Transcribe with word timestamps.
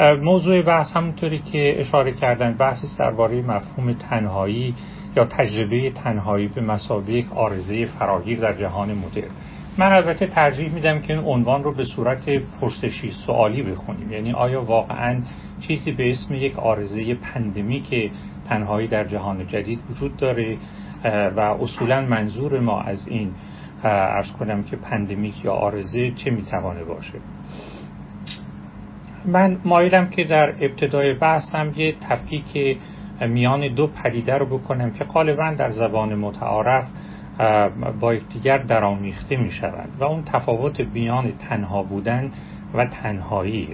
موضوع 0.00 0.62
بحث 0.62 0.96
همونطوری 0.96 1.38
که 1.38 1.80
اشاره 1.80 2.12
کردن 2.12 2.52
بحثی 2.52 2.86
درباره 2.98 3.42
مفهوم 3.42 3.92
تنهایی 3.92 4.74
یا 5.16 5.24
تجربه 5.24 5.90
تنهایی 5.90 6.48
به 6.48 6.60
مثابه 6.60 7.12
یک 7.12 7.32
عارضه 7.32 7.86
فراگیر 7.86 8.40
در 8.40 8.52
جهان 8.52 8.94
مدرن. 8.94 9.30
من 9.78 9.92
البته 9.92 10.26
ترجیح 10.26 10.72
میدم 10.72 11.00
که 11.00 11.12
این 11.16 11.24
عنوان 11.24 11.64
رو 11.64 11.74
به 11.74 11.84
صورت 11.84 12.28
پرسشی 12.60 13.10
سوالی 13.26 13.62
بخونیم. 13.62 14.12
یعنی 14.12 14.32
آیا 14.32 14.62
واقعا 14.62 15.20
چیزی 15.60 15.92
به 15.92 16.10
اسم 16.10 16.34
یک 16.34 16.58
عارضه 16.58 17.14
pandemic 17.14 18.10
تنهایی 18.48 18.88
در 18.88 19.04
جهان 19.04 19.46
جدید 19.46 19.80
وجود 19.90 20.16
داره؟ 20.16 20.56
و 21.36 21.40
اصولا 21.40 22.00
منظور 22.00 22.60
ما 22.60 22.80
از 22.80 23.08
این 23.08 23.32
عرض 23.84 24.32
کنم 24.32 24.62
که 24.62 24.76
pandemic 24.76 25.44
یا 25.44 25.52
عارضه 25.52 26.10
چه 26.10 26.30
می‌توانه 26.30 26.84
باشه؟ 26.84 27.18
من 29.24 29.58
مایلم 29.64 30.08
که 30.08 30.24
در 30.24 30.48
ابتدای 30.48 31.14
بحثم 31.14 31.72
یه 31.76 31.94
تفکیک 32.00 32.78
میان 33.28 33.74
دو 33.74 33.86
پدیده 33.86 34.38
رو 34.38 34.58
بکنم 34.58 34.90
که 34.90 35.04
غالبا 35.04 35.50
در 35.58 35.70
زبان 35.70 36.14
متعارف 36.14 36.88
با 38.00 38.14
یکدیگر 38.14 38.58
درآمیخته 38.58 39.36
می 39.36 39.50
شود 39.50 39.88
و 39.98 40.04
اون 40.04 40.22
تفاوت 40.22 40.80
میان 40.80 41.32
تنها 41.32 41.82
بودن 41.82 42.30
و 42.74 42.86
تنهایی. 42.86 43.68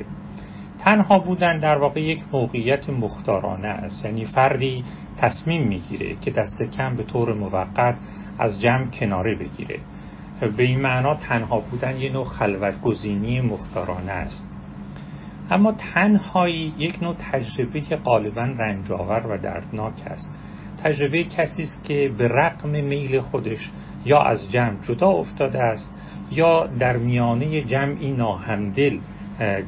تنها 0.79 1.19
بودن 1.19 1.59
در 1.59 1.79
واقع 1.79 2.01
یک 2.01 2.23
موقعیت 2.33 2.91
مختارانه 2.91 3.69
است. 3.69 4.05
یعنی 4.05 4.25
فردی 4.25 4.85
تصمیم 5.17 5.69
می‌گیره 5.69 6.17
که 6.21 6.31
دست 6.31 6.63
کم 6.63 6.97
به 6.97 7.03
طور 7.03 7.35
موقت 7.35 7.97
از 8.39 8.61
جمع 8.61 8.87
کناره 8.87 9.35
بگیره. 9.35 9.79
به 10.57 10.63
این 10.63 10.81
معنا 10.81 11.15
تنها 11.15 11.61
بودن 11.61 11.97
یه 11.97 12.13
نوع 12.13 12.25
خلوت 12.25 12.81
گزینی 12.81 13.41
مختارانه 13.41 14.13
است. 14.13 14.55
اما 15.51 15.73
تنهایی 15.73 16.73
یک 16.79 17.02
نوع 17.02 17.15
تجربه 17.33 17.80
که 17.80 17.97
غالبا 17.97 18.43
رنجاور 18.43 19.27
و 19.27 19.39
دردناک 19.39 20.03
است. 20.07 20.33
تجربه 20.85 21.25
کسی 21.25 21.63
است 21.63 21.85
که 21.85 22.13
به 22.19 22.29
رقم 22.29 22.71
میل 22.71 23.21
خودش 23.21 23.71
یا 24.05 24.23
از 24.23 24.51
جمع 24.53 24.77
جدا 24.88 25.09
افتاده 25.09 25.63
است 25.63 25.95
یا 26.30 26.66
در 26.66 26.97
میانه 26.97 27.63
جمعی 27.63 28.13
ناهمدل 28.13 28.99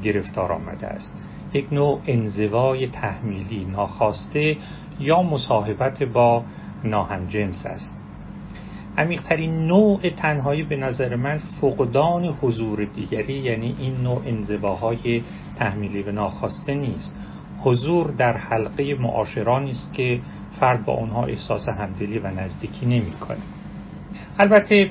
گرفتار 0.02 0.52
آمده 0.52 0.86
است. 0.86 1.16
یک 1.52 1.72
نوع 1.72 2.00
انزوای 2.06 2.86
تحمیلی 2.86 3.64
ناخواسته 3.64 4.56
یا 5.00 5.22
مصاحبت 5.22 6.02
با 6.02 6.44
ناهمجنس 6.84 7.66
است. 7.66 7.98
عمیقترین 8.98 9.66
نوع 9.66 10.10
تنهایی 10.16 10.62
به 10.62 10.76
نظر 10.76 11.16
من 11.16 11.38
فقدان 11.60 12.24
حضور 12.24 12.84
دیگری 12.84 13.38
یعنی 13.38 13.76
این 13.78 13.94
نوع 13.94 14.22
انزواهای 14.26 15.22
تحمیلی 15.58 16.02
و 16.02 16.12
ناخواسته 16.12 16.74
نیست. 16.74 17.16
حضور 17.60 18.10
در 18.10 18.36
حلقه 18.36 18.94
معاشرانی 18.94 19.70
است 19.70 19.92
که 19.92 20.20
فرد 20.60 20.84
با 20.84 20.96
آنها 20.96 21.24
احساس 21.24 21.68
همدلی 21.68 22.18
و 22.18 22.26
نزدیکی 22.30 22.86
نمی‌کنه. 22.86 23.38
البته 24.38 24.90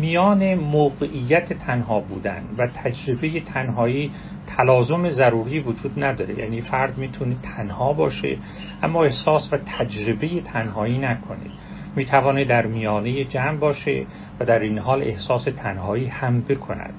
میان 0.00 0.54
موقعیت 0.54 1.52
تنها 1.52 2.00
بودن 2.00 2.42
و 2.58 2.66
تجربه 2.66 3.40
تنهایی 3.40 4.10
تلازم 4.46 5.10
ضروری 5.10 5.60
وجود 5.60 6.04
نداره. 6.04 6.38
یعنی 6.38 6.60
فرد 6.60 6.98
می‌تونه 6.98 7.36
تنها 7.42 7.92
باشه 7.92 8.36
اما 8.82 9.04
احساس 9.04 9.52
و 9.52 9.56
تجربه 9.78 10.40
تنهایی 10.40 10.98
نکنه. 10.98 11.50
می‌توانه 11.96 12.44
در 12.44 12.66
میانه 12.66 13.24
جمع 13.24 13.56
باشه 13.56 14.06
و 14.40 14.44
در 14.44 14.58
این 14.58 14.78
حال 14.78 15.02
احساس 15.02 15.44
تنهایی 15.44 16.06
هم 16.06 16.40
بکند. 16.40 16.94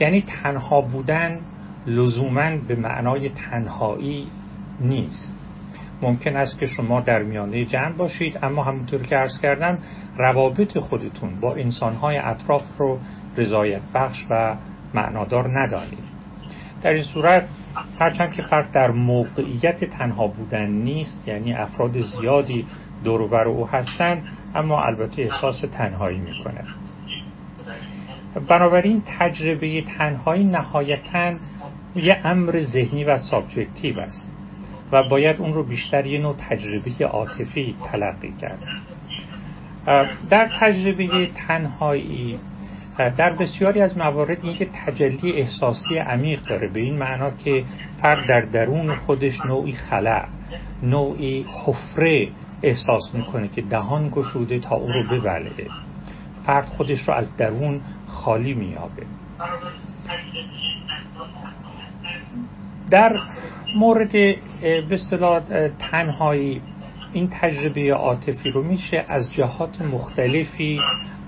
یعنی 0.00 0.24
تنها 0.42 0.80
بودن 0.80 1.38
لزوما 1.86 2.56
به 2.68 2.76
معنای 2.76 3.28
تنهایی 3.28 4.26
نیست. 4.80 5.34
ممکن 6.02 6.36
است 6.36 6.58
که 6.58 6.66
شما 6.66 7.00
در 7.00 7.22
میانه 7.22 7.64
جمع 7.64 7.92
باشید 7.92 8.38
اما 8.42 8.64
همونطور 8.64 9.02
که 9.02 9.16
عرض 9.16 9.40
کردم 9.40 9.78
روابط 10.18 10.78
خودتون 10.78 11.40
با 11.40 11.54
انسانهای 11.54 12.18
اطراف 12.18 12.62
رو 12.78 12.98
رضایت 13.36 13.82
بخش 13.94 14.26
و 14.30 14.56
معنادار 14.94 15.60
ندانید. 15.60 16.16
در 16.82 16.90
این 16.90 17.02
صورت 17.02 17.48
هرچند 17.98 18.32
که 18.32 18.42
فرد 18.42 18.72
در 18.72 18.90
موقعیت 18.90 19.84
تنها 19.84 20.26
بودن 20.26 20.66
نیست 20.66 21.28
یعنی 21.28 21.52
افراد 21.52 22.00
زیادی 22.00 22.66
دور 23.04 23.48
او 23.48 23.66
هستند 23.66 24.22
اما 24.54 24.84
البته 24.84 25.22
احساس 25.22 25.60
تنهایی 25.60 26.18
می‌کنه 26.18 26.64
بنابراین 28.48 29.02
تجربه 29.18 29.82
تنهایی 29.82 30.44
نهایتا 30.44 31.34
یه 31.96 32.20
امر 32.24 32.60
ذهنی 32.60 33.04
و 33.04 33.18
سابجکتیو 33.18 34.00
است 34.00 34.30
و 34.92 35.08
باید 35.08 35.40
اون 35.40 35.52
رو 35.52 35.62
بیشتر 35.62 36.06
یه 36.06 36.18
نوع 36.18 36.36
تجربه 36.38 37.06
عاطفی 37.06 37.76
تلقی 37.92 38.34
کرد. 38.40 38.58
در 40.30 40.50
تجربه 40.60 41.26
تنهایی 41.26 42.38
در 42.98 43.32
بسیاری 43.32 43.80
از 43.80 43.98
موارد 43.98 44.38
این 44.42 44.54
که 44.54 44.68
تجلی 44.86 45.32
احساسی 45.32 45.98
عمیق 45.98 46.42
داره 46.42 46.68
به 46.68 46.80
این 46.80 46.98
معنا 46.98 47.30
که 47.30 47.64
فرد 48.02 48.26
در 48.28 48.40
درون 48.40 48.94
خودش 48.94 49.40
نوعی 49.46 49.72
خلع 49.72 50.28
نوعی 50.82 51.46
حفره 51.64 52.28
احساس 52.62 53.14
می‌کنه 53.14 53.48
که 53.48 53.62
دهان 53.62 54.08
گشوده 54.08 54.58
تا 54.58 54.76
او 54.76 54.88
رو 54.88 55.08
ببلعه. 55.10 55.66
فرد 56.46 56.64
خودش 56.64 57.00
رو 57.08 57.14
از 57.14 57.36
درون 57.36 57.80
خالی 58.06 58.54
میابه 58.54 59.02
در 62.90 63.20
مورد 63.76 64.12
به 64.88 64.98
تنهایی 65.78 66.60
این 67.12 67.28
تجربه 67.40 67.94
عاطفی 67.94 68.50
رو 68.50 68.62
میشه 68.62 69.04
از 69.08 69.32
جهات 69.32 69.82
مختلفی 69.82 70.80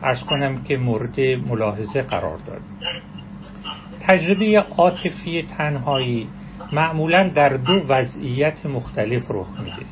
ارز 0.02 0.20
کنم 0.20 0.62
که 0.62 0.76
مورد 0.76 1.20
ملاحظه 1.20 2.02
قرار 2.02 2.38
داد. 2.38 2.60
تجربه 4.00 4.64
عاطفی 4.76 5.42
تنهایی 5.58 6.28
معمولا 6.72 7.28
در 7.28 7.48
دو 7.48 7.80
وضعیت 7.88 8.66
مختلف 8.66 9.22
رخ 9.28 9.48
میده. 9.60 9.86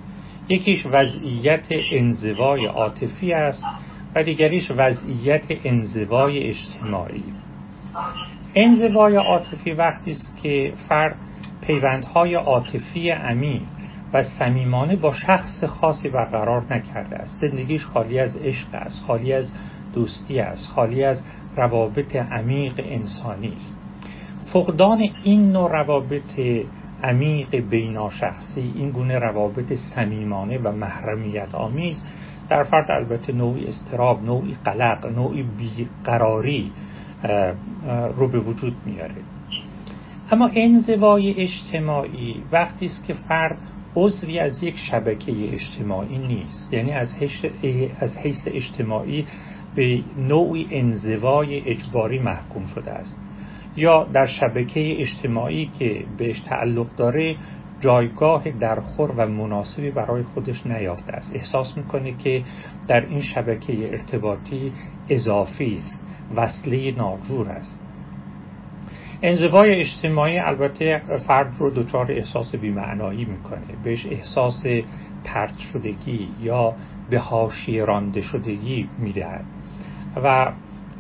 یکیش 0.49 0.87
وضعیت 0.87 1.67
انزوای 1.93 2.67
عاطفی 2.67 3.33
است 3.33 3.65
و 4.15 4.23
دیگریش 4.23 4.71
وضعیت 4.77 5.45
انزوای 5.65 6.49
اجتماعی. 6.49 7.25
انزوای 8.55 9.17
عاطفی 9.17 9.73
وقتی 9.73 10.11
است 10.11 10.39
که 10.43 10.73
فرد 10.89 11.17
پیوندهای 11.67 12.35
عاطفی 12.35 13.11
عمیق 13.11 13.63
و 14.13 14.23
صمیمانه 14.23 14.97
با 14.97 15.13
شخص 15.13 15.65
خاصی 15.65 16.09
برقرار 16.09 16.65
نکرده 16.71 17.17
است. 17.17 17.41
زندگیش 17.41 17.85
خالی 17.85 18.19
از 18.19 18.37
عشق 18.37 18.69
است 18.73 19.05
خالی 19.07 19.33
از 19.33 19.53
دوستی 19.95 20.41
است 20.41 20.69
خالی 20.69 21.05
از 21.05 21.23
روابط 21.57 22.17
عمیق 22.17 22.75
انسانی 22.79 23.53
است. 23.61 23.79
فقدان 24.53 25.03
این 25.23 25.53
نوع 25.53 25.73
روابط 25.73 26.41
عمیق 27.03 27.57
بیناشخصی 27.57 28.73
این 28.75 28.91
گونه 28.91 29.19
روابط 29.19 29.73
صمیمانه 29.73 30.59
و 30.59 30.73
محرمیت 30.73 31.55
آمیز 31.55 32.03
در 32.49 32.63
فرد 32.63 32.91
البته 32.91 33.33
نوعی 33.33 33.67
استراب 33.67 34.25
نوعی 34.25 34.57
قلق 34.65 35.07
نوعی 35.07 35.43
بیقراری 35.43 36.73
رو 38.17 38.29
به 38.29 38.39
وجود 38.39 38.77
میاره. 38.87 39.36
اما 40.31 40.51
انزوای 40.55 41.41
اجتماعی 41.43 42.43
وقتی 42.53 42.87
است 42.87 43.07
که 43.07 43.15
فرد 43.15 43.59
عضوی 43.97 44.39
از 44.39 44.63
یک 44.63 44.77
شبکه 44.79 45.33
اجتماعی 45.53 46.19
نیست. 46.19 46.73
یعنی 46.73 46.93
از 46.93 47.15
از 48.01 48.19
حیث 48.19 48.49
اجتماعی 48.51 49.27
به 49.75 50.01
نوعی 50.19 50.67
انزوای 50.71 51.71
اجباری 51.71 52.19
محکوم 52.19 52.67
شده 52.67 52.91
است. 52.91 53.21
یا 53.77 54.05
در 54.05 54.27
شبکه 54.27 55.01
اجتماعی 55.01 55.71
که 55.79 56.05
بهش 56.19 56.41
تعلق 56.41 56.87
داره 56.97 57.37
جایگاه 57.81 58.51
درخور 58.51 59.11
و 59.17 59.27
مناسبی 59.27 59.91
برای 59.91 60.23
خودش 60.23 60.67
نیافته 60.67 61.13
است. 61.13 61.37
احساس 61.37 61.77
می‌کنه 61.77 62.13
که 62.13 62.43
در 62.89 63.07
این 63.07 63.23
شبکه 63.23 63.91
ارتباطی 63.91 64.73
اضافی 65.09 65.77
است 65.77 66.05
وصله 66.37 66.93
ناجور 66.97 67.49
است. 67.49 67.86
انزوای 69.27 69.81
اجتماعی 69.81 70.39
البته 70.39 71.03
فرد 71.27 71.53
رو 71.59 71.71
دچار 71.71 72.13
احساس 72.13 72.55
بیمعنایی 72.55 73.25
می‌کنه. 73.25 73.61
بهش 73.85 74.07
احساس 74.07 74.67
ترد 75.25 75.59
شدگی 75.73 76.29
یا 76.43 76.75
به 77.11 77.19
حاشیه 77.19 77.85
رانده 77.85 78.21
شدگی 78.21 78.89
می‌دهد. 78.99 79.45
و 80.25 80.53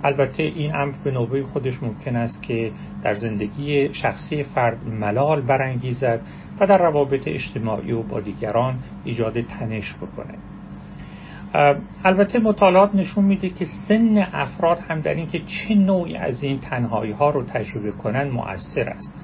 البته 0.05 0.43
این 0.43 0.75
امر 0.77 0.95
به 1.05 1.11
نوبه 1.11 1.43
خودش 1.43 1.83
ممکن 1.83 2.17
است 2.17 2.43
که 2.43 2.71
در 3.03 3.15
زندگی 3.15 3.95
شخصی 3.95 4.43
فرد 4.43 4.89
ملال 4.89 5.41
برانگیزد 5.41 6.21
و 6.61 6.67
در 6.67 6.79
روابط 6.79 7.29
اجتماعی 7.29 7.93
و 7.93 8.03
با 8.03 8.21
دیگران 8.21 8.79
ایجاد 9.05 9.41
تنش 9.41 9.95
بکنه. 9.95 10.35
البته 12.05 12.39
مطالعات 12.39 12.95
نشون 12.95 13.25
میده 13.25 13.49
که 13.49 13.65
سن 13.89 14.27
افراد 14.33 14.79
هم 14.79 15.01
در 15.01 15.15
اینکه 15.15 15.39
چه 15.39 15.75
نوعی 15.75 16.17
از 16.17 16.43
این 16.43 16.59
تنهایی 16.59 17.13
ها 17.13 17.31
رو 17.31 17.43
تجربه 17.43 17.91
کنن 17.93 18.29
مؤثر 18.29 18.89
است. 18.89 19.15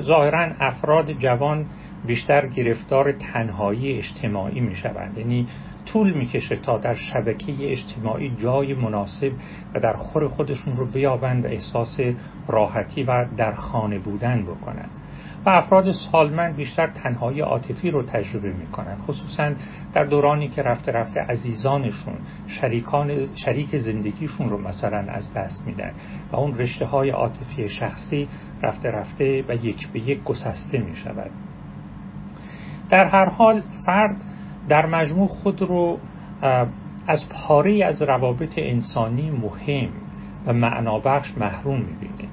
ظاهرا 0.00 0.48
افراد 0.60 1.12
جوان 1.12 1.66
بیشتر 2.06 2.46
گرفتار 2.46 3.12
تنهایی 3.12 3.98
اجتماعی 3.98 4.60
می 4.60 4.74
شوند 4.74 5.18
یعنی 5.18 5.46
طول 5.86 6.12
می‌کشه 6.12 6.56
تا 6.56 6.78
در 6.78 6.94
شبکه 6.94 7.72
اجتماعی 7.72 8.32
جای 8.38 8.74
مناسب 8.74 9.32
و 9.74 9.80
در 9.80 9.92
خور 9.92 10.28
خودشون 10.28 10.76
رو 10.76 10.86
بیابند 10.86 11.44
و 11.44 11.48
احساس 11.48 12.00
راحتی 12.48 13.02
و 13.02 13.26
در 13.36 13.52
خانه 13.52 13.98
بودن 13.98 14.42
بکنند. 14.42 14.90
و 15.46 15.48
افراد 15.48 15.92
سالمند 15.92 16.56
بیشتر 16.56 16.86
تنهایی 16.86 17.40
عاطفی 17.40 17.90
رو 17.90 18.02
تجربه 18.02 18.52
می‌کنند 18.52 18.98
خصوصا 18.98 19.52
در 19.92 20.04
دورانی 20.04 20.48
که 20.48 20.62
رفته 20.62 20.92
رفته 20.92 21.20
عزیزانشون 21.20 22.14
شریکان 22.46 23.34
شریک 23.34 23.76
زندگیشون 23.76 24.48
رو 24.48 24.58
مثلا 24.58 24.98
از 24.98 25.34
دست 25.34 25.66
میدن 25.66 25.92
و 26.32 26.36
اون 26.36 26.58
رشته 26.58 26.86
های 26.86 27.10
عاطفی 27.10 27.68
شخصی 27.68 28.28
رفته 28.62 28.90
رفته 28.90 29.44
و 29.48 29.54
یک 29.54 29.88
به 29.88 30.00
یک 30.00 30.22
گسسته 30.24 30.78
می 30.78 30.96
شود 30.96 31.30
در 32.90 33.04
هر 33.06 33.28
حال 33.28 33.62
فرد 33.86 34.16
در 34.68 34.86
مجموع 34.86 35.28
خود 35.28 35.62
رو 35.62 35.98
از 37.06 37.28
پاره 37.28 37.84
از 37.84 38.02
روابط 38.02 38.52
انسانی 38.56 39.30
مهم 39.30 39.88
و 40.46 40.52
معنابخش 40.52 41.38
محروم 41.38 41.80
می‌بینه. 41.80 42.25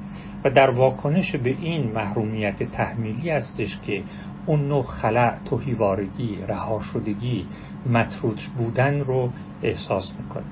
و 0.46 0.50
در 0.50 0.70
واکنش 0.70 1.36
به 1.36 1.56
این 1.62 1.92
محرومیت 1.92 2.64
تحمیلی 2.64 3.30
هستش 3.30 3.80
که 3.86 4.04
اون 4.46 4.68
نوع 4.68 4.84
خلع، 4.84 5.38
توهیوارگی، 5.46 6.38
رها 6.48 6.82
شدگی، 6.94 7.46
مطرود 7.90 8.42
بودن 8.58 9.00
رو 9.00 9.30
احساس 9.64 10.12
می‌کنه. 10.20 10.44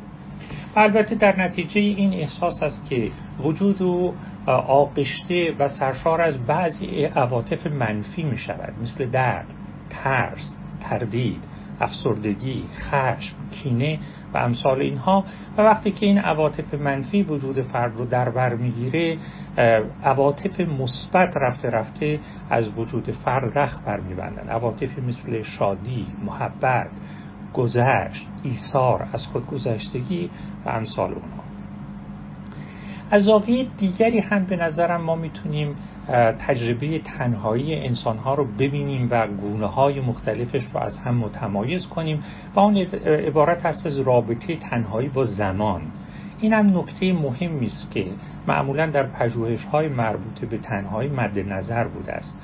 البته 0.75 1.15
در 1.15 1.41
نتیجه 1.41 1.81
این 1.81 2.13
احساس 2.13 2.63
است 2.63 2.89
که 2.89 3.11
وجود 3.43 3.83
او 3.83 4.13
آغشته 4.47 5.55
و 5.59 5.67
سرشار 5.67 6.21
از 6.21 6.45
بعضی 6.45 7.03
عواطف 7.03 7.67
منفی 7.67 8.23
می 8.23 8.37
شود 8.37 8.73
مثل 8.83 9.05
درد، 9.05 9.45
ترس، 9.89 10.55
تردید، 10.81 11.43
افسردگی، 11.81 12.63
خشم، 12.73 13.35
کینه 13.51 13.99
و 14.33 14.37
امثال 14.37 14.81
اینها. 14.81 15.25
و 15.57 15.61
وقتی 15.61 15.91
که 15.91 16.05
این 16.05 16.17
عواطف 16.17 16.73
منفی 16.73 17.23
وجود 17.23 17.61
فرد 17.61 17.97
رو 17.97 18.05
در 18.05 18.29
بر 18.29 18.55
می‌گیره 18.55 19.17
عواطف 20.03 20.59
مثبت 20.59 21.37
رفته 21.37 21.69
رفته 21.69 22.19
از 22.49 22.69
وجود 22.77 23.11
فرد 23.11 23.57
رخ 23.57 23.79
بر 23.85 23.99
میبندن 23.99 24.49
عواطف 24.49 24.99
مثل 24.99 25.41
شادی، 25.41 26.07
محبت، 26.25 26.89
گذشت، 27.53 28.27
ایثار 28.43 29.07
از 29.13 29.27
خودگذشتگی 29.27 30.29
و 30.65 30.69
امثال 30.69 31.13
اونها. 31.13 31.43
از 33.11 33.23
زاویه 33.23 33.67
دیگری 33.77 34.19
هم 34.19 34.45
به 34.45 34.55
نظرم 34.55 35.01
ما 35.01 35.15
می‌تونیم 35.15 35.75
تجربه 36.47 36.99
تنهایی 36.99 37.75
انسانها 37.75 38.33
رو 38.33 38.45
ببینیم 38.59 39.07
و 39.11 39.27
گونه 39.27 39.67
های 39.67 39.99
مختلفش 39.99 40.65
رو 40.73 40.79
از 40.79 40.97
هم 40.97 41.17
متمایز 41.17 41.87
کنیم 41.87 42.23
و 42.55 42.59
اون 42.59 42.77
عبارت 43.05 43.65
هست 43.65 43.85
از 43.85 43.99
رابطه 43.99 44.55
تنهایی 44.55 45.09
با 45.09 45.25
زمان. 45.25 45.81
این 46.39 46.53
هم 46.53 46.77
نکته 46.77 47.13
مهمی 47.13 47.65
است 47.65 47.91
که 47.91 48.05
معمولا 48.47 48.85
در 48.85 49.03
پژوهش 49.03 49.65
های 49.65 49.87
مربوط 49.87 50.39
به 50.39 50.57
تنهایی 50.57 51.09
مد 51.09 51.39
نظر 51.39 51.87
بوده 51.87 52.13
است. 52.13 52.37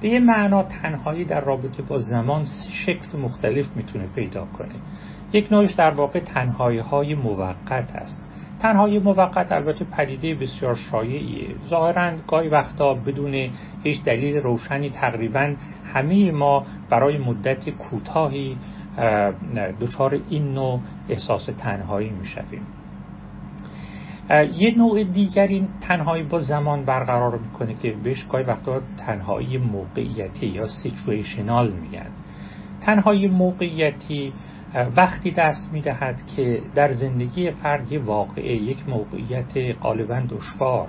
به 0.00 0.08
یه 0.08 0.20
معنا 0.20 0.62
تنهایی 0.62 1.24
در 1.24 1.40
رابطه 1.40 1.82
با 1.82 1.98
زمان 1.98 2.44
شکل 2.86 3.18
مختلف 3.18 3.76
می‌تونه 3.76 4.06
پیدا 4.06 4.44
کنه. 4.44 4.74
یک 5.32 5.52
نوعش 5.52 5.72
در 5.72 5.90
واقع 5.90 6.20
تنهایی 6.20 6.78
های 6.78 7.14
موقت 7.14 7.96
است. 7.96 8.24
تنهایی 8.60 8.98
موقت 8.98 9.52
البته 9.52 9.84
پدیده 9.84 10.34
بسیار 10.34 10.74
شایعیه. 10.74 11.54
ظاهرا 11.68 12.12
گاهی 12.28 12.48
وقتا 12.48 12.94
بدون 12.94 13.50
هیچ 13.82 14.04
دلیل 14.04 14.36
روشنی 14.36 14.90
تقریبا 14.90 15.54
همه 15.94 16.30
ما 16.30 16.66
برای 16.90 17.18
مدت 17.18 17.70
کوتاهی 17.70 18.56
دچار 19.80 20.18
این 20.30 20.54
نوع 20.54 20.80
احساس 21.08 21.48
تنهایی 21.58 22.10
می‌شویم. 22.10 22.66
یه 24.30 24.74
نوع 24.78 25.04
دیگری 25.04 25.68
تنهایی 25.80 26.22
با 26.22 26.40
زمان 26.40 26.84
برقرار 26.84 27.38
می‌کنه 27.38 27.74
که 27.74 27.94
بهش 28.04 28.24
گاهی 28.24 28.44
وقتا 28.44 28.80
تنهایی 29.06 29.58
موقعیتی 29.58 30.46
یا 30.46 30.68
سیچویشنال 30.68 31.72
میگن. 31.72 32.10
تنهایی 32.80 33.28
موقعیتی 33.28 34.32
وقتی 34.96 35.30
دست 35.30 35.72
می‌دهد 35.72 36.26
که 36.36 36.60
در 36.74 36.92
زندگی 36.92 37.50
فرد 37.50 37.92
یه 37.92 37.98
واقعه 37.98 38.52
یک 38.52 38.88
موقعیت 38.88 39.76
غالبا 39.82 40.22
دشوار 40.28 40.88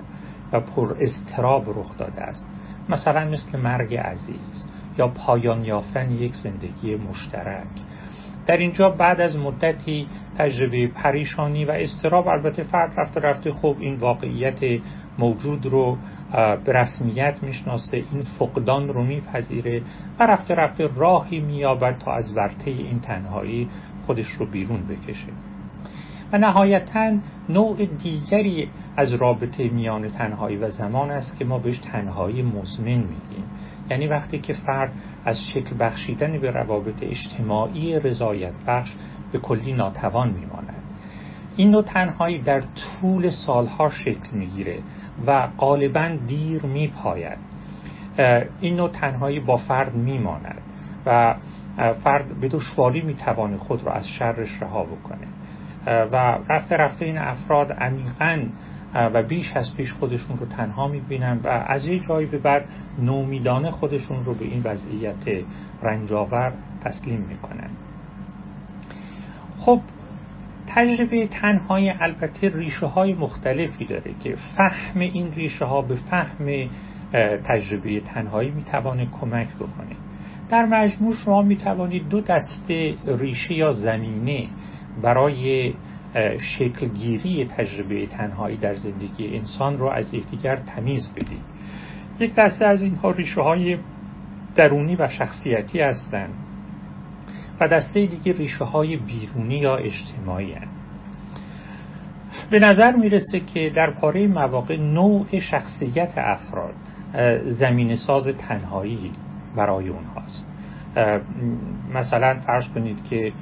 و 0.52 0.60
پر 0.60 0.96
استراب 1.00 1.78
رخ 1.78 1.98
داده 1.98 2.22
است. 2.22 2.46
مثلا 2.88 3.24
مثل 3.24 3.58
مرگ 3.60 3.94
عزیز 3.94 4.64
یا 4.98 5.08
پایان 5.08 5.64
یافتن 5.64 6.10
یک 6.10 6.34
زندگی 6.34 6.96
مشترک. 6.96 7.66
در 8.46 8.56
اینجا 8.56 8.90
بعد 8.90 9.20
از 9.20 9.36
مدتی 9.36 10.06
تجربه 10.38 10.86
پریشانی 10.86 11.64
و 11.64 11.70
استراب 11.70 12.28
البته 12.28 12.62
فرد 12.62 12.92
رفته 12.96 13.20
رفته 13.20 13.52
خوب 13.52 13.76
این 13.80 13.94
واقعیت 13.94 14.80
موجود 15.18 15.66
رو 15.66 15.98
به 16.64 16.72
رسمیت 16.72 17.42
می‌شناسه 17.42 17.96
این 17.96 18.22
فقدان 18.38 18.88
رو 18.88 19.04
میپذیره 19.04 19.82
و 20.18 20.26
رفته 20.26 20.54
رفته 20.54 20.88
راهی 20.96 21.40
مییابد 21.40 21.98
تا 21.98 22.12
از 22.12 22.36
ورطه 22.36 22.70
این 22.70 23.00
تنهایی 23.00 23.68
خودش 24.06 24.28
رو 24.28 24.46
بیرون 24.46 24.86
بکشه. 24.86 25.32
و 26.32 26.38
نهایتا 26.38 27.12
نوع 27.48 27.86
دیگری 27.86 28.68
از 28.96 29.12
رابطه 29.12 29.68
میان 29.68 30.08
تنهایی 30.08 30.56
و 30.56 30.70
زمان 30.70 31.10
است 31.10 31.38
که 31.38 31.44
ما 31.44 31.58
بهش 31.58 31.78
تنهایی 31.78 32.42
مزمن 32.42 32.98
میگیم. 32.98 33.44
یعنی 33.90 34.06
وقتی 34.06 34.38
که 34.38 34.52
فرد 34.52 34.92
از 35.24 35.40
شکل 35.54 35.76
بخشیدن 35.80 36.38
به 36.38 36.50
روابط 36.50 37.02
اجتماعی 37.02 38.00
رضایت 38.00 38.52
بخش 38.66 38.94
به 39.32 39.38
کلی 39.38 39.72
ناتوان 39.72 40.30
میماند. 40.30 40.82
این 41.56 41.70
نوع 41.70 41.82
تنهایی 41.82 42.38
در 42.38 42.60
طول 42.60 43.30
سالها 43.30 43.90
شکل 43.90 44.36
می‌گیره 44.36 44.78
و 45.26 45.48
غالبا 45.58 46.16
دیر 46.26 46.66
میپاید. 46.66 47.38
این 48.60 48.76
نوع 48.76 48.88
تنهایی 48.88 49.40
با 49.40 49.56
فرد 49.56 49.94
میماند 49.94 50.60
و 51.06 51.34
فرد 52.04 52.40
به 52.40 52.48
دشواری 52.48 53.00
می‌توانه 53.00 53.56
خود 53.56 53.84
را 53.84 53.92
از 53.92 54.08
شرش 54.08 54.62
رها 54.62 54.84
بکنه. 54.84 55.26
و 55.86 56.38
رفته 56.48 56.76
رفته 56.76 57.04
این 57.04 57.18
افراد 57.18 57.72
عمیقا 57.72 58.42
و 58.96 59.22
بیش 59.22 59.52
از 59.56 59.74
پیش 59.76 59.92
خودشون 59.92 60.36
رو 60.36 60.46
تنها 60.46 60.88
می‌بینن 60.88 61.40
و 61.44 61.48
از 61.48 61.86
یه 61.86 61.98
جایی 61.98 62.26
به 62.26 62.38
بعد 62.38 62.64
نومیدانه 62.98 63.70
خودشون 63.70 64.24
رو 64.24 64.34
به 64.34 64.44
این 64.44 64.62
وضعیت 64.64 65.44
رنجاور 65.82 66.52
تسلیم 66.84 67.20
می‌کنن. 67.20 67.70
خب 69.58 69.80
تجربه 70.66 71.26
تنهایی 71.26 71.90
البته 71.90 72.48
ریشه 72.48 72.86
های 72.86 73.14
مختلفی 73.14 73.84
داره 73.84 74.14
که 74.24 74.36
فهم 74.56 75.00
این 75.00 75.32
ریشه 75.32 75.64
ها 75.64 75.82
به 75.82 75.94
فهم 75.96 76.68
تجربه 77.44 78.00
تنهایی 78.00 78.50
می‌توانه 78.50 79.06
کمک 79.20 79.48
بکنه. 79.54 79.96
در 80.48 80.66
مجموع 80.66 81.14
شما 81.14 81.42
می‌توانید 81.42 82.08
دو 82.08 82.20
دسته 82.20 82.94
ریشه 83.06 83.54
یا 83.54 83.72
زمینه 83.72 84.46
برای 85.02 85.74
شکلگیری 86.40 87.44
تجربه 87.44 88.06
تنهایی 88.06 88.56
در 88.56 88.74
زندگی 88.74 89.36
انسان 89.36 89.78
رو 89.78 89.86
از 89.86 90.14
یکدیگر 90.14 90.56
تمیز 90.56 91.08
بدید 91.16 91.56
یک 92.20 92.34
دسته 92.34 92.64
از 92.66 92.82
اینها 92.82 93.10
ریشه 93.10 93.40
های 93.40 93.78
درونی 94.54 94.96
و 94.96 95.08
شخصیتی 95.08 95.80
هستند 95.80 96.34
و 97.60 97.68
دسته 97.68 98.06
دیگه 98.06 98.32
ریشه 98.32 98.64
های 98.64 98.96
بیرونی 98.96 99.58
یا 99.58 99.76
اجتماعی 99.76 100.52
هستند. 100.52 100.70
به 102.50 102.58
نظر 102.58 102.96
می‌رسه 102.96 103.40
که 103.40 103.72
در 103.76 103.90
پاره 103.90 104.26
مواقع 104.26 104.76
نوع 104.76 105.38
شخصیت 105.38 106.12
افراد 106.16 106.74
زمین 107.44 107.96
ساز 107.96 108.28
تنهایی 108.28 109.12
برای 109.56 109.88
اونهاست 109.88 110.48
مثلا 111.94 112.40
فرض 112.46 112.68
کنید 112.68 113.04
که 113.04 113.32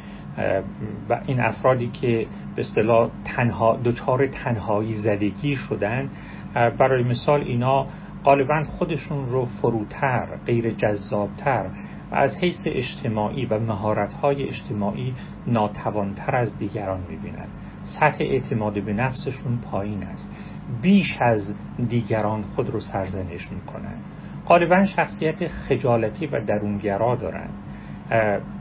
این 1.27 1.41
افرادی 1.41 1.87
که 1.87 2.27
به 2.55 2.61
اصطلاح 2.61 3.11
تنها 3.25 3.77
دچار 3.85 4.27
تنهایی 4.27 4.93
زدگی 4.93 5.57
شدن. 5.57 6.11
برای 6.55 7.03
مثال 7.03 7.41
اینا 7.41 7.87
غالبا 8.25 8.65
خودشون 8.65 9.29
رو 9.29 9.45
فروتر 9.45 10.27
غیر 10.47 10.71
جذابتر 10.71 11.67
و 12.11 12.15
از 12.15 12.37
حیث 12.37 12.67
اجتماعی 12.67 13.47
و 13.47 13.59
مهارت‌های 13.59 14.49
اجتماعی 14.49 15.15
ناتوانتر 15.47 16.37
از 16.37 16.59
دیگران 16.59 17.01
می‌بینند 17.09 17.49
سطح 17.85 18.25
اعتماد 18.25 18.83
به 18.83 18.93
نفسشون 18.93 19.59
پایین 19.59 20.03
است. 20.03 20.31
بیش 20.83 21.17
از 21.21 21.55
دیگران 21.89 22.43
خود 22.43 22.71
رو 22.71 22.81
سرزنش 22.81 23.53
می‌کنند 23.53 24.05
غالبا 24.47 24.85
شخصیت 24.85 25.49
خجالتی 25.49 26.27
و 26.27 26.45
درونگرا 26.45 27.15
دارند 27.17 27.55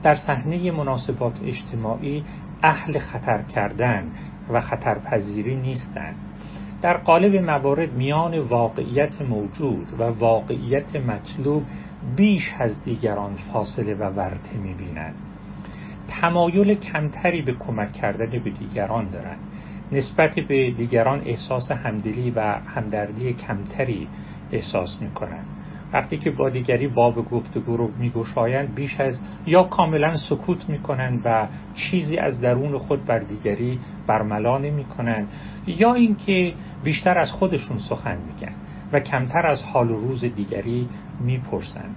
در 0.04 0.16
صحنه 0.16 0.72
مناسبات 0.72 1.40
اجتماعی 1.46 2.24
اهل 2.64 3.00
خطر 3.00 3.42
کردن 3.42 4.12
و 4.50 4.62
خطرپذیری 4.62 5.56
نیستند 5.56 6.16
در 6.82 6.98
قالب 6.98 7.36
موارد 7.36 7.94
میان 7.94 8.40
واقعیت 8.40 9.22
موجود 9.22 9.88
و 10.00 10.04
واقعیت 10.04 10.96
مطلوب 10.96 11.64
بیش 12.16 12.52
از 12.60 12.84
دیگران 12.84 13.36
فاصله 13.36 13.94
و 13.94 14.04
ورته 14.04 14.58
می‌بینند. 14.58 15.16
تمایل 16.08 16.74
کمتری 16.74 17.42
به 17.42 17.54
کمک 17.54 17.94
کردن 17.94 18.40
به 18.40 18.50
دیگران 18.50 19.10
دارند. 19.10 19.40
نسبت 19.92 20.40
به 20.40 20.72
دیگران 20.72 21.22
احساس 21.26 21.72
همدلی 21.72 22.32
و 22.32 22.40
همدردی 22.76 23.34
کمتری 23.34 24.08
احساس 24.52 25.02
می‌کنند. 25.02 25.53
وقتی 25.94 26.18
که 26.18 26.32
با 26.32 26.50
دیگری 26.50 26.88
باب 26.88 27.30
گفتگو 27.30 27.78
رو 27.78 27.92
میگشایند 28.00 28.76
بیش 28.76 29.00
از 29.00 29.22
یا 29.46 29.64
کاملا 29.64 30.18
سکوت 30.18 30.70
می‌کنند 30.70 31.22
و 31.26 31.48
چیزی 31.76 32.18
از 32.18 32.42
درون 32.42 32.78
خود 32.78 33.06
بر 33.06 33.20
دیگری 33.20 33.80
برملا 34.08 34.58
نمی‌کنند 34.58 35.28
یا 35.68 35.94
اینکه 35.94 36.54
بیشتر 36.84 37.18
از 37.18 37.32
خودشون 37.32 37.78
سخن 37.78 38.18
میگن 38.18 38.54
و 38.92 39.00
کمتر 39.00 39.48
از 39.48 39.64
حال 39.64 39.92
و 39.92 39.96
روز 39.96 40.26
دیگری 40.26 40.90
می‌پرسند. 41.20 41.96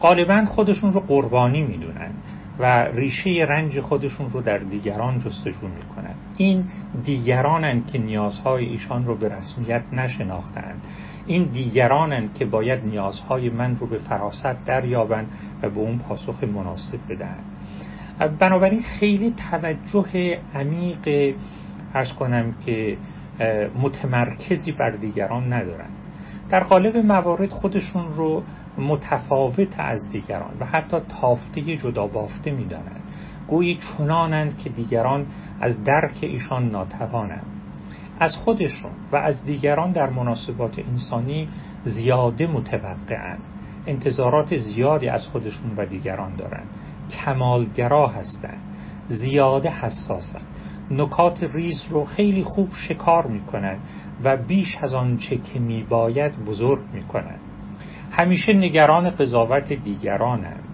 غالبا 0.00 0.44
خودشون 0.44 0.92
رو 0.92 1.00
قربانی 1.00 1.62
می‌دونند 1.62 2.14
و 2.58 2.84
ریشه 2.84 3.30
رنج 3.30 3.80
خودشون 3.80 4.30
رو 4.30 4.40
در 4.40 4.58
دیگران 4.58 5.18
جستجو 5.18 5.68
می‌کنند. 5.68 6.16
این 6.36 6.64
دیگرانند 7.04 7.86
که 7.86 7.98
نیازهای 7.98 8.64
ایشان 8.64 9.06
رو 9.06 9.16
به 9.16 9.28
رسمیت 9.28 9.82
نشناختند. 9.92 10.86
این 11.28 11.42
دیگرانند 11.42 12.34
که 12.34 12.44
باید 12.44 12.84
نیازهای 12.84 13.50
من 13.50 13.76
رو 13.76 13.86
به 13.86 13.98
فراست 13.98 14.64
دریابند 14.64 15.30
و 15.62 15.70
به 15.70 15.80
اون 15.80 15.98
پاسخ 15.98 16.44
مناسب 16.44 16.98
بدهند. 17.08 17.44
بنابراین 18.38 18.82
خیلی 18.82 19.34
توجه 19.50 20.38
عمیق 20.54 21.34
ارز 21.94 22.12
کنم 22.12 22.54
که 22.66 22.96
متمرکزی 23.82 24.72
بر 24.72 24.90
دیگران 24.90 25.52
ندارند. 25.52 25.92
در 26.48 26.64
قالب 26.64 26.96
موارد 26.96 27.50
خودشون 27.50 28.04
رو 28.16 28.42
متفاوت 28.78 29.80
از 29.80 30.10
دیگران 30.10 30.50
و 30.60 30.64
حتی 30.64 30.96
تافته 31.20 31.76
جدا 31.76 32.06
بافته 32.06 32.50
می‌دانند. 32.50 33.02
گویی 33.48 33.78
چنانند 33.78 34.58
که 34.58 34.70
دیگران 34.70 35.26
از 35.60 35.84
درک 35.84 36.18
ایشان 36.20 36.70
ناتوانند. 36.70 37.46
از 38.20 38.36
خودشون 38.36 38.92
و 39.12 39.16
از 39.16 39.44
دیگران 39.44 39.92
در 39.92 40.10
مناسبات 40.10 40.78
انسانی 40.78 41.48
زیاده 41.84 42.46
متوقعند 42.46 43.42
انتظارات 43.86 44.56
زیادی 44.56 45.08
از 45.08 45.26
خودشون 45.28 45.70
و 45.76 45.86
دیگران 45.86 46.36
دارند 46.36 46.66
کمالگرا 47.10 48.06
هستند 48.06 48.60
زیاده 49.06 49.70
حساسند 49.70 50.46
نکات 50.90 51.42
ریز 51.42 51.82
رو 51.90 52.04
خیلی 52.04 52.44
خوب 52.44 52.68
شکار 52.72 53.26
می‌کنند 53.26 53.80
و 54.24 54.36
بیش 54.36 54.78
از 54.82 54.94
آنچه 54.94 55.36
که 55.36 55.58
میباید 55.58 56.44
بزرگ 56.44 56.82
می‌کنند 56.92 57.40
همیشه 58.10 58.52
نگران 58.52 59.10
قضاوت 59.10 59.72
دیگرانند 59.72 60.64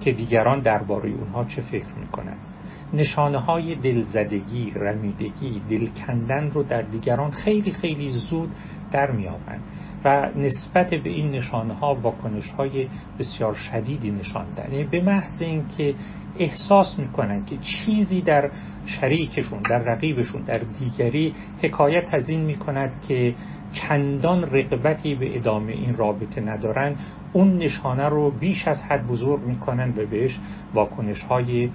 که 0.00 0.12
دیگران 0.12 0.60
درباره 0.60 1.10
اونها 1.10 1.44
چه 1.44 1.62
فکر 1.62 1.94
می‌کنند. 2.00 2.53
نشانه 2.94 3.38
های 3.38 3.74
دلزدگی، 3.74 4.72
رمیدگی، 4.76 5.62
دلکندن 5.70 6.50
رو 6.50 6.62
در 6.62 6.82
دیگران 6.82 7.30
خیلی 7.30 7.72
خیلی 7.72 8.10
زود 8.10 8.50
در 8.92 9.10
میابند 9.10 9.62
و 10.04 10.30
نسبت 10.36 10.90
به 10.94 11.10
این 11.10 11.30
نشانه 11.30 11.74
ها 11.74 11.94
واکنش 11.94 12.50
های 12.50 12.88
بسیار 13.18 13.54
شدیدی 13.54 14.10
نشان 14.10 14.46
یعنی 14.58 14.84
به 14.84 15.02
محض 15.02 15.42
اینکه 15.42 15.94
احساس 16.38 16.98
می‌کنن 16.98 17.44
که 17.44 17.56
چیزی 17.56 18.20
در 18.20 18.50
شریکشون 18.86 19.62
در 19.62 19.78
رقیبشون 19.78 20.42
در 20.42 20.58
دیگری 20.58 21.34
حکایت 21.62 22.14
از 22.14 22.28
این 22.28 22.40
می‌کند 22.40 22.92
که 23.08 23.34
چندان 23.72 24.42
رقبتی 24.42 25.14
به 25.14 25.36
ادامه 25.36 25.72
این 25.72 25.96
رابطه 25.96 26.40
ندارن 26.40 26.96
اون 27.32 27.58
نشانه 27.58 28.08
رو 28.08 28.30
بیش 28.30 28.68
از 28.68 28.82
حد 28.82 29.06
بزرگ 29.06 29.40
می‌کنن 29.40 29.90
و 29.96 30.06
بهش 30.06 30.38
واکنش 30.74 31.22
های 31.22 31.70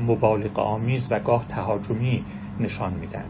مبالغ 0.00 0.58
آمیز 0.58 1.08
و 1.10 1.20
گاه 1.20 1.48
تهاجمی 1.48 2.24
نشان 2.60 2.94
میدن. 2.94 3.24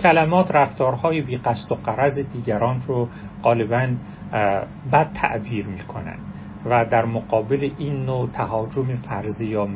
کلمات 0.00 0.54
رفتارهای 0.54 1.20
بی 1.20 1.36
قصد 1.36 1.72
و 1.72 1.74
قرض 1.74 2.18
دیگران 2.18 2.82
رو 2.86 3.08
غالبا 3.42 3.88
بد 4.92 5.12
تعبیر 5.14 5.66
می‌کنن 5.66 6.16
و 6.66 6.84
در 6.84 7.04
مقابل 7.04 7.70
این 7.78 8.04
نوع 8.04 8.28
تهاجم 8.30 8.96
فرضی 8.96 9.46
یا 9.46 9.68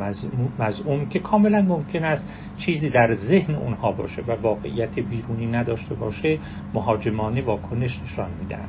مزعوم 0.58 1.06
که 1.08 1.18
کاملا 1.18 1.62
ممکن 1.62 2.04
است 2.04 2.28
چیزی 2.56 2.90
در 2.90 3.14
ذهن 3.14 3.54
اونها 3.54 3.92
باشه 3.92 4.22
و 4.22 4.32
واقعیت 4.42 4.98
بیرونی 4.98 5.46
نداشته 5.46 5.94
باشه 5.94 6.38
مهاجمانه 6.74 7.42
واکنش 7.42 8.00
نشان 8.02 8.30
میدن 8.40 8.68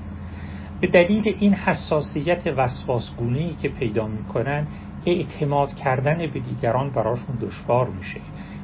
به 0.82 0.88
دلیل 0.88 1.36
این 1.40 1.54
حساسیت 1.54 2.48
وسواسگونه 2.58 3.40
ای 3.40 3.54
که 3.54 3.70
پیدا 3.70 4.08
می‌کنن 4.08 4.68
اعتماد 5.06 5.74
کردن 5.74 6.18
به 6.18 6.40
دیگران 6.40 6.90
براشون 6.90 7.38
دشوار 7.42 7.90
میشه. 7.90 8.20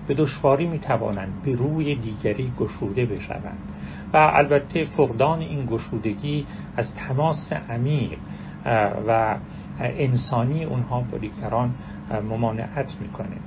به 0.08 0.14
دشواری 0.14 0.68
می‌توانند 0.68 1.42
به 1.44 1.56
روی 1.56 1.96
دیگری 1.96 2.52
گشوده 2.60 3.06
بشوند. 3.06 3.58
و 4.14 4.18
البته 4.18 4.86
فقدان 4.86 5.40
این 5.40 5.66
گشودگی 5.66 6.46
از 6.78 6.96
تماس 6.96 7.54
عمیق 7.70 8.18
و 9.08 9.38
انسانی 9.80 10.64
اونها 10.64 11.02
با 11.12 11.18
دیگران 11.18 11.76
ممانعت 12.30 12.96
می‌کنه. 13.02 13.38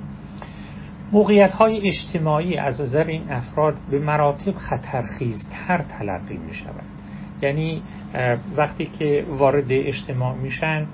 موقعیت 1.13 1.53
های 1.53 1.89
اجتماعی 1.89 2.57
از 2.57 2.81
نظر 2.81 3.05
این 3.05 3.31
افراد 3.31 3.75
به 3.91 3.99
مراتب 3.99 4.53
خطرخیزتر 4.53 5.85
تلقی 5.99 6.37
می 6.37 6.53
یعنی 7.43 7.83
وقتی 8.57 8.87
که 8.87 9.25
وارد 9.29 9.67
اجتماع 9.69 10.35
میشن 10.35 10.87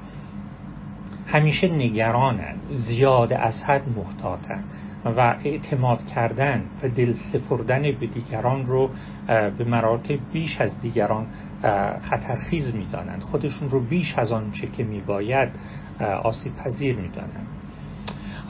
همیشه 1.27 1.69
نگرانند 1.69 2.61
زیاد 2.71 3.33
از 3.33 3.63
حد 3.63 3.89
محتاطن 3.97 4.65
و 5.05 5.37
اعتماد 5.45 6.07
کردن 6.07 6.63
و 6.83 6.89
دل 6.89 7.13
سپردن 7.33 7.83
به 7.83 8.07
دیگران 8.07 8.67
رو 8.67 8.91
به 9.27 9.65
مراتب 9.65 10.19
بیش 10.33 10.61
از 10.61 10.81
دیگران 10.81 11.27
خطرخیز 12.01 12.75
می‌دانند. 12.75 13.23
خودشون 13.23 13.71
رو 13.71 13.81
بیش 13.81 14.15
از 14.19 14.33
آنچه 14.33 14.67
که 14.67 14.85
میباید 14.85 15.49
آسیب 16.23 16.57
پذیر 16.57 16.97
می‌دانند. 16.97 17.47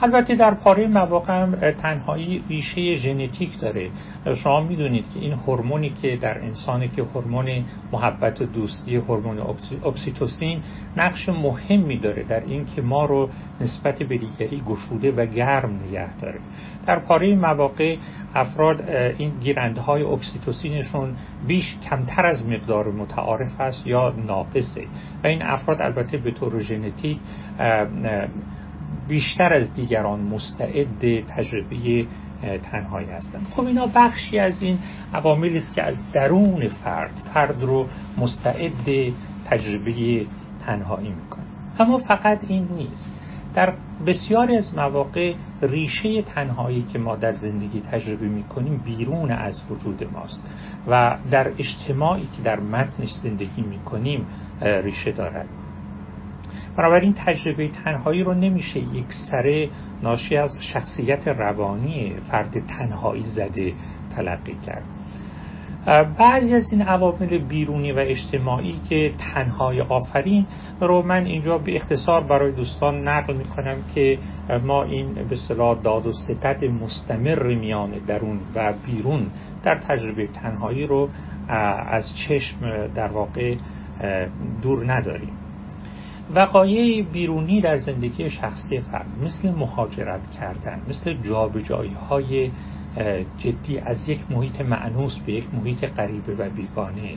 البته 0.03 0.35
در 0.35 0.55
پاره 0.55 0.87
مواقع 0.87 1.71
تنهایی 1.71 2.45
ریشه 2.49 2.95
ژنتیک 2.95 3.61
داره. 3.61 3.91
شما 4.37 4.61
می‌دونید 4.61 5.05
که 5.15 5.21
این 5.21 5.33
هورمونی 5.33 5.91
که 5.91 6.17
در 6.17 6.39
انسانی 6.39 6.89
که 6.89 7.03
هورمون 7.03 7.65
محبت 7.93 8.41
و 8.41 8.47
دوستی 8.47 8.97
هورمون 8.97 9.39
اکسیتوسین 9.85 10.63
نقش 10.97 11.29
مهمی 11.29 11.99
داره 11.99 12.23
در 12.23 12.41
اینکه 12.41 12.83
ما 12.83 13.05
رو 13.05 13.29
نسبت 13.61 14.03
به 14.03 14.19
دیگری 14.19 14.63
گشوده 14.67 15.13
و 15.13 15.27
گرم 15.27 15.81
نگه 15.89 16.17
داره. 16.17 16.39
در 16.87 16.99
پاره 16.99 17.35
مواقع 17.35 17.97
افراد 18.35 18.91
این 19.19 19.31
گیرنده 19.41 19.81
های 19.81 20.03
اکسیتوسینشون 20.03 21.17
بیش 21.47 21.77
کمتر 21.91 22.27
از 22.27 22.47
مقدار 22.47 22.93
متعارف 22.93 23.61
است 23.61 23.87
یا 23.87 24.15
ناقصه. 24.27 24.85
و 25.25 25.27
این 25.27 25.43
افراد 25.43 25.83
البته 25.83 26.17
به 26.17 26.31
طور 26.31 26.61
ژنتیک 26.61 27.19
بیشتر 29.09 29.53
از 29.53 29.75
دیگران 29.75 30.21
مستعد 30.21 31.27
تجربه 31.27 32.07
تنهایی 32.63 33.09
هستند. 33.09 33.47
خب 33.57 33.65
اینا 33.65 33.87
بخشی 33.95 34.39
از 34.39 34.63
این 34.63 34.79
عواملی 35.15 35.59
است 35.59 35.75
که 35.75 35.83
از 35.83 35.97
درون 36.13 36.69
فرد 36.69 37.31
فرد 37.35 37.63
رو 37.63 37.87
مستعد 38.19 39.13
تجربه 39.45 40.27
تنهایی 40.67 41.09
می‌کنه. 41.09 41.45
اما 41.79 41.99
فقط 41.99 42.39
این 42.49 42.69
نیست. 42.77 43.21
در 43.55 43.73
بسیاری 44.07 44.57
از 44.57 44.75
مواقع 44.75 45.35
ریشه 45.63 46.23
تنهایی 46.23 46.83
که 46.93 46.99
ما 46.99 47.17
در 47.17 47.33
زندگی 47.33 47.81
تجربه 47.81 48.27
می‌کنیم 48.27 48.77
بیرون 48.85 49.31
از 49.31 49.63
وجود 49.71 50.09
ماست 50.13 50.45
و 50.89 51.17
در 51.31 51.49
اجتماعی 51.59 52.29
که 52.37 52.43
در 52.43 52.61
متنش 52.61 53.13
زندگی 53.13 53.63
می‌کنیم 53.63 54.27
ریشه 54.61 55.13
دارد. 55.13 55.47
بنابراین 56.77 57.15
تجربه 57.27 57.69
تنهایی 57.69 58.23
رو 58.23 58.35
نمیشه 58.35 58.81
یک 58.81 59.07
سره 59.31 59.69
ناشی 60.03 60.37
از 60.37 60.57
شخصیت 60.61 61.29
روانی 61.29 62.13
فرد 62.31 62.67
تنهایی 62.67 63.23
زده 63.23 63.73
تلقی 64.17 64.57
کرد. 64.67 64.85
بعضی 66.19 66.55
از 66.55 66.73
این 66.73 66.83
عوامل 66.83 67.39
بیرونی 67.39 67.93
و 67.93 67.99
اجتماعی 67.99 68.81
که 68.89 69.13
تنهای 69.35 69.81
آفرین 69.81 70.47
رو 70.81 71.03
من 71.03 71.25
اینجا 71.25 71.59
به 71.59 71.77
اختصار 71.77 72.25
برای 72.25 72.53
دوستان 72.53 73.09
نقل 73.09 73.37
می 73.37 73.45
کنم 73.45 73.77
که 73.95 74.19
ما 74.63 74.83
این 74.83 75.15
به 75.15 75.37
صلاح 75.37 75.83
داد 75.83 76.07
و 76.07 76.13
ستت 76.13 76.63
مستمر 76.63 77.55
میان 77.55 77.91
درون 78.07 78.41
و 78.55 78.73
بیرون 78.87 79.27
در 79.63 79.75
تجربه 79.75 80.27
تنهایی 80.27 80.87
رو 80.87 81.09
از 81.89 82.05
چشم 82.17 82.87
در 82.87 83.09
واقع 83.09 83.55
دور 84.63 84.93
نداریم. 84.93 85.44
وقایع 86.31 87.03
بیرونی 87.03 87.61
در 87.61 87.77
زندگی 87.77 88.31
شخصی 88.31 88.81
فرد 88.81 89.07
مثل 89.23 89.51
مهاجرت 89.51 90.31
کردن 90.31 90.83
مثل 90.89 91.15
جابجایی 91.15 91.97
های 92.09 92.51
جدی 93.39 93.79
از 93.79 94.09
یک 94.09 94.21
محیط 94.31 94.61
معنوس 94.61 95.19
به 95.27 95.33
یک 95.33 95.45
محیط 95.55 95.85
غریبه 95.85 96.35
و 96.35 96.51
بیگانه 96.51 97.17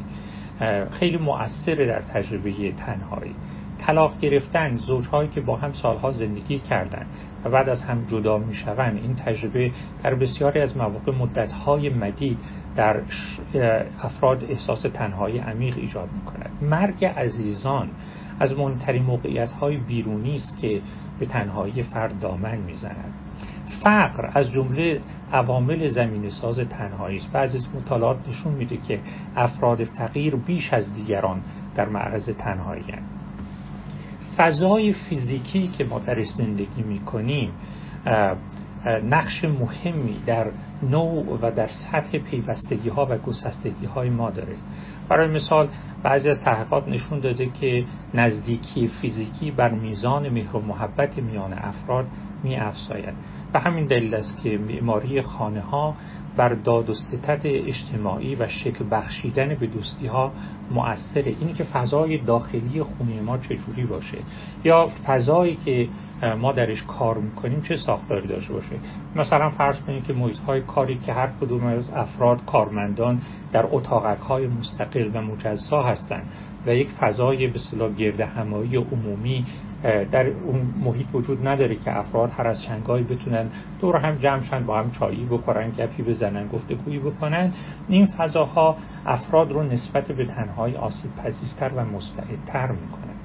خیلی 0.91 1.17
مؤثره 1.17 1.85
در 1.85 2.01
تجربه 2.01 2.71
تنهایی. 2.71 3.35
طلاق 3.79 4.19
گرفتن 4.19 4.75
زوجهایی 4.75 5.29
که 5.29 5.41
با 5.41 5.55
هم 5.55 5.73
سالها 5.73 6.11
زندگی 6.11 6.59
کردند 6.59 7.05
و 7.45 7.49
بعد 7.49 7.69
از 7.69 7.83
هم 7.83 8.03
جدا 8.03 8.37
می‌شوند 8.37 8.99
این 9.03 9.15
تجربه 9.15 9.71
در 10.03 10.15
بسیاری 10.15 10.59
از 10.59 10.77
مواقع 10.77 11.11
مدتهای 11.11 11.89
مدید 11.89 12.37
در 12.75 13.01
افراد 14.01 14.43
احساس 14.49 14.81
تنهایی 14.81 15.39
عمیق 15.39 15.77
ایجاد 15.77 16.09
می 16.13 16.21
کند 16.21 16.49
مرگ 16.61 17.05
عزیزان 17.05 17.89
از 18.39 18.57
مهمترین 18.57 19.03
موقعیت 19.03 19.51
های 19.51 19.77
بیرونی 19.77 20.35
است 20.35 20.57
که 20.57 20.81
به 21.19 21.25
تنهایی 21.25 21.83
فرد 21.83 22.19
دامن 22.19 22.57
می‌زند. 22.57 23.13
فقر 23.83 24.29
از 24.33 24.51
جمله 24.51 25.01
عوامل 25.33 25.87
زمین 25.87 26.29
ساز 26.29 26.59
تنهایی 26.59 27.17
است. 27.17 27.31
بعضی 27.31 27.57
از 27.57 27.67
مطالعات 27.75 28.29
نشون 28.29 28.53
میده 28.53 28.77
که 28.77 28.99
افراد 29.35 29.83
فقیر 29.83 30.35
بیش 30.35 30.73
از 30.73 30.93
دیگران 30.93 31.41
در 31.75 31.89
معرض 31.89 32.29
تنهایی 32.29 32.81
هستند. 32.81 33.09
فضای 34.37 34.93
فیزیکی 34.93 35.67
که 35.67 35.83
ما 35.83 35.99
درش 35.99 36.27
زندگی 36.27 36.83
می‌کنیم 36.83 37.51
نقش 39.09 39.43
مهمی 39.43 40.15
در 40.25 40.47
نوع 40.83 41.39
و 41.41 41.51
در 41.51 41.67
سطح 41.67 42.17
پیوستگی 42.17 42.89
ها 42.89 43.07
و 43.09 43.17
گسستگی 43.17 43.85
های 43.85 44.09
ما 44.09 44.31
داره. 44.31 44.55
برای 45.09 45.27
مثال 45.27 45.67
بعضی 46.03 46.29
از 46.29 46.41
تحقیقات 46.41 46.87
نشون 46.87 47.19
داده 47.19 47.45
که 47.45 47.85
نزدیکی 48.13 48.87
فیزیکی 48.87 49.51
بر 49.51 49.69
میزان 49.69 50.29
مهر 50.29 50.55
و 50.55 50.59
محبت 50.59 51.17
میان 51.17 51.53
افراد 51.53 52.05
می 52.43 52.55
افزاید 52.55 53.13
و 53.53 53.59
همین 53.59 53.85
دلیل 53.85 54.15
است 54.15 54.43
که 54.43 54.57
معماری 54.57 55.21
خانه 55.21 55.61
ها 55.61 55.95
بر 56.37 56.49
داد 56.49 56.89
و 56.89 56.93
ستت 56.93 57.41
اجتماعی 57.43 58.35
و 58.35 58.47
شکل 58.47 58.85
بخشیدن 58.91 59.55
به 59.55 59.67
دوستی 59.67 60.07
ها 60.07 60.31
مؤثره. 60.71 61.35
اینی 61.39 61.53
که 61.53 61.63
فضای 61.63 62.17
داخلی 62.17 62.83
خونه 62.83 63.21
ما 63.21 63.37
چجوری 63.37 63.85
باشه 63.85 64.17
یا 64.63 64.89
فضایی 65.05 65.57
که 65.65 65.87
ما 66.23 66.51
درش 66.51 66.83
کار 66.83 67.17
می‌کنیم 67.17 67.61
چه 67.61 67.75
ساختاری 67.75 68.27
داشته 68.27 68.53
باشه 68.53 68.75
مثلا 69.15 69.49
فرض 69.49 69.79
کنید 69.79 70.03
که 70.03 70.13
محیط 70.13 70.39
های 70.39 70.61
کاری 70.61 70.97
که 70.97 71.13
هر 71.13 71.29
کدوم 71.41 71.63
از 71.63 71.89
افراد 71.95 72.45
کارمندان 72.45 73.21
در 73.51 73.65
اتاقک 73.71 74.19
های 74.19 74.47
مستقل 74.47 75.09
و 75.13 75.21
مجزا 75.21 75.83
هستند 75.83 76.23
و 76.67 76.75
یک 76.75 76.91
فضای 76.91 77.47
به 77.47 77.59
صلاح 77.59 77.93
گرد 77.93 78.21
همایی 78.21 78.75
عمومی 78.75 79.45
در 80.11 80.27
اون 80.27 80.73
محیط 80.79 81.07
وجود 81.13 81.47
نداره 81.47 81.75
که 81.75 81.97
افراد 81.97 82.31
هر 82.37 82.47
از 82.47 82.61
چنگایی 82.61 83.03
بتونن 83.03 83.49
دور 83.81 83.95
هم 83.95 84.15
جمع 84.15 84.41
شن 84.41 84.65
با 84.65 84.79
هم 84.79 84.91
چایی 84.91 85.25
بخورن 85.25 85.69
گپی 85.69 86.03
بزنن 86.03 86.47
گفتگویی 86.47 86.99
بکنن. 86.99 87.53
این 87.87 88.07
فضاها 88.07 88.77
افراد 89.05 89.51
رو 89.51 89.63
نسبت 89.63 90.11
به 90.11 90.25
تنهایی 90.25 90.75
آسیب 90.75 91.15
پذیرتر 91.15 91.71
و 91.75 91.85
مستعدتر 91.85 92.71
می‌کنن. 92.71 93.16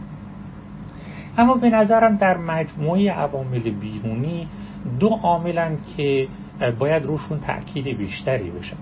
اما 1.39 1.55
به 1.55 1.71
نظرم 1.71 2.17
در 2.17 2.37
مجموعه 2.37 3.13
عوامل 3.13 3.71
بیرونی 3.71 4.49
دو 5.01 5.09
عاملن 5.09 5.79
که 5.97 6.29
باید 6.79 7.05
روشون 7.05 7.41
تأکید 7.41 7.99
بیشتری 7.99 8.51
بشن 8.51 8.77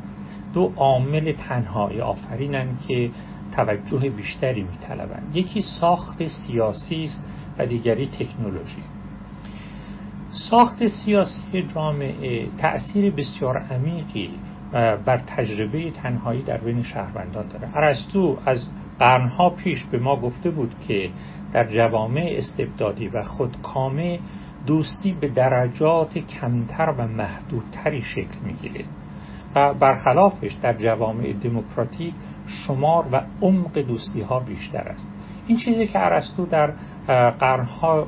دو 0.55 0.73
عامل 0.77 1.33
تنهایی 1.33 2.01
آفرینن 2.01 2.67
که 2.89 3.11
توجه 3.57 4.11
بیشتری 4.11 4.63
میطلبند 4.63 5.31
یکی 5.35 5.63
ساخت 5.63 6.27
سیاسی 6.27 7.05
است 7.05 7.25
و 7.59 7.67
دیگری 7.67 8.07
تکنولوژی. 8.07 8.83
ساخت 10.31 10.87
سیاسی 10.87 11.63
جامعه 11.75 12.47
تأثیر 12.59 13.11
بسیار 13.11 13.59
عمیقی 13.59 14.31
بر 15.05 15.19
تجربه 15.27 15.91
تنهایی 15.91 16.43
در 16.43 16.59
بین 16.59 16.83
شهروندان 16.83 17.49
داره. 17.49 17.69
ارسطو 17.77 18.39
از 18.47 18.67
قرنها 18.99 19.51
پیش 19.51 19.85
به 19.85 19.99
ما 19.99 20.17
گفته 20.17 20.51
بود 20.51 20.75
که 20.89 21.11
در 21.53 21.67
جوامع 21.67 22.35
استبدادی 22.37 23.09
و 23.09 23.23
خودکامه 23.23 24.19
دوستی 24.67 25.13
به 25.13 25.29
درجات 25.29 26.19
کمتر 26.19 26.95
و 26.99 27.07
محدودتری 27.07 28.03
شکل 28.03 28.39
می‌گیره 28.45 28.85
و 29.55 29.75
برخلافش 29.75 30.53
در 30.63 30.73
جوامع 30.73 31.33
دموکراتیک 31.33 32.15
شمار 32.47 33.05
و 33.13 33.23
عمق 33.43 33.79
دوستی 33.79 34.21
ها 34.21 34.41
بیشتر 34.41 34.79
است. 34.89 35.13
این 35.47 35.57
چیزی 35.57 35.87
که 35.87 36.07
ارسطو 36.07 36.47
در 36.47 36.73
قرنها 37.31 38.07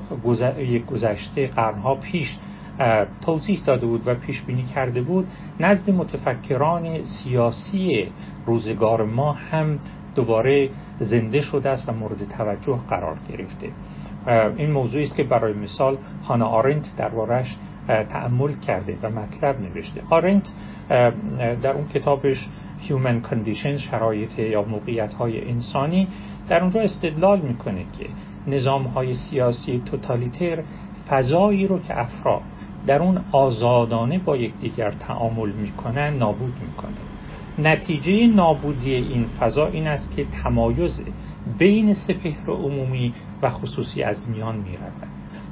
گذشته 0.87 1.47
قرنها 1.47 1.95
پیش 1.95 2.37
توضیح 3.25 3.63
داده 3.67 3.87
بود 3.87 4.03
و 4.07 4.15
پیش 4.15 4.43
بینی 4.43 4.63
کرده 4.63 5.03
بود 5.03 5.27
نزد 5.61 5.91
متفکران 5.91 7.05
سیاسی 7.05 8.07
روزگار 8.47 9.05
ما 9.05 9.33
هم 9.33 9.79
دوباره 10.15 10.69
زنده 11.03 11.41
شده 11.41 11.69
است 11.69 11.89
و 11.89 11.93
مورد 11.93 12.29
توجه 12.29 12.79
قرار 12.89 13.17
گرفته. 13.29 13.71
این 14.57 14.71
موضوعی 14.71 15.05
است 15.05 15.17
که 15.17 15.25
برای 15.25 15.53
مثال 15.53 15.97
هانا 16.29 16.47
آرنت 16.47 16.97
دربارش 16.97 17.57
تأمل 17.87 18.53
کرده 18.53 18.99
و 19.03 19.11
مطلب 19.11 19.61
نوشته. 19.61 20.03
آرنت 20.11 20.49
در 21.63 21.73
اون 21.73 21.89
کتابش 21.89 22.49
Human 22.89 23.31
Conditions 23.31 23.79
شرایط 23.91 24.39
یا 24.39 24.63
موقعیت 24.63 25.15
های 25.15 25.51
انسانی 25.51 26.09
در 26.49 26.61
اونجا 26.61 26.81
استدلال 26.81 27.41
می‌کنه 27.41 27.85
که 27.99 28.07
نظام 28.47 28.83
های 28.83 29.15
سیاسی 29.15 29.83
توتالیتر 29.87 30.63
فضایی 31.09 31.67
رو 31.67 31.79
که 31.79 32.01
افراد 32.01 32.43
در 32.87 33.03
اون 33.03 33.25
آزادانه 33.33 34.19
با 34.19 34.37
یکدیگر 34.37 34.91
تعامل 34.91 35.53
می‌کنن 35.53 36.17
نابود 36.17 36.55
می‌کنه. 36.61 37.12
نتیجه 37.59 38.27
نابودی 38.27 38.95
این 38.95 39.25
فضا 39.25 39.67
این 39.67 39.87
است 39.87 40.17
که 40.17 40.25
تمایز 40.25 41.03
بین 41.59 41.95
سپهر 41.95 42.51
عمومی 42.51 43.15
و 43.43 43.51
خصوصی 43.51 44.03
از 44.03 44.31
میان 44.31 44.57
می‌رود. 44.57 45.09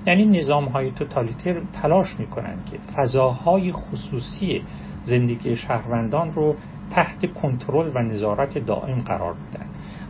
یعنی 0.07 0.27
نظام 0.27 0.65
های 0.65 0.91
توتالیتر 0.91 1.61
تلاش 1.83 2.21
می‌کنن 2.21 2.57
که 2.71 2.79
فضاهای 2.95 3.73
خصوصی 3.73 4.63
زندگی 5.03 5.57
شهروندان 5.57 6.35
رو 6.35 6.55
تحت 6.91 7.35
کنترل 7.35 7.91
و 7.95 7.99
نظارت 7.99 8.59
دائم 8.59 9.01
قرار 9.01 9.35
بدن 9.35 9.67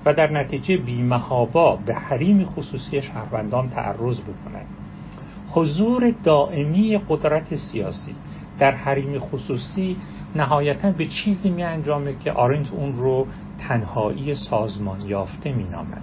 و 0.07 0.15
در 0.15 0.33
نتیجه 0.33 0.77
بیمهابا 0.77 1.77
به 1.77 1.95
حریم 1.95 2.45
خصوصی 2.45 3.03
شهروندان 3.03 3.69
تعرض 3.69 4.21
بکنند. 4.21 4.67
حضور 5.51 6.15
دائمی 6.25 7.01
قدرت 7.09 7.55
سیاسی 7.55 8.15
در 8.59 8.73
حریم 8.73 9.19
خصوصی 9.19 9.97
نهایتا 10.35 10.91
به 10.91 11.07
چیزی 11.07 11.51
می 11.51 11.63
انجامه 11.63 12.15
که 12.15 12.33
آرنت 12.33 12.73
اون 12.73 12.93
رو 12.97 13.27
تنهایی 13.59 14.35
سازمان 14.35 15.01
یافته 15.01 15.53
می 15.53 15.65
نامد. 15.65 16.03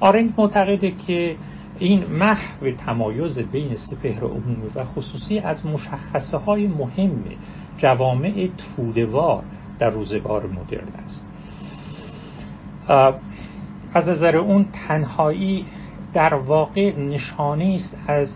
آرنت 0.00 0.38
معتقده 0.38 0.90
که 0.90 1.36
این 1.78 2.06
محو 2.06 2.70
تمایز 2.70 3.38
بین 3.38 3.76
سپهر 3.76 4.24
عمومی 4.24 4.66
و 4.74 4.84
خصوصی 4.84 5.38
از 5.38 5.66
مشخصه 5.66 6.38
های 6.38 6.66
مهم 6.66 7.24
جوامع 7.76 8.48
تودوار 8.76 9.42
در 9.78 9.90
روزگار 9.90 10.46
مدرن 10.46 10.88
است 11.04 11.26
از 13.94 14.08
نظر 14.08 14.36
اون 14.36 14.66
تنهایی 14.88 15.64
در 16.14 16.34
واقع 16.34 16.98
نشانه 16.98 17.74
است 17.74 17.96
از 18.06 18.34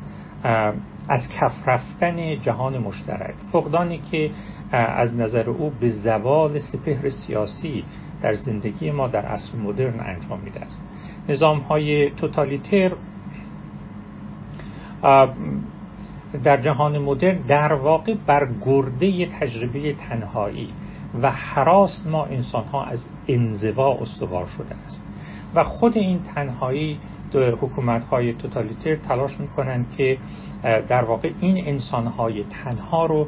از 1.08 1.28
کف 1.28 1.68
رفتن 1.68 2.40
جهان 2.40 2.78
مشترک. 2.78 3.34
فقدانی 3.52 3.98
که 3.98 4.30
از 4.72 5.16
نظر 5.16 5.50
او 5.50 5.72
به 5.80 5.88
زوال 5.88 6.58
سپهر 6.58 7.08
سیاسی 7.08 7.84
در 8.22 8.34
زندگی 8.34 8.90
ما 8.90 9.08
در 9.08 9.26
عصر 9.26 9.56
مدرن 9.58 10.00
انجام 10.00 10.40
میده 10.40 10.60
است. 10.60 10.84
نظام 11.28 11.58
های 11.58 12.10
توتالیتر 12.10 12.92
در 16.44 16.56
جهان 16.62 16.98
مدرن 16.98 17.38
در 17.48 17.72
واقع 17.72 18.14
بر 18.26 18.48
گرده 18.64 19.26
تجربه 19.26 19.92
تنهایی 19.92 20.68
و 21.22 21.30
حراس 21.30 22.06
ما 22.06 22.24
انسان 22.24 22.64
ها 22.64 22.84
از 22.84 23.08
انزوا 23.28 23.94
استوار 23.94 24.46
شده 24.46 24.74
است. 24.86 25.04
و 25.54 25.64
خود 25.64 25.96
این 25.96 26.20
تنهایی 26.34 26.98
حکومت 27.36 28.04
های 28.04 28.32
توتالیتر 28.32 28.96
تلاش 28.96 29.40
می‌کنند 29.40 29.86
که 29.96 30.18
در 30.62 31.04
واقع 31.04 31.30
این 31.40 31.66
انسان 31.66 32.06
های 32.06 32.44
تنها 32.44 33.06
رو 33.06 33.26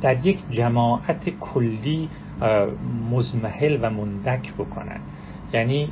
در 0.00 0.26
یک 0.26 0.38
جماعت 0.50 1.30
کلی 1.40 2.08
مزمحل 3.10 3.78
و 3.82 3.90
مندک 3.90 4.54
بکنند. 4.54 5.00
یعنی 5.52 5.88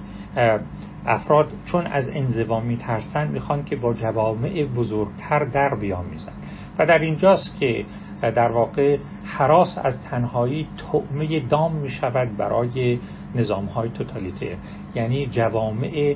افراد 1.06 1.52
چون 1.64 1.86
از 1.86 2.08
انزوا 2.08 2.60
میترسن 2.60 3.28
می‌خوان 3.28 3.64
که 3.64 3.76
با 3.76 3.94
جوامع 3.94 4.64
بزرگتر 4.76 5.44
در 5.44 5.74
بیامیزن 5.74 6.32
و 6.78 6.86
در 6.86 6.98
اینجاست 6.98 7.56
که 7.60 7.84
در 8.20 8.52
واقع 8.52 8.98
حراس 9.24 9.78
از 9.82 10.00
تنهایی 10.02 10.68
تعمه 10.92 11.40
دام 11.40 11.76
می 11.76 11.90
شود 11.90 12.36
برای 12.36 12.98
نظام 13.34 13.64
های 13.64 13.88
توتالیتر. 13.88 14.56
یعنی 14.94 15.26
جوامع 15.26 16.14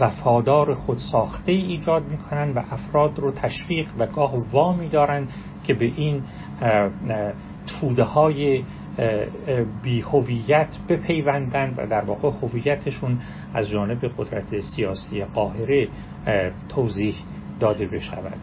وفادار 0.00 0.74
خود 0.74 0.98
ساخته 0.98 1.52
ایجاد 1.52 2.08
می 2.08 2.18
کنند 2.18 2.56
و 2.56 2.60
افراد 2.70 3.18
رو 3.18 3.32
تشویق 3.32 3.86
و 3.98 4.06
گاه 4.06 4.36
وا 4.52 4.72
می 4.72 4.88
دارند 4.88 5.28
که 5.64 5.74
به 5.74 5.92
این 5.96 6.22
توده 7.66 8.02
های 8.02 8.64
بی 9.82 10.00
هویت 10.00 10.76
بپیوندن 10.88 11.74
و 11.76 11.86
در 11.86 12.04
واقع 12.04 12.30
هویتشون 12.42 13.18
از 13.54 13.68
جانب 13.68 14.10
قدرت 14.18 14.60
سیاسی 14.60 15.24
قاهره 15.24 15.88
توضیح 16.68 17.14
داده 17.60 17.86
بشود. 17.86 18.38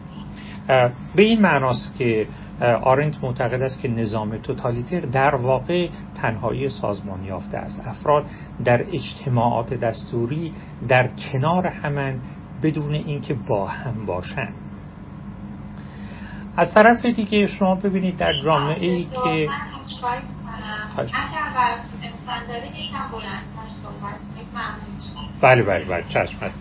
به 1.16 1.22
این 1.22 1.40
معناست 1.40 1.94
که 1.98 2.26
آرنت 2.60 3.24
معتقد 3.24 3.62
است 3.62 3.80
که 3.80 3.88
نظام 3.88 4.36
توتالیتر 4.36 5.00
در 5.00 5.34
واقع 5.34 5.88
تنهایی 6.22 6.68
سازمان 6.68 7.24
یافته 7.24 7.58
است. 7.58 7.82
افراد 7.86 8.24
در 8.64 8.84
اجتماعات 8.92 9.74
دستوری 9.74 10.52
در 10.88 11.08
کنار 11.08 11.66
همن 11.66 12.20
بدون 12.62 12.94
اینکه 12.94 13.34
با 13.34 13.66
هم 13.66 14.06
باشند. 14.06 14.54
از 16.56 16.74
طرف 16.74 17.06
دیگه 17.06 17.46
شما 17.46 17.74
ببینید 17.74 18.16
در 18.16 18.32
جامعه 18.44 18.90
ای 18.90 19.04
که 19.04 19.48
بله 25.40 25.62
بله 25.62 25.84
بله 25.84 26.04
چشمت 26.08 26.52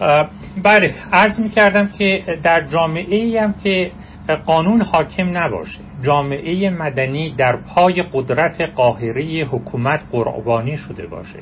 بله 0.00 0.28
بله 0.62 0.94
عرض 1.12 1.40
می 1.40 1.50
کردم 1.50 1.88
که 1.88 2.38
در 2.42 2.66
جامعه 2.66 3.16
ای 3.16 3.38
هم 3.38 3.52
که 3.52 3.92
قانون 4.28 4.82
حاکم 4.82 5.38
نباشه. 5.38 5.80
جامعه 6.02 6.70
مدنی 6.70 7.34
در 7.34 7.56
پای 7.56 8.02
قدرت 8.02 8.60
قاهره 8.60 9.22
حکومت 9.44 10.00
قربانی 10.12 10.76
شده 10.76 11.06
باشه. 11.06 11.38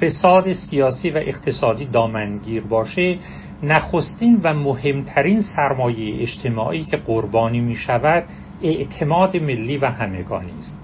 فساد 0.00 0.52
سیاسی 0.52 1.10
و 1.10 1.16
اقتصادی 1.16 1.84
دامنگیر 1.84 2.62
باشه. 2.62 3.18
نخستین 3.62 4.40
و 4.42 4.54
مهمترین 4.54 5.40
سرمایه 5.40 6.22
اجتماعی 6.22 6.84
که 6.84 6.96
قربانی 6.96 7.60
می 7.60 7.74
شود 7.74 8.24
اعتماد 8.62 9.36
ملی 9.36 9.76
و 9.76 9.86
همگانی 9.86 10.52
است. 10.58 10.80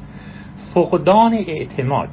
فقدان 0.75 1.35
اعتماد 1.35 2.09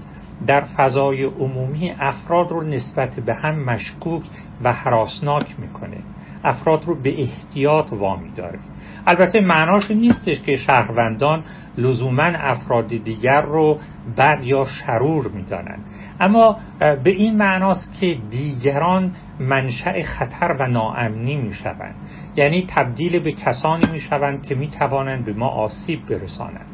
در 0.47 0.61
فضای 0.61 1.23
عمومی 1.23 1.91
افراد 1.99 2.51
رو 2.51 2.63
نسبت 2.63 3.19
به 3.19 3.33
هم 3.33 3.63
مشکوک 3.63 4.23
و 4.63 4.73
حراسناک 4.73 5.45
می‌کنه. 5.59 5.97
افراد 6.43 6.85
رو 6.85 7.01
به 7.01 7.21
احتیاط 7.21 7.93
وامی 7.93 8.31
داره 8.35 8.59
البته 9.07 9.41
معناش 9.41 9.91
نیستش 9.91 10.41
که 10.41 10.55
شهروندان 10.55 11.43
لزوما 11.77 12.23
افراد 12.23 12.87
دیگر 12.87 13.41
رو 13.41 13.79
بد 14.17 14.39
یا 14.43 14.65
شرور 14.65 15.27
می‌دانند. 15.27 15.85
اما 16.19 16.57
به 16.79 17.09
این 17.11 17.37
معناست 17.37 17.99
که 17.99 18.17
دیگران 18.29 19.11
منشأ 19.39 20.01
خطر 20.01 20.55
و 20.59 20.67
ناامنی 20.67 21.35
می‌شوند. 21.35 21.95
یعنی 22.35 22.65
تبدیل 22.69 23.19
به 23.19 23.31
کسانی 23.31 23.85
می‌شوند 23.91 24.43
که 24.45 24.55
می‌توانند 24.55 25.25
به 25.25 25.33
ما 25.33 25.47
آسیب 25.47 26.05
برسانند. 26.05 26.67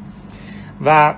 و 0.84 1.14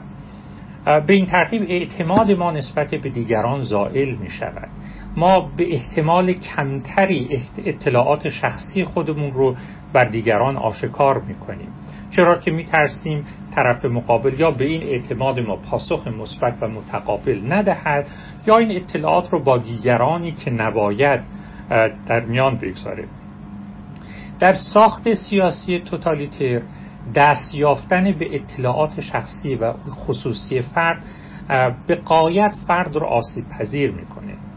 به 0.85 1.13
این 1.13 1.27
ترتیب 1.27 1.63
اعتماد 1.69 2.31
ما 2.31 2.51
نسبت 2.51 2.95
به 2.95 3.11
دیگران 3.11 3.63
زائل 3.63 4.15
می 4.15 4.31
شود 4.31 4.69
ما 5.17 5.41
به 5.57 5.75
احتمال 5.75 6.33
کمتری 6.33 7.43
اطلاعات 7.59 8.29
شخصی 8.29 8.85
خودمون 8.85 9.33
رو 9.33 9.57
بر 9.93 10.05
دیگران 10.05 10.57
آشکار 10.57 11.21
می 11.21 11.35
کنیم 11.35 11.69
چرا 12.11 12.39
که 12.39 12.51
می 12.51 12.65
ترسیم 12.65 13.27
طرف 13.55 13.85
مقابل 13.85 14.41
یا 14.41 14.51
به 14.51 14.65
این 14.65 14.83
اعتماد 14.83 15.41
ما 15.41 15.57
پاسخ 15.57 16.07
مثبت 16.07 16.55
و 16.61 16.69
متقابل 16.69 17.53
ندهد 17.53 18.07
یا 18.47 18.59
این 18.59 18.77
اطلاعات 18.77 19.31
رو 19.31 19.43
با 19.43 19.59
دیگرانی 19.59 20.33
که 20.33 20.51
نباید 20.51 21.21
در 22.07 22.21
میان 22.21 22.57
بگذاره 22.57 23.05
در 24.41 24.55
ساخت 24.55 25.15
سیاسی 25.15 25.79
توتالیتر 25.79 26.63
دست 27.15 27.55
یافتن 27.55 28.13
به 28.13 28.35
اطلاعات 28.35 29.01
شخصی 29.01 29.55
و 29.55 29.73
خصوصی 29.73 30.61
فرد 30.61 31.05
به 31.87 31.95
قایت 31.95 32.55
فرد 32.67 32.97
رو 32.97 33.07
آسیب 33.07 33.49
پذیر 33.49 33.91
می‌کنه. 33.91 34.52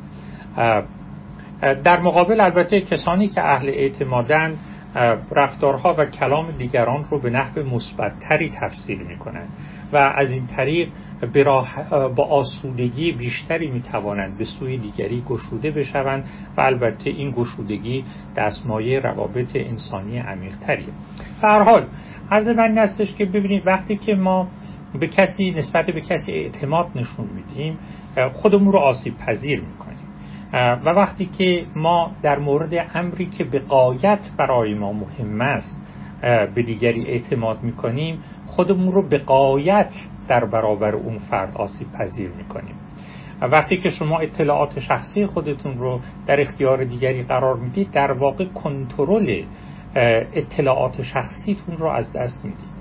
در 1.84 2.00
مقابل 2.00 2.42
البته 2.42 2.82
کسانی 2.82 3.28
که 3.28 3.42
اهل 3.42 3.70
اعتمادن 3.70 4.58
رفتارها 5.32 5.96
و 5.98 6.06
کلام 6.06 6.52
دیگران 6.52 7.06
رو 7.10 7.20
به 7.20 7.30
نحو 7.30 7.64
مثبتتری 7.64 8.52
تفسیر 8.62 9.00
می‌کنند 9.00 9.50
و 9.94 9.98
از 9.98 10.32
این 10.32 10.48
طریق 10.48 10.90
با 12.16 12.24
آسودگی 12.24 13.12
بیشتری 13.12 13.68
می‌توانند 13.68 14.38
به 14.38 14.46
سوی 14.46 14.78
دیگری 14.78 15.24
گشوده 15.30 15.72
بشوند 15.72 16.24
و 16.58 16.62
البته 16.62 17.10
این 17.10 17.32
گشودگی 17.32 18.04
دستمایه 18.36 19.00
روابط 19.00 19.56
انسانی 19.56 20.20
عمیقتریه 20.20 20.88
به 21.42 21.48
هر 21.48 21.64
حال 21.64 21.86
عرض 22.32 22.48
من 22.48 22.78
هستش 22.78 23.16
که 23.16 23.26
ببینید 23.26 23.68
وقتی 23.68 23.96
که 23.98 24.16
ما 24.16 24.48
به 25.00 25.08
کسی 25.08 25.52
نسبت 25.52 25.86
به 25.86 26.02
کسی 26.02 26.32
اعتماد 26.32 26.88
نشون 26.96 27.30
میدیم 27.36 27.78
خودمون 28.34 28.74
رو 28.74 28.80
آسیب 28.80 29.18
پذیر 29.18 29.60
می‌کنیم. 29.60 29.85
و 30.54 30.90
وقتی 30.90 31.26
که 31.26 31.66
ما 31.76 32.12
در 32.22 32.40
مورد 32.40 32.88
امری 32.94 33.26
که 33.26 33.44
به 33.44 33.60
قایت 33.60 34.20
برای 34.38 34.74
ما 34.74 34.94
مهم 34.94 35.42
است 35.42 35.82
به 36.56 36.64
دیگری 36.64 37.06
اعتماد 37.06 37.64
می‌کنیم 37.64 38.20
خودمون 38.48 38.92
رو 38.94 39.10
به 39.10 39.18
قایت 39.18 39.94
در 40.28 40.46
برابر 40.46 40.96
اون 40.96 41.18
فرد 41.18 41.58
آسیب 41.58 41.92
پذیر 41.92 42.30
می‌کنیم. 42.30 42.76
وقتی 43.42 43.78
که 43.78 43.90
شما 43.90 44.20
اطلاعات 44.20 44.80
شخصی 44.80 45.26
خودتون 45.26 45.78
رو 45.78 46.00
در 46.26 46.42
اختیار 46.42 46.84
دیگری 46.84 47.24
قرار 47.24 47.58
می‌دید 47.58 47.92
در 47.92 48.12
واقع 48.12 48.46
کنترل 48.46 49.44
اطلاعات 49.96 51.02
شخصیتون 51.02 51.78
رو 51.78 51.88
از 51.88 52.14
دست 52.14 52.46
می‌دید. 52.46 52.76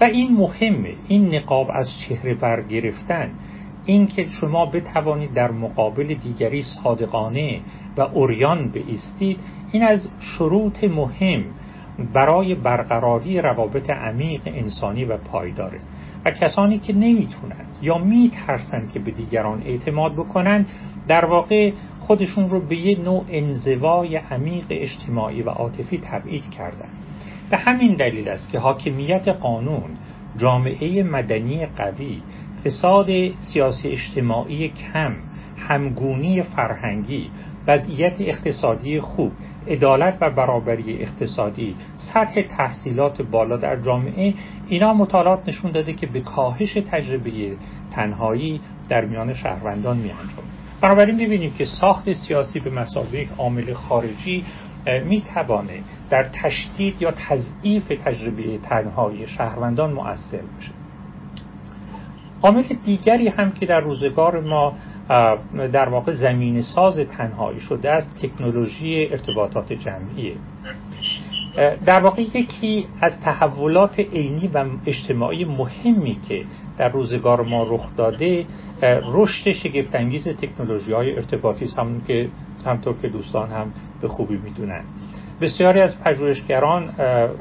و 0.00 0.04
این 0.04 0.36
مهمه 0.36 0.94
این 1.08 1.34
نقاب 1.34 1.70
از 1.74 1.90
چهره 1.98 2.34
برگرفتن 2.34 3.30
این 3.86 4.06
که 4.06 4.26
شما 4.40 4.66
بتوانید 4.66 5.34
در 5.34 5.50
مقابل 5.50 6.14
دیگری 6.14 6.62
صادقانه 6.62 7.60
و 7.96 8.00
اوریان 8.00 8.68
بایستید 8.72 9.38
این 9.72 9.82
از 9.82 10.08
شروط 10.20 10.84
مهم 10.84 11.44
برای 12.12 12.54
برقراری 12.54 13.40
روابط 13.40 13.90
عمیق 13.90 14.40
انسانی 14.46 15.04
و 15.04 15.16
پایداره. 15.16 15.80
و 16.24 16.30
کسانی 16.30 16.78
که 16.78 16.92
نمی‌تونن 16.92 17.64
یا 17.82 17.98
میترسن 17.98 18.88
که 18.92 18.98
به 18.98 19.10
دیگران 19.10 19.62
اعتماد 19.62 20.12
بکنن 20.12 20.66
در 21.08 21.24
واقع 21.24 21.72
خودشون 22.00 22.48
رو 22.48 22.60
به 22.60 22.76
یه 22.76 23.00
نوع 23.00 23.24
انزوای 23.28 24.16
عمیق 24.16 24.64
اجتماعی 24.70 25.42
و 25.42 25.50
عاطفی 25.50 25.98
تبعید 25.98 26.50
کردن. 26.50 26.88
به 27.50 27.56
همین 27.56 27.94
دلیل 27.94 28.28
است 28.28 28.50
که 28.52 28.58
حاکمیت 28.58 29.28
قانون 29.28 29.90
جامعه 30.36 31.02
مدنی 31.02 31.66
قوی 31.66 32.22
فساد 32.64 33.06
سیاسی 33.40 33.88
اجتماعی 33.88 34.68
کم 34.68 35.16
همگونی 35.56 36.42
فرهنگی 36.42 37.30
وضعیت 37.66 38.20
اقتصادی 38.20 39.00
خوب 39.00 39.32
عدالت 39.68 40.18
و 40.20 40.30
برابری 40.30 41.02
اقتصادی 41.02 41.76
سطح 41.94 42.42
تحصیلات 42.42 43.22
بالا 43.22 43.56
در 43.56 43.80
جامعه 43.80 44.34
اینا 44.68 44.94
مطالعات 44.94 45.48
نشون 45.48 45.70
داده 45.70 45.92
که 45.92 46.06
به 46.06 46.20
کاهش 46.20 46.72
تجربه 46.72 47.56
تنهایی 47.90 48.60
در 48.88 49.04
میان 49.04 49.34
شهروندان 49.34 49.96
می 49.96 50.10
بنابراین 50.80 51.16
می‌بینیم 51.16 51.52
که 51.58 51.64
ساخت 51.64 52.12
سیاسی 52.12 52.60
به 52.60 52.70
مسابقه 52.70 53.28
عامل 53.38 53.72
خارجی 53.72 54.44
می‌توانه 55.04 55.80
در 56.10 56.28
تشدید 56.42 57.02
یا 57.02 57.12
تضعیف 57.28 57.88
تجربه 58.04 58.58
تنهایی 58.58 59.28
شهروندان 59.28 59.92
مؤثر 59.92 60.42
بشه 60.58 60.79
عامل 62.42 62.62
دیگری 62.84 63.28
هم 63.28 63.52
که 63.52 63.66
در 63.66 63.80
روزگار 63.80 64.40
ما 64.40 64.74
در 65.72 65.88
واقع 65.88 66.12
زمین 66.12 66.62
ساز 66.62 66.98
تنهایی 66.98 67.60
شده 67.60 67.90
است 67.90 68.22
تکنولوژی 68.22 69.08
ارتباطات 69.10 69.72
جمعیه 69.72 70.34
در 71.86 72.00
واقع 72.00 72.22
یکی 72.22 72.86
از 73.00 73.20
تحولات 73.20 73.98
عینی 74.00 74.48
و 74.48 74.64
اجتماعی 74.86 75.44
مهمی 75.44 76.18
که 76.28 76.44
در 76.78 76.88
روزگار 76.88 77.42
ما 77.42 77.62
رخ 77.62 77.96
داده 77.96 78.46
رشد 79.12 79.52
شگفتانگیز 79.52 80.28
تکنولوژی 80.28 80.92
های 80.92 81.16
ارتباطی 81.16 81.66
همون 81.78 82.02
که 82.06 82.28
همطور 82.66 82.94
که 83.02 83.08
دوستان 83.08 83.50
هم 83.50 83.72
به 84.00 84.08
خوبی 84.08 84.36
می‌دونن. 84.36 84.84
بسیاری 85.40 85.80
از 85.80 86.02
پژوهشگران 86.04 86.94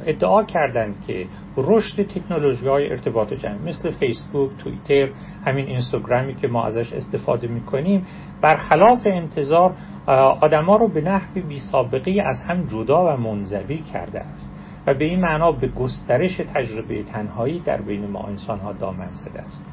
ادعا 0.06 0.44
کردند 0.44 0.96
که 1.08 1.26
رشد 1.58 2.04
تکنولوژی 2.04 2.68
های 2.68 2.90
ارتباط 2.90 3.34
جمعی 3.34 3.70
مثل 3.70 3.92
فیسبوک، 3.92 4.52
توییتر، 4.58 5.14
همین 5.46 5.66
اینستاگرامی 5.66 6.36
که 6.36 6.48
ما 6.48 6.66
ازش 6.66 6.94
استفاده 6.94 7.48
می‌کنیم 7.48 8.08
برخلاف 8.42 9.02
انتظار 9.06 9.76
آدما 10.42 10.76
رو 10.76 10.88
به 10.88 11.02
نحو 11.02 11.42
بی 11.48 11.60
سابقه 11.72 12.24
از 12.26 12.44
هم 12.48 12.68
جدا 12.68 13.06
و 13.06 13.18
منزوی 13.18 13.78
کرده 13.78 14.20
است 14.20 14.56
و 14.88 14.94
به 14.94 15.06
این 15.06 15.20
معنا 15.20 15.52
به 15.52 15.68
گسترش 15.68 16.38
تجربه 16.38 17.04
تنهایی 17.04 17.60
در 17.60 17.82
بین 17.82 18.08
ما 18.08 18.24
انسان 18.24 18.60
ها 18.60 18.74
دامن 18.74 19.10
زده 19.14 19.42
است. 19.42 19.66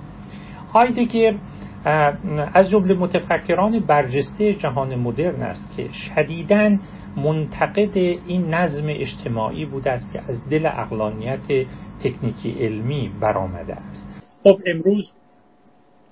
هایدگر 0.76 1.34
از 2.54 2.70
جمله 2.70 2.94
متفکران 2.94 3.80
برجسته 3.80 4.54
جهان 4.54 4.94
مدرن 4.94 5.42
است 5.42 5.76
که 5.76 5.88
شدیداً 5.92 6.76
منتقد 7.16 7.96
این 7.96 8.54
نظم 8.54 8.86
اجتماعی 8.88 9.64
بوده 9.64 9.90
است 9.90 10.12
که 10.12 10.20
از 10.28 10.48
دل 10.50 10.66
اقلانیت 10.66 11.66
تکنیکی 12.04 12.50
علمی 12.60 13.10
برآمده 13.20 13.74
است. 13.74 14.32
خب 14.42 14.58
امروز 14.66 15.12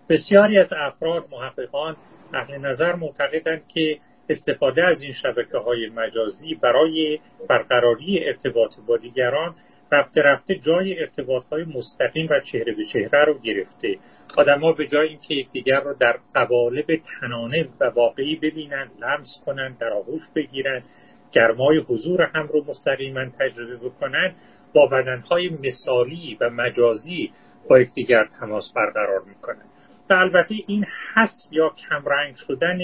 بسیاری 0.09 0.59
از 0.59 0.73
افراد 0.73 1.25
محققان 1.33 1.97
اهل 2.35 2.59
نظر 2.59 2.95
معتقدند 2.95 3.63
که 3.69 3.99
استفاده 4.29 4.85
از 4.85 5.03
این 5.03 5.13
شبکه 5.13 5.59
های 5.59 5.89
مجازی 5.97 6.55
برای 6.55 7.19
برقراری 7.49 8.25
ارتباط 8.25 8.71
با 8.89 8.97
دیگران 8.97 9.55
رفته 9.93 10.23
رفته 10.23 10.55
جای 10.55 11.01
ارتباط 11.01 11.45
های 11.53 11.65
مستقیم 11.65 12.29
و 12.31 12.41
چهره 12.41 12.73
به 12.73 12.85
چهره 12.93 13.25
رو 13.25 13.39
گرفته. 13.39 13.99
آدما 14.37 14.73
به 14.73 14.87
جای 14.87 15.09
اینکه 15.09 15.35
یکدیگر 15.35 15.81
رو 15.81 15.95
در 16.01 16.19
قوالب 16.35 16.87
تنانه 16.97 17.69
و 17.81 17.85
واقعی 17.85 18.37
ببینند 18.37 18.91
لمس 19.01 19.43
کنند 19.47 19.79
در 19.79 19.93
آغوش 19.93 20.23
بگیرند 20.35 20.85
گرمای 21.33 21.79
حضور 21.79 22.23
هم 22.23 22.47
رو 22.47 22.65
مستقیما 22.69 23.25
تجربه 23.39 23.77
بکنند 23.77 24.35
با 24.75 24.87
بدنهای 24.87 25.49
مثالی 25.49 26.39
و 26.41 26.51
مجازی 26.51 27.33
با 27.69 27.81
یکدیگر 27.81 28.25
تماس 28.41 28.73
برقرار 28.77 29.23
می‌کنند 29.27 29.69
و 30.11 30.13
البته 30.13 30.55
این 30.67 30.87
حس 31.15 31.49
یا 31.51 31.69
کمرنگ 31.89 32.35
شدن 32.37 32.79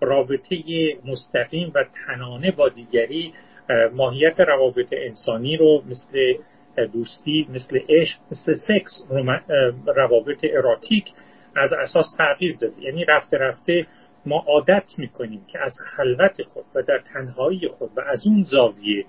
رابطه 0.00 0.56
مستقیم 1.04 1.72
و 1.74 1.84
تنانه 2.06 2.50
با 2.50 2.68
دیگری 2.68 3.32
ماهیت 3.92 4.40
روابط 4.40 4.92
انسانی 4.92 5.56
رو 5.56 5.82
مثل 5.86 6.34
دوستی 6.86 7.48
مثل 7.50 7.78
عشق 7.88 8.18
مثل 8.32 8.54
سکس 8.54 9.04
روابط 9.86 10.46
اراتیک 10.52 11.12
از 11.56 11.72
اساس 11.72 12.06
تغییر 12.18 12.56
داده. 12.56 12.82
یعنی 12.82 13.04
رفته 13.04 13.38
رفته 13.38 13.86
ما 14.26 14.44
عادت 14.48 14.88
می‌کنیم 14.98 15.44
که 15.46 15.58
از 15.58 15.72
خلوت 15.96 16.42
خود 16.42 16.64
و 16.74 16.82
در 16.82 16.98
تنهایی 16.98 17.68
خود 17.68 17.90
و 17.96 18.00
از 18.00 18.26
اون 18.26 18.42
زاویه 18.42 19.04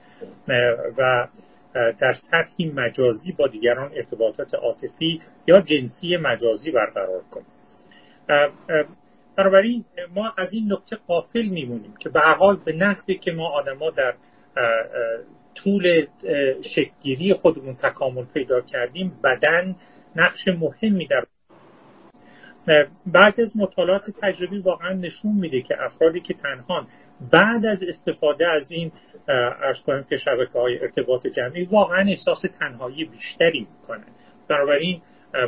و 0.97 1.27
در 1.73 2.13
سطحی 2.13 2.71
مجازی 2.75 3.31
با 3.31 3.47
دیگران 3.47 3.91
ارتباطات 3.95 4.53
عاطفی 4.53 5.21
یا 5.47 5.61
جنسی 5.61 6.17
مجازی 6.17 6.71
برقرار 6.71 7.21
کنیم. 7.31 7.45
بنابراین 9.37 9.85
ما 10.15 10.33
از 10.37 10.53
این 10.53 10.73
نکته 10.73 10.95
قافل 11.07 11.45
میمونیم 11.45 11.93
که 11.99 12.09
به 12.09 12.19
حال 12.19 12.57
به 12.65 12.73
نحوی 12.73 13.17
که 13.17 13.31
ما 13.31 13.49
آدما 13.49 13.89
در 13.89 14.13
طول 15.63 16.05
شکلگیری 16.75 17.33
خودمون 17.33 17.75
تکامل 17.75 18.25
پیدا 18.33 18.61
کردیم 18.61 19.13
بدن 19.23 19.75
نقش 20.15 20.47
مهمی 20.47 21.07
در 21.07 21.25
بعضی 23.05 23.41
از 23.41 23.57
مطالعات 23.57 24.03
تجربی 24.21 24.59
واقعا 24.59 24.93
نشون 24.93 25.31
میده 25.31 25.61
که 25.61 25.75
افرادی 25.83 26.19
که 26.19 26.33
تنها 26.33 26.87
بعد 27.31 27.65
از 27.65 27.83
استفاده 27.83 28.47
از 28.47 28.71
این 28.71 28.91
ارز 29.27 29.81
کنیم 29.81 30.03
که 30.03 30.17
شبکه 30.17 30.59
های 30.59 30.79
ارتباط 30.79 31.27
جمعی 31.27 31.63
واقعا 31.63 32.09
احساس 32.09 32.41
تنهایی 32.59 33.05
بیشتری 33.05 33.59
می‌کنن. 33.59 34.05
بنابراین 34.47 35.01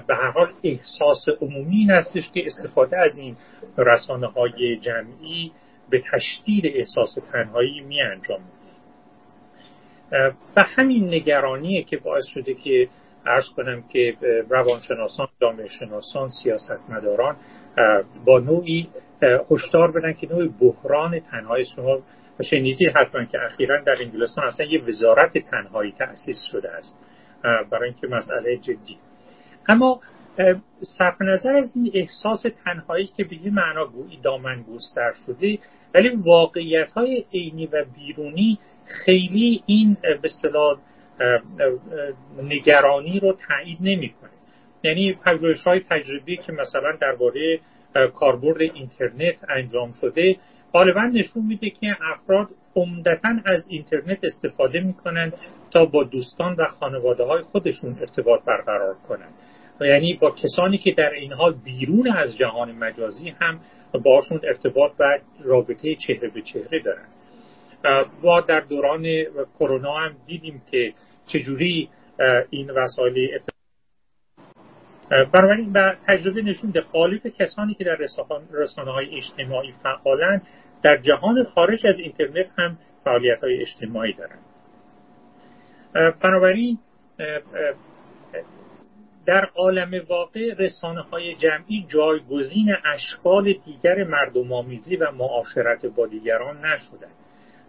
به 0.07 0.15
هر 0.15 0.31
حال 0.31 0.49
احساس 0.63 1.25
عمومی 1.41 1.75
این 1.75 1.91
هستش 1.91 2.31
که 2.31 2.45
استفاده 2.45 2.97
از 2.97 3.17
این 3.17 3.37
رسانه 3.77 4.27
های 4.27 4.77
جمعی 4.77 5.51
به 5.89 6.01
تشدید 6.11 6.65
احساس 6.65 7.17
تنهایی 7.31 7.81
می 7.81 8.01
انجام 8.01 8.39
به 10.55 10.61
همین 10.61 11.07
نگرانیه 11.07 11.83
که 11.83 11.97
باعث 11.97 12.25
شده 12.25 12.53
که 12.53 12.87
ارز 13.25 13.45
کنم 13.57 13.83
که 13.93 14.15
روانشناسان 14.49 15.27
جامعه 15.41 15.67
شناسان 15.67 16.29
سیاستمداران 16.43 17.35
با 18.25 18.39
نوعی 18.39 18.87
هشدار 19.51 19.91
بدن 19.91 20.13
که 20.13 20.27
نوعی 20.33 20.49
بحران 20.61 21.19
تنهایی. 21.19 21.65
شما 21.75 21.99
شنیدید 22.41 22.91
حتما 22.95 23.25
که 23.25 23.37
اخیرا 23.45 23.81
در 23.81 23.95
انگلستان 24.01 24.45
اصلا 24.45 24.65
یه 24.65 24.83
وزارت 24.83 25.37
تنهایی 25.37 25.91
تأسیس 25.91 26.37
شده 26.51 26.71
است 26.71 26.99
برای 27.43 27.89
اینکه 27.89 28.07
مسئله 28.07 28.57
جدی. 28.57 28.97
اما 29.69 30.01
صرف 30.97 31.21
نظر 31.21 31.55
از 31.55 31.73
این 31.75 31.91
احساس 31.93 32.45
تنهایی 32.65 33.07
که 33.17 33.23
به 33.23 33.35
یه 33.35 33.51
معنا 33.51 33.85
گویی 33.85 34.19
دامن 34.23 34.63
گستر 34.63 35.13
شده 35.25 35.59
ولی 35.93 36.09
واقعیت 36.09 36.91
های 36.91 37.25
عینی 37.33 37.65
و 37.65 37.85
بیرونی 37.95 38.59
خیلی 38.85 39.63
این 39.65 39.97
به 40.01 40.19
اصطلاح 40.23 40.77
نگرانی 42.43 43.19
رو 43.19 43.33
تایید 43.47 43.77
نمی‌کنه. 43.81 44.29
یعنی 44.83 45.13
پژوهش 45.13 45.63
های 45.63 45.79
تجربی 45.79 46.37
که 46.37 46.51
مثلا 46.51 46.97
درباره 47.01 47.59
کاربرد 48.13 48.61
اینترنت 48.61 49.35
انجام 49.49 49.91
شده 50.01 50.35
غالبا 50.73 51.03
نشون 51.03 51.45
میده 51.45 51.69
که 51.69 51.97
افراد 52.13 52.47
عمدتا 52.75 53.29
از 53.45 53.67
اینترنت 53.69 54.19
استفاده 54.23 54.79
می‌کنند 54.79 55.33
تا 55.71 55.85
با 55.85 56.03
دوستان 56.03 56.55
و 56.55 56.65
خانواده 56.67 57.23
های 57.23 57.41
خودشون 57.41 57.97
ارتباط 57.99 58.41
برقرار 58.45 58.95
کنند. 59.07 59.33
یعنی 59.81 60.13
با 60.21 60.31
کسانی 60.31 60.77
که 60.77 60.91
در 60.91 61.09
این 61.09 61.33
حال 61.33 61.53
بیرون 61.53 62.07
از 62.07 62.37
جهان 62.37 62.71
مجازی 62.71 63.29
هم 63.29 63.59
باشون 64.03 64.39
ارتباط 64.43 64.91
و 64.99 65.19
رابطه 65.43 65.95
چهره 65.95 66.29
به 66.29 66.41
چهره 66.41 66.79
دارند 66.79 67.09
ما 68.23 68.41
در 68.41 68.59
دوران 68.59 69.05
کرونا 69.59 69.93
هم 69.93 70.15
دیدیم 70.27 70.61
که 70.71 70.93
چجوری 71.27 71.89
این 72.49 72.69
وسایل 72.69 73.39
بنابراین 75.09 75.73
به 75.73 75.97
تجربه 76.07 76.41
نشون 76.41 76.71
ده 76.71 76.81
قالب 76.81 77.27
کسانی 77.27 77.73
که 77.73 77.83
در 77.83 77.97
رسانه 78.53 78.91
های 78.91 79.17
اجتماعی 79.17 79.73
فعالن 79.83 80.41
در 80.83 80.97
جهان 80.97 81.43
خارج 81.43 81.87
از 81.87 81.99
اینترنت 81.99 82.47
هم 82.57 82.77
فعالیت 83.03 83.43
های 83.43 83.61
اجتماعی 83.61 84.13
دارند 84.13 84.45
بنابراین 86.21 86.77
در 89.25 89.49
عالم 89.55 89.91
واقع 90.09 90.53
رسانه 90.59 91.01
های 91.01 91.35
جمعی 91.35 91.85
جایگزین 91.87 92.75
اشکال 92.93 93.53
دیگر 93.53 94.03
مردم 94.03 94.53
آمیزی 94.53 94.95
و 94.95 95.11
معاشرت 95.11 95.85
با 95.85 96.07
دیگران 96.07 96.65
نشدند 96.65 97.20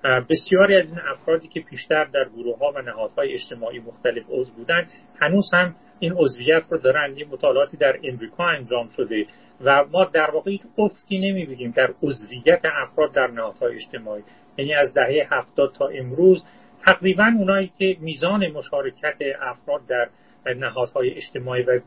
بسیاری 0.04 0.76
از 0.76 0.90
این 0.90 1.00
افرادی 1.10 1.48
که 1.48 1.60
پیشتر 1.60 2.04
در 2.04 2.28
گروه 2.36 2.58
ها 2.58 2.72
و 2.76 2.82
نهادهای 2.82 3.32
اجتماعی 3.32 3.78
مختلف 3.78 4.24
عضو 4.28 4.52
بودند 4.52 4.90
هنوز 5.20 5.50
هم 5.52 5.74
این 5.98 6.12
عضویت 6.16 6.62
رو 6.70 6.78
دارن 6.78 7.16
یه 7.16 7.26
مطالعاتی 7.30 7.76
در 7.76 7.98
امریکا 8.04 8.48
انجام 8.48 8.88
شده 8.96 9.26
و 9.60 9.84
ما 9.92 10.04
در 10.04 10.30
واقع 10.30 10.50
هیچ 10.50 10.62
افتی 10.78 11.18
نمی‌بینیم 11.18 11.70
در 11.70 11.94
عضویت 12.02 12.60
افراد 12.64 13.12
در 13.12 13.26
نهادهای 13.26 13.74
اجتماعی. 13.74 14.22
یعنی 14.58 14.74
از 14.74 14.94
دهه 14.94 15.28
هفتاد 15.30 15.72
تا 15.78 15.86
امروز 15.86 16.44
تقریبا 16.84 17.32
اونایی 17.38 17.72
که 17.78 17.96
میزان 18.00 18.46
مشارکت 18.46 19.16
افراد 19.40 19.80
در 19.88 20.08
نهادهای 20.54 21.10
اجتماعی 21.10 21.62
و 21.62 21.80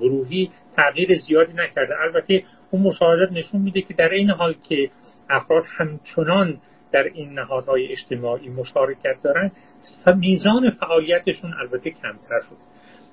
گروهی 0.00 0.50
تغییر 0.76 1.18
زیادی 1.18 1.52
نکرده. 1.52 1.94
البته 2.00 2.44
اون 2.70 2.82
مشاهدات 2.82 3.32
نشون 3.32 3.60
میده 3.60 3.82
که 3.82 3.94
در 3.94 4.08
این 4.08 4.30
حال 4.30 4.54
که 4.68 4.90
افراد 5.30 5.64
همچنان 5.78 6.60
در 6.92 7.02
این 7.02 7.32
نهادهای 7.32 7.92
اجتماعی 7.92 8.48
مشارکت 8.48 9.16
دارن 9.24 9.52
میزان 10.16 10.70
فعالیتشون 10.70 11.54
البته 11.60 11.90
کمتر 11.90 12.40
شد. 12.48 12.56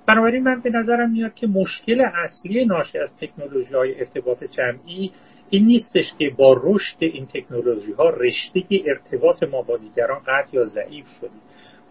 بنابراین 0.08 0.44
من 0.44 0.62
به 0.62 0.70
نظرم 0.70 1.12
میاد 1.12 1.34
که 1.34 1.48
مشکل 1.48 2.06
اصلی 2.24 2.66
ناشی 2.66 2.98
از 2.98 3.18
تکنولوژی 3.18 3.74
های 3.74 4.00
ارتباط 4.00 4.44
جمعی 4.44 5.12
این 5.50 5.66
نیستش 5.66 6.14
که 6.20 6.32
با 6.38 6.62
رشد 6.64 6.98
این 7.00 7.26
تکنولوژی 7.26 7.92
ها 7.92 8.10
رشته 8.10 8.64
ارتباط 8.88 9.44
ما 9.44 9.62
با 9.62 9.78
دیگران 9.78 10.20
قطع 10.20 10.50
یا 10.52 10.64
ضعیف 10.64 11.06
شدیم 11.20 11.42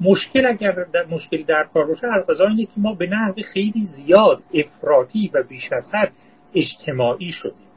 مشکل 0.01 0.47
اگر 0.47 0.87
در 0.93 1.07
مشکل 1.07 1.43
در 1.43 1.69
کار 1.75 1.87
باشه 1.87 2.07
از 2.07 2.41
اینه 2.41 2.65
که 2.65 2.73
ما 2.77 2.95
به 2.95 3.07
نحو 3.07 3.35
خیلی 3.53 3.83
زیاد 3.83 4.43
افراطی 4.55 5.31
و 5.35 5.43
بیش 5.43 5.73
از 5.73 5.91
حد 5.95 6.13
اجتماعی 6.55 7.33
شدیم. 7.33 7.68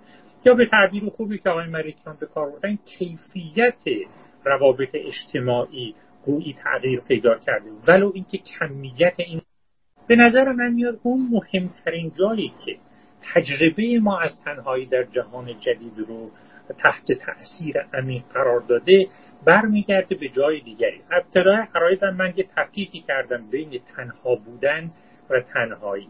یا 0.45 0.53
به 0.53 0.65
تعبیر 0.65 1.09
خوبی 1.09 1.37
که 1.37 1.49
آقای 1.49 1.67
مریکان 1.67 2.17
به 2.19 2.25
کار 2.25 2.49
بردن 2.49 2.75
کیفیت 2.75 3.83
روابط 4.45 4.89
اجتماعی 4.93 5.95
گویی 6.25 6.53
تغییر 6.53 6.99
پیدا 6.99 7.37
کرده. 7.37 7.69
ولو 7.87 8.11
اینکه 8.13 8.37
کمیت 8.37 9.13
این 9.17 9.41
به 10.07 10.15
نظر 10.15 10.51
من 10.51 10.73
میاد 10.73 10.99
اون 11.03 11.29
مهمترین 11.31 12.11
جایی 12.19 12.53
که 12.65 12.77
تجربه 13.33 13.99
ما 13.99 14.19
از 14.19 14.41
تنهایی 14.45 14.85
در 14.85 15.03
جهان 15.03 15.59
جدید 15.59 15.99
رو 16.07 16.31
تحت 16.77 17.11
تاثیر 17.11 17.77
عمیق 17.93 18.23
قرار 18.33 18.59
داده 18.59 19.07
برمیگرده 19.45 20.15
به 20.15 20.29
جای 20.29 20.59
دیگری. 20.59 21.01
ابتدای 21.11 21.57
عرایزم 21.75 22.09
من 22.09 22.33
یه 22.37 22.45
تفکیکی 22.55 22.99
کردم 22.99 23.49
بین 23.51 23.79
تنها 23.95 24.35
بودن 24.35 24.91
و 25.29 25.41
تنهایی. 25.41 26.07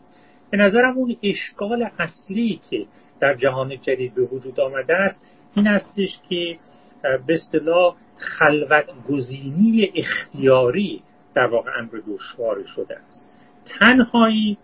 به 0.50 0.58
نظرم 0.58 0.98
اون 0.98 1.16
اشکال 1.24 1.90
اصلی 2.00 2.62
که 2.70 2.86
در 3.22 3.34
جهان 3.34 3.78
جدید 3.82 4.16
به 4.16 4.22
وجود 4.22 4.60
آمده 4.60 4.96
است. 4.96 5.26
این 5.56 5.68
استش 5.68 6.20
که 6.30 6.58
به 7.28 7.34
اصطلاح 7.34 7.96
خلوت 8.18 8.94
گزینی 9.10 9.92
اختیاری 9.96 11.04
در 11.36 11.48
واقع 11.48 11.72
امر 11.78 12.02
دشوار 12.08 12.64
شده 12.76 12.98
است. 12.98 13.30
تنهایی 13.80 14.58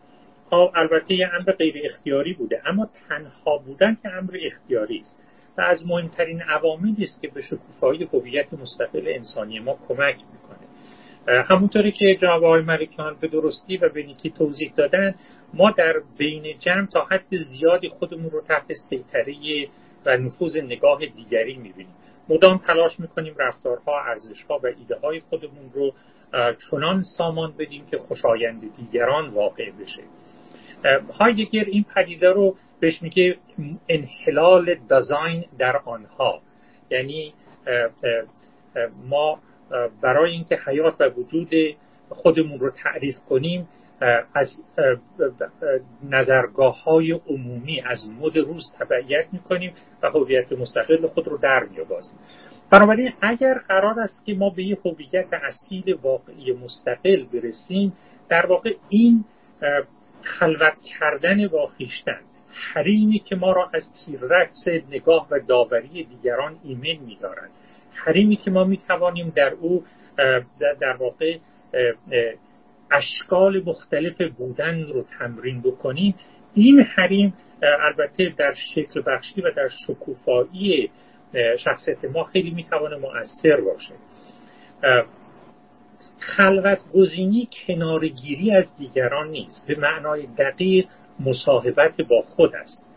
البته 0.51 1.13
یه 1.13 1.29
امر 1.33 1.51
غیر 1.51 1.75
اختیاری 1.83 2.33
بوده 2.33 2.61
اما 2.65 2.89
تنها 3.09 3.57
بودن 3.57 3.97
که 4.03 4.09
امر 4.09 4.37
اختیاری 4.45 4.99
است 4.99 5.19
و 5.57 5.61
از 5.61 5.87
مهمترین 5.87 6.41
عواملی 6.41 7.03
است 7.03 7.21
که 7.21 7.27
به 7.27 7.41
شکوفایی 7.41 8.09
هویت 8.13 8.53
مستقل 8.53 9.03
انسانی 9.07 9.59
ما 9.59 9.79
کمک 9.87 10.15
می‌کنه. 10.15 11.43
همونطوری 11.43 11.91
که 11.91 12.15
جناب 12.21 12.43
آقای 12.43 12.61
ملکیان 12.61 13.15
به 13.21 13.27
درستی 13.27 13.77
و 13.77 13.89
به 13.89 14.03
نیکی 14.03 14.29
توضیح 14.29 14.73
دادن 14.75 15.15
ما 15.53 15.71
در 15.71 15.93
بین 16.17 16.57
جمع 16.59 16.85
تا 16.85 17.05
حد 17.05 17.37
زیادی 17.37 17.89
خودمون 17.89 18.29
رو 18.29 18.41
تحت 18.41 18.73
سیطره 18.89 19.35
و 20.05 20.17
نفوذ 20.17 20.57
نگاه 20.57 20.99
دیگری 21.05 21.55
می‌بینیم. 21.55 21.95
مدام 22.29 22.57
تلاش 22.57 22.99
می‌کنیم 22.99 23.35
رفتارها 23.37 24.01
ارزشها 24.01 24.59
و 24.63 24.67
ایده 24.67 24.95
های 24.95 25.19
خودمون 25.19 25.71
رو 25.73 25.93
چنان 26.71 27.03
سامان 27.17 27.53
بدیم 27.59 27.85
که 27.85 27.97
خوشایند 27.97 28.61
دیگران 28.77 29.29
واقع 29.29 29.71
بشه. 29.71 30.03
هایدگر 31.19 31.63
این 31.63 31.85
پدیده 31.95 32.29
رو 32.29 32.55
بهش 32.79 33.01
میگه 33.01 33.37
انحلال 33.89 34.75
دازاین 34.89 35.45
در 35.59 35.77
آنها. 35.77 36.41
یعنی 36.89 37.33
ما 39.09 39.39
برای 40.01 40.31
اینکه 40.31 40.59
حیات 40.65 40.95
و 40.99 41.09
وجود 41.09 41.49
خودمون 42.09 42.59
رو 42.59 42.69
تعریف 42.69 43.15
کنیم 43.29 43.67
از 44.33 44.61
نظرگاه 46.09 46.83
های 46.83 47.11
عمومی 47.11 47.81
از 47.81 48.09
مد 48.21 48.37
روز 48.37 48.75
تبعیت 48.79 49.25
می‌کنیم 49.31 49.73
و 50.03 50.09
هویت 50.09 50.51
مستقل 50.51 51.07
خود 51.07 51.27
رو 51.27 51.37
در 51.37 51.63
میابازیم 51.63 52.19
بنابراین 52.71 53.13
اگر 53.21 53.53
قرار 53.67 53.99
است 53.99 54.25
که 54.25 54.33
ما 54.33 54.49
به 54.49 54.63
یه 54.63 54.77
هویت 54.85 55.33
اصیل 55.33 55.93
واقعی 56.01 56.53
مستقل 56.53 57.25
برسیم 57.33 57.93
در 58.29 58.45
واقع 58.45 58.73
این 58.89 59.25
خلوت 60.21 60.77
کردن 60.99 61.47
با 61.47 61.67
خیشتن 61.67 62.19
حریمی 62.73 63.19
که 63.19 63.35
ما 63.35 63.51
را 63.51 63.69
از 63.73 63.83
تیررکس 64.05 64.67
نگاه 64.89 65.27
و 65.31 65.39
داوری 65.39 66.03
دیگران 66.03 66.55
ایمن 66.63 67.05
میدارد. 67.05 67.49
حریمی 67.93 68.35
که 68.35 68.51
ما 68.51 68.63
می‌توانیم 68.63 69.33
در 69.35 69.53
او 69.53 69.83
در 70.79 70.95
واقع 70.99 71.37
اشکال 72.91 73.63
مختلف 73.65 74.21
بودن 74.21 74.83
رو 74.83 75.05
تمرین 75.19 75.61
بکنیم. 75.61 76.15
این 76.53 76.79
حریم 76.79 77.33
البته 77.61 78.33
در 78.37 78.53
شکل 78.73 79.01
بخشی 79.07 79.41
و 79.41 79.51
در 79.51 79.69
شکوفایی 79.87 80.89
شخصیت 81.59 82.05
ما 82.05 82.23
خیلی 82.23 82.51
می‌توانه 82.51 82.97
مؤثر 82.97 83.61
باشه. 83.61 83.93
خلوت 86.19 86.79
گزینی 86.93 87.49
کنارگیری 87.67 88.51
از 88.51 88.77
دیگران 88.77 89.29
نیست. 89.29 89.67
به 89.67 89.75
معنای 89.75 90.27
دقیق 90.37 90.87
مصاحبت 91.19 92.01
با 92.01 92.21
خود 92.21 92.55
است. 92.55 92.87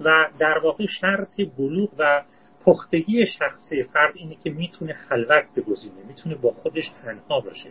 و 0.00 0.28
در 0.38 0.58
واقع 0.58 0.86
شرط 1.00 1.40
بلوغ 1.58 1.88
و 1.98 2.22
پختگی 2.64 3.26
شخصی 3.26 3.82
فرد 3.82 4.12
اینه 4.16 4.34
که 4.44 4.50
می‌تونه 4.50 4.92
خلوت 4.92 5.44
بگزینه 5.56 5.96
می‌تونه 6.08 6.34
با 6.34 6.50
خودش 6.50 6.90
تنها 7.02 7.40
باشه. 7.40 7.70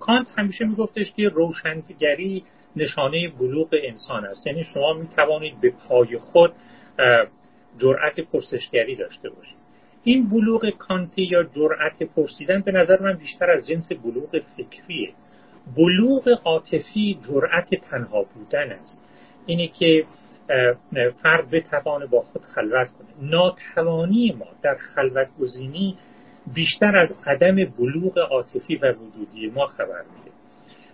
کانت 0.00 0.28
همیشه 0.36 0.64
میگفتش 0.64 1.12
که 1.12 1.28
روشنگری 1.28 2.44
نشانه 2.76 3.28
بلوغ 3.28 3.68
انسان 3.82 4.24
است. 4.24 4.46
یعنی 4.46 4.64
شما 4.64 4.92
می‌توانید 4.92 5.60
به 5.60 5.70
پای 5.88 6.18
خود 6.18 6.52
جرأت 7.78 8.20
پرسشگری 8.20 8.96
داشته 8.96 9.30
باشید. 9.30 9.58
این 10.04 10.28
بلوغ 10.28 10.70
کانتی 10.70 11.22
یا 11.22 11.42
جرأت 11.42 12.02
پرسیدن 12.02 12.60
به 12.60 12.72
نظر 12.72 13.02
من 13.02 13.12
بیشتر 13.12 13.50
از 13.50 13.66
جنس 13.66 13.92
بلوغ 13.92 14.38
فکریه. 14.56 15.12
بلوغ 15.76 16.40
عاطفی 16.44 17.18
جرأت 17.28 17.74
تنها 17.74 18.22
بودن 18.22 18.72
است. 18.72 19.04
اینه 19.46 19.68
که 19.68 20.04
فرد 21.22 21.50
بتوانه 21.50 22.06
با 22.06 22.20
خود 22.20 22.42
خلوت 22.42 22.88
کنه. 22.88 23.30
ناتوانی 23.30 24.32
ما 24.38 24.46
در 24.62 24.74
خلوت 24.74 25.28
گزینی 25.40 25.98
بیشتر 26.54 26.96
از 26.96 27.16
عدم 27.26 27.54
بلوغ 27.64 28.18
عاطفی 28.18 28.76
و 28.76 28.92
وجودی 28.92 29.50
ما 29.50 29.66
خبر 29.66 30.02
میده. 30.02 30.36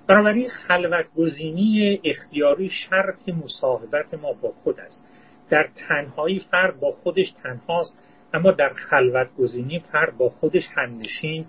بنابراین 0.06 0.48
خلوت 0.48 1.06
گزینی 1.16 2.00
اختیاری 2.04 2.70
شرط 2.70 3.28
مصاحبت 3.28 4.14
ما 4.14 4.32
با 4.32 4.52
خود 4.64 4.80
است. 4.80 5.06
در 5.50 5.68
تنهایی 5.88 6.38
فرد 6.50 6.80
با 6.80 6.92
خودش 6.92 7.32
تنهاست 7.42 8.00
اما 8.34 8.50
در 8.50 8.68
خلوت 8.68 9.28
گزینی 9.38 9.78
فرد 9.92 10.16
با 10.16 10.28
خودش 10.28 10.68
همنشین 10.74 11.46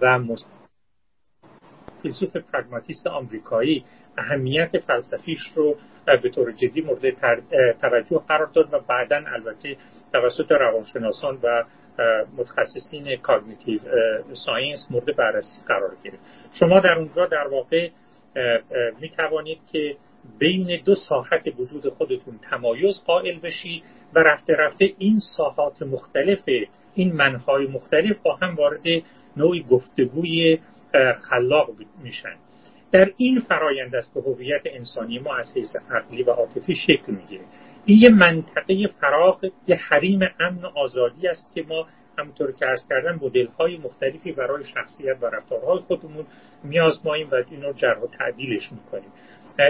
و 0.00 0.18
مست... 0.18 0.50
فیلسوف 2.02 2.36
پرگماتیست 2.36 3.06
آمریکایی 3.06 3.84
اهمیت 4.18 4.78
فلسفیش 4.78 5.40
رو 5.54 5.76
به 6.22 6.30
طور 6.30 6.52
جدی 6.52 6.80
مورد 6.80 7.10
توجه 7.80 8.18
قرار 8.28 8.46
داد 8.46 8.74
و 8.74 8.80
بعدا 8.88 9.22
البته 9.26 9.76
توسط 10.12 10.52
روانشناسان 10.52 11.38
و 11.42 11.64
متخصصین 12.36 13.16
cognitive 13.16 13.80
science 14.34 14.86
مورد 14.90 15.16
بررسی 15.16 15.62
قرار 15.68 15.96
گرفت 16.04 16.18
شما 16.60 16.80
در 16.80 16.92
اونجا 16.92 17.26
در 17.26 17.48
واقع 17.48 17.88
می 19.00 19.08
توانید 19.08 19.58
که 19.72 19.96
بین 20.38 20.80
دو 20.84 20.94
ساحت 20.94 21.48
وجود 21.58 21.88
خودتون 21.88 22.38
تمایز 22.50 23.02
قائل 23.06 23.38
بشید 23.38 23.82
و 24.14 24.18
رفته 24.18 24.52
رفته 24.52 24.92
این 24.98 25.18
ساحات 25.36 25.82
مختلف 25.82 26.48
این 26.94 27.12
منهای 27.12 27.66
مختلف 27.66 28.18
با 28.18 28.36
هم 28.36 28.54
وارد 28.54 28.84
نوعی 29.36 29.62
گفتگوی 29.62 30.58
خلاق 31.28 31.70
میشن. 32.02 32.36
در 32.92 33.10
این 33.16 33.40
فرایند 33.40 33.94
است 33.94 34.14
که 34.14 34.20
هویت 34.20 34.62
انسانی 34.64 35.18
ما 35.18 35.36
از 35.36 35.52
حیث 35.56 35.76
عقلی 35.90 36.22
و 36.22 36.30
عاطفی 36.30 36.74
شکل 36.74 37.12
می‌گیره. 37.12 37.44
این 37.86 37.98
یه 37.98 38.08
منطقه 38.08 38.86
فراغ 39.00 39.50
یه 39.66 39.76
حریم 39.76 40.20
امن 40.40 40.62
و 40.62 40.66
آزادی 40.66 41.28
است 41.28 41.54
که 41.54 41.64
ما 41.68 41.86
همونطور 42.18 42.52
که 42.52 42.66
ارز 42.66 42.88
کردن 42.88 43.18
مدل 43.22 43.46
های 43.46 43.78
مختلفی 43.78 44.32
برای 44.32 44.64
شخصیت 44.64 45.16
و 45.22 45.26
رفتارهای 45.26 45.78
خودمون 45.78 46.26
میازماییم 46.64 47.28
و 47.30 47.34
این 47.50 47.62
رو 47.62 47.72
جرح 47.72 47.98
و 47.98 48.06
تعدیلش 48.06 48.72
می‌کنیم. 48.72 49.12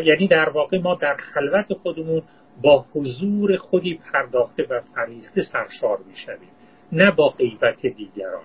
یعنی 0.04 0.28
در 0.28 0.48
واقع 0.48 0.78
ما 0.78 0.94
در 0.94 1.16
خلوت 1.16 1.72
خودمون 1.72 2.22
با 2.62 2.84
حضور 2.94 3.56
خودی 3.56 4.00
پرداخته 4.12 4.66
و 4.70 4.80
فریخته 4.80 5.42
سرشار 5.42 5.98
می‌شویم 6.08 6.50
نه 6.92 7.10
با 7.10 7.28
غیبت 7.28 7.86
دیگران. 7.86 8.44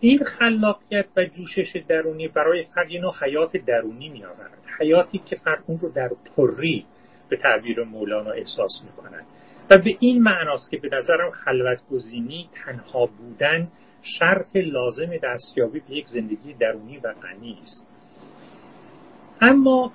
این 0.00 0.18
خلاقیت 0.18 1.06
و 1.16 1.24
جوشش 1.24 1.76
درونی 1.88 2.28
برای 2.28 2.64
فرد 2.74 2.88
حیات 3.22 3.56
درونی 3.56 4.08
می 4.08 4.24
آورد 4.24 4.58
حیاتی 4.80 5.18
که 5.18 5.36
فرد 5.36 5.64
اون 5.66 5.78
رو 5.78 5.88
در 5.88 6.10
پری 6.36 6.86
به 7.28 7.36
تعبیر 7.36 7.84
مولانا 7.84 8.30
احساس 8.30 8.72
می 8.84 9.02
کند 9.02 9.26
و 9.70 9.78
به 9.78 9.96
این 10.00 10.22
معناست 10.22 10.70
که 10.70 10.76
به 10.76 10.88
نظرم 10.92 11.30
خلوت 11.30 11.78
گزینی 11.90 12.48
تنها 12.52 13.06
بودن 13.06 13.68
شرط 14.02 14.56
لازم 14.56 15.16
دستیابی 15.22 15.80
به 15.80 15.94
یک 15.94 16.06
زندگی 16.06 16.54
درونی 16.54 16.98
و 16.98 17.12
غنی 17.12 17.58
است. 17.62 17.86
اما 19.40 19.92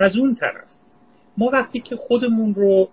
از 0.00 0.16
اون 0.16 0.34
طرف 0.34 0.68
ما 1.36 1.46
وقتی 1.46 1.80
که 1.80 1.96
خودمون 1.96 2.54
رو 2.54 2.88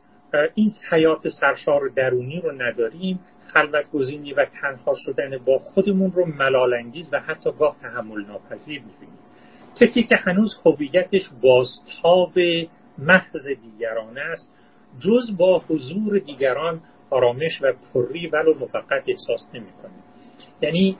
این 0.55 0.71
حیات 0.89 1.27
سرشار 1.27 1.81
درونی 1.95 2.41
رو 2.41 2.51
نداریم 2.51 3.19
خلوت 3.53 3.91
گزینی 3.91 4.33
و 4.33 4.45
تنها 4.61 4.93
شدن 4.95 5.37
با 5.37 5.59
خودمون 5.59 6.11
رو 6.11 6.25
ملالانگیز 6.25 7.09
و 7.13 7.19
حتی 7.19 7.51
گاه 7.59 7.75
تحمل 7.81 8.25
ناپذیر 8.25 8.81
می‌بینیم. 8.81 9.19
کسی 9.79 10.03
که 10.03 10.15
هنوز 10.15 10.59
هویتش 10.65 11.29
بازتاب 11.41 12.33
محض 12.97 13.47
دیگران 13.47 14.17
است 14.17 14.53
جز 14.99 15.37
با 15.37 15.61
حضور 15.69 16.19
دیگران 16.19 16.81
آرامش 17.09 17.61
و 17.61 17.73
پری 17.93 18.27
ولو 18.27 18.53
مفقط 18.59 19.03
احساس 19.07 19.49
نمی‌کنه 19.53 19.93
یعنی 20.61 20.97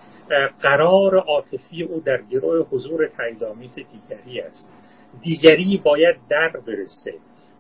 قرار 0.62 1.17
عاطفی 1.17 1.84
او 1.84 1.99
در 1.99 2.21
گروه 2.21 2.67
حضور 2.71 3.08
تاییدآمیز 3.08 3.75
دیگری 3.75 4.41
است. 4.41 4.73
دیگری 5.21 5.81
باید 5.84 6.15
در 6.29 6.49
برسه 6.67 7.13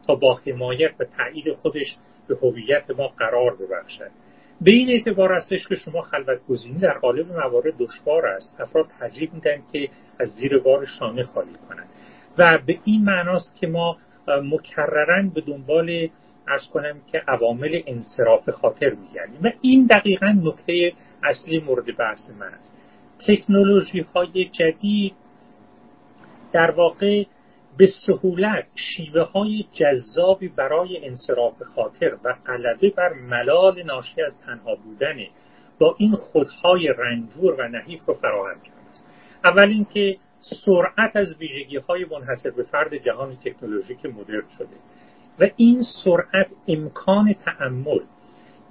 تا 0.07 0.15
با 0.15 0.39
حمایت 0.45 0.91
و 0.99 1.05
تایید 1.05 1.53
خودش 1.53 1.97
به 2.27 2.37
هویت 2.41 2.91
ما 2.97 3.07
قرار 3.07 3.55
ببخشد. 3.55 4.11
به 4.61 4.71
این 4.71 4.89
اعتبار 4.89 5.33
هستش 5.33 5.67
که 5.67 5.75
شما 5.75 6.01
خلوت 6.01 6.39
گزینی 6.49 6.79
در 6.79 6.97
قالب 6.97 7.31
موارد 7.31 7.73
دشوار 7.79 8.25
است. 8.25 8.55
افراد 8.59 8.85
ترجیح 8.99 9.33
میدن 9.33 9.63
که 9.73 9.89
از 10.19 10.29
زیر 10.29 10.57
بار 10.57 10.85
شانه 10.99 11.23
خالی 11.23 11.55
کنند. 11.69 11.89
و 12.37 12.59
به 12.67 12.79
این 12.83 13.03
معناست 13.03 13.55
که 13.55 13.67
ما 13.67 13.97
مکررن 14.27 15.29
به 15.29 15.41
دنبال 15.41 16.09
ارز 16.47 16.67
کنم 16.73 17.01
که 17.11 17.21
عوامل 17.27 17.81
انصراف 17.87 18.49
خاطر 18.49 18.89
میگردیم. 18.89 19.39
و 19.43 19.51
این 19.61 19.85
دقیقا 19.85 20.27
نکته 20.43 20.93
اصلی 21.23 21.59
مورد 21.59 21.97
بحث 21.97 22.29
من 22.39 22.53
است. 22.53 22.77
تکنولوژی 23.27 23.99
های 23.99 24.45
جدید 24.45 25.13
در 26.53 26.71
واقع 26.71 27.23
به 27.77 27.87
سهولت 28.05 28.65
شیوه 28.75 29.21
های 29.21 29.65
جذابی 29.73 30.47
برای 30.47 31.05
انصراف 31.05 31.61
خاطر 31.75 32.17
و 32.23 32.35
غلبه 32.47 32.89
بر 32.89 33.13
ملال 33.13 33.83
ناشی 33.83 34.21
از 34.21 34.39
تنها 34.45 34.75
بودن 34.75 35.15
با 35.79 35.95
این 35.97 36.11
خودهای 36.11 36.87
رنجور 36.97 37.53
و 37.53 37.67
نحیف 37.67 38.05
رو 38.05 38.13
فراهم 38.13 38.61
کرده 38.61 38.89
است. 38.89 39.05
اول 39.45 39.67
اینکه 39.67 40.17
سرعت 40.49 41.15
از 41.15 41.37
ویژگی 41.39 41.77
های 41.77 42.05
منحصر 42.11 42.51
به 42.51 42.63
فرد 42.63 42.97
جهان 42.97 43.35
تکنولوژیک 43.35 44.05
مدرن 44.05 44.43
شده 44.57 44.75
و 45.39 45.49
این 45.55 45.81
سرعت 46.03 46.47
امکان 46.67 47.33
تعمل 47.33 47.99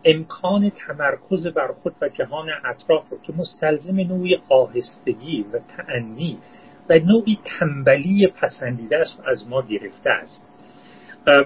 امکان 0.04 0.70
تمرکز 0.70 1.46
بر 1.46 1.72
خود 1.82 1.94
و 2.02 2.08
جهان 2.08 2.48
اطراف 2.64 3.08
رو 3.10 3.18
که 3.22 3.32
مستلزم 3.32 3.96
نوعی 3.96 4.38
آهستگی 4.48 5.44
و 5.52 5.58
تعنی 5.58 6.38
و 6.90 6.98
نوعی 6.98 7.38
تنبلی 7.44 8.26
پسندیده 8.26 8.96
است 8.98 9.20
از 9.26 9.48
ما 9.48 9.62
گرفته 9.62 10.10
است. 10.10 10.48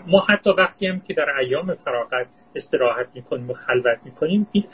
ما 0.07 0.27
حتی 0.29 0.51
وقتی 0.51 0.87
هم 0.87 1.01
که 1.01 1.15
در 1.15 1.31
ایام 1.41 1.75
فراغت 1.75 2.27
استراحت 2.55 3.07
می‌کنیم 3.15 3.51
و 3.51 3.55
خلوت 3.55 3.99
می‌کنیم 4.05 4.47
این 4.53 4.65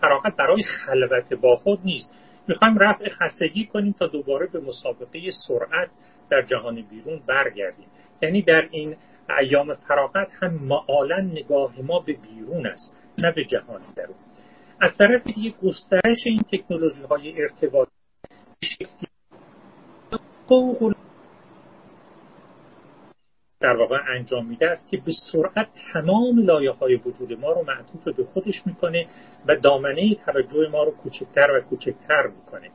فراغت 0.00 0.36
برای 0.36 0.62
خلوت 0.62 1.34
با 1.34 1.56
خود 1.56 1.78
نیست. 1.84 2.14
می‌خوایم 2.48 2.78
رفع 2.78 3.08
خستگی 3.08 3.66
کنیم 3.66 3.94
تا 3.98 4.06
دوباره 4.06 4.46
به 4.46 4.60
مسابقه 4.60 5.20
سرعت 5.48 5.90
در 6.30 6.42
جهان 6.42 6.82
بیرون 6.90 7.20
برگردیم. 7.26 7.86
یعنی 8.22 8.42
در 8.42 8.68
این 8.70 8.96
ایام 9.38 9.74
فراغت 9.74 10.28
هم 10.40 10.54
معالا 10.54 11.20
نگاه 11.20 11.74
ما 11.82 12.00
به 12.00 12.12
بیرون 12.12 12.66
است 12.66 12.96
نه 13.18 13.32
به 13.32 13.44
جهان 13.44 13.80
درون. 13.96 14.16
از 14.80 14.98
طرف 14.98 15.26
دیگه 15.26 15.54
گسترش 15.62 16.18
این 16.26 16.42
تکنولوژی 16.52 17.02
های 17.02 17.42
ارتباطی 17.42 17.90
در 23.60 23.76
واقع 23.76 23.98
انجام 24.16 24.46
میده 24.46 24.70
است 24.70 24.88
که 24.88 24.96
به 24.96 25.12
سرعت 25.32 25.68
تمام 25.92 26.38
لایه 26.38 26.70
های 26.70 26.94
وجود 26.94 27.40
ما 27.40 27.52
رو 27.52 27.62
معطوف 27.62 28.16
به 28.16 28.24
خودش 28.24 28.66
می‌کنه 28.66 29.06
و 29.46 29.56
دامنه 29.56 30.14
توجه 30.14 30.68
ما 30.72 30.84
رو 30.84 30.90
کوچکتر 30.90 31.50
و 31.50 31.60
کوچکتر 31.60 32.26
می‌کنه. 32.26 32.70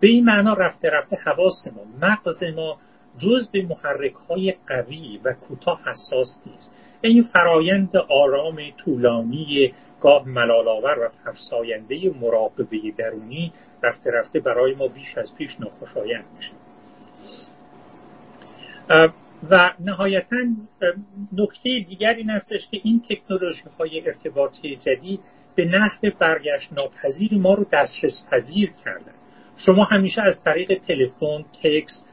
به 0.00 0.08
این 0.08 0.24
معنا 0.24 0.54
رفته 0.54 0.90
رفته 0.90 1.16
حواس 1.16 1.66
ما 1.76 2.08
مغز 2.08 2.42
ما 2.56 2.78
جز 3.18 3.50
به 3.50 3.62
محرک 3.62 4.14
های 4.28 4.54
قوی 4.66 5.20
و 5.24 5.32
کوتاه 5.32 5.80
حساس 5.80 6.42
نیست. 6.46 6.74
این 7.00 7.22
فرایند 7.22 7.96
آرام 7.96 8.70
طولانی 8.84 9.74
گاه 10.00 10.28
ملالآور 10.28 10.98
و 10.98 11.08
فرساینده 11.08 12.10
مراقبه 12.20 12.78
درونی 12.98 13.52
رفته 13.82 14.10
رفته 14.10 14.40
برای 14.40 14.74
ما 14.74 14.88
بیش 14.88 15.18
از 15.18 15.34
پیش 15.38 15.60
ناخوشایند 15.60 16.24
میشه. 16.36 16.52
و 19.50 19.72
نهایتا 19.80 20.36
نکته 21.32 21.84
دیگر 21.88 22.14
این 22.14 22.30
استش 22.30 22.68
که 22.70 22.80
این 22.82 23.02
تکنولوژی 23.10 23.62
های 23.78 24.06
ارتباطی 24.06 24.76
جدید 24.76 25.20
به 25.54 25.64
نحو 25.64 26.10
برگشت 26.18 26.72
ناپذیر 26.72 27.30
ما 27.38 27.54
رو 27.54 27.66
دسترس 27.72 28.26
پذیر 28.30 28.72
کردن. 28.84 29.14
شما 29.66 29.84
همیشه 29.84 30.22
از 30.22 30.44
طریق 30.44 30.80
تلفن، 30.80 31.44
تکس، 31.62 32.06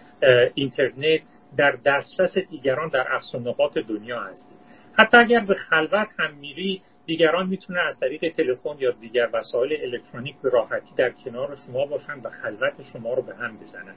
اینترنت 0.53 1.21
در 1.57 1.78
دسترس 1.86 2.38
دیگران 2.38 2.89
در 2.89 3.05
نقاط 3.34 3.78
دنیا 3.78 4.19
هستید. 4.19 4.57
حتی 4.93 5.17
اگر 5.17 5.39
به 5.39 5.55
خلوت 5.55 6.07
هم 6.19 6.34
میری 6.34 6.82
دیگران 7.05 7.47
می‌تونن 7.47 7.80
از 7.88 7.99
طریق 7.99 8.34
تلفن 8.34 8.76
یا 8.80 8.91
دیگر 8.91 9.30
وسایل 9.34 9.82
الکترونیک 9.82 10.36
به 10.43 10.49
راحتی 10.49 10.95
در 10.97 11.09
کنار 11.09 11.57
شما 11.67 11.86
باشن 11.86 12.19
و 12.24 12.30
خلوت 12.30 12.74
شما 12.93 13.13
رو 13.13 13.21
به 13.21 13.36
هم 13.36 13.57
بزنن. 13.57 13.95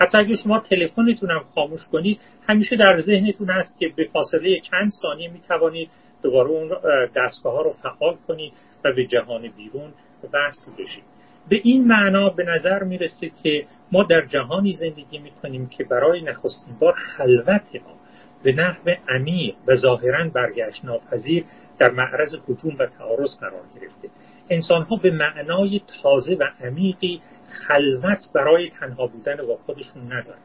حتی 0.00 0.18
اگر 0.18 0.34
شما 0.34 0.58
تلفنتون 0.58 1.30
هم 1.30 1.44
خاموش 1.54 1.84
کنید 1.92 2.20
همیشه 2.48 2.76
در 2.76 3.00
ذهنتون 3.00 3.50
هست 3.50 3.78
که 3.78 3.88
به 3.96 4.04
فاصله 4.12 4.60
چند 4.60 4.90
ثانیه 5.02 5.30
می‌توانید 5.30 5.90
دوباره 6.22 6.48
اون 6.48 6.68
دستگاه 7.16 7.52
ها 7.54 7.62
رو 7.62 7.72
فعال 7.72 8.16
کنید 8.28 8.52
و 8.84 8.92
به 8.92 9.06
جهان 9.06 9.48
بیرون 9.56 9.92
وصل 10.32 10.72
بشید 10.78 11.04
به 11.48 11.60
این 11.62 11.86
معنا 11.86 12.28
به 12.28 12.44
نظر 12.44 12.82
می‌رسه 12.82 13.30
که 13.42 13.66
ما 13.92 14.02
در 14.02 14.26
جهانی 14.26 14.72
زندگی 14.72 15.18
می‌کنیم 15.18 15.68
که 15.68 15.84
برای 15.84 16.20
نخستین 16.20 16.74
بار 16.78 16.92
خلوت 16.92 17.74
ما 17.74 17.94
به 18.42 18.52
نحو 18.52 18.90
عمیق 19.08 19.54
و 19.66 19.74
ظاهرا 19.74 20.28
برگشت 20.28 20.84
ناپذیر 20.84 21.44
در 21.78 21.90
معرض 21.90 22.34
حجوم 22.48 22.76
و 22.78 22.86
تعارض 22.86 23.38
قرار 23.40 23.62
گرفته. 23.80 24.08
انسان 24.50 24.82
ها 24.82 24.96
به 24.96 25.10
معنای 25.10 25.80
تازه 26.02 26.34
و 26.34 26.44
عمیقی 26.64 27.20
خلوت 27.48 28.18
برای 28.34 28.70
تنها 28.70 29.06
بودن 29.06 29.36
با 29.36 29.56
خودشون 29.56 30.12
ندارن. 30.12 30.38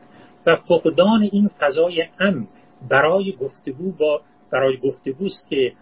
و 0.46 0.56
فقدان 0.56 1.30
این 1.32 1.50
فضای 1.60 2.06
ام 2.20 2.48
برای 2.90 3.32
گفتگو 3.42 3.92
با 3.92 4.22
برای 4.52 4.78
گفتگوست 4.78 5.50
که 5.50 5.74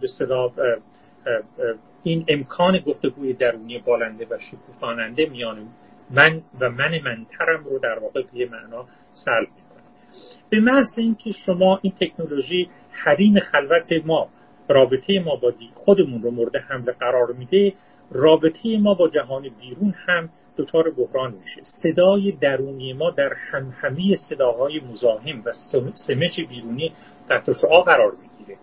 به 0.00 0.08
این 2.02 2.24
امکان 2.28 2.78
گفتگوی 2.78 3.32
درونی 3.32 3.78
بالنده 3.78 4.26
و 4.30 4.38
شکوفاننده 4.38 5.26
میان 5.26 5.68
من 6.10 6.42
و 6.60 6.70
من 6.70 7.00
منترم 7.04 7.64
رو 7.64 7.78
در 7.78 7.98
واقع 7.98 8.22
به 8.32 8.46
معنا 8.46 8.86
سلب 9.12 9.48
می‌کنه. 9.48 9.82
به 10.50 10.60
محض 10.60 10.94
اینکه 10.96 11.32
شما 11.46 11.78
این 11.82 11.92
تکنولوژی 12.00 12.68
حریم 12.90 13.40
خلوت 13.40 14.06
ما 14.06 14.28
رابطه 14.68 15.20
ما 15.20 15.36
با 15.36 15.52
خودمون 15.74 16.22
رو 16.22 16.30
مورد 16.30 16.56
حمله 16.56 16.92
قرار 16.92 17.32
میده 17.32 17.72
رابطه 18.10 18.78
ما 18.78 18.94
با 18.94 19.08
جهان 19.08 19.48
بیرون 19.60 19.94
هم 20.06 20.28
دچار 20.56 20.90
بحران 20.90 21.34
میشه. 21.34 21.60
صدای 21.82 22.32
درونی 22.32 22.92
ما 22.92 23.10
در 23.10 23.32
همهمی 23.32 24.16
صداهای 24.28 24.80
مزاحم 24.80 25.42
و 25.44 25.52
سمج 26.06 26.40
بیرونی 26.48 26.92
تحت 27.28 27.52
شعا 27.52 27.80
قرار 27.80 28.12
می‌گیره. 28.12 28.58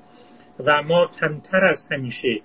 و 0.66 0.84
ما 0.84 1.08
کمتر 1.20 1.66
از 1.66 1.78
همیشه 1.92 2.42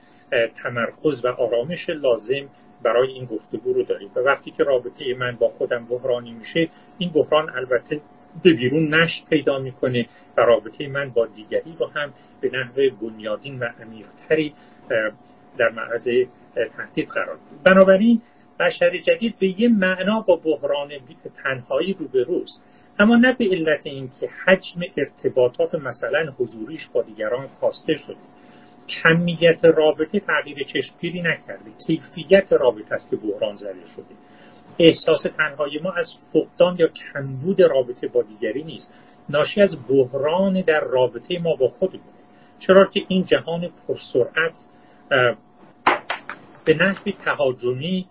تمرکز 0.63 1.25
و 1.25 1.29
آرامش 1.29 1.91
لازم 1.91 2.49
برای 2.83 3.13
این 3.13 3.25
گفتگو 3.25 3.73
رو 3.73 3.83
داریم. 3.83 4.11
و 4.17 4.21
وقتی 4.21 4.51
که 4.51 4.65
رابطه 4.65 5.15
من 5.19 5.37
با 5.37 5.49
خودم 5.49 5.87
بحرانی 5.87 6.33
میشه 6.33 6.69
این 6.99 7.11
بحران 7.11 7.51
البته 7.51 8.01
به 8.43 8.53
بیرون 8.53 8.95
نشت 8.95 9.27
پیدا 9.31 9.59
می‌کنه 9.59 10.07
و 10.37 10.41
رابطه 10.41 10.89
من 10.89 11.11
با 11.11 11.27
دیگری 11.27 11.77
رو 11.81 11.87
هم 11.87 12.13
به 12.41 12.51
نحو 12.51 12.91
بنیادین 13.03 13.59
و 13.59 13.65
عمیقتری 13.65 14.55
در 15.59 15.69
معرض 15.69 16.09
تهدید 16.77 17.09
قرار 17.09 17.39
بنابراین 17.65 18.23
بشر 18.61 18.99
جدید 18.99 19.39
به 19.39 19.61
یه 19.61 19.69
معنا 19.69 20.21
با 20.21 20.37
بحران 20.37 20.91
تنهایی 21.45 21.93
روبروست 21.93 22.63
اما 22.99 23.17
نه 23.17 23.33
به 23.33 23.45
علت 23.45 23.87
اینکه 23.87 24.29
حجم 24.47 24.81
ارتباطات 24.97 25.75
مثلا 25.75 26.33
حضوریش 26.39 26.89
با 26.93 27.03
دیگران 27.03 27.49
کاسته 27.61 27.95
شده. 27.95 28.17
کمیت 29.03 29.65
رابطه 29.65 30.21
تغییر 30.21 30.65
چشمگیری 30.65 31.23
نکرده. 31.23 31.71
کیفیت 31.87 32.53
رابطه 32.53 32.95
است 32.95 33.11
که 33.11 33.17
بحران 33.17 33.55
زده 33.55 33.87
شده. 33.97 34.15
احساس 34.79 35.23
تنهایی 35.37 35.79
ما 35.79 35.93
از 35.93 36.15
فقدان 36.33 36.77
یا 36.79 36.89
کمبود 36.89 37.63
رابطه 37.63 38.09
با 38.09 38.23
دیگری 38.23 38.63
نیست. 38.63 38.95
ناشی 39.29 39.63
از 39.63 39.77
بحران 39.89 40.61
در 40.61 40.81
رابطه 40.81 41.39
ما 41.39 41.57
با 41.57 41.69
خودمون. 41.69 42.17
چرا 42.67 42.87
که 42.87 43.03
این 43.09 43.25
جهان 43.25 43.71
پرسرعت 43.89 44.55
به 46.65 46.75
نحوی 46.75 47.13
تهاجمی 47.13 48.07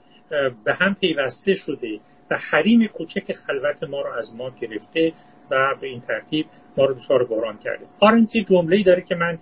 به 0.66 0.74
هم 0.74 0.96
پیوسته 0.96 1.56
شده 1.56 2.00
و 2.32 2.38
حریم 2.52 2.88
کوچک 2.88 3.32
خلوت 3.32 3.84
ما 3.84 4.02
رو 4.02 4.12
از 4.12 4.36
ما 4.36 4.50
گرفته 4.62 5.14
و 5.52 5.76
به 5.82 5.88
این 5.88 6.02
ترتیب 6.02 6.46
ما 6.78 6.86
رو 6.86 6.94
دچار 6.94 7.24
بحران 7.24 7.58
کرده. 7.58 7.86
آرنت 8.00 8.30
جمله‌ای 8.50 8.84
داره 8.84 9.02
که 9.02 9.16
من 9.16 9.40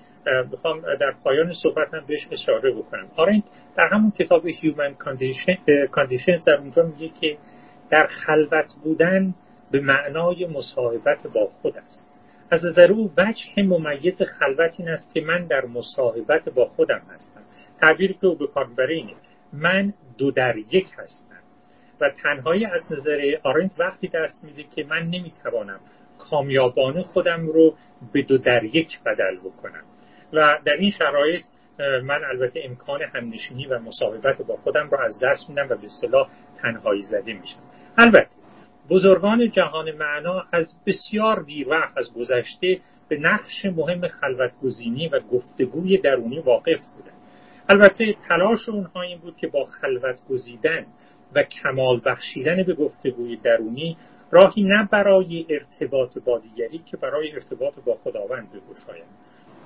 می‌خوام 0.52 0.82
در 0.82 1.14
پایان 1.24 1.54
صحبتم 1.64 2.04
بهش 2.08 2.28
اشاره 2.32 2.72
بکنم. 2.72 3.08
آرنت 3.16 3.44
در 3.78 3.88
همون 3.92 4.12
کتاب 4.12 4.52
Human 4.52 4.94
Conditions 5.92 6.46
در 6.46 6.58
اونجا 6.58 6.84
میگه 6.84 7.10
که 7.22 7.38
در 7.90 8.08
خلوت 8.08 8.74
بودن 8.84 9.34
به 9.72 9.80
معنای 9.80 10.48
مصاحبت 10.48 11.28
با 11.28 11.50
خود 11.62 11.78
است. 11.78 12.10
از 12.52 12.66
نظر 12.66 12.92
او 12.92 13.12
وجه 13.18 13.64
ممیز 13.64 14.22
خلوت 14.22 14.76
این 14.78 14.90
است 14.90 15.14
که 15.14 15.22
من 15.22 15.48
در 15.48 15.66
مصاحبت 15.66 16.50
با 16.50 16.66
خودم 16.66 17.02
هستم. 17.16 17.42
تعبیری 17.82 18.14
که 18.14 18.28
او 18.28 18.36
به 18.36 18.48
کار 18.48 18.68
اینه. 18.90 19.14
من 19.54 19.94
دو 20.18 20.32
در 20.32 20.58
یک 20.58 20.88
هستم. 20.98 21.34
و 22.02 22.10
تنهایی 22.10 22.66
از 22.66 22.92
نظر 22.92 23.38
آرنت 23.44 23.72
وقتی 23.80 24.08
دست 24.08 24.44
میده 24.44 24.64
که 24.76 24.84
من 24.84 25.04
نمی‌توانم 25.04 25.80
کامیابانه 26.20 27.04
خودم 27.04 27.48
رو 27.48 27.76
به 28.14 28.22
دو 28.22 28.38
در 28.38 28.64
یک 28.64 29.00
بدل 29.04 29.38
بکنم. 29.38 29.84
و 30.34 30.60
در 30.66 30.74
این 30.74 30.92
شرایط 30.92 31.46
من 31.80 32.20
البته 32.30 32.62
امکان 32.64 33.02
همنشینی 33.02 33.66
و 33.66 33.80
مصاحبت 33.80 34.42
با 34.42 34.58
خودم 34.58 34.90
رو 34.90 35.00
از 35.00 35.20
دست 35.20 35.50
میدم 35.50 35.66
و 35.70 35.76
به 35.76 35.86
اصطلاح 35.86 36.30
تنهایی 36.62 37.02
زده 37.02 37.34
میشم. 37.34 37.60
البته 37.98 38.30
بزرگان 38.90 39.50
جهان 39.50 39.92
معنا 39.92 40.46
از 40.52 40.74
بسیار 40.86 41.42
دیر 41.42 41.70
وقت 41.70 41.98
از 41.98 42.14
گذشته 42.14 42.80
به 43.10 43.18
نقش 43.18 43.66
مهم 43.66 44.08
خلوتگزینی 44.08 45.08
و 45.08 45.20
گفتگوی 45.20 45.98
درونی 45.98 46.40
واقف 46.40 46.80
بودند. 46.96 47.13
البته 47.70 48.16
تلاش 48.28 48.70
اونها 48.70 49.02
این 49.02 49.20
بود 49.20 49.38
که 49.38 49.48
با 49.48 49.66
خلوت 49.66 50.20
گزیدن 50.30 50.86
و 51.36 51.44
کمال 51.44 52.02
بخشیدن 52.06 52.64
به 52.64 52.74
گفتگوی 52.74 53.38
درونی 53.38 53.98
راهی 54.32 54.64
نه 54.64 54.90
برای 54.92 55.46
ارتباط 55.50 56.18
با 56.18 56.40
دیگری 56.40 56.78
که 56.78 56.98
برای 56.98 57.32
ارتباط 57.32 57.74
با 57.86 57.98
خداوند 58.04 58.50
بگشایند. 58.50 59.10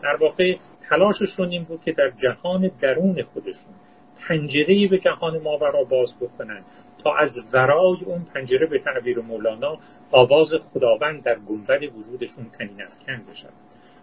در 0.03 0.15
واقع 0.15 0.55
تلاششون 0.89 1.49
این 1.49 1.63
بود 1.63 1.81
که 1.83 1.91
در 1.91 2.11
جهان 2.23 2.71
درون 2.81 3.23
خودشون 3.23 3.73
پنجره 4.27 4.87
به 4.87 4.97
جهان 4.97 5.41
ماورا 5.41 5.83
باز 5.83 6.13
بکنن 6.21 6.63
تا 7.03 7.15
از 7.15 7.29
ورای 7.53 7.97
اون 8.05 8.25
پنجره 8.33 8.67
به 8.67 8.79
تعبیر 8.79 9.19
مولانا 9.19 9.77
آواز 10.11 10.53
خداوند 10.73 11.23
در 11.23 11.39
گنبد 11.39 11.83
وجودشون 11.83 12.45
تنین 12.59 12.81
افکن 12.81 13.31
بشن. 13.31 13.49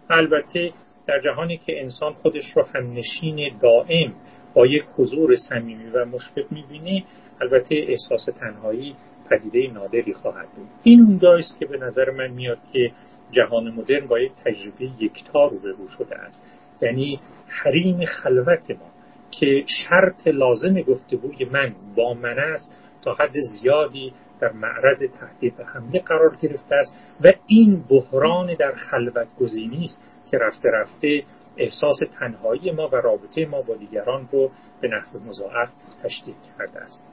البته 0.09 0.73
در 1.07 1.19
جهانی 1.19 1.57
که 1.57 1.81
انسان 1.81 2.13
خودش 2.13 2.51
رو 2.55 2.65
هم 2.75 2.93
نشین 2.93 3.57
دائم 3.61 4.13
با 4.53 4.65
یک 4.65 4.83
حضور 4.97 5.35
صمیمی 5.35 5.89
و 5.89 6.05
مشفق 6.05 6.51
می‌بینه 6.51 7.03
البته 7.41 7.75
احساس 7.87 8.25
تنهایی 8.39 8.95
پدیده 9.29 9.73
نادری 9.73 10.13
خواهد 10.13 10.47
بود. 10.55 10.67
این 10.83 11.01
اونجاییست 11.01 11.59
که 11.59 11.65
به 11.65 11.77
نظر 11.77 12.11
من 12.11 12.27
میاد 12.27 12.57
که 12.73 12.91
جهان 13.31 13.71
مدرن 13.71 14.07
با 14.07 14.19
یک 14.19 14.31
تجربه 14.45 14.89
یکتا 14.99 15.47
روبرو 15.47 15.87
شده 15.97 16.15
است. 16.15 16.45
یعنی 16.81 17.19
حریم 17.47 18.05
خلوت 18.05 18.71
ما 18.71 18.91
که 19.31 19.65
شرط 19.67 20.27
لازم 20.27 20.81
گفتگوی 20.81 21.45
من 21.45 21.75
با 21.95 22.13
من 22.13 22.39
است 22.39 22.71
تا 23.01 23.13
حد 23.13 23.39
زیادی 23.39 24.13
در 24.39 24.51
معرض 24.51 25.03
تهدید 25.19 25.59
و 25.59 25.63
حمله 25.63 25.99
قرار 25.99 26.35
گرفته 26.41 26.75
است 26.75 26.95
و 27.21 27.31
این 27.47 27.83
بحران 27.89 28.55
در 28.59 28.71
خلوت 28.71 29.27
گزینی 29.39 29.83
است. 29.83 30.01
که 30.35 30.39
رفته 30.39 30.69
رفته 30.69 31.23
احساس 31.57 31.99
تنهایی 32.19 32.71
ما 32.71 32.87
و 32.87 32.95
رابطه 32.95 33.45
ما 33.45 33.61
با 33.61 33.75
دیگران 33.75 34.29
رو 34.31 34.51
به 34.81 34.87
نحو 34.87 35.19
مضاعف 35.29 35.69
تشدید 36.03 36.35
کرده 36.57 36.79
است. 36.79 37.03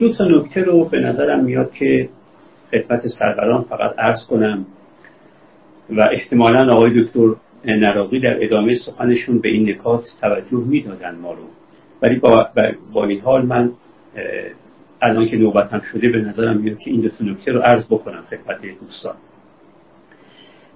دو 0.00 0.12
تا 0.12 0.24
نکته 0.24 0.62
رو 0.62 0.84
به 0.84 1.00
نظرم 1.00 1.44
میاد 1.44 1.72
که 1.72 2.08
خدمت 2.70 3.00
سروران 3.18 3.62
فقط 3.62 3.98
عرض 3.98 4.26
کنم 4.30 4.66
و 5.90 6.00
احتمالا 6.12 6.72
آقای 6.72 7.02
دکتر 7.02 7.34
نراقی 7.64 8.20
در 8.20 8.44
ادامه 8.44 8.74
سخنشون 8.86 9.40
به 9.40 9.48
این 9.48 9.70
نکات 9.70 10.04
توجه 10.20 10.64
می‌دادن 10.68 11.14
ما 11.14 11.32
رو. 11.32 11.44
ولی 12.02 12.18
با, 12.18 12.48
با 12.92 13.04
این 13.04 13.20
حال 13.20 13.46
من 13.46 13.72
الان 15.02 15.26
که 15.26 15.36
نوبتم 15.36 15.80
شده 15.80 16.08
به 16.08 16.18
نظرم 16.18 16.60
میاد 16.60 16.78
که 16.78 16.90
این 16.90 17.00
دو 17.00 17.24
نکته 17.24 17.52
رو 17.52 17.60
عرض 17.60 17.86
بکنم 17.86 18.24
خدمت 18.30 18.80
دوستان. 18.80 19.14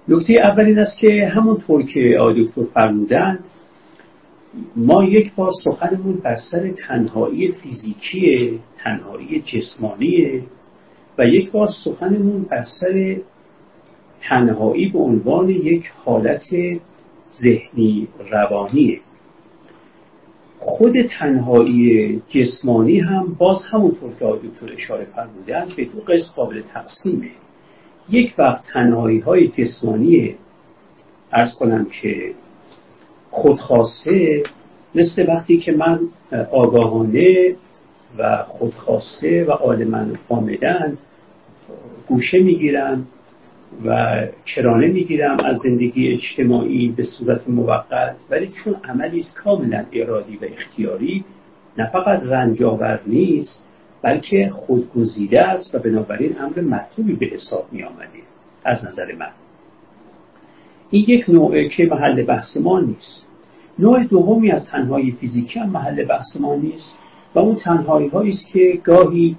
نکته 0.07 0.33
اول 0.33 0.65
این 0.65 0.79
است 0.79 0.97
که 0.97 1.27
همونطور 1.27 1.83
که 1.83 2.17
آقای 2.19 2.43
دکتر 2.43 2.63
فرمودند 2.73 3.39
ما 4.75 5.03
یک 5.03 5.35
بار 5.35 5.51
سخنمون 5.63 6.15
بر 6.15 6.35
سر 6.51 6.71
تنهایی 6.87 7.51
فیزیکی 7.51 8.59
تنهایی 8.83 9.41
جسمانی 9.41 10.43
و 11.17 11.27
یک 11.27 11.51
بار 11.51 11.67
سخنمون 11.83 12.43
بر 12.43 12.63
سر 12.81 13.17
تنهایی 14.29 14.89
به 14.89 14.99
عنوان 14.99 15.49
یک 15.49 15.91
حالت 16.05 16.43
ذهنی 17.41 18.07
روانیه 18.31 18.99
خود 20.65 21.01
تنهایی 21.19 22.21
جسمانی 22.29 22.99
هم 22.99 23.35
باز 23.39 23.63
همونطور 23.71 24.13
که 24.19 24.25
آقای 24.25 24.39
دکتر 24.49 24.73
اشاره 24.73 25.07
فرمودن 25.15 25.67
به 25.77 25.85
دو 25.85 25.99
قسم 25.99 26.31
قابل 26.35 26.61
تقسیمه. 26.61 27.29
یک 28.09 28.35
وقت 28.37 28.63
تنهایی 28.73 29.19
های 29.19 29.47
جسمانی 29.47 30.35
ارز 31.31 31.53
کنم 31.53 31.85
که 32.01 32.33
خودخواسته 33.31 34.43
مثل 34.95 35.25
وقتی 35.27 35.57
که 35.57 35.71
من 35.71 35.99
آگاهانه 36.51 37.55
و 38.17 38.43
خودخواسته 38.47 39.45
و 39.45 39.51
عالما 39.51 40.05
آمدن 40.29 40.97
گوشه 42.07 42.39
می‌گیرم 42.39 43.07
و 43.85 44.17
کرانه 44.45 44.87
می‌گیرم 44.87 45.37
از 45.39 45.57
زندگی 45.57 46.11
اجتماعی 46.11 46.93
به 46.97 47.03
صورت 47.03 47.49
موقت. 47.49 48.15
ولی 48.29 48.51
چون 48.63 48.75
عملی 48.83 49.19
است 49.19 49.35
کاملا 49.35 49.85
ارادی 49.93 50.37
و 50.37 50.45
اختیاری 50.45 51.25
نه 51.77 51.89
فقط 51.89 52.23
رنجاور 52.23 52.99
نیست 53.07 53.59
بلکه 54.01 54.51
خودگزیده 54.55 55.41
است 55.41 55.75
و 55.75 55.79
بنابراین 55.79 56.35
امر 56.39 56.61
مطلوبی 56.61 57.13
به 57.13 57.25
حساب 57.25 57.67
می 57.71 57.83
آمده 57.83 58.23
از 58.65 58.85
نظر 58.85 59.15
من. 59.15 59.31
این 60.89 61.05
یک 61.07 61.29
نوعه 61.29 61.67
که 61.67 61.85
محل 61.85 62.23
بحث 62.23 62.57
ما 62.57 62.79
نیست. 62.79 63.25
نوع 63.79 64.03
دومی 64.03 64.51
از 64.51 64.69
تنهایی 64.71 65.11
فیزیکی 65.11 65.59
هم 65.59 65.69
محل 65.69 66.05
بحث 66.05 66.37
ما 66.39 66.55
نیست 66.55 66.95
و 67.35 67.39
اون 67.39 67.55
تنهایی 67.55 68.07
هایی 68.07 68.29
است 68.29 68.47
که 68.47 68.79
گاهی 68.83 69.37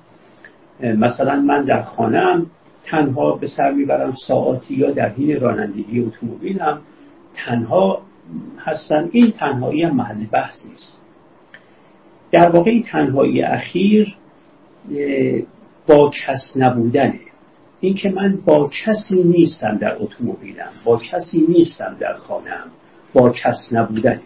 مثلا 0.81 1.41
من 1.41 1.65
در 1.65 1.83
خانم 1.83 2.47
تنها 2.85 3.37
به 3.37 3.47
سر 3.47 3.71
می‌برم 3.71 4.13
ساعتی 4.27 4.75
یا 4.75 4.91
در 4.91 5.09
حین 5.09 5.41
رانندگی 5.41 6.01
اتومبیلم 6.01 6.81
تنها 7.35 8.03
هستن. 8.59 9.09
این 9.13 9.31
تنهایی 9.31 9.83
هم 9.83 9.97
محل 9.97 10.27
بحث 10.27 10.65
نیست. 10.71 11.01
در 12.33 12.51
واقع 12.51 12.71
این 12.71 12.83
تنهایی 12.83 13.43
اخیر 13.43 14.17
با 15.87 16.11
کس 16.27 16.53
نبودنه. 16.57 17.21
اینکه 17.81 18.11
من 18.11 18.39
با 18.45 18.71
کسی 18.85 19.23
نیستم 19.23 19.79
در 19.79 19.97
اتومبیلم 20.01 20.69
با 20.85 20.99
کسی 20.99 21.47
نیستم 21.49 21.97
در 22.01 22.15
خانم 22.15 22.65
با 23.15 23.31
کس 23.31 23.69
نبودنه. 23.73 24.21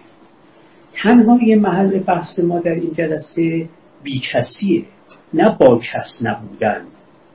تنهایی 0.92 1.54
محل 1.54 1.98
بحث 1.98 2.38
ما 2.38 2.60
در 2.60 2.70
این 2.70 2.92
جلسه 2.92 3.68
بیکسیه. 4.02 4.84
نه 5.34 5.56
با 5.60 5.78
کس 5.78 6.18
نبودن 6.22 6.82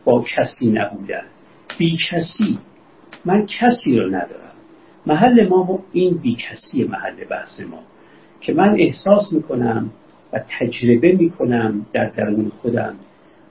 با 0.06 0.24
کسی 0.36 0.72
نبودن. 0.72 1.24
بی 1.78 1.98
کسی. 2.12 2.60
من 3.26 3.46
کسی 3.46 3.96
رو 4.00 4.08
ندارم. 4.08 4.52
محل 5.06 5.48
ما 5.48 5.80
این 5.94 6.18
بی 6.18 6.36
کسی 6.36 6.84
محل 6.84 7.26
بحث 7.30 7.60
ما. 7.60 7.80
که 8.42 8.54
من 8.54 8.76
احساس 8.80 9.34
می‌کنم 9.34 9.90
و 10.34 10.40
تجربه 10.60 11.12
می‌کنم 11.12 11.86
در 11.94 12.10
درون 12.10 12.50
خودم 12.50 12.96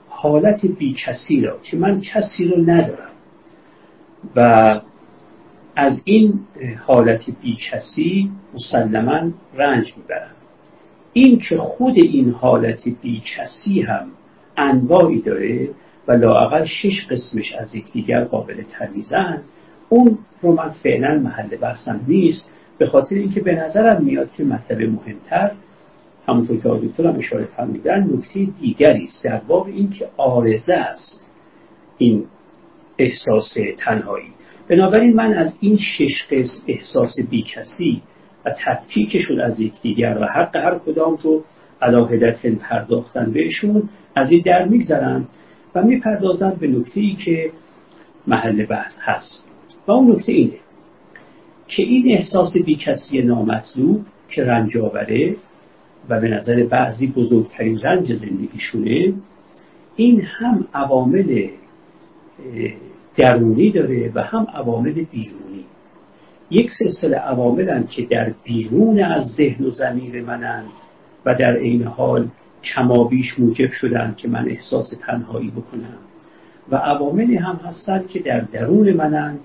حالت 0.09 0.65
بی 0.65 0.95
کسی 1.05 1.41
را 1.41 1.59
که 1.63 1.77
من 1.77 2.01
کسی 2.01 2.47
رو 2.47 2.61
ندارم. 2.61 3.11
و 4.35 4.81
از 5.75 6.01
این 6.03 6.39
حالت 6.87 7.29
بی 7.41 7.57
کسی 7.71 8.31
مسلما 8.53 9.31
رنج 9.55 9.93
می‌برم. 9.97 10.31
این 11.13 11.39
که 11.39 11.57
خود 11.57 11.97
این 11.97 12.29
حالت 12.31 12.89
بی 13.01 13.21
کسی 13.37 13.81
هم 13.81 14.07
انواعی 14.57 15.21
داره 15.21 15.69
و 16.07 16.11
لاقل 16.11 16.65
شش 16.65 17.07
قسمش 17.09 17.53
از 17.53 17.75
یکدیگر 17.75 18.23
قابل 18.23 18.61
تمیزن. 18.61 19.41
اون 19.89 20.17
رو 20.41 20.53
من 20.53 20.69
فعلا 20.69 21.19
محل 21.19 21.55
بحثم 21.57 22.01
نیست 22.07 22.49
به 22.77 22.85
خاطر 22.85 23.15
اینکه 23.15 23.41
به 23.41 23.55
نظرم 23.55 24.03
میاد 24.03 24.31
که 24.31 24.43
مطلب 24.43 24.81
مهمتر 24.81 25.51
همونطور 26.27 26.57
که 26.57 26.69
آدکتر 26.69 27.07
هم 27.07 27.15
اشاره 27.15 27.45
فرمودن 27.45 28.09
نکته 28.13 28.47
دیگری 28.61 29.03
است. 29.03 29.23
در 29.23 29.37
باب 29.37 29.67
اینکه 29.67 30.09
آرزه 30.17 30.73
است 30.73 31.29
این 31.97 32.25
احساس 32.97 33.53
تنهایی. 33.77 34.29
بنابراین 34.69 35.13
من 35.13 35.33
از 35.33 35.53
این 35.59 35.77
شش 35.77 36.23
قسم 36.31 36.61
احساس 36.67 37.15
بیکسی 37.29 38.01
و 38.45 38.49
تفکیکشون 38.65 39.41
از 39.41 39.59
یکدیگر 39.59 40.17
و 40.21 40.25
حق 40.25 40.55
هر 40.55 40.79
کدام 40.79 41.17
رو 41.23 41.43
علاهدت 41.81 42.45
پرداختن 42.45 43.31
بهشون 43.31 43.89
از 44.15 44.31
این 44.31 44.41
در 44.45 44.65
میگذرم 44.65 45.27
و 45.75 45.83
می‌پردازم 45.83 46.57
به 46.59 46.67
نکته 46.67 47.01
ای 47.01 47.15
که 47.25 47.51
محل 48.27 48.65
بحث 48.65 48.91
هست. 49.01 49.43
و 49.87 49.91
اون 49.91 50.11
نکته 50.11 50.31
اینه 50.31 50.59
که 51.67 51.83
این 51.83 52.11
احساس 52.17 52.57
بیکسی 52.65 53.21
نامطلوب 53.21 54.05
که 54.29 54.43
رنج 54.43 54.77
آوره 54.77 55.35
و 56.09 56.19
به 56.19 56.27
نظر 56.27 56.63
بعضی 56.63 57.07
بزرگترین 57.07 57.79
رنج 57.79 58.13
زندگیشونه 58.13 59.13
این 59.95 60.21
هم 60.21 60.67
عوامل 60.73 61.47
درونی 63.15 63.71
داره 63.71 64.11
و 64.15 64.21
هم 64.21 64.47
عوامل 64.53 64.93
بیرونی. 64.93 65.65
یک 66.51 66.69
سلسله 66.79 67.17
عواملن 67.17 67.83
که 67.87 68.05
در 68.05 68.33
بیرون 68.43 68.99
از 68.99 69.27
ذهن 69.27 69.65
و 69.65 69.69
زمیر 69.69 70.21
منن 70.21 70.63
و 71.25 71.35
در 71.35 71.57
عین 71.57 71.83
حال 71.83 72.27
کمابیش 72.63 73.39
موجب 73.39 73.71
شدن 73.71 74.13
که 74.17 74.27
من 74.27 74.49
احساس 74.49 74.93
تنهایی 75.07 75.51
بکنم. 75.51 75.97
و 76.71 76.75
عواملی 76.75 77.35
هم 77.35 77.55
هستند 77.55 78.07
که 78.07 78.19
در 78.19 78.39
درون 78.39 78.93
منند 78.93 79.39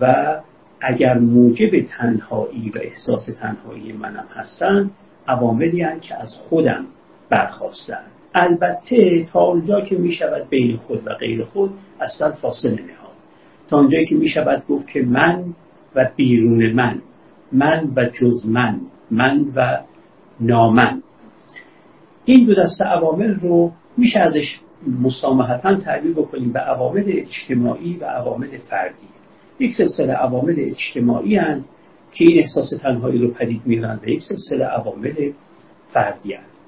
و 0.00 0.34
اگر 0.80 1.18
موجب 1.18 1.80
تنهایی 1.80 2.70
و 2.74 2.78
احساس 2.82 3.28
تنهایی 3.40 3.92
منم 3.92 4.26
هستند 4.34 4.90
عواملی 5.28 5.82
هم 5.82 6.00
که 6.00 6.14
از 6.14 6.34
خودم 6.34 6.84
برخواستن. 7.30 8.02
البته 8.34 9.24
تا 9.32 9.40
اونجا 9.40 9.80
که 9.80 9.96
می 9.96 10.12
شود 10.12 10.48
بین 10.48 10.76
خود 10.76 11.06
و 11.06 11.14
غیر 11.14 11.44
خود 11.44 11.70
اصلا 12.00 12.32
فاصله 12.32 12.72
نهاد 12.72 13.16
تا 13.68 13.78
اونجایی 13.78 14.06
که 14.06 14.14
می 14.14 14.28
شود 14.28 14.62
گفت 14.68 14.88
که 14.88 15.02
من 15.02 15.44
و 15.94 16.10
بیرون 16.16 16.72
من 16.72 17.02
من 17.52 17.92
و 17.96 18.04
جز 18.04 18.46
من 18.46 18.80
من 19.10 19.44
و 19.56 19.78
نامن. 20.40 21.02
این 22.28 22.46
دو 22.46 22.54
دسته 22.54 22.84
عوامل 22.84 23.34
رو 23.34 23.72
میشه 23.96 24.18
ازش 24.18 24.60
مسامحتا 25.02 25.74
تعبیر 25.74 26.12
بکنیم 26.12 26.52
به 26.52 26.58
عوامل 26.60 27.04
اجتماعی 27.06 27.96
و 27.96 28.04
عوامل 28.04 28.58
فردی 28.70 29.08
یک 29.60 29.70
سلسله 29.78 30.12
عوامل 30.12 30.54
اجتماعی 30.58 31.36
هستند 31.36 31.64
که 32.12 32.24
این 32.24 32.38
احساس 32.38 32.70
تنهایی 32.82 33.18
رو 33.18 33.28
پدید 33.28 33.62
میارن 33.64 34.00
و 34.02 34.08
یک 34.08 34.22
سلسله 34.22 34.64
عوامل 34.64 35.32
فردی 35.88 36.32
هست. 36.32 36.58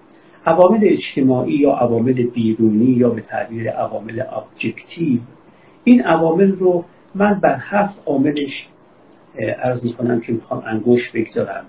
عوامل 0.47 0.81
اجتماعی 0.83 1.55
یا 1.55 1.73
عوامل 1.73 2.27
بیرونی 2.27 2.91
یا 2.91 3.11
به 3.11 3.21
تعبیر 3.21 3.71
عوامل 3.71 4.23
ابجکتیو 4.33 5.21
این 5.85 6.03
عوامل 6.03 6.53
رو 6.53 6.85
من 7.15 7.41
بر 7.41 7.57
هفت 7.61 8.03
عاملش 8.07 8.69
عرض 9.65 9.85
می‌کنم 9.85 10.21
که 10.21 10.33
می‌خوام 10.33 10.63
انگوش 10.67 11.11
بگذارم 11.15 11.65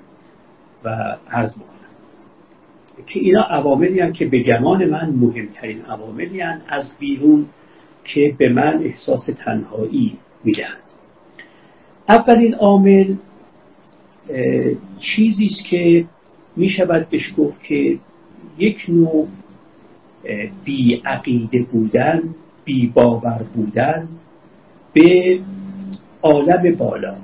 و 0.83 1.17
عرض 1.31 1.55
بکنم 1.55 1.80
که 3.06 3.20
اینا 3.20 3.41
عواملی 3.41 4.12
که 4.12 4.26
به 4.26 4.39
گمان 4.39 4.86
من 4.86 5.10
مهمترین 5.10 5.82
عواملی 5.82 6.41
از 6.68 6.91
بیرون 6.99 7.45
که 8.04 8.36
به 8.38 8.49
من 8.49 8.84
احساس 8.84 9.30
تنهایی 9.45 10.18
میدن 10.43 10.76
اولین 12.10 12.54
عامل 12.54 13.16
چیزی 14.99 15.45
است 15.45 15.66
که 15.70 16.06
می 16.56 16.70
شود 16.70 17.10
بهش 17.10 17.34
گفت 17.38 17.64
که 17.64 17.97
یک 18.58 18.86
نوع 18.89 19.28
بی 20.66 21.02
عقیده 21.06 21.64
بودن 21.72 22.24
بی 22.66 22.91
باور 22.95 23.45
بودن 23.56 24.08
به 24.93 25.39
عالم 26.22 26.76
بالا 26.76 27.16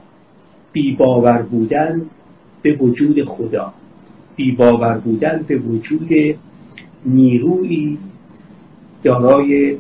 بی 0.71 0.95
باور 0.95 1.41
بودن 1.41 2.01
به 2.61 2.73
وجود 2.73 3.23
خدا. 3.23 3.73
بی 4.37 4.51
باور 4.51 4.97
بودن 4.97 5.45
به 5.47 5.57
وجود 5.57 6.09
نیروی 7.05 7.97
دارای 9.03 9.77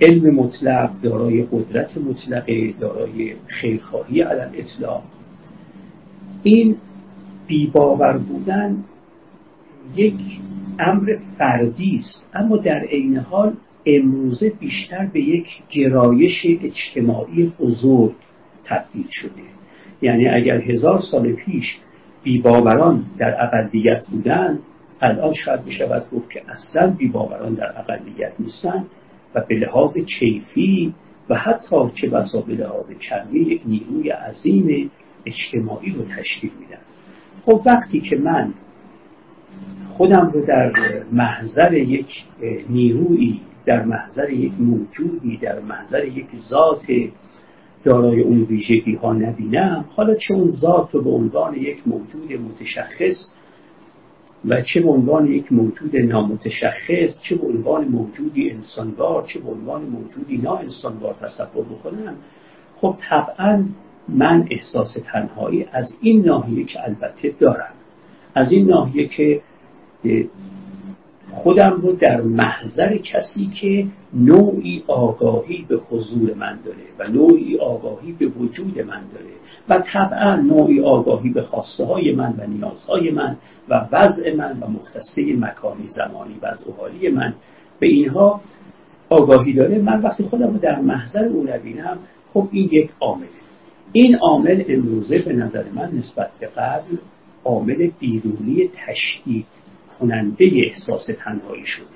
علم 0.00 0.34
مطلق 0.34 0.90
دارای 1.02 1.42
قدرت 1.52 1.98
مطلقه 1.98 2.72
دارای 2.72 3.34
خیرخواهی 3.46 4.22
علم 4.22 4.50
اطلاق 4.54 5.02
این 6.42 6.76
بیباور 7.46 8.18
بودن 8.18 8.84
یک 9.96 10.20
امر 10.78 11.18
فردی 11.38 11.96
است. 11.98 12.24
اما 12.34 12.56
در 12.56 12.80
عین 12.80 13.16
حال 13.16 13.52
امروزه 13.86 14.50
بیشتر 14.60 15.06
به 15.06 15.20
یک 15.20 15.46
گرایش 15.70 16.46
اجتماعی 16.46 17.52
بزرگ 17.60 18.14
تبدیل 18.64 19.06
شده. 19.10 19.42
یعنی 20.02 20.28
اگر 20.28 20.60
هزار 20.60 21.00
سال 21.10 21.32
پیش 21.32 21.78
بیباوران 22.24 23.04
در 23.18 23.36
اقلیت 23.44 24.06
بودند 24.10 24.58
الان 25.00 25.32
شاید 25.32 25.64
بشود 25.64 26.06
گفت 26.12 26.30
که 26.30 26.42
اصلا 26.48 26.90
بیباوران 26.90 27.54
در 27.54 27.78
اقلیت 27.78 28.32
نیستند 28.40 28.86
و 29.34 29.40
به 29.48 29.54
لحاظ 29.54 29.96
کیفی 30.18 30.94
و 31.28 31.34
حتی 31.34 31.76
چه 31.94 32.08
بسا 32.08 32.40
به 32.40 32.54
لحاظ 32.54 32.86
کمی 32.86 33.40
یک 33.40 33.62
نیروی 33.66 34.10
عظیم 34.10 34.90
اجتماعی 35.26 35.90
رو 35.90 36.04
تشکیل 36.04 36.50
میدن 36.60 36.80
خب 37.46 37.62
وقتی 37.66 38.00
که 38.00 38.16
من 38.16 38.54
خودم 39.96 40.30
رو 40.34 40.46
در 40.46 40.72
محضر 41.12 41.72
یک 41.72 42.24
نیرویی 42.68 43.40
در 43.66 43.84
محضر 43.84 44.30
یک 44.30 44.52
موجودی 44.58 45.36
در 45.36 45.60
محضر 45.60 46.04
یک 46.04 46.26
ذات 46.36 46.84
دارای 47.84 48.20
اون 48.20 48.42
ویژگی 48.42 48.94
ها 48.94 49.12
نبینم. 49.12 49.84
حالا 49.96 50.14
چه 50.14 50.34
اون 50.34 50.50
ذات 50.50 50.94
رو 50.94 51.02
به 51.02 51.10
عنوان 51.10 51.54
یک 51.54 51.88
موجود 51.88 52.32
متشخص 52.32 53.30
و 54.44 54.60
چه 54.60 54.80
به 54.80 54.90
عنوان 54.90 55.26
یک 55.26 55.52
موجود 55.52 55.96
نامتشخص 55.96 57.20
چه 57.22 57.36
به 57.36 57.46
عنوان 57.46 57.88
موجودی 57.88 58.50
انسانوار 58.50 59.22
چه 59.22 59.40
به 59.40 59.50
عنوان 59.50 59.82
موجودی 59.82 60.38
نا 60.38 60.56
انسانوار 60.56 61.14
تصور 61.14 61.64
بکنم 61.64 62.16
خب 62.76 62.96
طبعا 63.10 63.64
من 64.08 64.46
احساس 64.50 64.96
تنهایی 65.12 65.66
از 65.72 65.96
این 66.00 66.24
ناحیه 66.24 66.64
که 66.64 66.84
البته 66.84 67.34
دارم. 67.38 67.72
از 68.34 68.52
این 68.52 68.68
ناحیه 68.68 69.08
که 69.08 69.40
خودم 71.34 71.78
رو 71.82 71.92
در 71.92 72.20
محضر 72.20 72.96
کسی 72.96 73.50
که 73.60 73.86
نوعی 74.14 74.84
آگاهی 74.86 75.66
به 75.68 75.76
حضور 75.90 76.34
من 76.34 76.58
داره 76.64 76.84
و 76.98 77.12
نوعی 77.12 77.58
آگاهی 77.58 78.12
به 78.12 78.26
وجود 78.26 78.78
من 78.78 79.02
داره 79.14 79.34
و 79.68 79.82
طبعا 79.92 80.36
نوعی 80.36 80.80
آگاهی 80.80 81.30
به 81.30 81.42
خواسته 81.42 81.84
های 81.84 82.12
من 82.12 82.34
و 82.38 82.46
نیازهای 82.46 83.10
من 83.10 83.36
و 83.68 83.86
وضع 83.92 84.34
من 84.34 84.58
و 84.60 84.66
مختصه 84.66 85.22
مکانی 85.38 85.86
زمانی 85.86 86.34
وضع 86.42 86.72
حالی 86.78 87.08
من 87.08 87.34
به 87.80 87.86
اینها 87.86 88.40
آگاهی 89.10 89.52
داره 89.52 89.78
من 89.78 90.02
وقتی 90.02 90.22
خودم 90.22 90.46
رو 90.46 90.58
در 90.58 90.80
محضر 90.80 91.24
او 91.24 91.44
نبینم 91.44 91.98
خب 92.34 92.48
این 92.52 92.68
یک 92.72 92.90
عامله. 93.00 93.28
این 93.92 94.16
عامل 94.16 94.64
امروزه 94.68 95.18
به 95.18 95.32
نظر 95.32 95.64
من 95.74 95.90
نسبت 95.92 96.30
به 96.40 96.46
قبل 96.46 96.96
عامل 97.44 97.90
بیرونی 98.00 98.70
تشدید 98.86 99.46
کننده 100.04 100.50
احساس 100.54 101.06
تنهایی 101.24 101.66
شده 101.66 101.86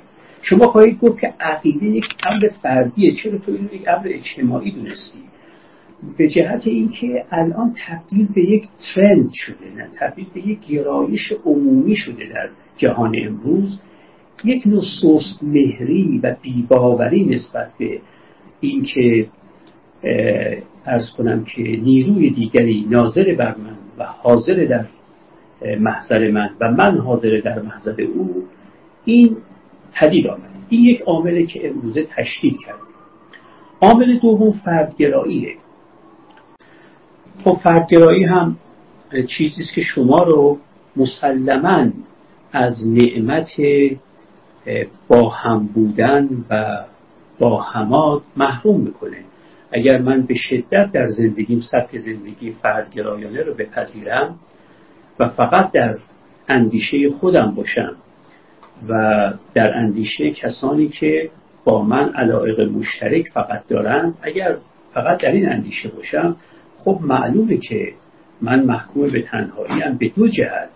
شما 0.43 0.67
خواهید 0.67 0.99
گفت 0.99 1.21
که 1.21 1.35
عقیده 1.41 1.87
یک 1.87 2.05
امر 2.27 2.49
فردیه 2.63 3.13
چرا 3.13 3.39
تو 3.39 3.53
این 3.53 3.69
یک 3.73 3.89
امر 3.89 4.09
اجتماعی 4.09 4.71
دونستی؟ 4.71 5.19
به 6.19 6.29
جهت 6.29 6.67
اینکه 6.67 7.25
الان 7.31 7.75
تبدیل 7.87 8.29
به 8.35 8.41
یک 8.41 8.65
ترند 8.95 9.31
شده 9.33 9.75
نه 9.77 9.89
تبدیل 10.01 10.27
به 10.35 10.49
یک 10.49 10.59
گرایش 10.71 11.33
عمومی 11.45 11.97
شده 11.97 12.29
در 12.35 12.49
جهان 12.77 13.13
امروز. 13.27 13.81
یک 14.45 14.67
نوع 14.67 14.83
سوست 15.03 15.43
مهری 15.43 16.21
و 16.23 16.37
بیباوری 16.43 17.25
نسبت 17.25 17.71
به 17.79 18.01
اینکه 18.61 19.27
ارز 20.87 21.11
کنم 21.11 21.45
که 21.45 21.63
نیروی 21.63 22.31
دیگری 22.31 22.87
ناظر 22.91 23.35
بر 23.35 23.55
من 23.57 23.77
و 23.99 24.05
حاضر 24.05 24.65
در 24.65 24.85
محضر 25.63 26.31
من 26.31 26.51
و 26.61 26.71
من 26.71 26.99
حاضر 26.99 27.41
در 27.45 27.63
محضر 27.63 28.01
او 28.01 28.45
این 29.05 29.37
پدید 30.01 30.27
آمده 30.27 30.49
این 30.69 30.85
یک 30.85 31.01
عامله 31.01 31.47
که 31.47 31.69
امروزه 31.69 32.07
تشکیل 32.17 32.57
کرده 32.67 32.83
عامل 33.81 34.19
دوم 34.19 34.53
فردگراییه. 34.53 35.55
خب 37.45 37.59
فردگرایی 37.63 38.25
هم 38.25 38.57
چیزی 39.29 39.63
است 39.63 39.75
که 39.75 39.81
شما 39.81 40.23
رو 40.23 40.59
مسلما 40.97 41.91
از 42.53 42.89
نعمت 42.89 43.49
با 45.09 45.29
هم 45.29 45.67
بودن 45.67 46.29
و 46.51 46.85
با 47.39 47.61
همات 47.61 48.23
محروم 48.37 48.81
می‌کنه. 48.81 49.17
اگر 49.73 49.99
من 49.99 50.23
به 50.23 50.35
شدت 50.35 50.93
در 50.93 51.09
زندگیم 51.09 51.61
سبک 51.61 51.99
زندگی 51.99 52.53
فردگرایانه 52.53 53.43
رو 53.43 53.55
بپذیرم 53.55 54.39
و 55.21 55.29
فقط 55.29 55.71
در 55.73 55.99
اندیشه 56.49 57.11
خودم 57.21 57.55
باشم 57.55 57.97
و 58.89 59.33
در 59.55 59.75
اندیشه 59.75 60.31
کسانی 60.31 60.89
که 60.89 61.31
با 61.65 61.83
من 61.83 62.13
علایق 62.15 62.61
مشترک 62.61 63.29
فقط 63.35 63.67
دارند 63.69 64.15
اگر 64.23 64.57
فقط 64.95 65.23
در 65.23 65.33
این 65.33 65.49
اندیشه 65.49 65.89
باشم 65.89 66.37
خب 66.85 66.99
معلومه 67.03 67.57
که 67.57 67.93
من 68.41 68.65
محکوم 68.65 69.11
به 69.13 69.23
تنهایی 69.23 69.83
هم 69.83 69.99
به 69.99 70.09
دو 70.09 70.29
جهت. 70.29 70.69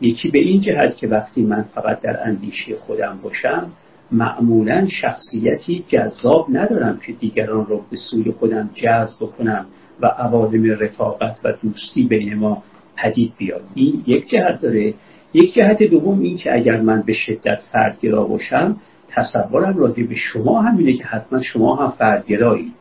یکی 0.00 0.30
به 0.30 0.38
این 0.38 0.60
جهت 0.60 0.96
که 0.96 1.08
وقتی 1.08 1.42
من 1.42 1.62
فقط 1.62 2.00
در 2.00 2.26
اندیشه 2.26 2.76
خودم 2.76 3.18
باشم 3.22 3.70
معمولا 4.10 4.86
شخصیتی 4.86 5.84
جذاب 5.88 6.46
ندارم 6.52 6.98
که 7.06 7.12
دیگران 7.12 7.66
رو 7.66 7.84
به 7.90 7.96
سوی 7.96 8.32
خودم 8.32 8.70
جذب 8.74 9.26
کنم 9.38 9.66
و 10.00 10.06
عوالم 10.06 10.70
رفاقت 10.70 11.36
و 11.44 11.52
دوستی 11.62 12.06
بین 12.06 12.34
ما 12.34 12.62
پدید 12.96 13.32
بیاد. 13.38 13.62
این 13.74 14.02
یک 14.06 14.28
جهت 14.28 14.60
داره. 14.60 14.94
یک 15.34 15.54
جهت 15.54 15.82
دوم 15.82 16.20
این 16.20 16.36
که 16.36 16.54
اگر 16.54 16.80
من 16.80 17.02
به 17.06 17.12
شدت 17.12 17.60
فردگرا 17.72 18.24
باشم 18.24 18.76
تصورم 19.08 19.78
راجع 19.78 20.02
به 20.02 20.14
شما 20.14 20.62
همینه 20.62 20.92
که 20.92 21.04
حتما 21.04 21.40
شما 21.40 21.76
هم 21.76 21.90
فردگرایی. 21.90 22.72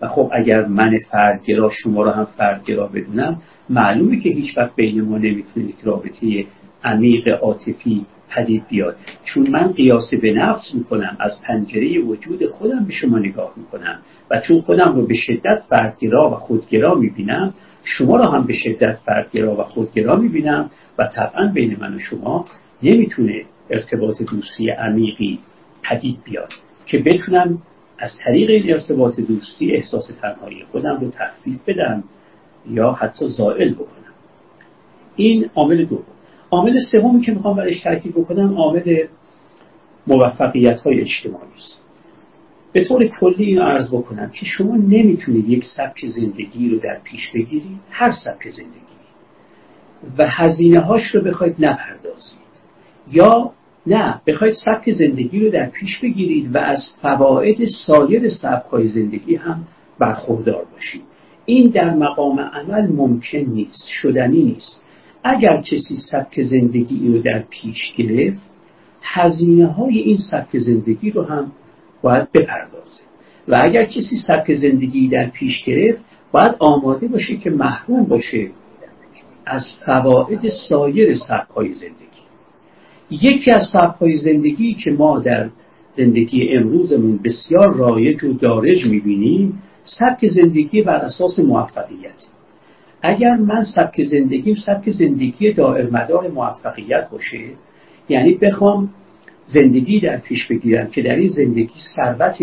و 0.00 0.08
خب 0.08 0.30
اگر 0.32 0.66
من 0.66 0.98
فردگرا 1.10 1.70
شما 1.70 2.02
رو 2.02 2.10
هم 2.10 2.24
فردگرا 2.24 2.86
بدونم 2.86 3.42
معلومه 3.70 4.20
که 4.20 4.28
هیچ 4.28 4.58
وقت 4.58 4.76
بین 4.76 5.00
ما 5.00 5.18
نمی‌تونه 5.18 5.66
رابطه 5.84 6.46
عمیق 6.84 7.28
عاطفی 7.28 8.06
پدید 8.30 8.62
بیاد. 8.68 8.96
چون 9.24 9.50
من 9.50 9.72
قیاس 9.72 10.14
به 10.14 10.32
نفس 10.32 10.74
می‌کنم 10.74 11.16
از 11.20 11.40
پنجره 11.42 11.98
وجود 11.98 12.46
خودم 12.46 12.84
به 12.84 12.92
شما 12.92 13.18
نگاه 13.18 13.52
می‌کنم. 13.56 13.98
و 14.30 14.40
چون 14.40 14.60
خودم 14.60 14.94
رو 14.94 15.06
به 15.06 15.14
شدت 15.14 15.62
فردگرا 15.68 16.30
و 16.30 16.34
خودگرا 16.34 16.94
می‌بینم 16.94 17.54
شما 17.96 18.16
رو 18.16 18.24
هم 18.24 18.46
به 18.46 18.52
شدت 18.52 18.96
فردگرا 18.96 19.60
و 19.60 19.62
خودگرا 19.62 20.16
می‌بینم 20.16 20.70
و 20.98 21.06
طبعا 21.06 21.46
بین 21.54 21.76
من 21.80 21.94
و 21.94 21.98
شما 21.98 22.44
نمی‌تونه 22.82 23.44
ارتباط 23.70 24.22
دوستی 24.22 24.70
عمیقی 24.70 25.38
پدید 25.82 26.18
بیاد 26.24 26.52
که 26.86 26.98
بتونم 26.98 27.62
از 27.98 28.10
طریق 28.24 28.50
این 28.50 28.72
ارتباط 28.72 29.20
دوستی 29.20 29.72
احساس 29.72 30.10
تنهایی 30.22 30.64
خودم 30.72 30.98
رو 31.00 31.10
تخفیف 31.10 31.58
بدم 31.66 32.04
یا 32.70 32.92
حتی 32.92 33.26
زائل 33.26 33.74
بکنم. 33.74 34.14
این 35.16 35.50
عامل 35.54 35.84
دوم. 35.84 36.02
عامل 36.50 36.78
سومی 36.92 37.20
که 37.20 37.32
می‌خوام 37.32 37.56
برش 37.56 37.82
تاکید 37.82 38.14
بکنم 38.14 38.54
عامل 38.54 39.06
موفقیت 40.06 40.80
های 40.80 41.00
اجتماعی 41.00 41.54
است. 41.56 41.87
به 42.72 42.84
طور 42.84 43.06
کلی 43.06 43.44
اینو 43.44 43.62
عرض 43.62 43.88
بکنم 43.88 44.30
که 44.30 44.46
شما 44.46 44.76
نمی‌تونید 44.76 45.48
یک 45.48 45.64
سبک 45.76 46.06
زندگی 46.06 46.68
رو 46.68 46.78
در 46.78 47.00
پیش 47.04 47.32
بگیرید 47.34 47.80
هر 47.90 48.12
سبک 48.24 48.50
زندگی. 48.50 48.78
و 50.18 50.26
هزینه 50.28 50.80
هاش 50.80 51.02
رو 51.14 51.20
بخواید 51.20 51.54
نپردازید. 51.58 52.38
یا 53.12 53.52
نه 53.86 54.20
بخواید 54.26 54.54
سبک 54.64 54.92
زندگی 54.92 55.40
رو 55.40 55.50
در 55.50 55.66
پیش 55.66 55.98
بگیرید 55.98 56.54
و 56.54 56.58
از 56.58 56.90
فواید 57.02 57.64
سایر 57.86 58.28
سبک 58.28 58.86
زندگی 58.86 59.34
هم 59.34 59.66
برخوردار 59.98 60.64
باشید. 60.72 61.02
این 61.44 61.70
در 61.70 61.94
مقام 61.94 62.40
عمل 62.40 62.92
ممکن 62.92 63.38
نیست 63.38 63.86
شدنی 63.86 64.42
نیست. 64.42 64.82
اگر 65.24 65.56
کسی 65.56 65.96
سبک 66.12 66.42
زندگی 66.42 67.08
رو 67.08 67.18
در 67.18 67.44
پیش 67.50 67.92
گرفت 67.96 68.50
هزینه 69.02 69.66
های 69.66 69.98
این 69.98 70.16
سبک 70.30 70.58
زندگی 70.58 71.10
رو 71.10 71.22
هم 71.22 71.52
باید 72.02 72.32
بپردازه 72.32 73.02
و 73.48 73.58
اگر 73.62 73.84
کسی 73.84 74.16
سبک 74.26 74.54
زندگی 74.54 75.08
در 75.08 75.26
پیش 75.26 75.64
گرفت 75.64 76.04
باید 76.32 76.54
آماده 76.58 77.08
باشه 77.08 77.36
که 77.36 77.50
محروم 77.50 78.04
باشه 78.04 78.50
از 79.46 79.66
فواید 79.86 80.48
سایر 80.68 81.14
سبکهای 81.14 81.74
زندگی. 81.74 82.22
یکی 83.10 83.50
از 83.50 83.62
سبکهای 83.72 84.16
زندگی 84.16 84.74
که 84.74 84.90
ما 84.90 85.18
در 85.18 85.50
زندگی 85.94 86.56
امروزمون 86.56 87.20
بسیار 87.24 87.76
رایج 87.76 88.24
و 88.24 88.32
دارج 88.32 88.86
می‌بینیم 88.86 89.62
سبک 89.82 90.26
زندگی 90.26 90.82
بر 90.82 90.96
اساس 90.96 91.38
موفقیت. 91.38 92.26
اگر 93.02 93.36
من 93.36 93.62
سبک 93.76 94.04
زندگیم 94.04 94.54
سبک 94.66 94.90
زندگی 94.90 95.52
دائر 95.52 95.90
مدار 95.90 96.28
موفقیت 96.28 97.10
باشه 97.10 97.38
یعنی 98.08 98.34
بخوام 98.34 98.90
زندگی 99.52 100.00
در 100.00 100.16
پیش 100.16 100.46
بگیرم 100.46 100.90
که 100.90 101.02
در 101.02 101.14
این 101.14 101.28
زندگی 101.28 101.80
ثروت 101.96 102.38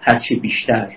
هرچه 0.00 0.34
بیشتر 0.36 0.92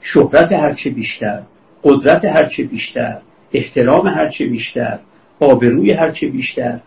شهرت 0.00 0.52
هرچه 0.52 0.90
بیشتر 0.90 1.42
قدرت 1.84 2.24
هرچه 2.24 2.62
بیشتر 2.62 3.20
احترام 3.52 4.06
هرچه 4.06 4.46
بیشتر 4.46 4.98
آبروی 5.40 5.92
هرچه 5.92 6.26
بیشتر. 6.26 6.80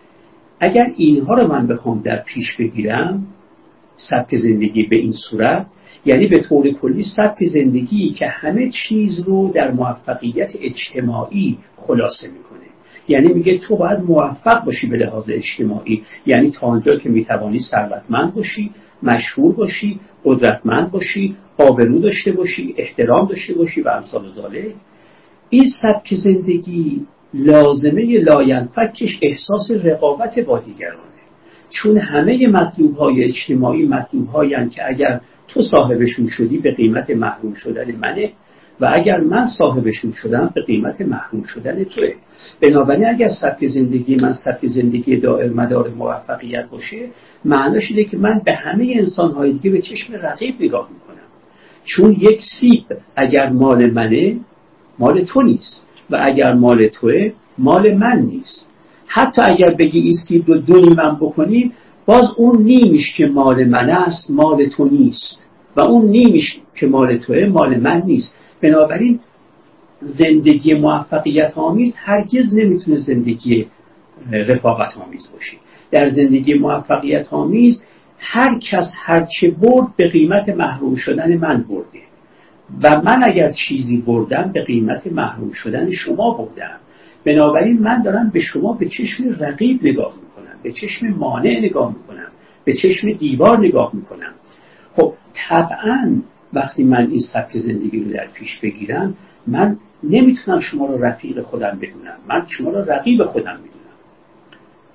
اگر 0.59 0.91
اینها 0.97 1.33
رو 1.33 1.47
من 1.47 1.67
بخوام 1.67 2.01
در 2.01 2.23
پیش 2.23 2.55
بگیرم 2.55 3.27
سبک 3.97 4.35
زندگی 4.35 4.83
به 4.83 4.95
این 4.95 5.13
صورت 5.29 5.67
یعنی 6.05 6.27
به 6.27 6.39
طور 6.39 6.71
کلی 6.71 7.03
سبک 7.03 7.45
زندگی 7.45 8.09
که 8.09 8.27
همه 8.27 8.69
چیز 8.69 9.19
رو 9.19 9.51
در 9.55 9.71
موفقیت 9.71 10.51
اجتماعی 10.61 11.57
خلاصه 11.75 12.27
می‌کنه. 12.27 12.66
یعنی 13.07 13.33
میگه 13.33 13.57
تو 13.57 13.75
باید 13.77 13.99
موفق 13.99 14.65
باشی 14.65 14.87
به 14.87 14.97
لحاظ 14.97 15.29
اجتماعی. 15.29 16.03
یعنی 16.25 16.51
تا 16.51 16.67
آنجا 16.67 16.95
که 16.95 17.09
می‌توانی 17.09 17.59
ثروتمند 17.59 18.33
باشی 18.33 18.71
مشهور 19.03 19.55
باشی 19.55 19.99
قدرتمند 20.25 20.91
باشی 20.91 21.35
آبرو 21.57 21.99
داشته 21.99 22.31
باشی 22.31 22.75
احترام 22.77 23.27
داشته 23.27 23.53
باشی 23.53 23.81
و 23.81 23.89
امثال 23.89 24.31
ذالک. 24.31 24.73
این 25.49 25.65
سبک 25.81 26.15
زندگی 26.15 27.05
لازمه 27.33 28.19
لاینفکش 28.19 29.19
احساس 29.21 29.71
رقابت 29.71 30.39
با 30.39 30.59
دیگرانه. 30.59 31.01
چون 31.69 31.97
همه 31.97 32.47
مطلوب 32.47 32.95
های 32.95 33.23
اجتماعی 33.23 33.87
مطلوب 33.87 34.27
که 34.69 34.87
اگر 34.87 35.21
تو 35.47 35.61
صاحبشون 35.61 36.27
شدی 36.27 36.57
به 36.57 36.71
قیمت 36.71 37.09
محروم 37.09 37.53
شدن 37.53 37.95
منه 37.95 38.31
و 38.81 38.91
اگر 38.93 39.19
من 39.19 39.47
صاحبشون 39.57 40.11
شدم 40.11 40.51
به 40.55 40.61
قیمت 40.61 41.01
محروم 41.01 41.43
شدن 41.43 41.83
توه. 41.83 42.13
بنابراین 42.61 43.05
اگر 43.05 43.29
سبک 43.41 43.67
زندگی 43.67 44.15
من 44.15 44.33
سبک 44.33 44.67
زندگی 44.67 45.17
دائر 45.17 45.49
مدار 45.49 45.89
موفقیت 45.89 46.69
باشه 46.69 47.07
معناش 47.45 47.91
اینه 47.91 48.03
که 48.03 48.17
من 48.17 48.41
به 48.45 48.53
همه 48.53 48.93
انسان 48.95 49.31
های 49.31 49.53
دیگه 49.53 49.69
به 49.69 49.81
چشم 49.81 50.13
رقیب 50.13 50.55
نگاه 50.59 50.89
می‌کنم. 50.93 51.17
چون 51.83 52.11
یک 52.11 52.39
سیب 52.59 52.83
اگر 53.15 53.49
مال 53.49 53.91
منه 53.91 54.37
مال 54.99 55.21
تو 55.21 55.41
نیست. 55.41 55.83
و 56.09 56.17
اگر 56.21 56.53
مال 56.53 56.87
توه 56.87 57.31
مال 57.57 57.93
من 57.93 58.19
نیست. 58.19 58.67
حتی 59.07 59.41
اگر 59.41 59.69
بگی 59.69 59.99
این 59.99 60.15
سیب 60.27 60.47
رو 60.47 60.57
دو 60.57 60.95
من 60.95 61.15
بکنی 61.15 61.71
باز 62.05 62.25
اون 62.37 62.63
نیمیش 62.63 63.15
که 63.17 63.25
مال 63.25 63.63
من 63.63 63.89
است 63.89 64.31
مال 64.31 64.65
تو 64.65 64.85
نیست. 64.85 65.47
و 65.75 65.81
اون 65.81 66.05
نیمیش 66.05 66.59
که 66.75 66.87
مال 66.87 67.17
توه 67.17 67.45
مال 67.45 67.79
من 67.79 68.01
نیست. 68.05 68.33
بنابراین 68.61 69.19
زندگی 70.01 70.73
موفقیت 70.73 71.57
آمیز 71.57 71.95
هرگز 71.97 72.53
نمی‌تونه 72.55 72.97
زندگی 72.97 73.67
رفاقت 74.31 74.97
آمیز 74.97 75.29
باشه. 75.33 75.57
در 75.91 76.09
زندگی 76.09 76.53
موفقیت 76.53 77.33
آمیز 77.33 77.81
هر 78.19 78.59
کس 78.59 78.91
هرچه 78.97 79.51
برد 79.51 79.95
به 79.97 80.09
قیمت 80.09 80.49
محروم 80.49 80.95
شدن 80.95 81.37
من 81.37 81.65
برده. 81.69 81.99
و 82.83 83.01
من 83.01 83.23
اگر 83.23 83.51
چیزی 83.51 83.97
بردم 83.97 84.51
به 84.53 84.63
قیمت 84.63 85.07
محروم 85.07 85.51
شدن 85.51 85.89
شما 85.91 86.33
بردم. 86.33 86.77
بنابراین 87.25 87.79
من 87.79 88.01
دارم 88.01 88.29
به 88.33 88.39
شما 88.39 88.73
به 88.73 88.89
چشم 88.89 89.23
رقیب 89.39 89.79
نگاه 89.83 90.13
می‌کنم 90.15 90.55
به 90.63 90.71
چشم 90.71 91.07
مانع 91.07 91.59
نگاه 91.63 91.95
می‌کنم 91.97 92.31
به 92.65 92.73
چشم 92.73 93.13
دیوار 93.13 93.59
نگاه 93.59 93.91
می‌کنم. 93.93 94.33
خب 94.93 95.13
طبعا 95.33 96.21
وقتی 96.53 96.83
من 96.83 97.07
این 97.11 97.19
سبک 97.33 97.57
زندگی 97.57 97.99
رو 98.03 98.11
در 98.11 98.27
پیش 98.33 98.59
بگیرم 98.59 99.13
من 99.47 99.77
نمی‌تونم 100.03 100.59
شما 100.59 100.85
رو 100.85 101.03
رفیق 101.03 101.41
خودم 101.41 101.79
بدونم. 101.81 102.17
من 102.29 102.45
شما 102.47 102.69
رو 102.69 102.91
رقیب 102.91 103.23
خودم 103.23 103.57
می‌دونم. 103.63 103.77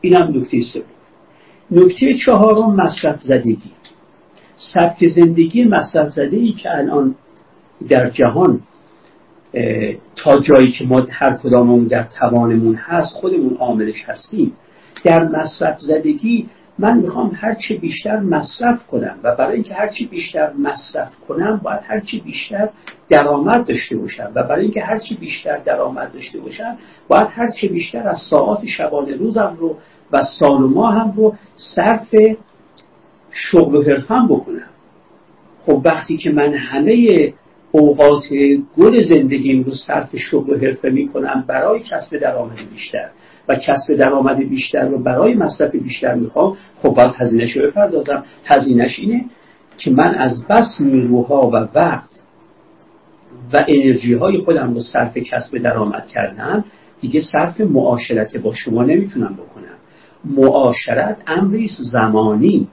اینم 0.00 0.40
نکته 0.40 0.62
سوم. 0.62 0.82
نکته 1.70 2.14
چهارم 2.26 2.74
مصرف 2.74 3.22
زدگی. 3.22 3.72
سبک 4.56 5.06
زندگی 5.06 5.64
مصرف 5.64 6.12
زده 6.12 6.36
ای 6.36 6.52
که 6.52 6.78
الان 6.78 7.14
در 7.88 8.10
جهان 8.10 8.60
تا 10.16 10.40
جایی 10.40 10.72
که 10.72 10.84
ما 10.84 11.06
هر 11.10 11.36
کداممون 11.36 11.84
در 11.84 12.06
توانمون 12.18 12.74
هست 12.74 13.14
خودمون 13.14 13.56
عاملش 13.56 14.04
هستیم. 14.06 14.52
در 15.04 15.28
مصرف 15.28 15.80
زدگی 15.80 16.48
من 16.82 16.98
می‌خوام 16.98 17.30
هرچی 17.34 17.76
بیشتر 17.76 18.20
مصرف 18.20 18.86
کنم 18.86 19.18
و 19.22 19.36
برای 19.36 19.54
اینکه 19.54 19.74
هرچی 19.74 20.06
بیشتر 20.06 20.52
مصرف 20.52 21.16
کنم 21.28 21.60
باید 21.64 21.80
هرچی 21.82 22.20
بیشتر 22.20 22.68
درآمد 23.08 23.66
داشته 23.66 23.96
باشم 23.96 24.32
و 24.34 24.42
برای 24.42 24.62
اینکه 24.62 24.82
هرچی 24.82 25.14
بیشتر 25.14 25.58
درآمد 25.58 26.12
داشته 26.12 26.40
باشم 26.40 26.78
باید 27.08 27.28
هرچی 27.30 27.68
بیشتر 27.68 28.08
از 28.08 28.18
ساعات 28.30 28.66
شبانه 28.66 29.16
روزم 29.16 29.56
رو 29.60 29.76
و 30.12 30.22
سال 30.38 30.62
و 30.62 30.68
ماه 30.68 30.94
هم 30.94 31.12
رو 31.16 31.34
صرف 31.56 32.14
شغل 33.30 33.74
و 33.74 33.82
حرفم 33.82 34.28
بکنم. 34.28 34.68
خب 35.66 35.82
وقتی 35.84 36.16
که 36.16 36.30
من 36.30 36.54
همه 36.54 37.32
اوقات 37.72 38.24
گل 38.78 39.02
زندگیم 39.02 39.62
رو 39.62 39.72
صرف 39.86 40.16
شغل 40.16 40.52
و 40.52 40.58
حرفه 40.58 40.90
می‌کنم 40.90 41.44
برای 41.46 41.80
کسب 41.80 42.18
درآمد 42.18 42.58
بیشتر. 42.70 43.10
و 43.48 43.54
کسب 43.54 43.94
درآمد 43.94 44.36
بیشتر 44.36 44.88
رو 44.88 45.02
برای 45.02 45.34
مصرف 45.34 45.74
بیشتر 45.74 46.14
می‌خوام 46.14 46.56
خب 46.76 46.88
باید 46.88 47.12
هزینهش 47.16 47.56
رو 47.56 47.66
بپردازم. 47.66 48.24
هزینهش 48.44 48.98
اینه 48.98 49.24
که 49.78 49.90
من 49.90 50.14
از 50.14 50.46
بس 50.46 50.80
نیروها 50.80 51.48
و 51.48 51.68
وقت 51.74 52.22
و 53.52 53.64
انرژی 53.68 54.14
های 54.14 54.38
خودم 54.38 54.74
رو 54.74 54.80
صرف 54.80 55.16
کسب 55.16 55.58
درآمد 55.58 56.06
کردم 56.06 56.64
دیگه 57.00 57.20
صرف 57.32 57.60
معاشرت 57.60 58.36
با 58.36 58.54
شما 58.54 58.84
نمی‌تونم 58.84 59.34
بکنم. 59.34 59.76
معاشرت 60.24 61.16
امریست 61.26 61.82
زمانی 61.82 62.68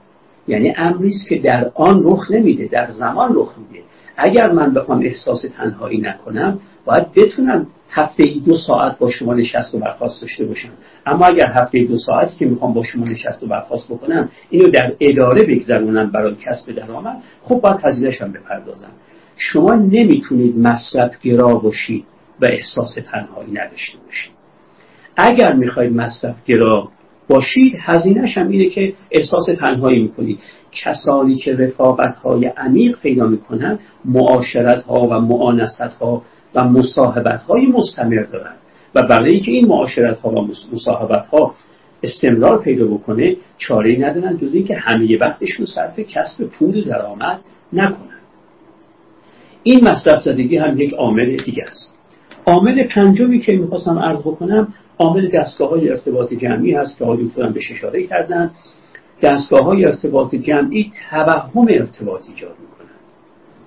یعنی 0.48 0.74
امریست 0.76 1.28
که 1.28 1.38
در 1.38 1.70
آن 1.74 2.00
رخ 2.04 2.30
نمیده 2.30 2.68
در 2.72 2.90
زمان 2.90 3.30
رخ 3.34 3.54
میده. 3.58 3.84
اگر 4.16 4.52
من 4.52 4.74
بخوام 4.74 5.00
احساس 5.02 5.44
تنهایی 5.56 6.00
نکنم 6.00 6.58
باید 6.84 7.12
بتونم 7.16 7.66
هفته 7.90 8.22
ای 8.22 8.40
دو 8.40 8.56
ساعت 8.56 8.98
با 8.98 9.10
شما 9.10 9.34
نشست 9.34 9.74
و 9.74 9.78
برخواست 9.78 10.22
داشته 10.22 10.44
باشم. 10.44 10.68
اما 11.06 11.26
اگر 11.26 11.52
هفته 11.54 11.78
ای 11.78 11.84
دو 11.84 11.96
ساعتی 11.96 12.38
که 12.38 12.46
می‌خوام 12.46 12.74
با 12.74 12.82
شما 12.82 13.04
نشست 13.04 13.42
و 13.42 13.46
برخواست 13.46 13.88
بکنم 13.88 14.28
اینو 14.50 14.70
در 14.70 14.92
اداره 15.00 15.42
بگذرونم 15.42 16.10
برای 16.10 16.34
کسب 16.34 16.72
درآمد 16.72 17.22
خب 17.42 17.60
باید 17.60 17.80
هزینهش 17.84 18.22
هم 18.22 18.32
بپردازم. 18.32 18.90
شما 19.36 19.74
نمی‌تونید 19.74 20.58
مصرف 20.58 21.20
گرا 21.20 21.54
باشید 21.54 22.04
و 22.40 22.44
احساس 22.44 22.94
تنهایی 22.94 23.52
نداشته 23.52 23.98
باشید. 24.06 24.32
اگر 25.16 25.52
می‌خواید 25.52 25.92
مصرف 25.92 26.44
گرا 26.44 26.88
باشید 27.28 27.74
هزینهش 27.80 28.38
هم 28.38 28.48
اینه 28.48 28.68
که 28.68 28.94
احساس 29.10 29.46
تنهایی 29.58 30.02
می‌کنید. 30.02 30.38
کسانی 30.72 31.34
که 31.34 31.56
رفاقت 31.56 32.16
های 32.16 32.46
عمیق 32.46 32.98
پیدا 32.98 33.26
می‌کنن 33.26 33.78
معاشرت 34.04 34.82
ها 34.82 35.00
و 35.00 35.20
معانست 35.20 35.80
ها 36.00 36.22
و 36.54 36.64
مصاحبت 36.64 37.42
های 37.42 37.66
مستمر 37.66 38.22
دارن. 38.22 38.54
و 38.94 39.02
برای 39.02 39.30
اینکه 39.30 39.52
این 39.52 39.66
معاشرت 39.66 40.20
ها 40.20 40.30
و 40.30 40.48
مصاحبت 40.72 41.26
ها 41.26 41.54
استمرار 42.02 42.62
پیدا 42.62 42.86
بکنه 42.86 43.36
چاره 43.58 43.96
ندارن 44.00 44.36
جز 44.36 44.54
اینکه 44.54 44.74
همه 44.74 45.18
وقتشون 45.20 45.66
صرف 45.66 46.00
کسب 46.00 46.44
پول 46.44 46.84
درآمد 46.84 47.40
نکنن. 47.72 48.20
این 49.62 49.84
مصرف 49.84 50.22
زدگی 50.22 50.56
هم 50.56 50.80
یک 50.80 50.92
عامل 50.92 51.36
دیگه 51.36 51.64
است. 51.68 51.94
عامل 52.46 52.86
پنجمی 52.86 53.40
که 53.40 53.56
می‌خواستم 53.56 53.98
عرض 53.98 54.20
بکنم 54.20 54.68
عامل 54.98 55.28
دستگاه 55.28 55.70
های 55.70 55.88
ارتباط 55.88 56.34
جمعی 56.34 56.72
هست 56.74 56.98
که 56.98 57.04
آقای 57.04 57.26
دکترم 57.26 57.52
بهش 57.52 57.72
اشاره 57.72 58.06
کردن. 58.06 58.50
دستگاه 59.22 59.64
های 59.64 59.84
ارتباط 59.84 60.34
جمعی 60.34 60.90
توهم 61.10 61.66
ارتباط 61.70 62.20
ایجاد 62.28 62.54
می‌کنن 62.60 62.96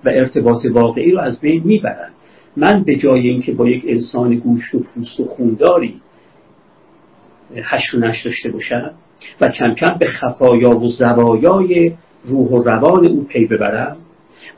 و 0.04 0.08
ارتباط 0.08 0.66
واقعی 0.72 1.10
رو 1.10 1.20
از 1.20 1.40
بین 1.40 1.62
می‌برن. 1.64 2.10
من 2.56 2.84
به 2.84 2.96
جای 2.96 3.28
اینکه 3.28 3.52
با 3.52 3.68
یک 3.68 3.84
انسان 3.88 4.34
گوشت 4.34 4.74
و 4.74 4.78
پوست 4.78 5.20
و 5.20 5.24
خونداری 5.24 6.00
و 7.56 7.60
داشته 8.24 8.50
باشم 8.50 8.90
و 9.40 9.48
کم 9.48 9.74
کم 9.74 9.96
به 9.98 10.06
خفایا 10.06 10.70
و 10.70 10.88
زوایای 10.88 11.92
روح 12.24 12.48
و 12.48 12.62
روان 12.62 13.06
او 13.06 13.24
پی 13.24 13.46
ببرم 13.46 13.96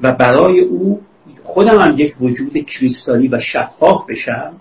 و 0.01 0.12
برای 0.12 0.61
او 0.61 1.01
خودم 1.42 1.78
هم 1.78 1.94
یک 1.99 2.14
وجود 2.20 2.57
کریستالی 2.57 3.28
و 3.28 3.40
شفاف 3.40 4.07
بشم 4.09 4.53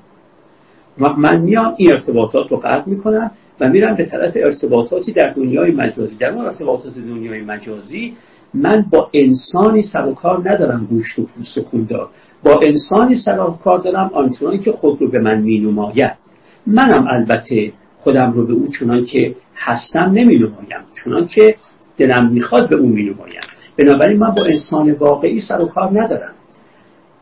من 0.98 1.42
میام 1.42 1.74
این 1.78 1.94
ارتباطات 1.94 2.52
رو 2.52 2.58
قطع 2.58 2.90
می‌کنم 2.90 3.32
و 3.60 3.70
میرم 3.70 3.96
به 3.96 4.06
طرف 4.06 4.34
ارتباطاتی 4.36 5.12
در 5.12 5.30
دنیای 5.30 5.72
مجازی. 5.72 6.16
در 6.16 6.30
اون 6.30 6.46
ارتباطات 6.46 6.94
دنیای 6.98 7.42
مجازی 7.42 8.14
من 8.54 8.86
با 8.92 9.10
انسانی 9.14 9.82
سر 9.82 10.06
و 10.06 10.14
کار 10.14 10.50
ندارم 10.50 10.86
گوشت 10.86 11.20
و 11.20 11.24
پوست 11.24 11.58
و 11.58 11.62
خوندار. 11.62 12.10
با 12.46 12.60
انسانی 12.64 13.16
و 13.28 13.52
کار 13.64 13.80
دارم 13.80 14.12
آنچنان 14.14 14.60
که 14.60 14.72
خود 14.72 15.02
رو 15.02 15.12
به 15.12 15.20
من 15.20 15.42
مینماید. 15.42 16.12
منم 16.68 17.08
البته 17.08 17.74
خودم 18.00 18.32
رو 18.32 18.48
به 18.48 18.54
او 18.54 18.68
چنان 18.80 19.06
که 19.06 19.36
هستم 19.56 20.00
نمی 20.00 20.36
نمایم 20.36 20.86
چنان 21.04 21.28
که 21.28 21.56
دلم 21.98 22.32
می‌خواد 22.32 22.70
به 22.70 22.76
او 22.76 22.88
می 22.88 23.04
نمایم 23.04 23.42
بنابراین 23.78 24.20
من 24.20 24.32
با 24.32 24.44
انسان 24.46 24.92
واقعی 24.92 25.40
سر 25.40 25.62
و 25.62 25.66
کار 25.66 25.90
ندارم. 26.02 26.34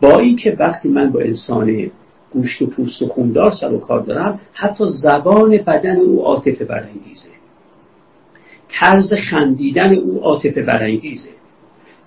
با 0.02 0.20
اینکه 0.20 0.56
وقتی 0.60 0.90
من 0.90 1.12
با 1.12 1.20
انسان 1.20 1.92
گوشت 2.32 2.62
و 2.62 2.66
پوست 2.66 3.02
و 3.02 3.08
خوندار 3.08 3.52
سر 3.52 3.74
و 3.74 3.80
کار 3.80 4.00
دارم 4.00 4.40
حتی 4.54 4.84
زبان 5.04 5.58
بدن 5.58 5.96
او 5.96 6.22
عاطفه 6.22 6.66
برانگیزه. 6.66 7.30
طرز 8.70 9.14
خندیدن 9.14 9.96
او 9.96 10.20
عاطفه 10.20 10.62
برانگیزه. 10.62 11.30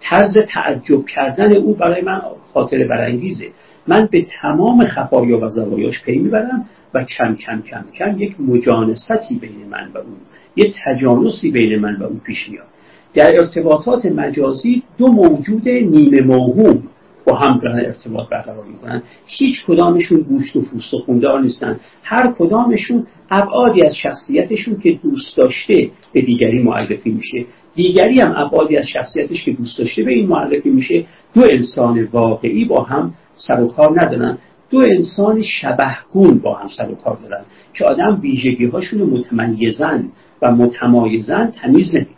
طرز 0.00 0.34
تعجب 0.48 1.06
کردن 1.06 1.52
او 1.52 1.74
برای 1.74 2.02
من 2.02 2.20
خاطر 2.54 2.86
برانگیزه. 2.86 3.48
من 3.86 4.08
به 4.12 4.26
تمام 4.42 4.84
خفایا 4.84 5.40
و 5.40 5.48
زوایاش 5.48 6.02
پی 6.02 6.18
می‌برم 6.18 6.64
و 6.94 7.04
کم 7.04 7.34
کم 7.34 7.62
کم 7.62 7.84
کم 7.98 8.18
یک 8.18 8.40
مجانستی 8.40 9.34
بین 9.34 9.68
من 9.70 9.90
و 9.94 9.98
او 9.98 10.16
یک 10.56 10.76
تجانسی 10.84 11.50
بین 11.50 11.78
من 11.78 11.96
و 11.96 12.04
او 12.04 12.20
پیش 12.24 12.48
میاد. 12.48 12.66
در 13.14 13.38
ارتباطات 13.40 14.06
مجازی 14.06 14.82
دو 14.98 15.06
موجود 15.06 15.68
نیمه 15.68 16.20
موهوم 16.20 16.82
با 17.24 17.34
هم 17.34 17.58
دارن 17.58 17.78
ارتباط 17.78 18.28
برقرار 18.28 18.64
می‌کنن. 18.64 19.02
هیچ 19.26 19.64
کدامشون 19.66 20.20
گوشت 20.20 20.56
و 20.56 20.62
پوست 20.62 20.94
و 20.94 20.98
خوندار 20.98 21.40
نیستن. 21.40 21.80
هر 22.02 22.32
کدامشون 22.38 23.06
ابعادی 23.30 23.82
از 23.82 23.96
شخصیتشون 23.96 24.78
که 24.78 24.92
دوست 25.02 25.36
داشته 25.36 25.90
به 26.12 26.20
دیگری 26.20 26.62
معرفی 26.62 27.10
میشه. 27.10 27.44
دیگری 27.76 28.20
هم 28.20 28.34
ابعادی 28.36 28.76
از 28.76 28.86
شخصیتش 28.86 29.44
که 29.44 29.52
دوست 29.52 29.78
داشته 29.78 30.02
به 30.02 30.12
این 30.12 30.26
معرفی 30.26 30.70
میشه 30.70 31.04
دو 31.34 31.42
انسان 31.42 32.08
واقعی 32.12 32.64
با 32.64 32.82
هم 32.82 33.14
سر 33.34 33.60
و 33.60 33.68
کار 33.68 34.02
ندارن. 34.02 34.38
دو 34.70 34.78
انسان 34.78 35.42
شبهگون 35.42 36.38
با 36.38 36.54
هم 36.54 36.68
سر 36.68 36.90
و 36.90 36.94
کار 36.94 37.16
دارن 37.16 37.44
که 37.74 37.84
آدم 37.84 38.18
ویژگی 38.22 38.66
هاشون 38.66 39.02
متمیزن 39.02 40.08
و 40.42 40.50
متمایزن 40.50 41.50
تمیز 41.50 41.94
نمیده 41.94 42.10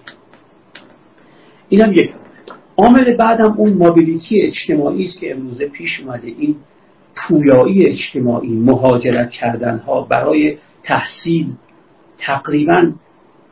اینم 1.69 1.93
یک 1.93 2.11
عامل 2.77 3.17
بعدم 3.17 3.55
اون 3.57 3.73
مابیلیتی 3.73 4.43
اجتماعی 4.43 5.05
است 5.05 5.21
که 5.21 5.33
امروزه 5.33 5.69
پیش 5.69 6.01
اومده. 6.01 6.27
این 6.27 6.57
پویایی 7.17 7.87
اجتماعی 7.87 8.53
مهاجرت 8.53 9.31
کردن 9.31 9.79
ها 9.79 10.01
برای 10.01 10.57
تحصیل 10.83 11.47
تقریبا 12.19 12.93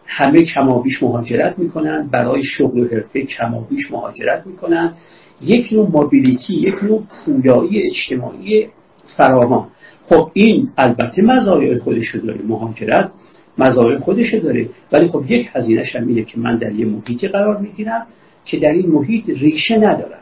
همه 0.07 0.44
کمابیش 0.44 1.02
مهاجرت 1.02 1.59
می‌کنن 1.59 2.09
برای 2.12 2.42
شغل 2.44 2.78
و 2.78 2.88
حرفه 2.88 3.22
کمابیش 3.22 3.90
مهاجرت 3.90 4.46
می‌کنن. 4.46 4.94
یک 5.42 5.72
نوع 5.72 5.90
مابیلیتی 5.90 6.54
یک 6.54 6.84
نوع 6.84 7.02
پویایی 7.24 7.82
اجتماعی 7.82 8.68
فراوان. 9.16 9.68
خب 10.02 10.30
این 10.32 10.68
البته 10.78 11.22
مزایای 11.22 11.78
خودش 11.78 12.14
داره 12.16 12.40
مهاجرت 12.48 13.11
مزایای 13.59 13.98
خودش 13.98 14.34
داره. 14.34 14.68
ولی 14.92 15.09
خب 15.09 15.24
یک 15.28 15.48
هزینهش 15.52 15.96
هم 15.96 16.09
اینه 16.09 16.22
که 16.22 16.38
من 16.38 16.59
در 16.59 16.72
یه 16.72 16.86
محیطی 16.86 17.28
قرار 17.28 17.59
می‌گیرم 17.59 18.07
که 18.44 18.59
در 18.59 18.72
این 18.72 18.86
محیط 18.86 19.28
ریشه 19.28 19.76
ندارم. 19.76 20.20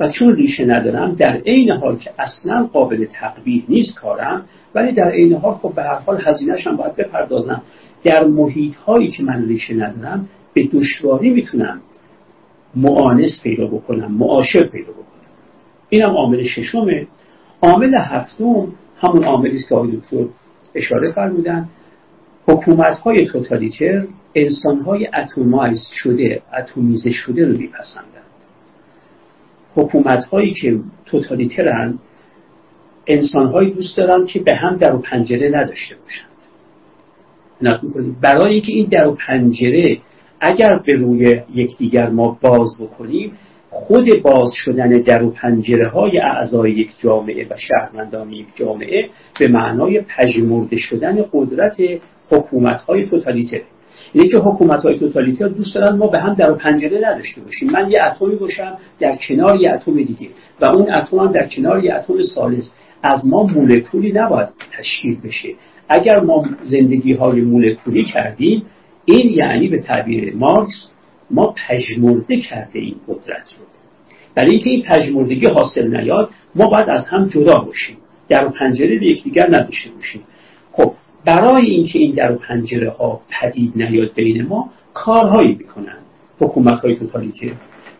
و 0.00 0.08
چون 0.08 0.36
ریشه 0.36 0.64
ندارم 0.64 1.14
در 1.14 1.40
عین 1.46 1.70
حال 1.70 1.96
که 1.96 2.10
اصلا 2.18 2.68
قابل 2.72 3.04
تقبیح 3.04 3.64
نیست 3.68 3.94
کارم 3.94 4.44
ولی 4.74 4.92
در 4.92 5.10
عین 5.10 5.32
حال 5.32 5.54
خب 5.54 5.72
به 5.76 5.82
هر 5.82 5.94
حال 5.94 6.20
هزینه‌اش 6.24 6.66
هم 6.66 6.76
باید 6.76 6.96
بپردازم. 6.96 7.62
در 8.04 8.24
محیط 8.24 8.76
هایی 8.76 9.10
که 9.10 9.22
من 9.22 9.48
ریشه 9.48 9.74
ندارم 9.74 10.28
به 10.54 10.68
دشواری 10.72 11.30
می‌تونم 11.30 11.80
معانس 12.74 13.40
پیدا 13.42 13.66
بکنم 13.66 14.12
معاشر 14.12 14.64
پیدا 14.64 14.92
بکنم. 14.92 15.02
اینم 15.88 16.10
عامل 16.10 16.42
ششمه. 16.42 17.06
عامل 17.62 17.94
هفتم 17.94 18.68
همون 19.00 19.24
عاملی 19.24 19.56
است 19.56 19.68
که 19.68 19.74
آقای 19.74 19.90
دکتر 19.90 20.24
اشاره 20.74 21.12
فرمودن 21.12 21.68
حکومت 22.46 22.98
های 22.98 23.24
توتالیتر 23.24 24.06
انسان 24.34 24.80
های 24.80 25.08
اتومایز 25.14 25.88
شده 25.92 26.42
اتمیزه 26.58 27.10
شده 27.10 27.46
رو 27.46 27.56
میپسندند. 27.58 28.22
حکومت 29.74 30.24
هایی 30.24 30.54
که 30.54 30.80
توتالیترن 31.06 31.98
انسان 33.06 33.70
دوست 33.70 33.96
دارن 33.96 34.26
که 34.26 34.40
به 34.40 34.54
هم 34.54 34.76
در 34.76 34.94
و 34.94 34.98
پنجره 34.98 35.48
نداشته 35.48 35.96
باشند 37.62 38.20
برای 38.20 38.52
اینکه 38.52 38.72
این 38.72 38.88
در 38.90 39.08
و 39.08 39.16
پنجره 39.26 39.98
اگر 40.40 40.80
به 40.86 40.92
روی 40.92 41.40
یکدیگر 41.54 42.08
ما 42.08 42.38
باز 42.42 42.76
بکنیم 42.80 43.32
خود 43.70 44.22
باز 44.22 44.52
شدن 44.64 44.88
در 44.88 45.22
و 45.22 45.30
پنجره 45.30 45.88
های 45.88 46.18
اعضای 46.18 46.70
یک 46.70 46.90
جامعه 46.98 47.46
و 47.50 47.56
شهروندان 47.56 48.32
یک 48.32 48.46
جامعه 48.54 49.08
به 49.40 49.48
معنای 49.48 50.00
پژمرده 50.00 50.76
شدن 50.76 51.24
قدرت 51.32 51.76
حکومت 52.30 52.82
های 52.82 53.04
توتالیتر 53.04 53.60
اینه 54.12 54.28
که 54.28 54.38
حکومت 54.38 54.82
های 54.82 54.98
توتالیتر 54.98 55.48
دوست 55.48 55.74
دارن 55.74 55.96
ما 55.96 56.06
به 56.06 56.18
هم 56.18 56.34
در 56.34 56.50
و 56.50 56.54
پنجره 56.54 56.98
نداشته 57.08 57.40
باشیم. 57.40 57.70
من 57.70 57.90
یه 57.90 58.00
اتمی 58.06 58.36
باشم 58.36 58.78
در 59.00 59.16
کنار 59.28 59.56
یه 59.56 59.70
اتم 59.70 59.96
دیگه 59.96 60.28
و 60.60 60.64
اون 60.64 60.94
اتم 60.94 61.18
هم 61.18 61.32
در 61.32 61.48
کنار 61.48 61.84
یه 61.84 61.94
اتم 61.94 62.22
سالس 62.34 62.74
از 63.02 63.26
ما 63.26 63.42
مولکولی 63.42 64.12
نباید 64.12 64.48
تشکیل 64.78 65.20
بشه. 65.20 65.48
اگر 65.88 66.20
ما 66.20 66.44
زندگی 66.62 67.12
های 67.12 67.40
مولکولی 67.40 68.04
کردیم 68.04 68.62
این 69.04 69.30
یعنی 69.30 69.68
به 69.68 69.78
تعبیر 69.78 70.36
مارکس 70.36 70.88
ما 71.30 71.54
پژمرده 71.68 72.36
کرده 72.36 72.78
این 72.78 72.96
قدرت 73.08 73.54
رو. 73.58 73.64
برای 74.34 74.50
اینکه 74.50 74.70
این 74.70 74.82
پژمردگی 74.82 75.46
حاصل 75.46 75.96
نیاد 75.96 76.30
ما 76.54 76.68
باید 76.68 76.88
از 76.88 77.06
هم 77.06 77.28
جدا 77.28 77.58
باشیم. 77.58 77.96
در 78.28 78.46
و 78.46 78.50
پنجره 78.50 78.98
به 78.98 79.06
یکدیگر 79.06 79.46
نداشته 79.46 79.90
باشیم. 79.90 80.22
خب 80.72 80.92
برای 81.24 81.66
اینکه 81.66 81.98
این 81.98 82.14
در 82.14 82.32
و 82.32 82.38
پنجره 82.38 82.90
ها 82.90 83.20
پدید 83.40 83.72
نیاد 83.76 84.14
بین 84.14 84.46
ما 84.46 84.70
کارهایی 84.94 85.54
می‌کنن 85.54 85.98
حکومت 86.40 86.80
های 86.80 86.96
توتالیته 86.96 87.52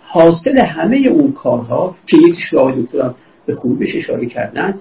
حاصل 0.03 0.59
همه 0.59 0.97
اون 0.97 1.33
کارها 1.33 1.97
که 2.07 2.17
یک 2.17 2.35
شاهد 2.51 2.85
دکترم 2.85 3.15
به 3.47 3.55
خوبش 3.55 3.97
اشاره 3.97 4.27
کردن 4.27 4.75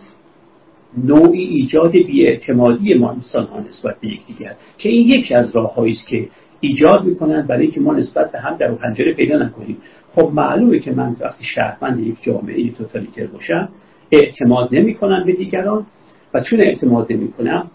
نوعی 0.97 1.43
ایجاد 1.43 1.91
بیاعتمادی 1.91 2.93
ما 2.93 3.11
انسان 3.11 3.45
ها 3.45 3.59
نسبت 3.59 3.99
به 3.99 4.07
یکدیگر 4.07 4.55
که 4.77 4.89
این 4.89 5.09
یکی 5.09 5.33
از 5.33 5.55
راههایی 5.55 5.91
است 5.91 6.07
که 6.07 6.27
ایجاد 6.59 7.03
می‌کنن 7.03 7.41
برای 7.47 7.61
اینکه 7.61 7.81
ما 7.81 7.93
نسبت 7.93 8.31
به 8.31 8.39
هم 8.39 8.57
در 8.57 8.71
پنجره 8.75 9.13
پیدا 9.13 9.37
نکنیم. 9.37 9.77
خب 10.11 10.31
معلومه 10.33 10.79
که 10.79 10.91
من 10.91 11.15
وقتی 11.19 11.43
شهروند 11.43 11.99
یک 11.99 12.23
جامعه 12.23 12.71
توتالیتر 12.71 13.27
باشم 13.27 13.69
اعتماد 14.11 14.69
نمی‌کنم 14.71 15.23
به 15.25 15.33
دیگران 15.33 15.85
و 16.33 16.41
چون 16.41 16.61
اعتماد 16.61 17.13
نمی‌کنم 17.13 17.71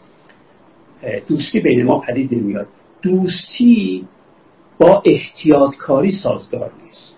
دوستی 1.29 1.61
بین 1.61 1.85
ما 1.85 1.99
پدید 1.99 2.35
نمیاد. 2.35 2.67
دوستی 3.03 4.05
با 4.79 5.03
احتیاطکاری 5.05 6.11
سازگار 6.11 6.71
نیست. 6.85 7.17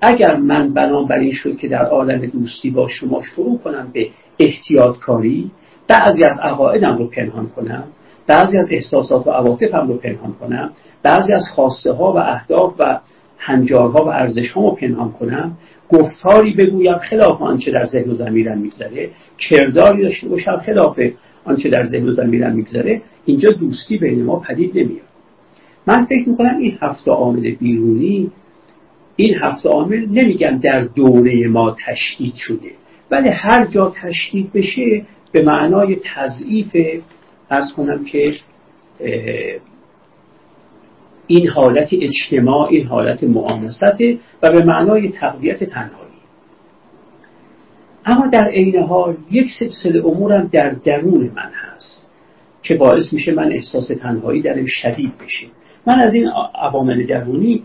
اگر 0.00 0.36
من 0.36 0.74
بنابراین 0.74 1.32
شد 1.32 1.56
که 1.56 1.68
در 1.68 1.84
عالم 1.84 2.26
دوستی 2.26 2.70
با 2.70 2.88
شما 2.88 3.22
شروع 3.22 3.58
کنم 3.58 3.90
به 3.92 4.08
احتیاطکاری 4.38 5.50
بعضی 5.88 6.24
از 6.24 6.38
عقایدم 6.42 6.98
رو 6.98 7.06
پنهان 7.06 7.48
کنم 7.48 7.84
بعضی 8.26 8.58
از 8.58 8.66
احساسات 8.70 9.26
و 9.26 9.30
عواطفم 9.30 9.88
رو 9.88 9.94
پنهان 9.94 10.32
کنم 10.32 10.70
بعضی 11.02 11.32
از 11.32 11.44
خواسته 11.54 11.92
ها 11.92 12.12
و 12.12 12.16
اهداف 12.16 12.74
و 12.78 13.00
هنجارها 13.44 14.04
و 14.04 14.08
ارزش 14.08 14.50
ها 14.50 14.60
رو 14.60 14.74
پنهان 14.74 15.12
کنم. 15.12 15.56
گفتاری 15.88 16.54
بگویم 16.54 16.98
خلاف 16.98 17.42
آنچه 17.42 17.70
در 17.70 17.84
ذهن 17.84 18.10
و 18.10 18.14
زمیرم 18.14 18.58
میگذره. 18.58 19.10
کرداری 19.38 20.02
داشته 20.02 20.28
باشم 20.28 20.56
خلاف 20.56 21.00
آنچه 21.44 21.70
در 21.70 21.84
ذهن 21.84 22.08
و 22.08 22.12
زمیرم 22.12 22.56
میگذره. 22.56 23.02
اینجا 23.24 23.50
دوستی 23.50 23.98
بین 23.98 24.24
ما 24.24 24.38
پدید 24.38 24.78
نمیاد. 24.78 25.06
من 25.86 26.04
فکر 26.04 26.28
می‌کنم 26.28 26.58
این 26.58 26.78
هفت 26.82 27.08
عامل 27.08 27.50
بیرونی 27.50 28.30
این 29.16 29.34
هفت 29.34 29.66
عامل 29.66 30.06
نمیگم 30.08 30.58
در 30.58 30.84
دوره 30.84 31.48
ما 31.48 31.76
تشدید 31.86 32.34
شده. 32.34 32.70
ولی 33.12 33.28
هر 33.28 33.66
جا 33.66 33.92
تشدید 34.02 34.52
بشه 34.52 35.06
به 35.32 35.42
معنای 35.42 35.96
تضعیف 36.14 36.76
از 37.50 37.72
کنم 37.72 38.04
که 38.04 38.34
این 41.26 41.48
حالت 41.48 41.88
اجتماع 41.92 42.68
این 42.68 42.86
حالت 42.86 43.24
معانسته 43.24 44.18
و 44.42 44.52
به 44.52 44.64
معنای 44.64 45.08
تقویت 45.08 45.64
تنهایی. 45.64 46.12
اما 48.04 48.26
در 48.26 48.44
عین 48.44 48.82
حال 48.82 49.16
یک 49.30 49.46
سلسله 49.58 50.06
امورم 50.06 50.50
در 50.52 50.70
درون 50.70 51.30
من 51.34 51.50
هست 51.54 52.10
که 52.62 52.74
باعث 52.74 53.12
میشه 53.12 53.34
من 53.34 53.52
احساس 53.52 53.88
تنهایی 53.88 54.42
درم 54.42 54.64
شدید 54.66 55.12
بشه. 55.18 55.46
من 55.86 55.94
از 55.94 56.14
این 56.14 56.28
عوامل 56.54 57.06
درونی 57.06 57.62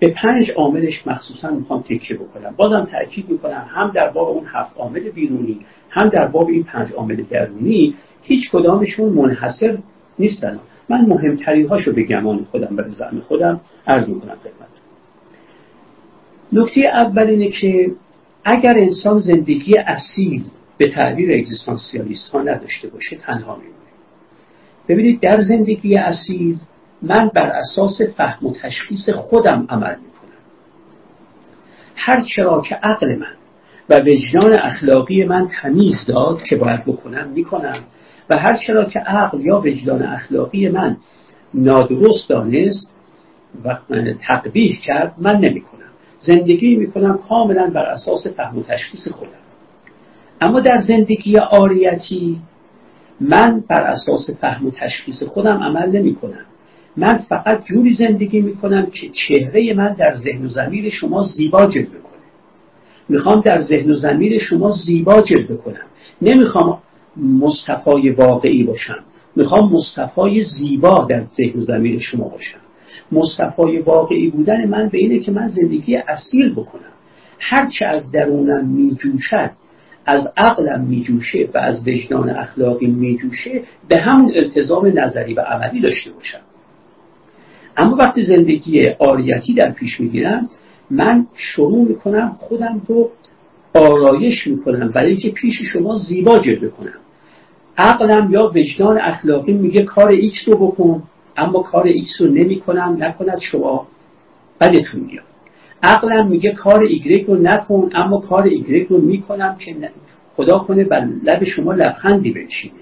به 0.00 0.08
پنج 0.08 0.50
عاملش 0.50 1.06
مخصوصا 1.06 1.50
می‌خوام 1.50 1.82
تکیه 1.82 2.16
بکنم. 2.16 2.54
بازم 2.56 2.88
تاکید 2.92 3.30
می‌کنم 3.30 3.66
هم 3.68 3.90
در 3.90 4.10
باب 4.10 4.28
اون 4.28 4.44
هفت 4.46 4.76
عامل 4.76 5.10
بیرونی 5.10 5.60
هم 5.90 6.08
در 6.08 6.26
باب 6.26 6.48
این 6.48 6.64
پنج 6.64 6.92
عامل 6.92 7.22
درونی 7.30 7.94
هیچ 8.22 8.50
کدامشون 8.50 9.08
منحصر 9.08 9.78
نیستن. 10.18 10.60
من 10.88 11.00
مهمترین 11.00 11.68
هاشو 11.68 11.92
به 11.92 12.02
گمان 12.02 12.44
خودم 12.44 12.76
به 12.76 12.88
زعم 12.88 13.20
خودم 13.20 13.60
عرض 13.86 14.08
می‌کنم 14.08 14.36
خدمت 14.36 14.68
نکته 16.52 16.80
اول 16.80 17.22
اینه 17.22 17.50
که 17.50 17.92
اگر 18.44 18.74
انسان 18.78 19.18
زندگی 19.18 19.78
اصیل 19.78 20.44
به 20.78 20.90
تعبیر 20.90 21.32
اگزیستانسیالیست 21.32 22.30
ها 22.30 22.42
نداشته 22.42 22.88
باشه 22.88 23.16
تنها 23.16 23.56
میمونه. 23.56 23.74
ببینید 24.88 25.20
در 25.20 25.42
زندگی 25.42 25.96
اصیل 25.96 26.56
من 27.02 27.30
بر 27.34 27.46
اساس 27.46 28.02
فهم 28.16 28.46
و 28.46 28.52
تشخیص 28.52 29.08
خودم 29.08 29.66
عمل 29.68 29.96
می‌کنم. 29.96 30.38
هر 31.96 32.24
چرا 32.36 32.62
که 32.62 32.74
عقل 32.74 33.16
من 33.16 33.34
و 33.88 34.00
وجدان 34.00 34.52
اخلاقی 34.52 35.24
من 35.24 35.48
تمیز 35.62 36.04
داد 36.08 36.42
که 36.42 36.56
باید 36.56 36.84
بکنم 36.84 37.28
می‌کنم. 37.28 37.78
و 38.30 38.38
هر 38.38 38.56
چرا 38.66 38.84
که 38.84 38.98
عقل 38.98 39.40
یا 39.40 39.60
وجدان 39.60 40.02
اخلاقی 40.02 40.68
من 40.68 40.96
نادرست 41.54 42.28
دانست 42.28 42.92
و 43.64 43.76
تقبیح 44.26 44.80
کرد 44.80 45.14
من 45.18 45.36
نمی‌کنم. 45.36 45.78
زندگی 46.20 46.76
می‌کنم 46.76 47.18
کاملا 47.28 47.70
بر 47.74 47.84
اساس 47.84 48.26
فهم 48.26 48.58
و 48.58 48.62
تشخیص 48.62 49.08
خودم. 49.08 49.30
اما 50.40 50.60
در 50.60 50.76
زندگی 50.76 51.38
آریتی 51.38 52.40
من 53.20 53.64
بر 53.68 53.80
اساس 53.80 54.30
فهم 54.40 54.66
و 54.66 54.70
تشخیص 54.70 55.22
خودم 55.22 55.62
عمل 55.62 55.88
نمی 55.90 56.14
کنم 56.14 56.44
من 56.98 57.18
فقط 57.18 57.64
جوری 57.64 57.94
زندگی 57.94 58.40
می 58.40 58.56
کنم 58.56 58.86
که 58.86 59.08
چهره 59.08 59.74
من 59.74 59.92
در 59.92 60.14
ذهن 60.14 60.44
و 60.44 60.48
زمیر 60.48 60.90
شما 60.90 61.22
زیبا 61.22 61.66
جلوه 61.66 61.88
کنه. 61.88 62.18
می‌خوام 63.08 63.40
در 63.40 63.60
ذهن 63.60 63.90
و 63.90 63.94
زمیر 63.94 64.38
شما 64.38 64.70
زیبا 64.70 65.22
جلوه 65.22 65.56
کنم. 65.56 65.86
نمی‌خوام 66.22 66.78
مصطفای 67.16 68.10
واقعی 68.10 68.64
باشم. 68.64 68.98
می‌خوام 69.36 69.72
مصطفای 69.72 70.44
زیبا 70.44 71.06
در 71.10 71.24
ذهن 71.36 71.60
و 71.60 71.62
زمیر 71.62 71.98
شما 71.98 72.28
باشم. 72.28 72.58
مصطفای 73.12 73.78
واقعی 73.78 74.30
بودن 74.30 74.68
من 74.68 74.88
به 74.88 74.98
اینه 74.98 75.18
که 75.18 75.32
من 75.32 75.48
زندگی 75.48 75.96
اصیل 75.96 76.52
بکنم. 76.52 76.92
هرچه 77.40 77.84
از 77.84 78.10
درونم 78.10 78.68
میجوشد 78.68 79.50
از 80.06 80.32
عقلم 80.36 80.84
میجوشه 80.84 81.48
و 81.54 81.58
از 81.58 81.88
وجدان 81.88 82.30
اخلاقی 82.30 82.86
میجوشه 82.86 83.62
به 83.88 83.96
همون 83.96 84.32
التزام 84.36 84.98
نظری 84.98 85.34
و 85.34 85.40
عملی 85.40 85.80
داشته 85.80 86.10
باشم. 86.10 86.40
اما 87.78 87.96
وقتی 87.96 88.24
زندگی 88.24 88.82
آریتی 88.98 89.54
در 89.54 89.70
پیش 89.70 90.00
می‌گیرم 90.00 90.48
من 90.90 91.26
شروع 91.34 91.88
می‌کنم 91.88 92.36
خودم 92.40 92.82
رو 92.86 93.10
آرایش 93.74 94.46
می‌کنم 94.46 94.88
برای 94.88 95.10
اینکه 95.10 95.30
پیش 95.30 95.62
شما 95.72 95.98
زیبا 95.98 96.38
جلوه 96.38 96.68
کنم. 96.68 96.98
عقلم 97.78 98.32
یا 98.32 98.52
وجدان 98.54 99.00
اخلاقی 99.00 99.52
میگه 99.52 99.82
کار 99.82 100.08
X 100.08 100.48
رو 100.48 100.66
بکن 100.66 101.02
اما 101.36 101.62
کار 101.62 101.86
X 101.86 102.20
رو 102.20 102.26
نمی‌کنم 102.26 102.96
نکند 103.00 103.38
شما. 103.38 103.86
بدتون 104.60 105.00
میاد 105.00 105.24
عقلم 105.82 106.28
میگه 106.28 106.52
کار 106.52 106.80
ایگرگ 106.80 107.26
رو 107.26 107.36
نکن 107.36 107.90
اما 107.94 108.20
کار 108.20 108.42
ایگرگ 108.42 108.86
رو 108.88 108.98
می‌کنم 109.00 109.56
که 109.58 109.90
خدا 110.36 110.58
کنه 110.58 110.84
بر 110.84 111.08
لب 111.24 111.44
شما 111.44 111.72
لبخندی 111.72 112.32
بنشینه. 112.32 112.74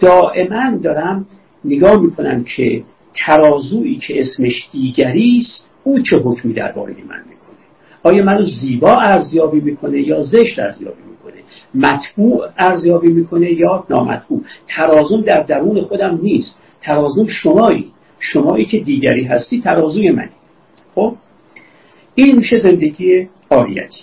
دائما 0.00 0.76
دارم 0.82 1.26
نگاه 1.64 2.00
می‌کنم 2.00 2.44
که 2.44 2.82
ترازویی 3.14 3.96
که 3.96 4.20
اسمش 4.20 4.68
دیگری 4.72 5.38
است 5.40 5.66
او 5.84 6.00
چه 6.00 6.16
حکمی 6.16 6.52
درباره 6.52 6.94
من 6.94 7.18
می‌کنه؟ 7.28 7.56
آیا 8.02 8.24
منو 8.24 8.42
زیبا 8.42 8.96
ارزیابی 8.96 9.60
می‌کنه 9.60 10.00
یا 10.00 10.22
زشت 10.22 10.58
ارزیابی 10.58 11.02
می‌کنه؟ 11.10 11.42
مطبوع 11.74 12.48
ارزیابی 12.58 13.08
می‌کنه 13.08 13.52
یا 13.52 13.84
نامطبوع؟ 13.90 14.40
ترازوم 14.68 15.20
در 15.20 15.42
درون 15.42 15.80
خودم 15.80 16.18
نیست. 16.22 16.58
ترازوم 16.80 17.26
شمایی. 17.26 17.92
شمایی 18.18 18.64
که 18.64 18.78
دیگری 18.78 19.24
هستی 19.24 19.60
ترازوی 19.60 20.10
منی. 20.10 20.30
خب؟ 20.94 21.14
این 22.14 22.36
میشه 22.36 22.60
زندگی 22.60 23.28
آریتی. 23.50 24.00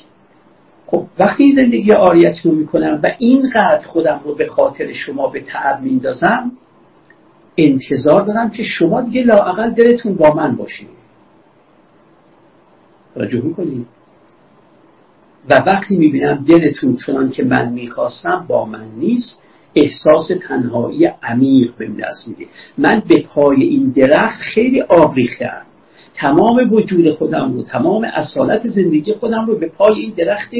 خب 0.86 1.05
وقتی 1.20 1.43
این 1.43 1.55
زندگی 1.55 1.91
آریتی 1.91 2.49
رو 2.49 2.55
می‌کنم 2.55 2.99
و 3.03 3.08
اینقدر 3.20 3.88
خودم 3.88 4.22
رو 4.26 4.36
به 4.36 4.45
خاطر 4.45 4.91
شما 4.91 5.28
به 5.28 5.41
تعب 5.41 5.82
میندازم 5.82 6.51
انتظار 7.58 8.22
دارم 8.22 8.49
که 8.49 8.64
شما 8.64 9.01
دیگه 9.01 9.24
لاقل 9.24 9.70
دلتون 9.70 10.16
با 10.16 10.34
من 10.34 10.55
باشید 10.55 10.88
توجه 13.16 13.41
می‌کنید 13.41 13.88
و 15.49 15.64
وقتی 15.66 15.97
می‌بینم 15.97 16.45
دلتون 16.47 16.95
چنان 17.05 17.30
که 17.30 17.43
من 17.43 17.70
می‌خواستم 17.70 18.45
با 18.47 18.66
من 18.66 18.86
نیست 18.97 19.41
احساس 19.76 20.32
تنهایی 20.47 21.05
عمیق 21.05 21.76
به 21.78 21.88
دست 21.88 22.28
میده. 22.28 22.45
من 22.78 23.03
به 23.08 23.22
پای 23.22 23.64
این 23.64 23.89
درخت 23.89 24.39
خیلی 24.39 24.82
آب 24.82 25.14
ریختم 25.14 25.62
تمام 26.14 26.74
وجود 26.74 27.12
خودم 27.12 27.53
رو 27.53 27.64
تمام 27.64 28.08
اصالت 28.14 28.68
زندگی 28.68 29.14
خودم 29.14 29.45
رو 29.45 29.60
به 29.60 29.68
پای 29.68 29.99
این 29.99 30.14
درخت 30.18 30.51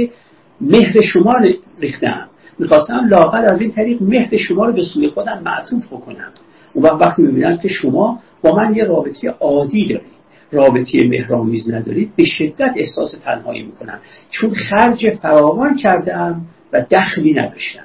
مهر 0.62 1.02
شما 1.02 1.36
ریختم 1.80 2.30
می‌خواستم 2.60 3.08
لاقل 3.10 3.46
از 3.46 3.62
این 3.62 3.72
طریق 3.72 4.02
مهر 4.02 4.38
شما 4.38 4.66
رو 4.66 4.74
به 4.74 4.84
سوی 4.84 5.10
خودم 5.10 5.42
معطوف 5.46 5.88
بکنم. 5.88 6.32
اون 6.78 6.86
وقت 6.86 7.02
وقتی 7.02 7.22
می‌بینم 7.22 7.58
که 7.58 7.68
شما 7.68 8.20
با 8.42 8.56
من 8.56 8.76
یه 8.76 8.84
رابطه 8.84 9.30
عادی 9.30 9.88
دارید 9.88 10.18
رابطه 10.52 11.08
مهرامیز 11.10 11.70
ندارید 11.70 12.12
به 12.16 12.26
شدت 12.26 12.74
احساس 12.76 13.12
تنهایی 13.24 13.64
می‌کنم. 13.64 14.00
چون 14.30 14.54
خرج 14.54 15.10
فراوان 15.10 15.76
کردم 15.76 16.42
و 16.74 16.86
دخلی 16.92 17.34
نداشتم. 17.34 17.84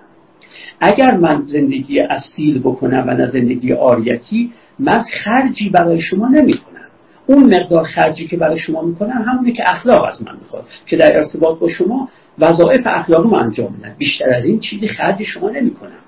اگر 0.81 1.17
من 1.17 1.45
زندگی 1.47 2.01
اصیل 2.01 2.59
بکنم 2.59 3.05
و 3.09 3.11
نه 3.11 3.27
زندگی 3.27 3.73
آریتی 3.73 4.53
من 4.79 5.05
خرجی 5.25 5.71
برای 5.71 6.01
شما 6.01 6.29
نمی‌کنم. 6.29 6.87
اون 7.27 7.55
مقدار 7.55 7.83
خرجی 7.83 8.27
که 8.27 8.37
برای 8.37 8.59
شما 8.59 8.83
می‌کنم 8.83 9.25
همونه 9.29 9.53
که 9.53 9.65
اخلاق 9.67 10.05
از 10.05 10.23
من 10.23 10.37
می‌خواد. 10.39 10.65
که 10.87 10.97
در 10.97 11.17
ارتباط 11.17 11.59
با 11.59 11.69
شما 11.69 12.09
وظایف 12.39 12.87
اخلاقی 12.87 13.37
انجام 13.37 13.77
بدن. 13.81 13.95
بیشتر 13.99 14.31
از 14.31 14.45
این 14.45 14.59
چیزی 14.59 14.89
خرج 14.89 15.23
شما 15.23 15.51
نمی‌کنم. 15.51 15.99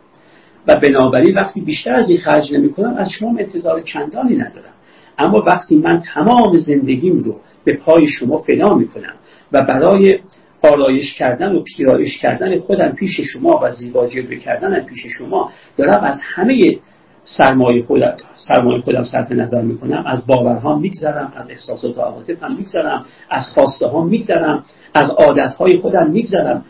و 0.66 0.76
بنابراین 0.76 1.34
وقتی 1.34 1.60
بیشتر 1.60 1.92
از 1.92 2.10
این 2.10 2.18
خرج 2.18 2.54
نمی‌کنم 2.54 2.94
از 2.96 3.10
شما 3.10 3.38
انتظار 3.38 3.80
چندانی 3.80 4.36
ندارم. 4.36 4.72
اما 5.18 5.42
وقتی 5.46 5.76
من 5.76 6.00
تمام 6.14 6.58
زندگیم 6.58 7.18
رو 7.18 7.40
به 7.64 7.72
پای 7.72 8.06
شما 8.06 8.38
فدا 8.38 8.74
می‌کنم 8.74 9.14
و 9.52 9.62
برای 9.62 10.18
آرایش 10.62 11.14
کردن 11.14 11.52
و 11.52 11.62
پیرایش 11.62 12.18
کردن 12.18 12.58
خودم 12.58 12.92
پیش 12.92 13.20
شما 13.20 13.60
و 13.62 13.70
زیبا 13.70 14.06
جلوه 14.06 14.36
کردن 14.36 14.80
پیش 14.80 15.06
شما 15.18 15.50
دارم 15.76 16.04
از 16.04 16.20
همه 16.22 16.78
سرمایه 17.24 17.84
خودم 17.84 18.16
سرمایه 18.36 18.80
خودم 18.80 19.04
صرف 19.04 19.32
نظر 19.32 19.62
می‌کنم 19.62 20.04
از 20.06 20.26
باورها 20.26 20.78
میگذرم 20.78 21.32
از 21.36 21.50
احساسات 21.50 21.98
و 21.98 22.00
عواطفم 22.00 22.56
میگذرم 22.58 23.04
از 23.30 23.42
خواسته 23.54 23.86
ها 23.86 24.04
میگذرم 24.04 24.64
از 24.94 25.10
عادت 25.10 25.54
های 25.54 25.78
خودم 25.78 26.10
میگذرم. 26.10 26.64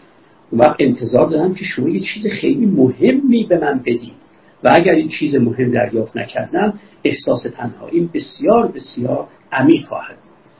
و 0.58 0.74
انتظار 0.78 1.30
دارم 1.30 1.54
که 1.54 1.64
شما 1.64 1.88
یه 1.88 2.00
چیز 2.00 2.26
خیلی 2.26 2.66
مهمی 2.66 3.46
به 3.48 3.58
من 3.58 3.78
بدید. 3.78 4.12
و 4.64 4.70
اگر 4.72 4.92
این 4.92 5.08
چیز 5.08 5.34
مهم 5.34 5.70
دریافت 5.70 6.16
نکردم 6.16 6.74
احساس 7.04 7.46
تنهایی 7.56 8.10
بسیار 8.14 8.72
بسیار 8.72 9.28
عمیق 9.52 9.84
خواهد 9.86 10.16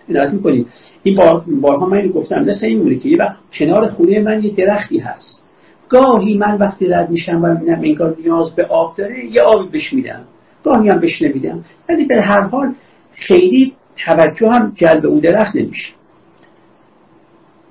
عنایت 0.09 0.33
می‌کنید؟ 0.33 0.67
این 1.03 1.17
بار 1.17 1.45
بارها 1.61 1.87
من 1.87 2.09
گفتم 2.09 2.45
مثل 2.45 2.67
این 2.67 2.79
موری 2.79 2.99
که 2.99 3.09
یه 3.09 3.17
وقت 3.17 3.37
کنار 3.59 3.87
خونه 3.87 4.23
من 4.23 4.45
یه 4.45 4.55
درختی 4.55 4.99
هست. 4.99 5.41
گاهی 5.89 6.39
من 6.39 6.59
وقتی 6.59 6.87
رد 6.87 7.11
میشم 7.11 7.45
و 7.45 7.55
می‌بینم 7.55 7.81
انگار 7.85 8.17
نیاز 8.25 8.55
به 8.55 8.65
آب 8.65 8.97
داره 8.97 9.25
یه 9.25 9.43
آبی 9.43 9.69
بهش 9.69 9.93
میدم. 9.93 10.25
گاهی 10.65 10.89
هم 10.89 11.01
بهش 11.01 11.23
نمیدم. 11.23 11.65
ولی 11.89 12.05
به 12.05 12.23
هر 12.23 12.43
حال 12.43 12.75
خیلی 13.13 13.73
توجه 14.07 14.49
هم 14.49 14.73
جلب 14.77 15.07
اون 15.07 15.21
درخت 15.21 15.57
نمیشه. 15.57 15.93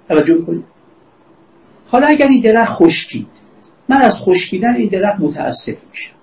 توجه 0.07 0.41
کنید 0.41 0.72
حالا 1.94 2.08
اگر 2.08 2.28
این 2.28 2.41
درخت 2.41 2.72
خشکید 2.74 3.28
من 3.89 3.98
از 3.98 4.14
خشکیدن 4.14 4.76
این 4.76 4.89
درخت 4.89 5.20
متاسف 5.20 5.68
میشم. 5.91 6.14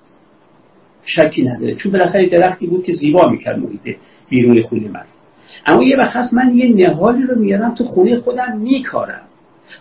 شکی 1.04 1.42
نداره 1.42 1.74
چون 1.74 1.92
بالاخره 1.92 2.28
درختی 2.28 2.66
بود 2.66 2.84
که 2.84 2.92
زیبا 2.92 3.28
می‌کرد 3.28 3.58
محیط 3.58 3.96
بیرون 4.28 4.62
خونه 4.62 4.88
من. 4.88 5.04
اما 5.66 5.82
یه 5.82 5.96
وقت 5.96 6.16
هست 6.16 6.34
من 6.34 6.54
یه 6.54 6.88
نهالی 6.88 7.22
رو 7.22 7.38
میارم 7.38 7.74
تو 7.74 7.84
خونه 7.84 8.20
خودم 8.20 8.56
میکارم. 8.56 9.22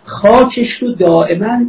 خاکش 0.04 0.82
رو 0.82 0.94
دائما 0.94 1.60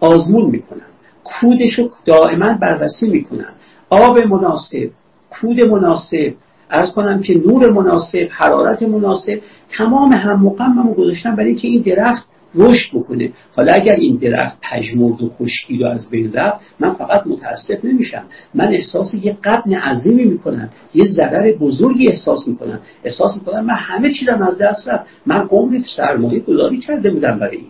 آزمون 0.00 0.50
می‌کنم. 0.50 0.86
کودش 1.24 1.78
رو 1.78 1.90
دائما 2.04 2.52
بررسی 2.52 3.06
می‌کنم. 3.06 3.52
آب 3.90 4.18
مناسب 4.18 4.90
کود 5.30 5.60
مناسب 5.60 6.34
ارز 6.70 6.92
کنم 6.92 7.22
که 7.22 7.34
نور 7.46 7.72
مناسب 7.72 8.28
حرارت 8.30 8.82
مناسب 8.82 9.40
تمام 9.68 10.12
هم 10.12 10.42
مقمم 10.42 10.92
گذاشتم 10.92 11.36
برای 11.36 11.48
اینکه 11.48 11.68
این 11.68 11.82
درخت 11.82 12.30
رشد 12.54 12.96
بکنه. 12.96 13.32
حالا 13.56 13.72
اگر 13.72 13.94
این 13.94 14.16
درخت 14.16 14.58
پژمرد 14.62 15.22
و 15.22 15.28
خشکید 15.28 15.82
و 15.82 15.86
از 15.86 16.10
بین 16.10 16.32
رفت 16.32 16.60
من 16.80 16.94
فقط 16.94 17.26
متاسف 17.26 17.84
نمیشم. 17.84 18.22
من 18.54 18.68
احساس 18.68 19.14
یه 19.14 19.36
قبن 19.44 19.74
عظیمی 19.74 20.24
می‌کنم. 20.24 20.70
یه 20.94 21.04
ضرر 21.04 21.52
بزرگی 21.52 22.08
احساس 22.08 22.48
می‌کنم. 22.48 22.80
احساس 23.04 23.36
می‌کنم 23.36 23.64
من 23.64 23.74
همه 23.74 24.12
چیزم 24.12 24.42
از 24.42 24.58
دست 24.58 24.88
رفت. 24.88 25.06
من 25.26 25.48
عمری 25.50 25.84
سرمایه 25.96 26.40
گذاری 26.40 26.78
کرده 26.78 27.10
بودم 27.10 27.38
برای 27.38 27.56
این. 27.56 27.66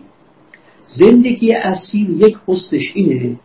زندگی 0.85 1.53
اصیل 1.53 2.21
یک 2.21 2.37
حسنش 2.47 2.91
اینه 2.93 3.39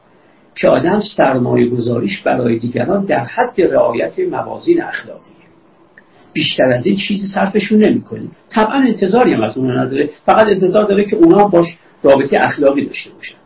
که 0.57 0.69
آدم 0.69 1.01
سرمایه 1.17 1.69
گذاریش 1.69 2.23
برای 2.23 2.59
دیگران 2.59 3.05
در 3.05 3.25
حد 3.25 3.61
رعایت 3.61 4.19
موازین 4.19 4.83
اخلاقی. 4.83 5.36
بیشتر 6.37 6.65
از 6.65 6.87
این 6.87 6.97
چیزی 6.97 7.27
صرفشون 7.35 7.79
نمی‌کنه 7.79 8.23
طبعا 8.51 8.75
انتظاری 8.75 9.35
هم 9.35 9.43
از 9.43 9.59
اونها 9.59 9.85
نداره. 9.85 10.11
فقط 10.27 10.47
انتظار 10.47 10.85
داره 10.85 11.05
که 11.05 11.17
اونا 11.17 11.49
باش 11.49 11.67
رابطه 12.03 12.37
اخلاقی 12.41 12.85
داشته 12.85 13.11
باشن. 13.11 13.37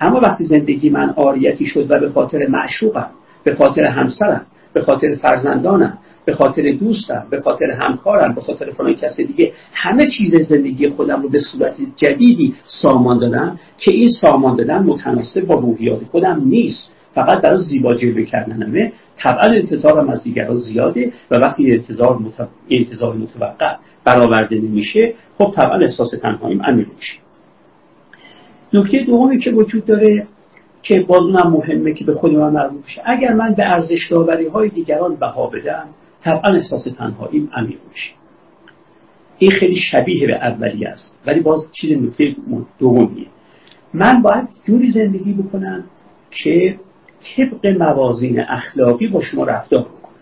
اما 0.00 0.20
وقتی 0.20 0.44
زندگی 0.44 0.90
من 0.90 1.10
آریتی 1.10 1.66
شد 1.66 1.86
و 1.90 2.00
به 2.00 2.10
خاطر 2.10 2.46
معشوقم 2.46 3.10
به 3.44 3.54
خاطر 3.54 3.84
همسرم 3.84 4.46
به 4.72 4.82
خاطر 4.82 5.14
فرزندانم 5.14 5.98
به 6.24 6.34
خاطر 6.34 6.72
دوستم 6.72 7.26
به 7.30 7.40
خاطر 7.40 7.70
همکارم 7.70 8.34
به 8.34 8.40
خاطر 8.40 8.70
فلان 8.70 8.94
کس 8.94 9.16
دیگه 9.16 9.52
همه 9.72 10.10
چیز 10.10 10.34
زندگی 10.48 10.88
خودم 10.88 11.22
رو 11.22 11.28
به 11.28 11.38
صورت 11.38 11.76
جدیدی 11.96 12.54
سامان 12.64 13.18
دادم 13.18 13.58
که 13.78 13.90
این 13.90 14.08
سامان 14.20 14.56
دادن 14.56 14.78
متناسب 14.78 15.46
با 15.46 15.54
روحیات 15.54 16.04
خودم 16.04 16.42
نیست. 16.44 16.90
فقط 17.14 17.40
برای 17.40 17.64
زیبا 17.64 17.94
جلوه 17.94 18.24
کردنمه. 18.24 18.92
طبعا 19.16 19.46
انتظارم 19.54 20.08
از 20.08 20.22
دیگران 20.22 20.58
زیاده 20.58 21.12
و 21.30 21.36
وقتی 21.36 21.72
انتظار, 21.72 22.18
مت... 22.18 22.48
انتظار 22.70 23.16
متوقع 23.16 23.76
برآورده 24.04 24.56
نمیشه 24.56 25.14
خب 25.38 25.52
طبعا 25.56 25.78
احساس 25.80 26.10
تنهاییم 26.22 26.62
عمیق 26.62 26.86
میشه. 26.96 27.14
نکته 28.72 29.04
دومی 29.04 29.38
که 29.38 29.50
وجود 29.50 29.84
داره 29.84 30.26
که 30.82 31.00
باز 31.00 31.22
اونم 31.22 31.50
مهمه 31.50 31.92
که 31.94 32.04
به 32.04 32.14
خود 32.14 32.32
من 32.32 32.52
مربوط 32.52 32.84
بشه 32.84 33.02
اگر 33.04 33.34
من 33.34 33.54
به 33.54 33.64
ارزش 33.72 34.12
های 34.52 34.68
دیگران 34.68 35.16
بها 35.16 35.46
بدم 35.46 35.86
طبعا 36.20 36.54
احساس 36.54 36.84
تنهاییم 36.98 37.50
عمیق 37.54 37.78
میشه. 37.90 38.10
این 39.38 39.50
خیلی 39.50 39.76
شبیه 39.76 40.26
به 40.26 40.34
اولی 40.34 40.84
است. 40.84 41.18
ولی 41.26 41.40
باز 41.40 41.60
چیز 41.72 41.92
نکته 41.92 42.36
دومیه. 42.78 43.26
من 43.94 44.22
باید 44.22 44.48
جوری 44.66 44.90
زندگی 44.90 45.32
بکنم 45.32 45.84
که 46.30 46.78
طبق 47.20 47.66
موازین 47.66 48.40
اخلاقی 48.40 49.08
با 49.08 49.20
شما 49.20 49.44
رفتار 49.44 49.82
بکنم 49.82 50.16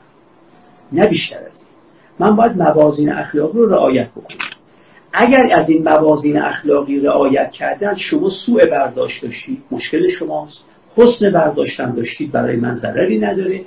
نه 0.93 1.07
بیشتر 1.07 1.39
از 1.39 1.61
این. 1.61 1.69
من 2.19 2.37
باید 2.37 2.57
موازین 2.57 3.13
اخلاقی 3.13 3.59
رو 3.59 3.67
رعایت 3.67 4.11
بکنم. 4.11 4.39
اگر 5.13 5.49
از 5.61 5.71
این 5.71 5.83
موازین 5.83 6.39
اخلاقی 6.39 7.01
رعایت 7.01 7.51
کردن 7.51 7.95
شما 7.95 8.29
سوء 8.29 8.67
برداشت 8.67 9.23
داشتید 9.23 9.63
مشکل 9.71 10.09
شماست. 10.09 10.65
حسن 10.97 11.33
برداشتن 11.33 11.91
داشتید 11.91 12.33
برای 12.33 12.57
من 12.57 12.75
ضرری 12.75 13.19
نداره. 13.19 13.61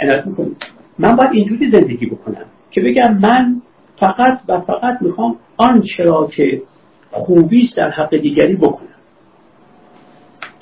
عنایت 0.00 0.26
می‌کنید 0.26 0.56
من 0.98 1.16
باید 1.16 1.30
اینجوری 1.32 1.70
زندگی 1.70 2.06
بکنم 2.06 2.44
که 2.70 2.80
بگم 2.80 3.18
من 3.18 3.62
فقط 3.96 4.40
و 4.48 4.60
فقط 4.60 5.02
می‌خوام 5.02 5.36
آنچه 5.56 6.04
را 6.04 6.26
که 6.26 6.62
خوبی 7.10 7.70
در 7.76 7.90
حق 7.90 8.16
دیگری 8.16 8.56
بکنم. 8.56 8.88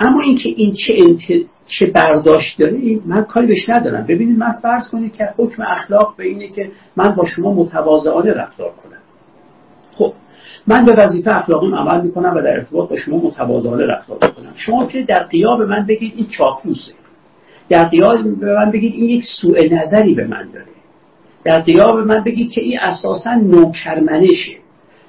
اما 0.00 0.20
اینکه 0.20 0.48
این 0.48 0.74
چه 0.86 0.94
انت... 0.98 1.46
چه 1.78 1.86
برداشت 1.86 2.58
داره 2.58 2.98
من 3.06 3.24
کاری 3.24 3.46
بهش 3.46 3.68
ندارم. 3.68 4.06
ببینید 4.06 4.38
من 4.38 4.52
فرض 4.52 4.90
کنید 4.90 5.12
که 5.12 5.28
حکم 5.36 5.62
اخلاق 5.62 6.14
به 6.16 6.24
اینه 6.24 6.48
که 6.48 6.70
من 6.96 7.14
با 7.14 7.24
شما 7.24 7.54
متواضعانه 7.54 8.32
رفتار 8.32 8.70
کنم. 8.70 8.98
خب 9.92 10.12
من 10.66 10.84
به 10.84 10.92
وظیفه 10.92 11.36
اخلاقیم 11.36 11.74
عمل 11.74 12.00
می‌کنم 12.00 12.34
و 12.36 12.42
در 12.42 12.52
ارتباط 12.52 12.88
با 12.88 12.96
شما 12.96 13.16
متواضعانه 13.16 13.86
رفتار 13.86 14.18
کنم 14.18 14.52
شما 14.54 14.86
که 14.86 15.02
در 15.02 15.22
قیاب 15.22 15.62
من 15.62 15.86
بگید 15.86 16.12
این 16.16 16.26
چاپوسه 16.26 16.92
در 17.68 17.84
قیاب 17.84 18.40
به 18.40 18.54
من 18.54 18.70
بگید 18.70 18.92
این 18.94 19.08
یک 19.10 19.24
سوء 19.40 19.58
نظری 19.70 20.14
به 20.14 20.26
من 20.26 20.48
داره. 20.52 20.66
در 21.44 21.60
قیاب 21.60 21.98
من 21.98 22.24
بگید 22.24 22.50
که 22.52 22.60
این 22.60 22.78
اساسا 22.80 23.34
نوکرمنشه. 23.34 24.56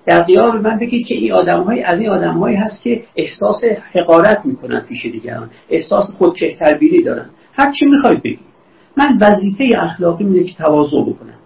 در 0.06 0.24
قیاب 0.24 0.56
من 0.56 0.80
بگید 0.80 1.08
که 1.08 1.16
این 1.16 1.32
آدمهایی 1.32 1.82
از 1.82 2.00
این 2.00 2.10
آدمهایی 2.10 2.56
هست 2.56 2.84
که 2.84 3.04
احساس 3.16 3.64
حقارت 3.94 4.46
می‌کنن 4.46 4.80
پیش 4.80 5.06
دیگران. 5.06 5.50
احساس 5.70 6.06
خودچه 6.18 6.56
تربیری 6.56 7.04
دارن. 7.04 7.30
هر 7.54 7.72
چی 7.72 7.86
می‌خواید 7.86 8.24
بگید 8.24 8.40
من 8.98 9.18
وظیفه 9.22 9.82
اخلاقی 9.82 10.24
میده 10.24 10.44
که 10.44 10.54
تواضع 10.54 11.02
بکنم. 11.02 11.38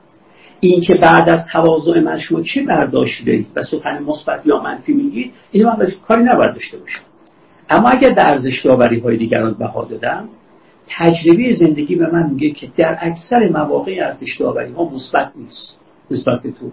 این 0.60 0.82
که 0.82 0.93
بعد 1.01 1.30
از 1.30 1.39
تواضع 1.53 1.99
من 1.99 2.18
شما 2.18 2.41
چه 2.41 2.64
برداشت 2.64 3.26
دارید 3.26 3.47
و 3.56 3.62
سخن 3.62 4.03
مثبت 4.03 4.45
یا 4.45 4.60
منفی 4.60 4.93
میگید 4.93 5.32
اینو 5.51 5.70
من 5.70 5.88
کاری 6.08 6.24
نباید 6.24 6.53
داشته 6.53 6.78
باشم. 6.78 7.01
اما 7.70 7.89
اگر 7.89 8.14
به 8.14 8.28
ارزش 8.28 8.66
داوری 8.66 8.99
های 8.99 9.18
دیگران 9.18 9.53
بها 9.53 9.86
دادم 9.86 10.30
تجربه 10.88 11.53
زندگی 11.53 11.95
به 11.95 12.12
من 12.12 12.30
میگه 12.30 12.51
که 12.51 12.68
در 12.78 12.97
اکثر 13.01 13.49
مواقع 13.49 13.95
ارزش 14.01 14.38
داوری 14.39 14.72
ها 14.72 14.89
مثبت 14.89 15.32
نیست. 15.36 15.80
نسبت 16.12 16.41
به 16.41 16.51
تو. 16.51 16.72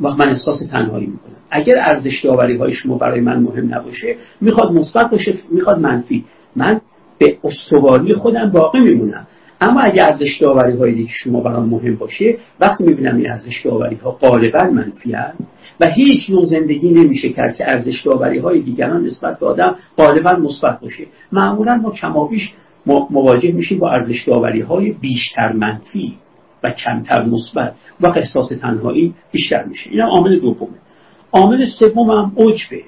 وقت 0.00 0.20
من 0.20 0.28
احساس 0.28 0.66
تنهایی 0.72 1.06
می‌کنم. 1.06 1.36
اگر 1.50 1.78
ارزش 1.78 2.24
داوری 2.24 2.56
های 2.56 2.72
شما 2.72 2.98
برای 2.98 3.20
من 3.20 3.38
مهم 3.38 3.74
نباشه 3.74 4.16
می‌خواد 4.40 4.72
مثبت 4.72 5.10
باشه 5.10 5.34
می‌خواد 5.50 5.78
منفی. 5.78 6.24
من 6.56 6.80
به 7.18 7.38
استواری 7.44 8.14
خودم 8.14 8.50
باقی 8.50 8.80
میمونم. 8.80 9.26
اما 9.60 9.80
اگر 9.80 10.06
ارزش 10.08 10.38
داوری 10.40 10.76
های 10.76 10.94
دیگه 10.94 11.08
شما 11.10 11.40
برام 11.40 11.68
مهم 11.68 11.96
باشه 11.96 12.38
وقتی 12.60 12.84
می‌بینم 12.84 13.16
این 13.16 13.30
ارزش 13.30 13.62
داوری 13.64 13.96
ها 13.96 14.10
غالبا 14.10 14.64
منفی 14.64 15.16
و 15.80 15.86
هیچ 15.86 16.30
نوع 16.30 16.44
زندگی 16.44 16.90
نمیشه 16.90 17.28
کرد 17.28 17.54
که 17.56 17.64
ارزش 17.70 18.02
داوری 18.06 18.38
های 18.38 18.60
دیگران 18.60 19.04
نسبت 19.04 19.38
به 19.38 19.46
آدم 19.46 19.76
غالبا 19.96 20.32
مثبت 20.32 20.80
باشه. 20.80 21.06
معمولا 21.32 21.76
ما 21.76 21.90
کمابیش 21.90 22.52
مواجه 22.86 23.52
میشیم 23.52 23.78
با 23.78 23.90
ارزش 23.90 24.24
داوری 24.28 24.60
های 24.60 24.92
بیشتر 24.92 25.52
منفی. 25.52 26.14
و 26.62 26.70
کمتر 26.70 27.24
مثبت 27.24 27.74
و 28.00 28.06
احساس 28.06 28.48
تنهایی 28.48 29.14
بیشتر 29.32 29.64
میشه. 29.64 29.90
این 29.90 30.00
عامل 30.00 30.40
دومه. 30.40 30.78
عامل 31.32 31.64
سوم 31.78 32.10
هم 32.10 32.32
عجبه. 32.36 32.82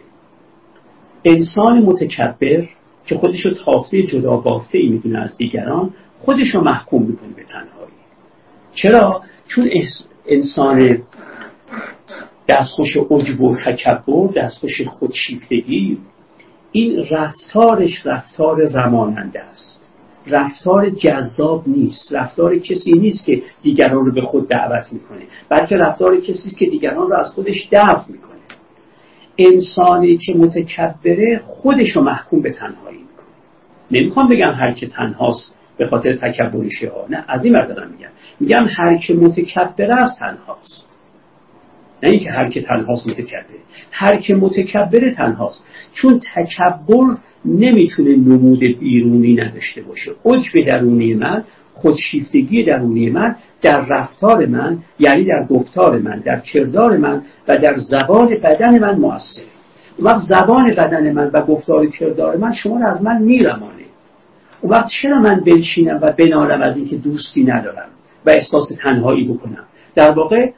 انسان 1.24 1.78
متکبر 1.78 2.68
که 3.06 3.14
خودش 3.14 3.46
رو 3.46 3.54
تافته 3.54 4.02
جدا 4.02 4.36
بافته 4.36 4.78
ای 4.78 4.88
می‌دونه 4.88 5.18
از 5.18 5.36
دیگران 5.36 5.94
خودش 6.18 6.54
رو 6.54 6.60
محکوم 6.60 7.02
می‌کنه 7.02 7.28
به 7.36 7.44
تنهایی. 7.44 7.92
چرا؟ 8.74 9.22
چون 9.48 9.68
انسان 10.26 11.02
دستخوش 12.48 12.96
عجب 12.96 13.40
و 13.40 13.56
تکبر 13.56 14.28
دستخوش 14.36 14.82
خودشیفتگی 14.82 15.98
این 16.72 17.04
رفتارش 17.10 18.06
رفتار 18.06 18.68
رماننده 18.68 19.40
است. 19.40 19.77
رفتار 20.30 20.90
جذاب 20.90 21.62
نیست. 21.66 22.12
رفتار 22.12 22.58
کسی 22.58 22.92
نیست 22.92 23.24
که 23.24 23.42
دیگران 23.62 24.06
رو 24.06 24.12
به 24.12 24.20
خود 24.20 24.48
دعوت 24.48 24.92
می‌کنه 24.92 25.20
بلکه 25.48 25.76
رفتار 25.76 26.20
کسی 26.20 26.48
است 26.48 26.58
که 26.58 26.66
دیگران 26.66 27.10
رو 27.10 27.16
از 27.16 27.32
خودش 27.32 27.68
دفع 27.72 28.12
می‌کنه. 28.12 28.38
انسانی 29.38 30.16
که 30.16 30.34
متکبره 30.34 31.40
خودش 31.44 31.90
رو 31.96 32.02
محکوم 32.02 32.42
به 32.42 32.52
تنهایی 32.52 32.98
می‌کنه. 32.98 33.26
نمی‌خوام 33.90 34.28
بگم 34.28 34.52
هر 34.52 34.72
که 34.72 34.86
تنهاست 34.86 35.54
به 35.78 35.86
خاطر 35.86 36.16
تکبرشه 36.16 36.90
ها 36.90 37.06
نه 37.10 37.24
از 37.28 37.44
این 37.44 37.64
دارم 37.64 37.90
میگم. 37.90 38.08
میگم 38.40 38.66
هر 38.68 38.96
که 38.96 39.14
متکبر 39.14 39.90
است 39.90 40.18
تنهاست. 40.18 40.84
نه 42.02 42.10
اینکه 42.10 42.30
هر 42.30 42.48
که 42.48 42.62
تنهاست 42.62 43.06
متکبره. 43.06 43.58
هر 43.90 44.16
که 44.16 44.34
متکبر 44.34 45.10
تنهاست. 45.10 45.64
چون 45.92 46.20
تکبر 46.34 47.16
نمی‌تونه 47.44 48.16
نمود 48.16 48.58
بیرونی 48.60 49.34
نداشته 49.34 49.82
باشه. 49.82 50.10
عجب 50.24 50.66
درونی 50.66 51.14
من 51.14 51.44
خودشیفتگی 51.72 52.62
درونی 52.62 53.10
من 53.10 53.36
در 53.62 53.80
رفتار 53.80 54.46
من 54.46 54.78
یعنی 54.98 55.24
در 55.24 55.46
گفتار 55.50 55.98
من 55.98 56.18
در 56.18 56.38
کردار 56.38 56.96
من 56.96 57.22
و 57.48 57.58
در 57.58 57.76
زبان 57.76 58.28
بدن 58.44 58.78
من 58.78 58.98
موثر 58.98 59.42
وقت 59.98 60.20
زبان 60.28 60.70
بدن 60.70 61.12
من 61.12 61.30
و 61.32 61.42
گفتار 61.42 61.86
کردار 61.86 62.36
من 62.36 62.52
شما 62.52 62.78
رو 62.78 62.86
از 62.86 63.02
من 63.02 63.22
میرمانه 63.22 63.72
اون 64.60 64.72
وقت 64.72 64.88
چرا 65.02 65.20
من 65.20 65.40
بنشینم 65.40 65.98
و 66.02 66.12
بنالم 66.12 66.62
از 66.62 66.76
اینکه 66.76 66.96
دوستی 66.96 67.44
ندارم 67.44 67.88
و 68.26 68.30
احساس 68.30 68.68
تنهایی 68.82 69.28
بکنم؟ 69.28 69.64
در 69.94 70.10
واقع 70.10 70.50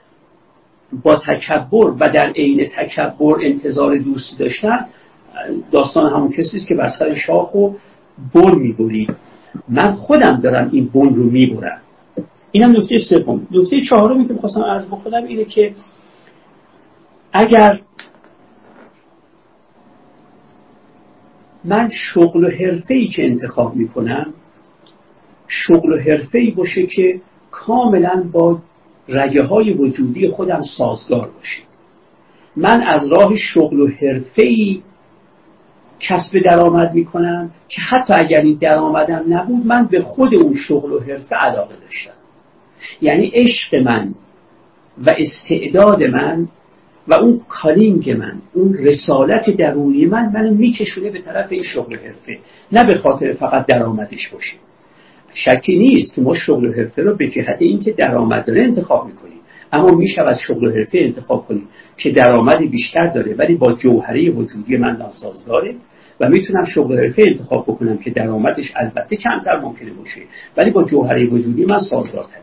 با 1.02 1.16
تکبر 1.16 1.94
و 2.00 2.08
در 2.08 2.32
عین 2.32 2.68
تکبر 2.76 3.36
انتظار 3.42 3.98
دوستی 3.98 4.36
داشتن 4.38 4.86
داستان 5.70 6.12
همون 6.12 6.28
کسی 6.28 6.56
است 6.56 6.66
که 6.68 6.74
بر 6.74 6.88
سر 6.98 7.14
شاخ 7.14 7.54
و 7.54 7.70
بن 8.34 8.54
می‌برید 8.54 9.16
من 9.68 9.92
خودم 9.92 10.40
دارم 10.40 10.68
این 10.72 10.88
بن 10.94 11.14
رو 11.14 11.22
می‌برم. 11.30 11.80
اینم 12.52 12.70
نکته 12.70 12.98
سوم. 12.98 13.46
نکته 13.50 13.80
چهارمی 13.80 14.28
که 14.28 14.32
می‌خواستم 14.32 14.62
عرض 14.62 14.84
بکنم 14.84 15.24
اینه 15.24 15.44
که 15.44 15.72
اگر 17.32 17.80
من 21.64 21.90
شغل 21.92 22.44
و 22.44 22.50
حرفه 22.50 22.94
ای 22.94 23.08
که 23.08 23.24
انتخاب 23.24 23.76
می‌کنم 23.76 24.34
شغل 25.48 25.92
و 25.92 25.98
حرفه 25.98 26.38
ای 26.38 26.50
باشه 26.50 26.86
که 26.86 27.20
کاملا 27.50 28.24
با 28.32 28.58
رگه 29.08 29.42
های 29.42 29.72
وجودی 29.72 30.28
خودم 30.28 30.62
سازگار 30.76 31.30
باشه. 31.30 31.62
من 32.56 32.82
از 32.82 33.12
راه 33.12 33.36
شغل 33.36 33.80
و 33.80 33.88
حرفه 33.88 34.42
ای 34.42 34.82
کسب 36.00 36.38
درآمد 36.44 36.94
می‌کنم 36.94 37.50
که 37.68 37.80
حتی 37.80 38.14
اگر 38.14 38.40
این 38.40 38.58
درآمدم 38.60 39.24
نبود 39.28 39.66
من 39.66 39.86
به 39.86 40.00
خود 40.00 40.34
اون 40.34 40.54
شغل 40.68 40.92
و 40.92 41.00
حرفه 41.00 41.36
علاقه 41.36 41.74
داشتم. 41.82 42.20
یعنی 43.02 43.32
عشق 43.34 43.74
من 43.74 44.14
و 45.06 45.14
استعداد 45.18 46.02
من 46.02 46.48
و 47.08 47.14
اون 47.14 47.40
کالینگ 47.48 48.10
من 48.10 48.32
اون 48.54 48.74
رسالت 48.74 49.50
درونی 49.50 50.06
من 50.06 50.32
منو 50.34 50.54
میکشونه 50.54 51.10
به 51.10 51.20
طرف 51.20 51.52
این 51.52 51.62
شغل 51.62 51.96
حرفه. 51.96 52.38
نه 52.72 52.86
به 52.86 52.94
خاطر 52.94 53.32
فقط 53.32 53.66
درآمدش 53.66 54.28
باشه. 54.28 54.56
شکی 55.34 55.78
نیست 55.78 56.14
که 56.14 56.22
ما 56.22 56.34
شغل 56.34 56.66
و 56.66 56.72
حرفه 56.72 57.02
رو 57.02 57.16
به 57.16 57.28
جهت 57.28 57.56
اینکه 57.62 57.92
درآمد 57.92 58.46
داره 58.46 58.62
انتخاب 58.62 59.06
می‌کنیم. 59.06 59.40
اما 59.72 59.90
می‌شود 59.90 60.36
شغل 60.36 60.66
و 60.66 60.70
حرفه 60.70 60.98
انتخاب 60.98 61.46
کنیم. 61.46 61.68
که 62.00 62.10
درآمدی 62.10 62.66
بیشتر 62.66 63.06
داره 63.06 63.34
ولی 63.34 63.54
با 63.54 63.72
جوهره 63.72 64.30
وجودی 64.30 64.76
من 64.76 64.96
ناسازگاره 64.96 65.74
و 66.20 66.28
می‌تونم 66.28 66.64
شغل 66.64 66.98
حرفه 66.98 67.22
انتخاب 67.22 67.64
بکنم 67.64 67.98
که 67.98 68.10
درآمدش 68.10 68.72
البته 68.76 69.16
کمتر 69.16 69.60
ممکنه 69.60 69.92
باشه 69.92 70.20
ولی 70.56 70.70
با 70.70 70.84
جوهره 70.84 71.26
وجودی 71.26 71.64
من 71.64 71.78
سازگارتره 71.78 72.42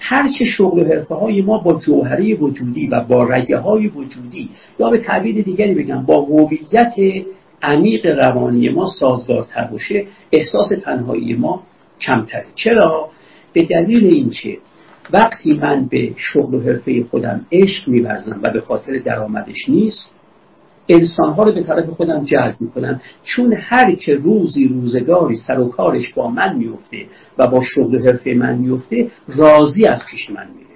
هر 0.00 0.28
چه 0.38 0.44
شغل 0.44 0.80
و 0.80 0.84
حرفه 0.84 1.14
های 1.14 1.42
ما 1.42 1.58
با 1.58 1.78
جوهره 1.78 2.34
وجودی 2.34 2.86
و 2.86 3.00
با 3.00 3.24
رگه 3.24 3.58
های 3.58 3.86
وجودی 3.86 4.50
یا 4.80 4.90
به 4.90 4.98
تعبیر 4.98 5.44
دیگری 5.44 5.74
بگم 5.74 6.02
با 6.02 6.20
هویت 6.20 7.24
عمیق 7.62 8.06
روانی 8.06 8.68
ما 8.68 8.86
سازگارتر 9.00 9.64
باشه 9.64 10.06
احساس 10.32 10.68
تنهایی 10.84 11.34
ما 11.34 11.62
کمتره. 12.00 12.46
چرا؟ 12.54 13.08
به 13.52 13.64
دلیل 13.64 14.06
اینکه 14.06 14.58
وقتی 15.12 15.58
من 15.58 15.86
به 15.86 16.12
شغل 16.16 16.54
و 16.54 16.60
حرفه 16.60 17.04
خودم 17.10 17.46
عشق 17.52 17.88
میورزم 17.88 18.40
و 18.42 18.50
به 18.52 18.60
خاطر 18.60 18.98
درآمدش 18.98 19.68
نیست 19.68 20.14
انسانها 20.88 21.42
رو 21.42 21.52
به 21.52 21.62
طرف 21.62 21.88
خودم 21.88 22.24
جلب 22.24 22.56
می‌کنم. 22.60 23.00
چون 23.22 23.52
هر 23.52 23.94
که 23.94 24.14
روزی 24.14 24.68
روزگاری 24.68 25.36
سر 25.36 25.60
و 25.60 25.68
کارش 25.68 26.14
با 26.14 26.30
من 26.30 26.56
میفته 26.56 27.06
و 27.38 27.46
با 27.46 27.62
شغل 27.74 27.94
و 27.94 28.04
حرفه 28.04 28.34
من 28.34 28.58
میفته 28.58 29.10
راضی 29.38 29.86
از 29.86 30.02
پیش 30.10 30.30
من 30.30 30.46
میره. 30.56 30.66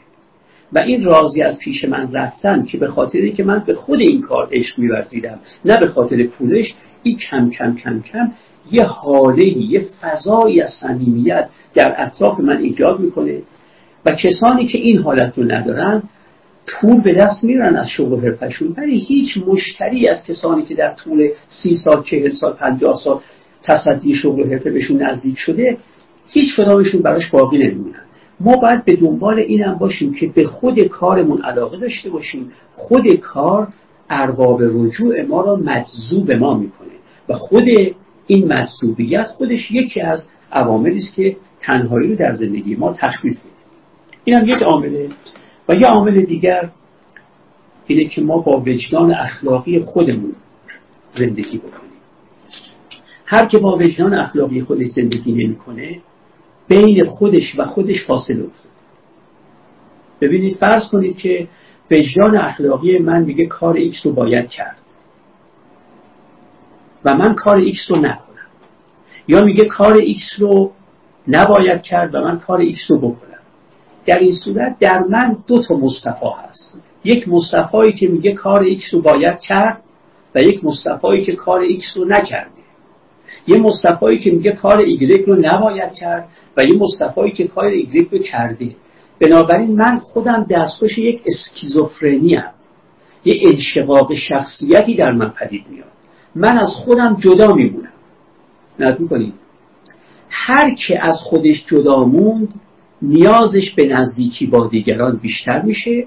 و 0.73 0.79
این 0.79 1.05
راضی 1.05 1.43
از 1.43 1.59
پیش 1.59 1.85
من 1.85 2.13
رفتن 2.13 2.63
که 2.63 2.79
به 2.79 2.87
خاطر 2.87 3.29
که 3.29 3.45
من 3.45 3.63
به 3.67 3.75
خود 3.75 4.01
این 4.01 4.23
کار 4.23 4.49
عشق 4.53 4.79
میورزیدم 4.79 5.39
نه 5.65 5.81
به 5.81 5.87
خاطر 5.87 6.27
پولش 6.27 6.75
این 7.03 7.17
کم 7.17 7.51
کم 7.51 7.77
کم 7.77 8.01
کم 8.01 8.33
یه 8.71 8.85
حاله 8.85 9.45
یه 9.45 9.83
فضایی 10.01 10.61
از 10.61 10.71
صمیمیت 10.81 11.49
در 11.75 11.95
اطراف 11.99 12.41
من 12.41 12.59
ایجاد 12.59 13.01
می‌کنه. 13.01 13.43
و 14.07 14.13
کسانی 14.13 14.67
که 14.67 14.79
این 14.79 14.99
حالت 14.99 15.39
رو 15.39 15.45
ندارن 15.45 16.03
پول 16.67 17.01
به 17.01 17.15
دست 17.15 17.45
میرن 17.45 17.77
از 17.77 17.89
شغل 17.89 18.21
حرفشون 18.21 18.75
ولی 18.77 18.99
هیچ 18.99 19.39
مشتری 19.47 20.09
از 20.09 20.25
کسانی 20.25 20.63
که 20.63 20.75
در 20.75 20.95
طول 20.95 21.29
سی 21.49 21.75
سال 21.75 22.03
چهل 22.03 22.31
سال 22.31 22.53
پنجاه 22.53 23.01
سال 23.05 23.21
تصدی 23.63 24.15
شغل 24.15 24.51
حرفه 24.51 24.71
بهشون 24.71 25.03
نزدیک 25.03 25.39
شده 25.39 25.77
هیچ 26.29 26.57
کدامشون 26.57 27.03
براش 27.03 27.31
باقی 27.31 27.59
نمیمونن. 27.59 28.03
ما 28.41 28.57
باید 28.57 28.85
به 28.85 28.97
دنبال 28.97 29.39
اینم 29.39 29.75
باشیم 29.75 30.15
که 30.15 30.27
به 30.27 30.45
خود 30.45 30.81
کارمون 30.81 31.43
علاقه 31.43 31.79
داشته 31.79 32.11
باشیم. 32.11 32.53
خود 32.77 33.15
کار 33.15 33.69
ارباب 34.11 34.63
رجوع 34.63 35.23
ما 35.23 35.41
را 35.41 35.57
مجذوب 35.57 36.33
ما 36.33 36.59
می‌کنه 36.59 36.89
و 37.29 37.35
خود 37.35 37.65
این 38.27 38.53
مجذوبیت 38.53 39.25
خودش 39.25 39.71
یکی 39.71 40.01
از 40.01 40.27
عواملی 40.53 40.97
است 40.97 41.15
که 41.15 41.37
تنهایی 41.61 42.09
رو 42.09 42.17
در 42.17 42.33
زندگی 42.33 42.77
ما 42.77 42.93
تخفیف 42.93 43.35
میده. 43.45 43.56
این 44.27 44.37
هم 44.37 44.47
یک 44.47 44.63
عامله. 44.63 45.09
و 45.69 45.75
یه 45.75 45.87
عامل 45.87 46.21
دیگر 46.21 46.71
اینه 47.87 48.05
که 48.05 48.21
ما 48.21 48.39
با 48.39 48.61
وجدان 48.61 49.15
اخلاقی 49.15 49.79
خودمون 49.79 50.35
زندگی 51.15 51.59
بکنیم. 51.59 52.01
هر 53.27 53.47
که 53.47 53.59
با 53.59 53.77
وجدان 53.77 54.15
اخلاقی 54.15 54.61
خودش 54.61 54.87
زندگی 54.87 55.33
نمی‌کنه 55.33 56.01
بین 56.69 57.05
خودش 57.05 57.59
و 57.59 57.65
خودش 57.65 58.07
فاصله 58.07 58.45
افتاد 58.45 58.73
ببینید 60.21 60.57
فرض 60.57 60.89
کنید 60.89 61.17
که 61.17 61.49
وجدان 61.91 62.37
اخلاقی 62.37 62.99
من 62.99 63.23
میگه 63.23 63.47
کار 63.47 63.77
ایکس 63.77 64.07
رو 64.07 64.13
باید 64.13 64.49
کرد. 64.49 64.79
و 67.05 67.17
من 67.17 67.35
کار 67.35 67.57
ایکس 67.57 67.91
رو 67.91 67.97
نکنم. 67.97 68.47
یا 69.29 69.45
میگه 69.45 69.65
کار 69.65 69.95
ایکس 69.95 70.37
رو 70.39 70.73
نباید 71.29 71.83
کرد 71.83 72.15
و 72.15 72.21
من 72.21 72.39
کار 72.39 72.59
ایکس 72.59 72.91
رو 72.91 72.99
بکنم. 72.99 73.36
در 74.07 74.19
این 74.19 74.35
صورت 74.45 74.79
در 74.79 74.99
من 74.99 75.37
دو 75.47 75.63
تا 75.63 75.75
مصطفی 75.77 76.27
هست. 76.49 76.81
یک 77.05 77.29
مصطفایی 77.29 77.93
که 77.93 78.09
میگه 78.09 78.33
کار 78.33 78.63
ایکس 78.63 78.95
رو 78.95 79.01
باید 79.01 79.41
کرد 79.41 79.83
و 80.35 80.41
یک 80.41 80.65
مصطفایی 80.65 81.25
که 81.25 81.33
کار 81.33 81.61
ایکس 81.61 81.97
رو 81.97 82.05
نکرده. 82.05 82.51
یه 83.47 83.57
مصطفایی 83.57 84.19
که 84.19 84.31
میگه 84.31 84.53
کار 84.53 84.79
ایگرگ 84.79 85.27
رو 85.27 85.37
نباید 85.37 85.93
کرد 85.93 86.29
و 86.57 86.65
یه 86.65 86.75
مصطفایی 86.75 87.33
که 87.33 87.47
کار 87.47 87.65
ایگرگ 87.65 88.09
رو 88.11 88.19
کرده. 88.19 88.77
بنابراین 89.21 89.77
من 89.77 89.99
خودم 89.99 90.47
دستخوش 90.51 90.99
یک 90.99 91.23
اسکیزوفرنی‌ام. 91.27 92.51
یه 93.25 93.41
انشقاق 93.47 94.15
شخصیتی 94.15 94.95
در 94.95 95.13
من 95.13 95.33
پدید 95.41 95.65
میاد. 95.71 95.87
من 96.35 96.59
از 96.59 96.69
خودم 96.69 97.17
جدا 97.21 97.55
میمونم. 97.55 97.93
دقت 98.79 99.01
می‌کنید 99.01 99.35
هر 100.31 100.75
که 100.75 101.05
از 101.05 101.17
خودش 101.25 101.67
جدا 101.67 102.05
موند 102.05 102.61
نیازش 103.07 103.75
به 103.75 103.87
نزدیکی 103.87 104.47
با 104.47 104.69
دیگران 104.69 105.17
بیشتر 105.23 105.63
میشه 105.63 106.07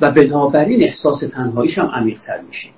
و 0.00 0.10
بنابراین 0.10 0.82
احساس 0.82 1.20
تنهاییش 1.20 1.78
هم 1.78 1.86
عمیقتر 1.86 2.40
میشه. 2.48 2.68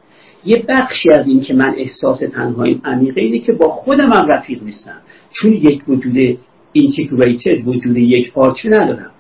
یه 0.45 0.65
بخشی 0.69 1.11
از 1.11 1.29
این 1.29 1.41
که 1.41 1.55
من 1.55 1.75
احساس 1.77 2.21
تنهایی 2.33 2.81
عمیقه 2.85 3.21
اینه 3.21 3.39
که 3.39 3.53
با 3.53 3.71
خودم 3.71 4.13
هم 4.13 4.27
رفیق 4.27 4.63
نیستم. 4.63 4.97
چون 5.31 5.53
یک 5.53 5.89
وجود 5.89 6.39
integrated 6.73 7.69
وجود 7.69 7.97
یک 7.97 8.33
پارچه 8.33 8.69
ندارم. 8.69 9.11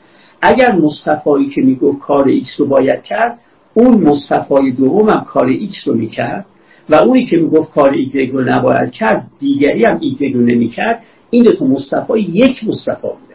اگر 0.42 0.72
مصطفایی 0.72 1.48
که 1.48 1.62
می‌گفت 1.62 1.98
کار 1.98 2.28
ایکس 2.28 2.54
رو 2.58 2.66
باید 2.66 3.02
کرد 3.02 3.38
اون 3.74 4.00
مصطفای 4.00 4.70
دوم 4.70 5.08
هم 5.08 5.24
کار 5.24 5.46
ایکس 5.46 5.88
رو 5.88 5.94
می‌کرد. 5.94 6.46
و 6.88 6.94
اونی 6.94 7.24
که 7.24 7.36
می‌گفت 7.36 7.72
کار 7.72 7.90
ایگرگ 7.90 8.32
رو 8.32 8.40
نباید 8.40 8.90
کرد 8.90 9.26
دیگری 9.38 9.84
هم 9.84 9.98
ایگرگ 10.00 10.34
رو 10.34 10.40
نمی‌کرد. 10.40 11.02
این 11.30 11.44
دو 11.44 11.52
تا 11.52 12.16
یک 12.16 12.64
مصطفی 12.66 13.02
بودن 13.02 13.29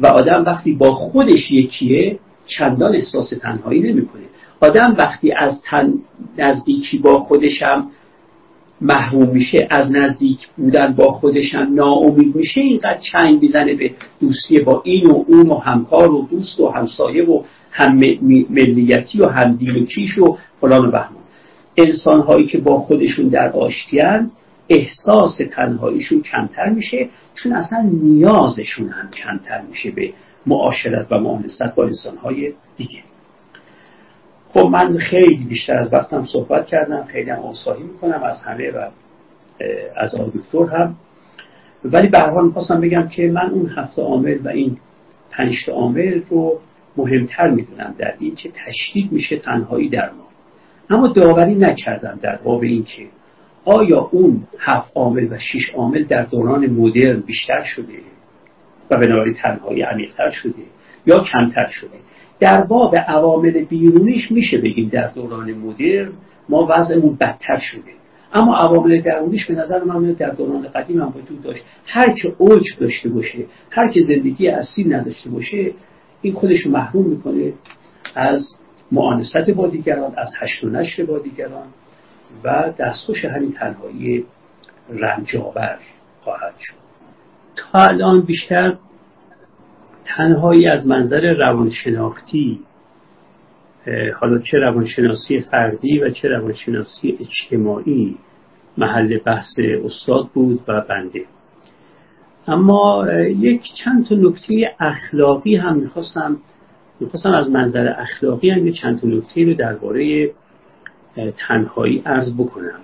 و 0.00 0.06
آدم 0.06 0.44
وقتی 0.46 0.72
با 0.72 0.92
خودش 0.92 1.50
یکیه 1.50 2.18
چندان 2.46 2.94
احساس 2.94 3.30
تنهایی 3.30 3.80
نمی‌کنه. 3.80 4.22
آدم 4.60 4.94
وقتی 4.98 5.32
از 5.32 5.62
تن 5.62 5.94
نزدیکی 6.38 6.98
با 6.98 7.18
خودشم 7.18 7.90
محروم 8.80 9.28
میشه 9.30 9.66
از 9.70 9.90
نزدیک 9.92 10.48
بودن 10.56 10.92
با 10.92 11.10
خودشم 11.10 11.68
ناامید 11.70 12.36
میشه 12.36 12.60
اینقدر 12.60 12.98
چنگ 13.12 13.42
می‌زنه 13.42 13.74
به 13.74 13.90
دوستی 14.20 14.60
با 14.60 14.82
این 14.84 15.10
و 15.10 15.24
اون 15.26 15.48
و 15.48 15.54
همکار 15.54 16.10
و 16.14 16.28
دوست 16.30 16.60
و 16.60 16.68
همسایه 16.68 17.24
و 17.24 17.42
هم 17.70 18.00
ملیتی 18.50 19.20
و 19.20 19.26
هم 19.26 19.56
دین 19.56 19.86
و 20.18 20.26
و 20.26 20.36
فلان 20.60 20.86
و 20.86 20.90
بهمان. 20.90 21.24
انسان 21.76 22.20
هایی 22.20 22.46
که 22.46 22.58
با 22.58 22.78
خودشون 22.78 23.28
در 23.28 23.52
آشتیان 23.52 24.30
احساس 24.68 25.40
تنهاییشون 25.50 26.22
کمتر 26.22 26.68
میشه 26.68 27.08
چون 27.34 27.52
اصلا 27.52 27.80
نیازشون 27.92 28.88
هم 28.88 29.10
کمتر 29.10 29.60
میشه 29.60 29.90
به 29.90 30.12
معاشرت 30.46 31.06
و 31.10 31.18
معانست 31.18 31.62
با 31.76 31.84
انسانهای 31.84 32.52
دیگه. 32.76 33.02
خب 34.52 34.68
من 34.72 34.96
خیلی 34.96 35.44
بیشتر 35.44 35.78
از 35.78 35.92
وقتم 35.92 36.24
صحبت 36.24 36.66
کردم 36.66 37.04
خیلی 37.04 37.30
هم 37.30 37.38
آساهی 37.38 37.82
می‌کنم 37.82 38.22
از 38.22 38.42
همه 38.42 38.70
و 38.70 38.88
از 39.96 40.14
آقای 40.14 40.30
دکتر 40.34 40.76
هم. 40.76 40.96
ولی 41.84 42.08
به 42.08 42.18
حال 42.18 42.46
می‌خواستم 42.46 42.80
بگم 42.80 43.08
که 43.08 43.28
من 43.28 43.50
اون 43.50 43.68
هفته 43.76 44.02
عامل 44.02 44.38
و 44.44 44.48
این 44.48 44.76
پنج 45.30 45.54
عامل 45.72 46.20
رو 46.30 46.60
مهمتر 46.96 47.50
می‌دونم 47.50 47.94
در 47.98 48.14
این 48.18 48.34
که 48.34 48.50
تشدید 48.50 49.12
میشه 49.12 49.36
تنهایی 49.36 49.88
در 49.88 50.10
ما. 50.10 50.24
اما 50.90 51.08
داوری 51.08 51.54
نکردم 51.54 52.18
در 52.22 52.36
باب 52.36 52.62
این 52.62 52.84
که 52.84 53.06
آیا 53.64 54.08
اون 54.12 54.46
هفت 54.58 54.92
عامل 54.94 55.32
و 55.32 55.38
شش 55.38 55.70
عامل 55.74 56.04
در 56.04 56.22
دوران 56.22 56.66
مدرن 56.66 57.20
بیشتر 57.20 57.62
شده 57.62 57.98
و 58.90 58.96
بنابراین 58.98 59.34
تنهایی 59.42 59.82
عمیقتر 59.82 60.30
شده 60.30 60.62
یا 61.06 61.24
کمتر 61.32 61.66
شده؟ 61.66 61.98
در 62.40 62.62
باب 62.62 62.96
عوامل 62.96 63.64
بیرونیش 63.64 64.32
میشه 64.32 64.58
بگیم 64.58 64.88
در 64.88 65.08
دوران 65.08 65.54
مدرن 65.54 66.12
ما 66.48 66.68
وضعمون 66.70 67.16
بدتر 67.20 67.58
شده. 67.58 67.92
اما 68.32 68.56
عوامل 68.56 69.00
درونیش 69.00 69.46
به 69.46 69.54
نظر 69.54 69.84
من 69.84 70.12
در 70.12 70.30
دوران 70.30 70.68
قدیم 70.68 71.00
هم 71.00 71.08
وجود 71.16 71.42
داشت. 71.42 71.64
هر 71.86 72.14
که 72.14 72.34
اوج 72.38 72.62
داشته 72.80 73.08
باشه 73.08 73.38
هر 73.70 73.88
که 73.88 74.00
زندگی 74.00 74.48
اصیل 74.48 74.94
نداشته 74.94 75.30
باشه 75.30 75.70
این 76.22 76.34
خودش 76.34 76.60
رو 76.60 76.70
محروم 76.70 77.06
می‌کنه 77.06 77.52
از 78.14 78.46
معانست 78.92 79.50
با 79.50 79.68
دیگران 79.68 80.14
از 80.16 80.28
هشت 80.40 80.64
و 80.64 80.68
نشر 80.68 81.04
با 81.04 81.18
دیگران. 81.18 81.66
و 82.44 82.72
دستخوش 82.78 83.24
همین 83.24 83.52
تنهایی 83.52 84.24
رنجاور 84.88 85.78
خواهد 86.20 86.54
شد. 86.58 86.74
تا 87.56 87.78
الان 87.78 88.20
بیشتر 88.20 88.76
تنهایی 90.04 90.66
از 90.66 90.86
منظر 90.86 91.32
روانشناختی 91.32 92.60
حالا 94.20 94.38
چه 94.38 94.58
روانشناسی 94.58 95.40
فردی 95.40 95.98
و 95.98 96.10
چه 96.10 96.28
روانشناسی 96.28 97.18
اجتماعی 97.20 98.16
محل 98.78 99.18
بحث 99.18 99.58
استاد 99.84 100.28
بود 100.34 100.60
و 100.68 100.80
بنده. 100.80 101.24
اما 102.48 103.06
یک 103.22 103.62
چند 103.84 104.06
تا 104.06 104.14
نکته 104.14 104.74
اخلاقی 104.80 105.56
هم 105.56 105.76
می‌خواستم 105.76 106.36
می‌خواستم 107.00 107.30
از 107.30 107.48
منظر 107.48 107.94
اخلاقی 107.98 108.50
هم 108.50 108.72
چند 108.72 109.00
تا 109.00 109.08
نکته 109.08 109.44
رو 109.44 109.54
درباره 109.54 110.30
تنهایی 111.48 112.02
عرض 112.06 112.34
بکنم. 112.34 112.80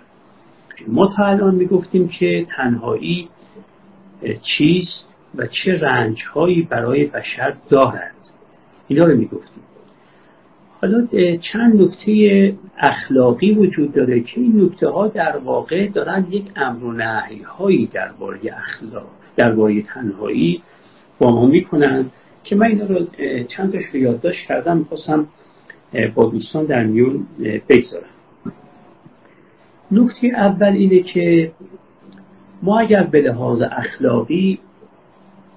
ما 0.88 1.08
تا 1.16 1.24
الان 1.24 1.54
می‌گفتیم 1.54 2.08
که 2.08 2.46
تنهایی 2.56 3.28
چیست 4.42 5.08
و 5.34 5.46
چه 5.46 5.74
رنجهایی 5.80 6.62
برای 6.62 7.06
بشر 7.06 7.54
دارد 7.68 8.14
اینا 8.88 9.04
رو 9.04 9.16
می‌گفتیم. 9.16 9.62
حالا 10.82 11.06
چند 11.52 11.82
نکته 11.82 12.54
اخلاقی 12.78 13.52
وجود 13.52 13.92
داره 13.92 14.20
که 14.20 14.40
این 14.40 14.64
نکته 14.64 14.88
ها 14.88 15.08
در 15.08 15.36
واقع 15.36 15.88
دارن 15.88 16.26
یک 16.30 16.44
امر 16.56 16.84
و 16.84 16.92
نهی 16.92 17.42
هایی 17.42 17.86
درباره 17.86 18.38
اخلاق 18.56 19.10
درباره 19.36 19.82
تنهایی 19.82 20.62
با 21.18 21.30
ما 21.30 21.46
می‌کنن 21.46 22.10
که 22.44 22.56
من 22.56 22.66
اینا 22.66 22.84
رو 22.84 23.06
چند 23.48 23.72
تاش 23.72 23.84
رو 23.92 24.00
یادداشت 24.00 24.46
کردم 24.46 24.76
می‌خواستم 24.76 25.28
با 26.14 26.30
دوستان 26.30 26.64
در 26.64 26.84
میون 26.84 27.26
بگذارم. 27.68 28.04
نکته 29.92 30.26
اول 30.26 30.72
اینه 30.72 31.02
که 31.02 31.52
ما 32.62 32.78
اگر 32.78 33.02
به 33.02 33.20
لحاظ 33.20 33.62
اخلاقی 33.62 34.58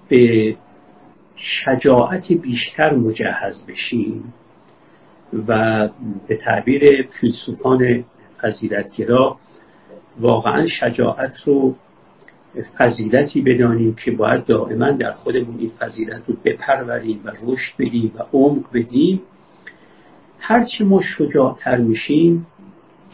به 0.10 0.56
شجاعت 1.36 2.34
بیشتر 2.34 2.94
مجهز 2.96 3.66
بشیم 3.68 4.34
و 5.48 5.90
به 6.28 6.38
تعبیر 6.38 7.08
فیلسوفان 7.22 8.04
فضیلتگرا 8.42 9.38
واقعا 10.20 10.68
شجاعت 10.68 11.34
رو 11.46 11.76
فضیلتی 12.78 13.42
بدانیم 13.42 13.96
که 13.96 14.12
باید 14.12 14.46
دائما 14.46 14.92
در 14.92 15.12
خودمون 15.12 15.60
این 15.60 15.72
فضیلت 15.80 16.24
رو 16.28 16.36
بپروریم 16.46 17.22
و 17.26 17.32
رشد 17.44 17.74
بدیم 17.80 18.12
و 18.16 18.24
عمق 18.38 18.64
بدیم 18.74 19.22
هرچی 20.40 20.84
ما 20.84 21.02
شجاعتر 21.02 21.78
میشیم 21.78 22.48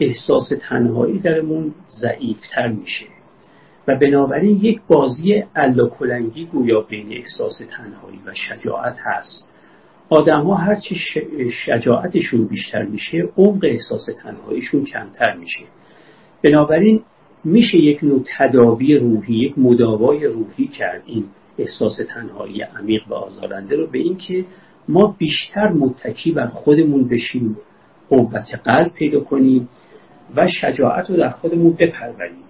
احساس 0.00 0.52
تنهایی 0.68 1.18
درمون 1.18 1.74
ضعیفتر 2.00 2.68
میشه. 2.68 3.06
و 3.88 3.96
بنابراین 3.96 4.56
یک 4.56 4.80
بازی 4.88 5.44
کلنگی 5.98 6.46
گویا 6.46 6.80
بین 6.80 7.12
احساس 7.12 7.58
تنهایی 7.58 8.20
و 8.26 8.34
شجاعت 8.34 8.96
هست. 9.04 9.50
آدم 10.08 10.42
ها 10.42 10.54
هرچی 10.54 10.94
شجاعتشون 11.66 12.46
بیشتر 12.46 12.82
میشه 12.82 13.28
عمق 13.36 13.64
احساس 13.64 14.06
تنهاییشون 14.22 14.84
کمتر 14.84 15.36
میشه. 15.36 15.64
بنابراین 16.44 17.02
میشه 17.44 17.78
یک 17.78 18.04
نوع 18.04 18.22
تداوی 18.38 18.94
روحی 18.94 19.34
یک 19.34 19.58
مداوای 19.58 20.26
روحی 20.26 20.66
کرد 20.66 21.02
این 21.06 21.24
احساس 21.58 22.00
تنهایی 22.14 22.62
عمیق 22.62 23.02
و 23.08 23.14
آزارنده 23.14 23.76
رو 23.76 23.86
به 23.86 23.98
اینکه 23.98 24.44
ما 24.88 25.16
بیشتر 25.18 25.68
متکی 25.68 26.32
بر 26.32 26.46
خودمون 26.46 27.08
بشیم 27.08 27.56
قوت 28.08 28.54
قلب 28.64 28.92
پیدا 28.92 29.20
کنیم 29.20 29.68
و 30.36 30.48
شجاعت 30.48 31.10
رو 31.10 31.16
در 31.16 31.28
خودمون 31.28 31.72
بپروریم 31.72 32.44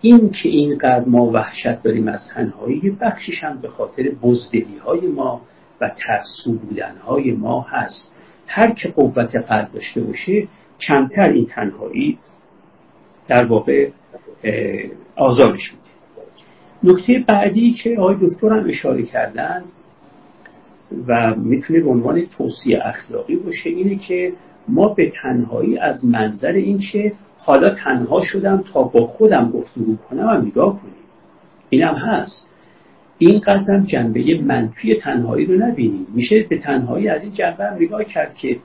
این 0.00 0.30
که 0.30 0.48
اینقدر 0.48 1.04
ما 1.04 1.26
وحشت 1.26 1.82
داریم 1.82 2.08
از 2.08 2.20
تنهایی 2.34 2.96
بخشش 3.00 3.44
هم 3.44 3.60
به 3.60 3.68
خاطر 3.68 4.02
بزدلی 4.22 4.78
های 4.84 5.06
ما 5.06 5.40
و 5.80 5.88
ترسو 5.88 6.52
بودن 6.52 6.96
های 6.96 7.32
ما 7.32 7.66
هست. 7.68 8.12
هر 8.46 8.70
که 8.70 8.88
قوت 8.88 9.36
قلب 9.36 9.72
داشته 9.72 10.00
باشه 10.00 10.48
کمتر 10.88 11.28
این 11.28 11.46
تنهایی 11.46 12.18
در 13.28 13.44
واقع 13.44 13.90
آزارش 15.16 15.72
میده. 15.72 15.88
نکته 16.82 17.24
بعدی 17.28 17.72
که 17.72 17.96
آقای 17.98 18.16
دکتر 18.22 18.48
هم 18.48 18.68
اشاره 18.68 19.02
کردن 19.02 19.64
و 21.08 21.34
می‌تونه 21.34 21.80
به 21.80 21.90
عنوان 21.90 22.26
توصیه 22.26 22.80
اخلاقی 22.84 23.36
باشه 23.36 23.70
اینه 23.70 23.96
که 23.96 24.32
ما 24.68 24.88
به 24.88 25.12
تنهایی 25.22 25.78
از 25.78 26.04
منظر 26.04 26.52
این 26.52 26.78
که 26.92 27.12
حالا 27.38 27.70
تنها 27.70 28.20
شدم 28.22 28.64
تا 28.72 28.82
با 28.82 29.06
خودم 29.06 29.50
گفتگو 29.50 29.96
کنم 29.96 30.26
و 30.26 30.46
نگاه 30.46 30.80
کنیم. 30.80 30.94
اینم 31.70 31.94
هست. 31.94 32.46
این 33.18 33.40
قدرم 33.40 33.84
جنبه 33.84 34.40
منفی 34.40 34.94
تنهایی 34.94 35.46
رو 35.46 35.54
نبینیم. 35.54 36.06
میشه 36.14 36.46
به 36.48 36.58
تنهایی 36.58 37.08
از 37.08 37.22
این 37.22 37.32
جنبه 37.32 37.64
هم 37.64 37.74
نگاه 37.74 38.04
کرد 38.04 38.34
که 38.34 38.58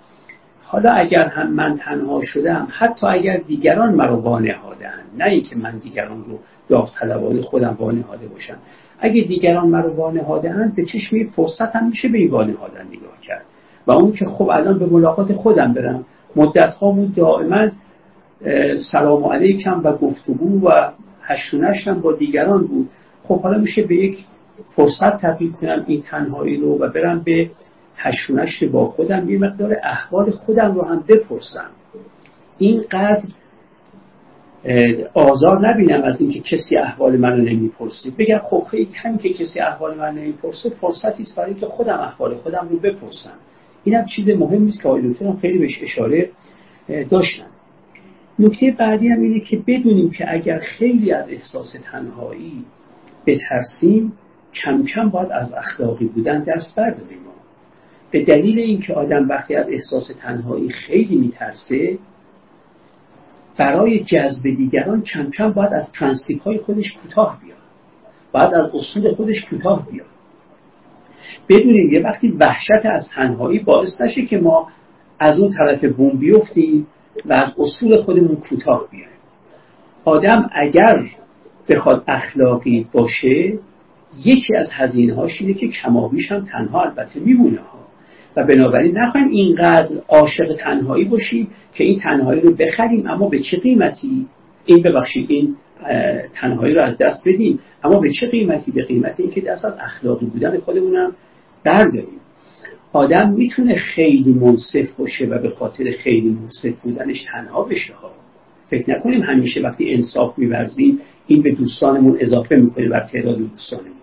حالا 0.64 0.92
اگر 0.92 1.28
هم 1.28 1.54
من 1.54 1.76
تنها 1.76 2.22
شدم 2.24 2.68
حتی 2.72 3.08
اگر 3.08 3.38
دیگران 3.38 3.96
مرا 3.96 4.22
وانهادن 4.22 5.00
نه 5.18 5.26
اینکه 5.26 5.56
من 5.56 5.78
دیگران 5.78 6.24
رو 6.24 6.40
داوطلبانه 6.70 7.42
خودم 7.42 7.76
وانهاده 7.80 8.28
باشم. 8.28 8.58
اگه 9.00 9.22
دیگران 9.24 9.70
مرا 9.70 9.94
وانهاده 9.94 10.72
به 10.76 10.86
چشمی 10.86 11.24
فرصت 11.24 11.76
هم 11.76 11.88
میشه 11.88 12.08
به 12.08 12.18
این 12.18 12.30
وانهادن 12.32 12.88
نگاه 12.88 13.22
کرد. 13.22 13.46
و 13.88 13.92
اون 13.92 14.12
که 14.12 14.26
خب 14.26 14.50
الان 14.50 14.80
به 14.80 14.86
ملاقات 14.86 15.34
خودم 15.34 15.74
برم. 15.74 16.06
مدت 16.36 16.74
ها 16.74 16.92
بود 16.92 17.16
دائما 17.16 17.68
سلام 18.92 19.24
علیکم 19.24 19.82
و 19.84 19.92
گفتگو 19.92 20.68
و 20.68 20.92
هشتونشتم 21.22 22.02
با 22.02 22.14
دیگران 22.14 22.68
بود. 22.68 22.90
خب 23.24 23.42
حالا 23.42 23.58
میشه 23.58 23.84
به 23.84 23.96
یک 23.96 24.16
فرصت 24.76 25.18
تبدیل 25.22 25.52
کنم 25.52 25.84
این 25.88 26.02
تنهایی 26.02 26.58
رو 26.58 26.80
و 26.80 26.90
برم 26.90 27.22
به 27.26 27.50
هشتونشت 27.96 28.64
با 28.64 28.86
خودم. 28.86 29.30
یه 29.30 29.40
مقدار 29.40 29.78
احوال 29.84 30.32
خودم 30.32 30.76
رو 30.76 30.86
هم 30.86 31.04
بپرسم. 31.08 31.70
اینقدر 32.58 33.24
آزار 35.14 35.70
نبینم 35.70 36.04
از 36.04 36.22
اینکه 36.22 36.40
کسی 36.40 36.78
احوال 36.78 37.18
منو 37.18 37.38
نمی‌پرسه. 37.38 38.12
بگم 38.18 38.42
خب 38.44 38.64
خیلی 38.72 38.90
همین 39.04 39.18
که 39.18 39.30
کسی 39.30 39.60
احوال 39.60 39.98
من 39.98 40.16
نمی‌پرسه 40.16 40.70
فرصتی 40.70 41.24
است 41.24 41.36
برای 41.36 41.50
اینکه 41.50 41.66
خودم 41.66 42.00
احوال 42.00 42.36
خودم 42.36 42.68
رو 42.72 42.80
بپرسم. 42.80 43.34
اینم 43.84 44.06
چیز 44.06 44.30
مهمی 44.30 44.70
است 44.70 44.82
که 44.82 44.90
آقای 44.90 45.12
دکتر 45.12 45.34
خیلی 45.42 45.58
بهش 45.58 45.80
اشاره 45.84 46.30
داشتن. 47.10 47.48
نکته 48.40 48.76
بعدی 48.80 49.08
هم 49.08 49.22
اینه 49.22 49.40
که 49.40 49.64
بدونیم 49.68 50.10
که 50.10 50.34
اگر 50.34 50.60
خیلی 50.60 51.12
از 51.12 51.30
احساس 51.30 51.76
تنهایی 51.92 52.66
بترسیم 53.26 54.14
کم 54.54 54.84
کم 54.84 55.10
باید 55.10 55.32
از 55.32 55.54
اخلاقی 55.54 56.06
بودن 56.06 56.44
دست 56.44 56.76
برداریم. 56.76 57.24
به 58.14 58.26
دلیل 58.26 58.60
اینکه 58.60 58.94
آدم 58.94 59.30
وقتی 59.30 59.56
از 59.56 59.68
احساس 59.70 60.12
تنهایی 60.22 60.70
خیلی 60.70 61.16
میترسه 61.16 61.98
برای 63.58 64.04
جذب 64.04 64.44
دیگران 64.44 65.02
کم 65.02 65.30
کم 65.30 65.52
باید 65.52 65.74
از 65.74 65.92
پرنسیپ 65.92 66.42
های 66.42 66.58
خودش 66.58 66.94
کوتاه 66.94 67.40
بیاد. 67.44 67.58
باید 68.32 68.54
از 68.54 68.70
اصول 68.74 69.16
خودش 69.16 69.46
کوتاه 69.50 69.88
بیاد. 69.92 70.13
بدونیم 71.50 71.92
یه 71.92 72.02
وقتی 72.02 72.28
وحشت 72.40 72.86
از 72.86 73.10
تنهایی 73.16 73.60
باعث 73.60 74.02
نشه 74.02 74.26
که 74.26 74.38
ما 74.38 74.68
از 75.20 75.40
اون 75.40 75.54
طرف 75.58 75.86
بوم 75.86 76.20
بیفتیم 76.20 76.88
و 77.26 77.34
از 77.34 77.52
اصول 77.58 78.02
خودمون 78.02 78.36
کوتاه 78.36 78.88
بیایم. 78.92 79.08
آدم 80.06 80.50
اگر 80.54 81.04
بخواد 81.70 82.04
اخلاقی 82.08 82.88
باشه 82.92 83.60
یکی 84.26 84.56
از 84.58 84.70
هزینه 84.74 85.16
هاش 85.16 85.42
اینه 85.42 85.54
که 85.54 85.68
کمابیش 85.68 86.32
هم 86.32 86.44
تنها 86.44 86.82
البته 86.82 87.20
میمونه 87.20 87.62
ها. 87.62 87.84
و 88.36 88.44
بنابراین 88.44 88.98
نخواهیم 88.98 89.30
اینقدر 89.30 89.96
عاشق 90.10 90.54
تنهایی 90.60 91.06
باشیم 91.06 91.48
که 91.74 91.84
این 91.84 92.00
تنهایی 92.00 92.42
رو 92.42 92.52
بخریم 92.52 93.08
اما 93.08 93.30
به 93.30 93.40
چه 93.40 93.58
قیمتی؟ 93.58 94.28
این 94.66 94.82
ببخشید 94.82 95.32
این 95.32 95.56
تنهایی 96.34 96.74
رو 96.74 96.82
از 96.82 96.98
دست 96.98 97.28
بدیم 97.28 97.60
اما 97.84 98.00
به 98.00 98.12
چه 98.12 98.28
قیمتی؟ 98.28 98.72
به 98.72 98.84
قیمت 98.84 99.20
اینکه 99.20 99.42
دست 99.42 99.66
از 99.66 99.74
اخلاقی 99.80 100.26
بودن 100.26 100.58
خودمونم 100.58 101.12
برداریم. 101.66 102.20
آدم 102.94 103.30
می‌تونه 103.30 103.76
خیلی 103.76 104.34
منصف 104.34 104.92
باشه 104.98 105.26
و 105.26 105.42
به 105.42 105.50
خاطر 105.50 105.92
خیلی 105.92 106.30
منصف 106.30 106.80
بودنش 106.84 107.26
تنها 107.32 107.64
بشه 107.64 107.94
ها. 107.94 108.12
فکر 108.70 108.92
نکنیم 108.92 109.22
همیشه 109.22 109.62
وقتی 109.62 109.94
انصاف 109.94 110.40
میورزیم 110.40 111.00
این 111.28 111.42
به 111.42 111.52
دوستانمون 111.52 112.18
اضافه 112.20 112.56
می‌کنه 112.56 112.90
بر 112.90 113.00
تعداد 113.00 113.38
دوستانمون. 113.38 113.94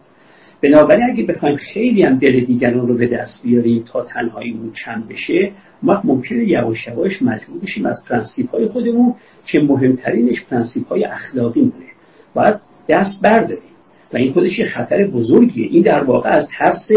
بنابراین 0.62 1.11
اگه 1.12 1.24
بخوایم 1.24 1.57
خیلی 1.57 2.03
هم 2.03 2.19
دل 2.19 2.41
دیگران 2.41 2.89
رو 2.89 2.97
به 2.97 3.07
دست 3.07 3.43
بیاریم 3.43 3.82
تا 3.82 4.05
تنهاییمون 4.05 4.73
کم 4.85 5.05
بشه 5.11 5.53
ما 5.82 6.01
ممکنه 6.05 6.45
یواش 6.49 6.87
یواش 6.87 7.23
مجبور 7.23 7.61
بشیم 7.62 7.87
از 7.87 8.05
پرنسیپ 8.09 8.51
های 8.51 8.66
خودمون 8.66 9.15
که 9.47 9.61
مهمترینش 9.61 10.45
پرنسیپ 10.45 10.89
های 10.89 11.05
اخلاقی 11.05 11.61
مونه. 11.61 11.91
باید 12.35 12.57
دست 12.89 13.23
برداریم. 13.23 13.70
و 14.12 14.16
این 14.16 14.32
خودش 14.32 14.59
یه 14.59 14.66
خطر 14.66 15.07
بزرگیه. 15.07 15.66
این 15.66 15.82
در 15.82 16.03
واقع 16.05 16.31
از 16.31 16.49
ترس 16.59 16.89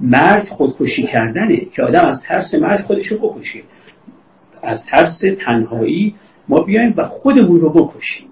مرگ 0.00 0.48
خودکشی 0.48 1.02
کردنه 1.02 1.60
که 1.74 1.82
آدم 1.82 2.04
از 2.04 2.22
ترس 2.22 2.54
مرگ 2.54 2.80
خودش 2.80 3.06
رو 3.06 3.18
بکشه. 3.18 3.62
از 4.62 4.80
ترس 4.90 5.20
تنهایی 5.38 6.14
ما 6.48 6.60
بیایم 6.60 6.94
و 6.96 7.04
خودمون 7.04 7.60
رو 7.60 7.70
بکشیم. 7.72 8.28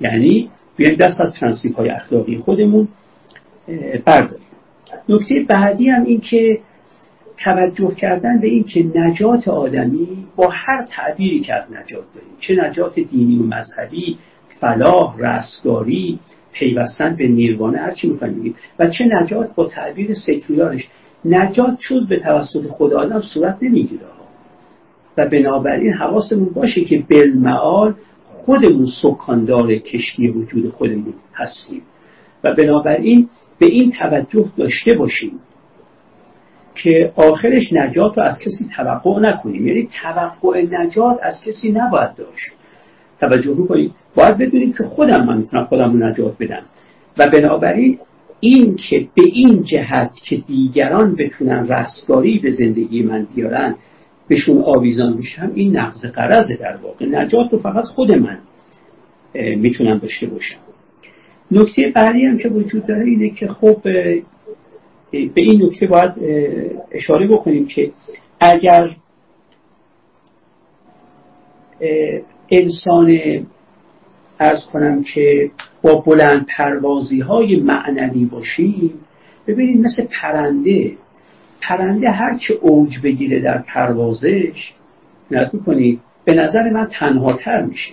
یعنی 0.00 0.50
بیایم 0.76 0.96
دست 0.96 1.20
از 1.20 1.34
پرنسیپ 1.40 1.76
های 1.76 1.88
اخلاقی 1.88 2.36
خودمون 2.36 2.88
برداریم. 4.04 4.46
نکته 5.08 5.44
بعدی 5.48 5.88
هم 5.88 6.04
این 6.04 6.20
که 6.20 6.60
توجه 7.44 7.94
کردن 7.94 8.40
به 8.40 8.48
این 8.48 8.64
که 8.64 8.86
نجات 8.94 9.48
آدمی 9.48 10.26
با 10.36 10.48
هر 10.52 10.86
تعبیری 10.90 11.40
که 11.40 11.54
از 11.54 11.64
نجات 11.72 12.04
داریم. 12.14 12.30
چه 12.40 12.54
نجات 12.54 13.00
دینی 13.00 13.38
و 13.38 13.42
مذهبی 13.42 14.18
فلاح 14.60 15.16
رستگاری 15.18 16.18
پیوستن 16.58 17.16
به 17.16 17.28
نیروانا 17.28 17.78
هر 17.78 17.90
چی 17.90 18.08
می‌خوایم 18.08 18.54
و 18.78 18.90
چه 18.90 19.04
نجات 19.04 19.54
با 19.54 19.66
تعبیر 19.66 20.14
سکولارش 20.14 20.88
نجات 21.24 21.78
چود 21.78 22.08
به 22.08 22.20
توسط 22.20 22.66
خدا 22.70 23.00
آدم 23.00 23.20
صورت 23.20 23.58
نمی‌گیره 23.62 24.06
و 25.16 25.28
بنابراین 25.28 25.92
حواسمون 25.92 26.48
باشه 26.54 26.80
که 26.80 27.04
بالمعال 27.10 27.94
خودمون 28.46 28.86
سکاندار 29.02 29.74
کشتی 29.74 30.28
وجود 30.28 30.68
خودمون 30.68 31.14
هستیم. 31.34 31.82
و 32.44 32.54
بنابراین 32.54 33.28
به 33.58 33.66
این 33.66 33.90
توجه 33.90 34.44
داشته 34.56 34.94
باشیم 34.94 35.32
که 36.74 37.12
آخرش 37.16 37.72
نجات 37.72 38.18
رو 38.18 38.24
از 38.24 38.38
کسی 38.38 38.68
توقع 38.76 39.20
نکنیم. 39.20 39.66
یعنی 39.66 39.88
توقع 40.02 40.62
نجات 40.70 41.18
از 41.22 41.40
کسی 41.46 41.72
نباید 41.72 42.14
داشت. 42.14 42.52
توجه 43.20 43.52
بکنید. 43.52 43.92
باید 44.14 44.38
بدونیم 44.38 44.72
که 44.72 44.84
خودم 44.84 45.24
من 45.24 45.38
می‌تونم 45.38 45.64
خودم 45.64 45.92
رو 45.92 46.08
نجات 46.08 46.36
بدم. 46.40 46.62
و 47.18 47.30
بنابراین 47.30 47.98
این 48.40 48.76
که 48.76 49.08
به 49.14 49.22
این 49.22 49.62
جهت 49.62 50.10
که 50.28 50.36
دیگران 50.36 51.16
بتونن 51.16 51.68
رستگاری 51.68 52.38
به 52.38 52.50
زندگی 52.50 53.02
من 53.02 53.26
بیارن 53.34 53.74
بهشون 54.28 54.62
آویزان 54.62 55.16
میشم 55.16 55.52
این 55.54 55.76
نقض 55.76 56.04
قرضه 56.04 56.56
در 56.56 56.76
واقع 56.76 57.06
نجات 57.06 57.52
رو 57.52 57.58
فقط 57.58 57.84
خود 57.84 58.12
من 58.12 58.38
می‌تونم 59.34 59.98
داشته 59.98 60.26
باشم. 60.26 60.58
نکته 61.50 61.92
بعدی 61.94 62.24
هم 62.24 62.38
که 62.38 62.48
وجود 62.48 62.86
داره 62.86 63.04
اینه 63.04 63.30
که 63.30 63.48
خب 63.48 63.82
به 63.82 65.32
این 65.34 65.62
نکته 65.62 65.86
باید 65.86 66.12
اشاره 66.92 67.28
بکنیم 67.28 67.66
که 67.66 67.92
اگر 68.40 68.90
انسان 72.50 73.18
ارز 74.40 74.64
کنم 74.72 75.02
که 75.02 75.50
با 75.82 75.94
بلند 75.94 76.46
پروازی 76.56 77.20
های 77.20 77.56
معنوی 77.56 78.24
باشیم 78.24 78.92
ببینید 79.46 79.84
مثل 79.84 80.06
پرنده 80.22 80.92
پرنده 81.60 82.10
هرچه 82.10 82.54
اوج 82.54 82.98
بگیره 83.04 83.40
در 83.40 83.58
پروازش 83.58 84.72
نت 85.30 85.54
می‌کنید 85.54 86.00
به 86.24 86.34
نظر 86.34 86.70
من 86.70 86.88
تنها 86.92 87.32
تر 87.32 87.62
میشه. 87.62 87.92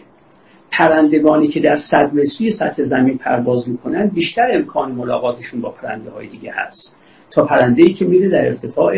پرندگانی 0.71 1.47
که 1.47 1.59
در 1.59 1.75
صد 1.75 2.11
متری 2.13 2.51
سطح 2.51 2.84
زمین 2.84 3.17
پرواز 3.17 3.69
می‌کنن 3.69 4.07
بیشتر 4.07 4.47
امکان 4.51 4.91
ملاقاتشون 4.91 5.61
با 5.61 5.69
پرنده 5.69 6.09
های 6.11 6.27
دیگه 6.27 6.51
هست. 6.55 6.95
تا 7.31 7.45
پرنده 7.45 7.84
ای 7.84 7.93
که 7.93 8.05
میره 8.05 8.30
در 8.30 8.45
ارتفاع 8.45 8.93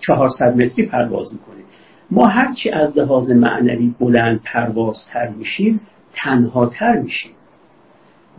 400 0.00 0.56
متری 0.56 0.86
پرواز 0.86 1.32
می‌کنه. 1.32 1.55
ما 2.10 2.26
هرچی 2.26 2.70
از 2.70 2.98
لحاظ 2.98 3.30
معنوی 3.30 3.94
بلند 4.00 4.40
پروازتر 4.44 5.28
میشیم 5.28 5.80
تنها 6.12 6.66
تر 6.66 6.98
میشیم. 6.98 7.32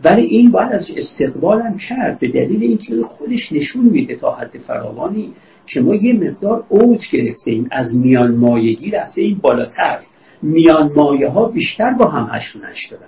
ولی 0.04 0.22
این 0.22 0.50
باید 0.50 0.72
از 0.72 0.86
استقبال 0.96 1.62
هم 1.62 1.78
کرد 1.78 2.18
به 2.18 2.28
دلیل 2.28 2.62
اینکه 2.62 3.02
خودش 3.02 3.52
نشون 3.52 3.84
میده 3.84 4.16
تا 4.16 4.34
حد 4.34 4.58
فراوانی 4.66 5.32
که 5.66 5.80
ما 5.80 5.94
یه 5.94 6.12
مقدار 6.12 6.64
اوج 6.68 7.00
گرفتیم 7.12 7.68
از 7.70 7.96
میان 7.96 8.34
مایگی 8.34 8.90
رفته 8.90 9.20
این 9.20 9.38
بالاتر. 9.38 9.98
میان 10.42 10.92
مایه 10.96 11.28
ها 11.28 11.48
بیشتر 11.48 11.90
با 11.90 12.06
هم 12.06 12.28
هشونش 12.32 12.86
دارن. 12.86 13.02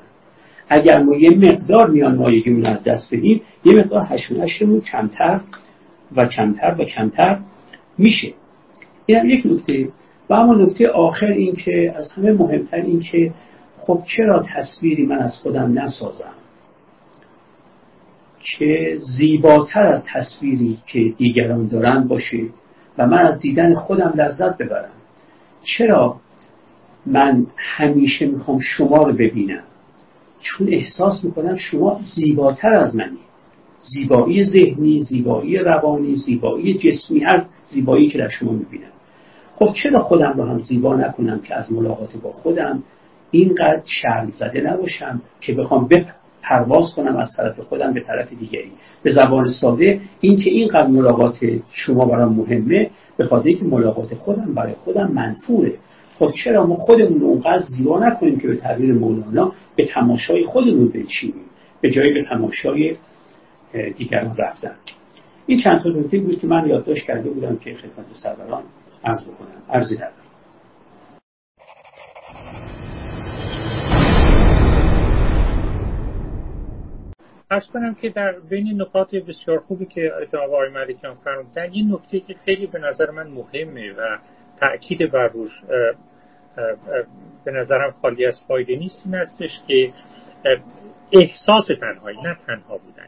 اگر 0.68 1.02
ما 1.02 1.16
یه 1.16 1.30
مقدار 1.30 1.90
میان 1.90 2.14
مایگیمون 2.14 2.66
از 2.66 2.84
دست 2.84 3.14
بدیم 3.14 3.40
یه 3.64 3.74
مقدار 3.74 4.06
هشونشمون 4.08 4.80
کمتر 4.80 5.40
و 6.16 6.26
کمتر 6.26 6.76
و 6.78 6.84
کمتر 6.84 7.38
میشه. 7.98 8.32
این 9.06 9.18
هم 9.18 9.30
یک 9.30 9.46
نکته. 9.46 9.88
و 10.30 10.34
اما 10.34 10.54
نکته 10.54 10.88
آخر 10.88 11.26
این 11.26 11.54
که 11.54 11.94
از 11.96 12.10
همه 12.12 12.32
مهمتر 12.32 12.76
این 12.76 13.00
که 13.00 13.32
خب 13.76 14.02
چرا 14.16 14.42
تصویری 14.42 15.06
من 15.06 15.18
از 15.18 15.36
خودم 15.36 15.78
نسازم؟ 15.78 16.32
که 18.40 18.98
زیباتر 19.18 19.82
از 19.82 20.04
تصویری 20.12 20.78
که 20.86 21.12
دیگران 21.16 21.66
دارن 21.66 22.08
باشه 22.08 22.42
و 22.98 23.06
من 23.06 23.18
از 23.18 23.38
دیدن 23.38 23.74
خودم 23.74 24.12
لذت 24.16 24.58
ببرم. 24.58 24.90
چرا 25.62 26.16
من 27.06 27.46
همیشه 27.56 28.26
می‌خوام 28.26 28.58
شما 28.58 29.02
رو 29.02 29.12
ببینم؟ 29.12 29.62
چون 30.40 30.68
احساس 30.68 31.24
می‌کنم 31.24 31.56
شما 31.56 32.00
زیباتر 32.14 32.72
از 32.72 32.94
منی 32.96 33.18
زیبایی 33.80 34.44
ذهنی 34.44 35.00
زیبایی 35.00 35.58
روانی 35.58 36.16
زیبایی 36.16 36.74
جسمی 36.74 37.20
هر 37.20 37.44
زیبایی 37.66 38.08
که 38.08 38.18
در 38.18 38.28
شما 38.28 38.52
می‌بینم. 38.52 38.90
خب 39.60 39.72
چرا 39.82 40.02
خودم 40.02 40.32
رو 40.36 40.44
هم 40.44 40.62
زیبا 40.62 40.96
نکنم 40.96 41.40
که 41.40 41.54
از 41.54 41.72
ملاقات 41.72 42.16
با 42.16 42.32
خودم 42.32 42.82
اینقدر 43.30 43.82
شرم 43.84 44.30
زده 44.30 44.60
نباشم 44.60 45.22
که 45.40 45.54
بخوام 45.54 45.88
پرواز 46.42 46.94
کنم 46.96 47.16
از 47.16 47.28
طرف 47.36 47.60
خودم 47.60 47.92
به 47.92 48.00
طرف 48.00 48.32
دیگری؟ 48.32 48.72
به 49.02 49.12
زبان 49.12 49.48
ساده 49.48 50.00
این 50.20 50.36
که 50.36 50.50
اینقدر 50.50 50.86
ملاقات 50.86 51.38
شما 51.72 52.04
برام 52.04 52.34
مهمه 52.34 52.90
به 53.16 53.24
خاطر 53.26 53.52
که 53.52 53.64
ملاقات 53.64 54.14
خودم 54.14 54.54
برای 54.54 54.72
خودم 54.72 55.10
منفوره. 55.12 55.74
خب 56.18 56.30
چرا 56.44 56.66
ما 56.66 56.76
خودمون 56.76 57.20
رو 57.20 57.26
اونقدر 57.26 57.62
زیبا 57.76 57.98
نکنیم 58.06 58.38
که 58.38 58.48
به 58.48 58.56
تعبیر 58.56 58.92
مولانا 58.94 59.52
به 59.76 59.86
تماشای 59.86 60.44
خودمون 60.44 60.88
بچینیم 60.88 61.44
به 61.80 61.90
جای 61.90 62.14
به 62.14 62.24
تماشای 62.24 62.96
دیگران 63.96 64.36
رفتن؟ 64.36 64.74
این 65.46 65.58
چند 65.58 65.80
تا 65.80 65.90
نکته 65.90 66.18
بود 66.18 66.38
که 66.38 66.46
من 66.46 66.68
یادداشت 66.68 67.06
کرده 67.06 67.30
بودم 67.30 67.56
که 67.56 67.74
خدمت 67.74 68.06
سروران 68.22 68.62
عرض 69.04 69.24
بکنم. 69.24 69.62
عرضی 69.68 69.94
ندارم. 69.94 70.14
ارز 77.50 77.66
کنم 77.72 77.94
که 77.94 78.08
در 78.08 78.32
بین 78.32 78.82
نکات 78.82 79.14
بسیار 79.14 79.58
خوبی 79.58 79.86
که 79.86 80.12
جناب 80.32 80.50
آقای 80.50 80.68
ملکیان 80.68 81.14
فرمودن 81.14 81.70
این 81.72 81.92
نکته 81.92 82.20
که 82.20 82.34
خیلی 82.34 82.66
به 82.66 82.78
نظر 82.78 83.10
من 83.10 83.26
مهمه 83.26 83.92
و 83.92 84.18
تأکید 84.60 85.10
بر 85.10 85.28
روش 85.28 85.50
به 87.44 87.52
نظرم 87.52 87.94
خالی 88.02 88.26
از 88.26 88.40
فایده 88.48 88.76
نیست 88.76 89.02
این 89.06 89.14
هستش 89.14 89.50
که 89.68 89.92
احساس 91.12 91.66
تنهایی 91.80 92.18
نه 92.22 92.36
تنها 92.46 92.78
بودن. 92.78 93.06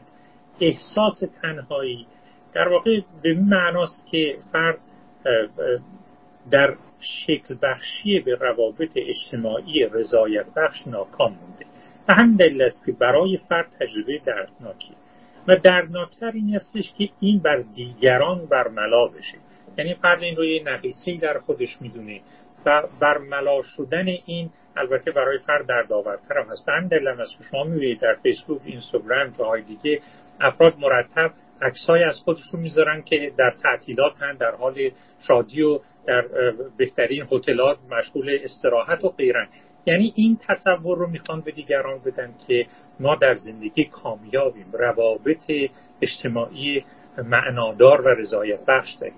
احساس 0.59 1.23
تنهایی 1.41 2.07
در 2.53 2.67
واقع 2.67 2.99
به 3.21 3.33
معناست 3.33 4.07
که 4.11 4.37
فرد 4.51 4.77
در 6.51 6.75
شکل 6.99 7.55
بخشی 7.61 8.19
به 8.19 8.35
روابط 8.35 8.91
اجتماعی 8.95 9.85
رضایت 9.85 10.45
بخش 10.55 10.87
ناکام 10.87 11.31
مونده. 11.31 11.65
و 12.07 12.13
همین 12.13 12.35
دلیل 12.35 12.61
است 12.61 12.85
که 12.85 12.91
برای 12.91 13.39
فرد 13.49 13.75
تجربه 13.79 14.21
دردناکی. 14.25 14.93
و 15.47 15.55
دردناکتر 15.55 16.31
این 16.31 16.55
استش 16.55 16.93
که 16.97 17.09
این 17.19 17.39
بر 17.39 17.63
دیگران 17.75 18.45
برملا 18.45 19.07
بشه. 19.07 19.37
یعنی 19.77 19.93
فرد 19.93 20.23
این 20.23 20.35
رو 20.35 20.45
یه 20.45 20.63
نقیصه 20.63 21.17
در 21.21 21.39
خودش 21.39 21.81
می‌دونه 21.81 22.21
و 22.65 22.83
برملا 22.99 23.61
شدن 23.77 24.07
این 24.25 24.49
البته 24.75 25.11
برای 25.11 25.37
فرد 25.37 25.67
دردآورتر 25.67 26.37
هم 26.37 26.51
هست. 26.51 26.69
همین 26.69 26.87
دلیل 26.87 27.07
است 27.07 27.37
که 27.37 27.43
شما 27.51 27.63
می‌بینید 27.63 27.99
در 27.99 28.15
فیسبوک 28.23 28.61
اینستاگرام 28.65 29.29
جاهای 29.29 29.61
دیگه 29.61 30.01
افراد 30.41 30.77
مرتب 30.77 31.31
عکسای 31.63 32.03
از 32.03 32.19
خودشون 32.25 32.59
می‌ذارن 32.59 33.01
که 33.01 33.31
در 33.37 33.53
تعطیلات 33.63 34.21
هم 34.21 34.33
در 34.33 34.55
حال 34.55 34.75
شادی 35.27 35.61
و 35.61 35.79
در 36.07 36.23
بهترین 36.77 37.27
هتلات 37.31 37.77
مشغول 37.91 38.39
استراحت 38.43 39.03
و 39.03 39.09
غیرن. 39.09 39.47
یعنی 39.85 40.13
این 40.15 40.37
تصور 40.47 40.97
رو 40.97 41.09
می‌خوان 41.09 41.41
به 41.41 41.51
دیگران 41.51 41.99
بدن 42.05 42.33
که 42.47 42.65
ما 42.99 43.15
در 43.15 43.35
زندگی 43.35 43.85
کامیابیم 43.85 44.71
روابط 44.73 45.51
اجتماعی 46.01 46.83
معنادار 47.17 48.01
و 48.01 48.07
رضایت 48.07 48.59
بخش 48.67 48.93
داریم. 49.01 49.17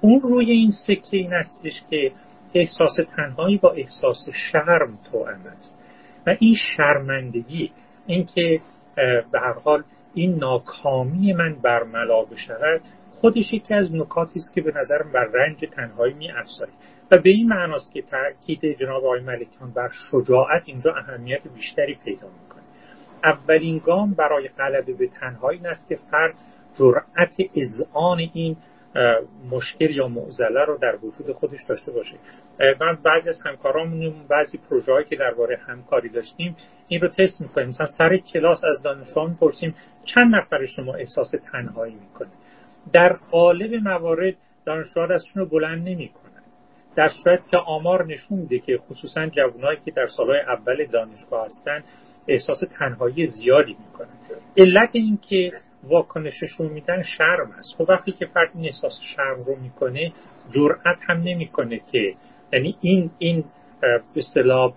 اون 0.00 0.20
روی 0.20 0.50
این 0.50 0.70
سکه 0.86 1.16
این 1.16 1.32
استش 1.32 1.82
که 1.90 2.12
احساس 2.54 2.96
تنهایی 3.16 3.56
با 3.56 3.70
احساس 3.72 4.28
شرم 4.52 4.98
تو 5.10 5.18
است. 5.58 5.78
و 6.26 6.36
این 6.38 6.54
شرمندگی 6.76 7.72
اینکه 8.06 8.60
به 9.32 9.40
هر 9.40 9.52
حال 9.52 9.84
این 10.14 10.34
ناکامی 10.34 11.32
من 11.32 11.54
برملا 11.62 12.22
بشود 12.22 12.80
خودش 13.20 13.52
یکی 13.52 13.74
از 13.74 13.94
نکاتی 13.94 14.38
است 14.38 14.54
که 14.54 14.60
به 14.60 14.72
نظرم 14.76 15.12
بر 15.12 15.24
رنج 15.24 15.64
تنهایی 15.76 16.14
می 16.14 16.28
و 17.10 17.18
به 17.18 17.30
این 17.30 17.48
معناست 17.48 17.92
که 17.92 18.02
تاکید 18.02 18.78
جناب 18.78 19.04
آقای 19.04 19.20
ملکیان 19.20 19.70
بر 19.70 19.90
شجاعت 20.10 20.62
اینجا 20.66 20.94
اهمیت 20.94 21.40
بیشتری 21.54 21.94
پیدا 22.04 22.28
می‌کنه. 22.28 22.62
اولین 23.24 23.78
گام 23.78 24.14
برای 24.14 24.48
غلبه 24.48 24.92
به 24.92 25.08
تنهایی 25.20 25.58
این 25.58 25.66
است 25.66 25.88
که 25.88 25.98
فرد 26.10 26.34
جرأت 26.78 27.34
اذعان 27.54 28.18
این 28.18 28.56
مشکل 29.50 29.90
یا 29.90 30.08
معضله 30.08 30.64
رو 30.64 30.78
در 30.78 30.96
وجود 30.96 31.32
خودش 31.32 31.62
داشته 31.68 31.92
باشه. 31.92 32.16
من 32.80 32.98
بعضی 33.04 33.28
از 33.28 33.40
همکارامون 33.44 34.14
بعضی 34.28 34.58
پروژه‌ای 34.70 35.04
که 35.04 35.16
درباره 35.16 35.56
همکاری 35.66 36.08
داشتیم 36.08 36.56
این 36.88 37.00
رو 37.00 37.08
تست 37.08 37.40
می‌کنیم. 37.40 37.68
مثلا 37.68 37.86
سر 37.98 38.16
کلاس 38.16 38.64
از 38.64 38.82
دانشجویان 38.82 39.30
می‌پرسیم 39.30 39.74
چند 40.04 40.34
نفر 40.34 40.66
شما 40.66 40.94
احساس 40.94 41.30
تنهایی 41.52 41.94
می‌کنه؟ 41.94 42.28
در 42.92 43.12
قالب 43.12 43.74
موارد 43.74 44.34
دانشجوها 44.64 45.06
دستشون 45.06 45.42
رو 45.42 45.48
بلند 45.48 45.88
نمی‌کنن. 45.88 46.22
در 46.96 47.08
صورت 47.08 47.48
که 47.48 47.56
آمار 47.56 48.06
نشون 48.06 48.38
میده 48.38 48.58
که 48.58 48.78
خصوصا 48.78 49.26
جوانایی 49.26 49.78
که 49.84 49.90
در 49.90 50.06
سالهای 50.06 50.40
اول 50.40 50.86
دانشگاه 50.86 51.46
هستن 51.46 51.84
احساس 52.28 52.60
تنهایی 52.78 53.26
زیادی 53.26 53.76
می‌کنن. 53.86 54.08
علت 54.56 54.90
این 54.92 55.18
که 55.28 55.52
واکنششون 55.82 56.66
میدن 56.66 57.02
شرم 57.02 57.50
است. 57.58 57.74
خب 57.78 57.84
وقتی 57.88 58.12
که 58.12 58.26
فرد 58.26 58.50
این 58.54 58.64
احساس 58.64 58.98
شرم 59.16 59.42
رو 59.44 59.56
می‌کنه 59.56 60.12
جرأت 60.50 60.98
هم 61.08 61.22
نمی‌کنه 61.22 61.80
که 61.92 62.14
یعنی 62.52 62.76
این 62.80 63.10
این 63.18 63.44
به 63.80 64.02
اصطلاح 64.16 64.72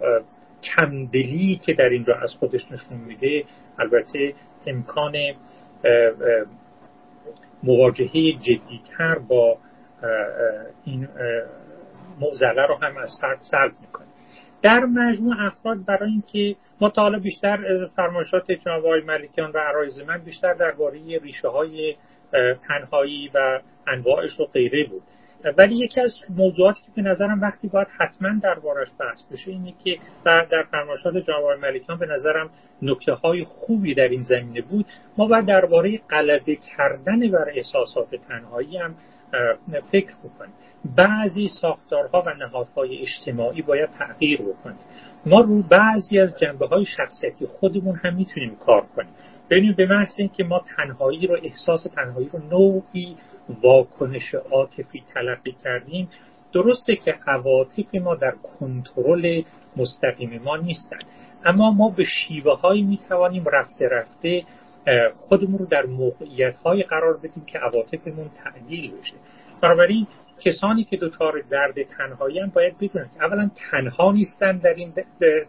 کمدلی 0.63 1.59
که 1.65 1.73
در 1.73 1.89
اینجا 1.89 2.15
از 2.15 2.35
خودش 2.39 2.61
نشون 2.71 2.97
میده 2.97 3.43
البته 3.79 4.33
امکان 4.65 5.13
مواجهه 7.63 8.31
جدیتر 8.31 9.19
با 9.19 9.57
این 10.85 11.07
معضله 12.19 12.67
رو 12.67 12.77
هم 12.81 12.97
از 12.97 13.17
فرد 13.21 13.39
سلب 13.51 13.71
می‌کنه. 13.81 13.94
در 14.61 14.79
مجموع 14.79 15.35
افراد 15.39 15.85
برای 15.85 16.11
اینکه 16.11 16.55
ما 16.81 16.91
بیشتر 17.23 17.87
فرمایشات 17.95 18.51
جناب 18.51 18.85
آقای 18.85 19.01
ملکیان 19.01 19.51
و 19.51 19.57
عرایز 19.57 20.01
من 20.07 20.17
بیشتر 20.17 20.53
درباره 20.53 21.19
ریشه 21.23 21.47
های 21.47 21.95
تنهایی 22.67 23.31
و 23.33 23.59
انواعش 23.87 24.39
و 24.39 24.45
غیره 24.45 24.83
بود. 24.83 25.01
ولی 25.57 25.75
یکی 25.75 26.01
از 26.01 26.19
موضوعاتی 26.29 26.81
که 26.81 26.91
به 26.95 27.01
نظرم 27.01 27.41
وقتی 27.41 27.67
باید 27.67 27.87
حتما 27.97 28.29
دربارش 28.43 28.87
بحث 28.99 29.23
بشه 29.31 29.51
اینه 29.51 29.73
که 29.83 29.97
در, 30.25 30.45
در 30.51 30.63
فرمایشات 30.71 31.17
جناب 31.17 31.51
ملکیان 31.61 31.99
به 31.99 32.05
نظرم 32.05 32.49
نکته 32.81 33.13
های 33.13 33.43
خوبی 33.43 33.93
در 33.93 34.07
این 34.07 34.21
زمینه 34.21 34.61
بود 34.61 34.85
ما 35.17 35.27
باید 35.27 35.45
درباره 35.45 35.97
غلبه 35.97 36.55
کردن 36.55 37.31
بر 37.31 37.49
احساسات 37.55 38.15
تنهایی 38.15 38.77
هم 38.77 38.95
فکر 39.91 40.13
بکنیم 40.23 40.53
بعضی 40.95 41.47
ساختارها 41.61 42.23
و 42.27 42.33
نهادهای 42.33 43.01
اجتماعی 43.01 43.61
باید 43.61 43.89
تغییر 43.89 44.41
بکنیم 44.41 44.79
ما 45.25 45.41
رو 45.41 45.61
بعضی 45.61 46.19
از 46.19 46.39
جنبه 46.39 46.67
های 46.67 46.85
شخصیتی 46.85 47.45
خودمون 47.45 47.95
هم 47.95 48.15
می‌تونیم 48.15 48.55
کار 48.55 48.85
کنیم. 48.95 49.09
ببینیم 49.49 49.73
به 49.77 49.85
محض 49.85 50.15
اینکه 50.17 50.43
ما 50.43 50.61
تنهایی 50.77 51.27
رو 51.27 51.37
احساس 51.43 51.83
تنهایی 51.83 52.29
رو 52.33 52.39
نوعی 52.49 53.17
واکنش 53.61 54.35
عاطفی 54.35 55.03
تلقی 55.13 55.55
کردیم 55.63 56.09
درسته 56.53 56.95
که 56.95 57.15
عواطف 57.27 57.95
ما 57.95 58.15
در 58.15 58.33
کنترل 58.59 59.41
مستقیم 59.77 60.41
ما 60.43 60.57
نیستن. 60.57 60.99
اما 61.45 61.71
ما 61.71 61.89
به 61.89 62.03
شیوه 62.03 62.59
هایی 62.59 62.81
می 62.83 62.99
توانیم 63.09 63.45
رفته 63.45 63.87
رفته 63.91 64.43
خودمون 65.29 65.59
رو 65.59 65.65
در 65.65 65.85
موقعیت 65.85 66.55
های 66.55 66.83
قرار 66.83 67.17
بدیم 67.17 67.45
که 67.47 67.59
عواطفمون 67.59 68.29
تعدیل 68.43 68.91
بشه. 68.91 69.13
بنابراین 69.61 70.07
کسانی 70.39 70.83
که 70.83 70.97
دچار 70.97 71.43
درد 71.49 71.83
تنهایی 71.83 72.39
هم 72.39 72.51
باید 72.55 72.77
بدونن 72.77 73.09
که 73.17 73.23
اولا 73.23 73.49
تنها 73.71 74.11
نیستن 74.11 74.57
در 74.57 74.73
این 74.73 74.93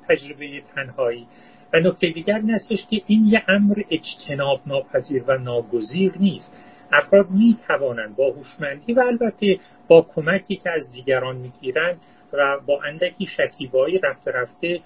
تجربه 0.09 0.63
تنهایی 0.75 1.27
و 1.73 1.81
نکته 1.81 2.11
دیگر 2.11 2.35
این 2.35 2.59
که 2.69 3.03
این 3.07 3.27
یه 3.27 3.43
امر 3.49 3.83
اجتناب 3.91 4.61
ناپذیر 4.67 5.23
و 5.27 5.39
ناگزیر 5.39 6.13
نیست. 6.21 6.57
افراد 6.93 7.31
می 7.31 7.57
توانند 7.67 8.17
با 8.17 8.31
هوشمندی 8.31 8.93
و 8.93 9.01
البته 9.01 9.59
با 9.89 10.07
کمکی 10.15 10.57
که 10.57 10.71
از 10.71 10.93
دیگران 10.93 11.37
می‌گیرند 11.37 12.01
و 12.33 12.59
با 12.67 12.83
اندکی 12.83 13.27
شکیبایی 13.27 13.99
رفته 13.99 14.31
رفته 14.31 14.81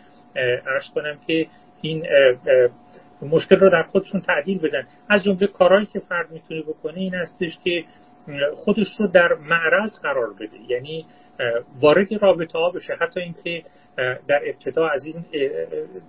ارز 0.66 0.84
کنم 0.94 1.18
که 1.26 1.46
این 1.80 2.06
مشکل 3.22 3.56
رو 3.56 3.70
در 3.70 3.82
خودشون 3.82 4.20
تعدیل 4.20 4.58
بدن. 4.58 4.86
از 5.08 5.22
جمله 5.24 5.46
کارهایی 5.46 5.86
که 5.86 6.00
فرد 6.00 6.30
می‌تونه 6.30 6.62
بکنه 6.62 6.98
این 6.98 7.14
هستش 7.14 7.58
که 7.64 7.84
خودش 8.54 8.96
رو 8.98 9.06
در 9.06 9.34
معرض 9.34 10.00
قرار 10.02 10.32
بده. 10.34 10.56
یعنی 10.68 11.06
وارد 11.80 12.12
رابطه 12.22 12.58
ها 12.58 12.70
بشه. 12.70 12.94
حتی 13.00 13.20
اینکه 13.20 13.62
در 14.28 14.40
ابتدا 14.46 14.88
از 14.88 15.04
این 15.04 15.24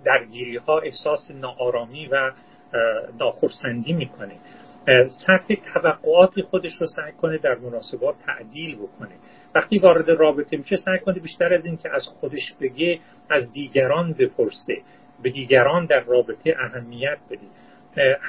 درگیری 0.04 0.56
ها 0.56 0.78
احساس 0.78 1.30
ناآرامی 1.30 2.06
و 2.06 2.32
ناخرسندی 3.20 3.92
می‌کنه. 3.92 4.34
سطح 5.26 5.54
توقعات 5.74 6.40
خودش 6.40 6.72
رو 6.80 6.86
سعی 6.86 7.12
کنه 7.12 7.38
در 7.38 7.54
مناسبات 7.54 8.14
تعدیل 8.26 8.76
بکنه. 8.76 9.14
وقتی 9.54 9.78
وارد 9.78 10.10
رابطه 10.10 10.56
میشه 10.56 10.76
سعی 10.76 10.98
کنه 10.98 11.20
بیشتر 11.20 11.54
از 11.54 11.64
این 11.64 11.76
که 11.76 11.94
از 11.94 12.06
خودش 12.06 12.54
بگه 12.60 12.98
از 13.30 13.52
دیگران 13.52 14.12
بپرسه. 14.12 14.76
به 15.22 15.30
دیگران 15.30 15.86
در 15.86 16.00
رابطه 16.00 16.54
اهمیت 16.60 17.18
بده 17.30 17.46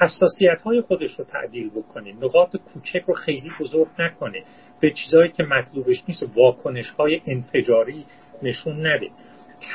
حساسیت 0.00 0.62
های 0.62 0.80
خودش 0.80 1.10
رو 1.18 1.24
تعدیل 1.24 1.70
بکنه 1.70 2.12
نقاط 2.12 2.56
کوچک 2.56 3.02
رو 3.06 3.14
خیلی 3.14 3.50
بزرگ 3.60 3.88
نکنه 3.98 4.42
به 4.80 4.90
چیزهایی 4.90 5.30
که 5.30 5.42
مطلوبش 5.42 6.02
نیست 6.08 6.24
واکنش 6.36 6.90
های 6.90 7.20
انفجاری 7.26 8.04
نشون 8.42 8.86
نده. 8.86 9.10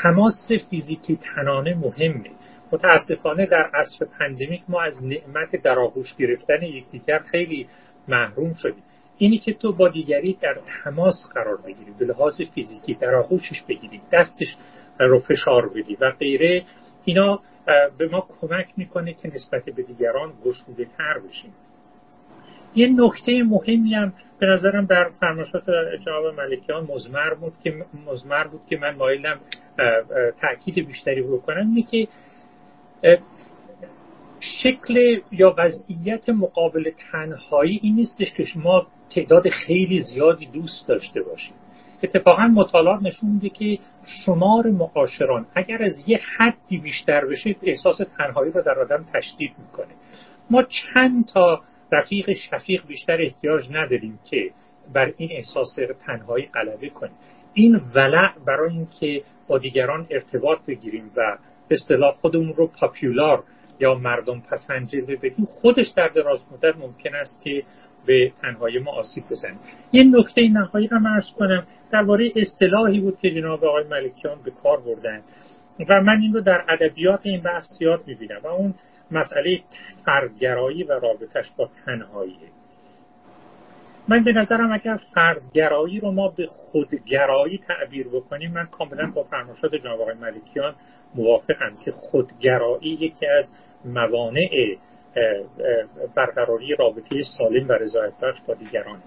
تماس 0.04 0.52
فیزیکی 0.70 1.20
تنانه 1.36 1.76
مهمه. 1.76 2.30
متاسفانه 2.72 3.46
در 3.46 3.70
عصر 3.74 4.06
پندمیک 4.20 4.62
ما 4.68 4.82
از 4.82 5.04
نعمت 5.04 5.56
در 5.64 5.80
آغوش 5.80 6.16
گرفتن 6.16 6.64
یکدیگر 6.64 7.20
خیلی 7.20 7.68
محروم 8.08 8.54
شدیم. 8.54 8.84
اینی 9.18 9.38
که 9.38 9.54
تو 9.54 9.74
با 9.74 9.90
دیگری 9.90 10.38
در 10.42 10.58
تماس 10.84 11.16
قرار 11.34 11.58
بگیری 11.62 11.92
به 12.00 12.06
لحاظ 12.06 12.42
فیزیکی 12.56 12.94
در 12.94 13.16
آغوشش 13.16 13.64
بگیری 13.70 14.02
دستش 14.12 14.58
رو 15.00 15.20
فشار 15.20 15.70
بدی 15.70 15.98
و 16.02 16.12
غیره 16.12 16.64
اینا 17.06 17.40
به 17.98 18.08
ما 18.08 18.28
کمک 18.42 18.68
می‌کنه 18.78 19.14
که 19.14 19.28
نسبت 19.34 19.66
به 19.66 19.84
دیگران 19.84 20.34
گشوده 20.46 20.86
تر 20.98 21.20
بشیم. 21.20 21.54
یه 22.76 22.88
نکته 22.88 23.44
مهمی 23.44 23.94
هم 23.94 24.14
به 24.40 24.46
نظرم 24.46 24.86
در 24.86 25.10
فرمایشات 25.20 25.64
جناب 26.06 26.26
ملکیان 26.26 26.84
مزمر 26.84 27.34
بود 27.34 27.54
که 27.64 27.86
مزمر 28.08 28.48
بود 28.48 28.62
که 28.70 28.78
من 28.78 28.96
مایلم 28.96 29.40
تاکید 30.42 30.88
بیشتری 30.88 31.22
بکنم 31.22 31.74
اینه 31.76 31.82
که 31.82 32.08
شکل 34.40 35.22
یا 35.32 35.56
وضعیت 35.58 36.30
مقابل 36.30 36.92
تنهایی 37.12 37.80
این 37.84 37.96
نیستش 37.96 38.34
که 38.34 38.44
شما 38.44 38.88
تعداد 39.16 39.50
خیلی 39.50 40.00
زیادی 40.00 40.46
دوست 40.46 40.88
داشته 40.88 41.22
باشید. 41.22 41.69
اتفاقا 42.04 42.48
مطالعات 42.48 43.02
نشون 43.02 43.30
میده 43.30 43.50
که 43.50 43.80
شمار 44.26 44.68
معاشران 44.68 45.46
اگر 45.56 45.84
از 45.84 45.94
یه 46.08 46.20
حدی 46.38 46.78
بیشتر 46.78 47.26
بشه 47.26 47.56
احساس 47.64 47.98
تنهایی 48.18 48.52
رو 48.52 48.62
در 48.62 48.80
آدم 48.80 49.06
تشدید 49.14 49.52
می‌کنه. 49.58 49.94
ما 50.50 50.64
چند 50.64 51.26
تا 51.28 51.62
رفیق 51.92 52.34
شفیق 52.34 52.88
بیشتر 52.88 53.22
احتیاج 53.22 53.70
نداریم 53.72 54.20
که 54.30 54.52
بر 54.94 55.14
این 55.18 55.30
احساس 55.32 55.76
تنهایی 56.06 56.46
غلبه 56.46 56.90
کنیم. 56.90 57.16
این 57.54 57.82
ولع 57.96 58.34
برای 58.46 58.74
اینکه 58.74 59.24
با 59.48 59.58
دیگران 59.58 60.08
ارتباط 60.10 60.60
بگیریم 60.68 61.12
و 61.16 61.38
به 61.68 61.76
اصطلاح 61.76 62.16
خودمون 62.22 62.54
رو 62.54 62.68
پاپیولار 62.68 63.44
یا 63.80 63.94
مردم 63.94 64.40
پسند 64.40 64.92
بدیم 64.92 65.48
خودش 65.62 65.88
در 65.88 66.08
دراز 66.08 66.40
مدت 66.52 66.78
ممکن 66.78 67.16
است 67.16 67.42
که 67.44 67.64
به 68.06 68.32
تنهایی 68.42 68.80
ما 68.80 68.92
آسیب 68.92 69.24
بزنه 69.30 69.56
یه 69.92 70.04
نکته 70.04 70.50
نهایی 70.50 70.88
رو 70.88 71.00
عرض 71.08 71.32
کنم. 71.40 71.68
درباره 71.92 72.32
اصطلاحی 72.36 73.00
بود 73.00 73.20
که 73.20 73.32
جناب 73.32 73.66
آقای 73.66 73.84
ملکیان 73.84 74.38
به 74.44 74.52
کار 74.52 74.80
بردن. 74.80 75.22
و 75.90 76.02
من 76.02 76.22
این 76.22 76.34
رو 76.34 76.42
در 76.42 76.66
ادبیات 76.70 77.20
این 77.24 77.42
بحث 77.42 77.66
زیاد 77.80 78.04
می‌بینم. 78.08 78.40
و 78.44 78.48
اون 78.48 78.74
مسئله 79.12 79.60
فردگرایی 80.06 80.84
و 80.84 80.92
رابطش 80.92 81.52
با 81.58 81.70
تنهاییه 81.86 82.50
من 84.08 84.24
به 84.24 84.32
نظرم 84.32 84.72
اگر 84.72 85.00
فردگرایی 85.14 86.00
رو 86.00 86.12
ما 86.12 86.28
به 86.28 86.48
خودگرایی 86.48 87.58
تعبیر 87.58 88.08
بکنیم 88.08 88.52
من 88.52 88.66
کاملا 88.66 89.12
با 89.16 89.24
فرمایشات 89.24 89.76
جناب 89.76 90.02
آقای 90.02 90.16
ملکیان 90.16 90.76
موافقم 91.16 91.78
که 91.86 91.92
خودگرایی 91.92 92.90
یکی 92.90 93.26
از 93.26 93.52
موانع 93.86 94.78
برقراری 96.16 96.76
رابطه 96.76 97.24
سالم 97.38 97.70
و 97.70 97.72
رضایت 97.72 98.14
بخش 98.22 98.42
با 98.48 98.54
دیگران. 98.54 99.00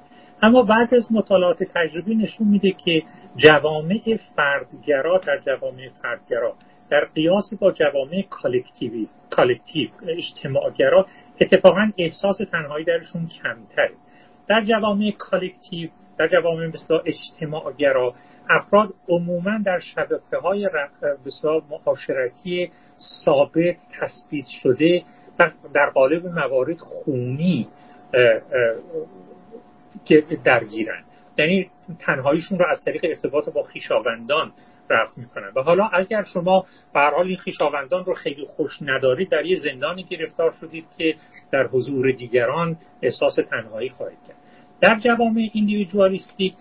اما 0.43 0.63
بعضی 0.63 0.97
از 0.97 1.13
مطالعات 1.13 1.63
تجربی 1.63 2.15
نشون 2.15 2.49
میده 2.49 2.71
که 2.71 3.03
جوامع 3.37 4.19
فردگرا 4.37 5.19
در 5.19 5.39
جوامع 5.39 5.89
فردگرا 6.03 6.55
در 6.91 7.05
قیاس 7.15 7.55
با 7.61 7.73
جوامع 7.73 8.23
collectiveی 8.31 9.09
collective 9.31 9.89
اجتماعگرا 10.09 11.07
اتفاقا 11.41 11.91
احساس 11.99 12.39
تنهایی 12.53 12.85
درشون 12.85 13.27
کمتره. 13.27 13.95
در 14.49 14.65
جوامع 14.65 15.11
collective 15.19 15.91
در 16.19 16.29
جوامع 16.29 16.67
مثل 16.67 16.99
اجتماعگرا 17.07 18.15
افراد 18.51 18.95
عموما 19.09 19.59
در 19.65 19.79
شبکه 19.79 20.37
های 20.43 20.69
معاشرتی 21.71 22.71
ثابت 23.25 23.77
تثبیت 24.01 24.47
شده 24.63 25.03
در 25.75 25.91
قالب 25.91 26.27
موارد 26.27 26.79
خونی 26.79 27.69
که 30.05 30.25
درگیرن. 30.45 31.05
یعنی 31.39 31.71
تنهاییشون 31.99 32.59
رو 32.59 32.67
از 32.71 32.85
طریق 32.85 33.05
ارتباط 33.05 33.49
با 33.49 33.63
خیشاوندان 33.63 34.53
رفت 34.91 35.19
می‌کنن. 35.19 35.53
و 35.57 35.63
حالا 35.63 35.89
اگر 35.93 36.23
شما 36.23 36.67
به 36.95 37.01
حال 37.01 37.27
این 37.27 37.37
خیشاوندان 37.37 38.05
رو 38.05 38.15
خیلی 38.15 38.47
خوش 38.57 38.83
ندارید 38.83 39.29
در 39.31 39.47
یه 39.47 39.57
زندانی 39.57 40.05
گرفتار 40.05 40.55
شدید 40.61 40.85
که 40.99 41.15
در 41.53 41.67
حضور 41.67 42.13
دیگران 42.13 42.77
احساس 43.03 43.35
تنهایی 43.51 43.91
خواهید 43.91 44.19
کرد. 44.29 44.37
در 44.81 44.99
جوامع 44.99 45.49
ایندیویدوالیستیک 45.53 46.55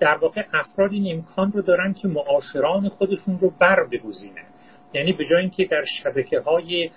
در 0.00 0.16
واقع 0.16 0.44
افراد 0.52 0.92
این 0.92 1.16
امکان 1.16 1.52
رو 1.52 1.62
دارن 1.62 1.94
که 1.94 2.08
معاشران 2.08 2.88
خودشون 2.88 3.38
رو 3.38 3.52
بر 3.60 3.86
بگزینن 3.92 4.44
یعنی 4.94 5.12
به 5.12 5.24
جای 5.24 5.40
اینکه 5.40 5.64
در 5.64 5.84
شبکه 6.02 6.40
های 6.40 6.90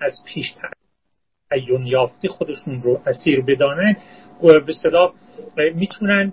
از 0.00 0.24
پیش 0.26 0.54
تعین 1.50 1.86
یافته 1.86 2.28
خودشون 2.28 2.82
رو 2.82 3.00
اسیر 3.06 3.40
بدانن 3.40 3.96
به 4.42 4.72
صدا 4.82 5.12
می‌تونن 5.74 6.32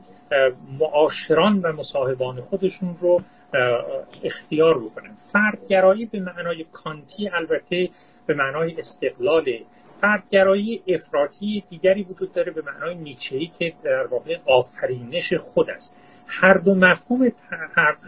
معاشران 0.80 1.60
و 1.60 1.72
مصاحبان 1.72 2.42
خودشون 2.42 2.98
رو 3.02 3.22
اختیار 4.24 4.80
بکنن. 4.80 5.18
فردگرایی 5.34 6.06
به 6.06 6.20
معنای 6.20 6.66
کانتی 6.72 7.30
البته 7.30 7.90
به 8.28 8.34
معنای 8.34 8.76
استقلال. 8.78 9.46
فردگرایی 10.02 10.84
افراطی 10.88 11.64
دیگری 11.70 12.04
وجود 12.04 12.34
داره 12.34 12.52
به 12.52 12.62
معنای 12.62 12.96
نیچهی 12.96 13.52
که 13.60 13.74
در 13.84 14.08
واقع 14.08 14.38
آفرینش 14.46 15.34
خود 15.34 15.70
است. 15.70 15.98
هر 16.28 16.54
دو 16.54 16.76
مفهوم 16.76 17.32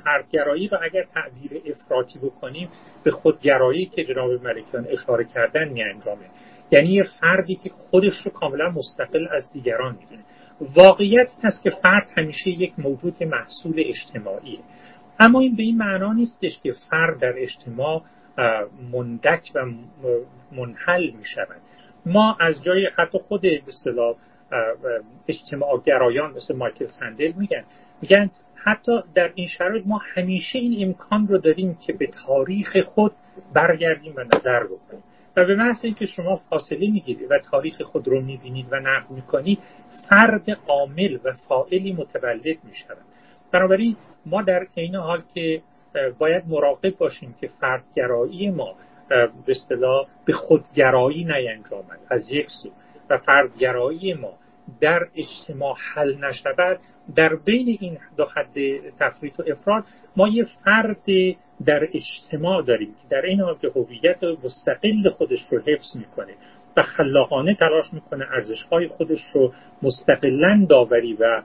فردگرایی 0.04 0.68
رو 0.68 0.78
اگر 0.84 1.04
تعبیر 1.14 1.62
افراطی 1.66 2.20
بکنیم 2.20 2.70
به 3.04 3.12
خودگرایی 3.12 3.86
که 3.86 4.04
جناب 4.04 4.32
ملکیان 4.32 4.88
اشاره 4.90 5.24
کردن 5.24 5.70
می 5.70 5.84
انجامه 5.84 6.26
یعنی 6.72 6.90
یه 6.90 7.04
فردی 7.22 7.56
که 7.56 7.70
خودش 7.70 8.14
رو 8.26 8.32
کاملا 8.32 8.70
مستقل 8.70 9.28
از 9.32 9.52
دیگران 9.52 9.98
می‌دونه. 10.00 10.24
واقعیت 10.76 11.30
هست 11.44 11.64
که 11.64 11.70
فرد 11.70 12.08
همیشه 12.18 12.50
یک 12.50 12.74
موجود 12.78 13.24
محصول 13.24 13.74
اجتماعیه. 13.78 14.60
اما 15.20 15.40
این 15.40 15.56
به 15.56 15.64
این 15.64 15.78
معنا 15.78 16.14
نیستش 16.14 16.60
که 16.64 16.74
فرد 16.90 17.20
در 17.20 17.34
اجتماع 17.38 18.02
مندک 18.92 19.52
و 19.56 19.66
منحل 20.52 21.12
می 21.12 21.26
شود 21.26 21.62
ما 22.06 22.38
از 22.40 22.64
جای 22.64 22.90
حتی 22.98 23.18
خود 23.18 23.42
به 23.42 23.62
اجتماع 25.28 25.82
گرایان 25.86 26.34
مثل 26.34 26.56
مایکل 26.56 26.88
سندل 26.88 27.32
میگن. 27.38 27.64
میگن 28.06 28.30
حتی 28.56 28.91
در 29.15 29.32
این 29.36 29.48
شرایط 29.48 29.88
ما 29.88 30.02
همیشه 30.15 30.60
این 30.60 30.88
امکان 30.88 31.27
رو 31.27 31.38
داریم 31.38 31.77
که 31.88 31.94
به 31.94 32.07
تاریخ 32.26 32.77
خود 32.77 33.11
برگردیم 33.53 34.14
و 34.15 34.23
نظر 34.36 34.64
بکنیم. 34.64 35.03
و 35.38 35.45
به 35.45 35.56
محض 35.56 35.86
اینکه 35.86 36.06
شما 36.06 36.41
فاصله 36.49 36.91
می‌گیرید 36.91 37.32
و 37.32 37.40
تاریخ 37.52 37.82
خود 37.82 38.07
رو 38.07 38.22
می‌بینید 38.22 38.65
و 38.72 38.80
نقل 38.80 39.15
می‌کنید 39.15 39.60
فرد 40.10 40.45
عامل 40.68 41.18
و 41.23 41.34
فائلی 41.48 41.94
متولد 41.94 42.57
می‌شود. 42.64 42.98
بنابراین 43.52 43.95
ما 44.26 44.41
در 44.41 44.68
این 44.76 44.95
حال 44.95 45.22
که 45.34 45.61
باید 46.18 46.44
مراقب 46.48 46.98
باشیم 46.98 47.36
که 47.41 47.48
فردگرایی 47.48 48.49
ما 48.49 48.76
به 49.10 49.30
اصطلاح 49.48 50.07
به 50.26 50.34
خودگرایی 50.34 51.23
نینجامد 51.23 51.99
از 52.10 52.32
یک 52.32 52.48
سو. 52.64 52.69
و 53.10 53.18
فردگرایی 53.18 54.14
ما 54.14 54.34
در 54.82 54.99
اجتماع 55.15 55.76
حل 55.94 56.26
نشود 56.26 56.80
در 57.15 57.36
بین 57.36 57.77
این 57.80 57.98
دو 58.18 58.26
حد 58.26 58.53
تفریط 58.99 59.40
و 59.40 59.44
افراد 59.52 59.84
ما 60.15 60.27
یه 60.27 60.45
فرد 60.64 61.06
در 61.65 61.88
اجتماع 61.94 62.64
داریم 62.64 62.88
که 62.88 63.07
در 63.10 63.22
این 63.22 63.41
حال 63.41 63.57
که 63.57 63.72
هویت 63.76 64.23
مستقل 64.44 65.10
خودش 65.10 65.40
رو 65.52 65.60
حفظ 65.60 65.95
می‌کنه 65.95 66.34
و 66.77 66.82
خلاقانه 66.82 67.56
تلاش 67.56 67.86
می‌کنه 67.94 68.26
ارزشهای 68.32 68.88
خودش 68.88 69.22
رو 69.34 69.53
مستقلا 69.82 70.65
داوری 70.69 71.14
و 71.14 71.44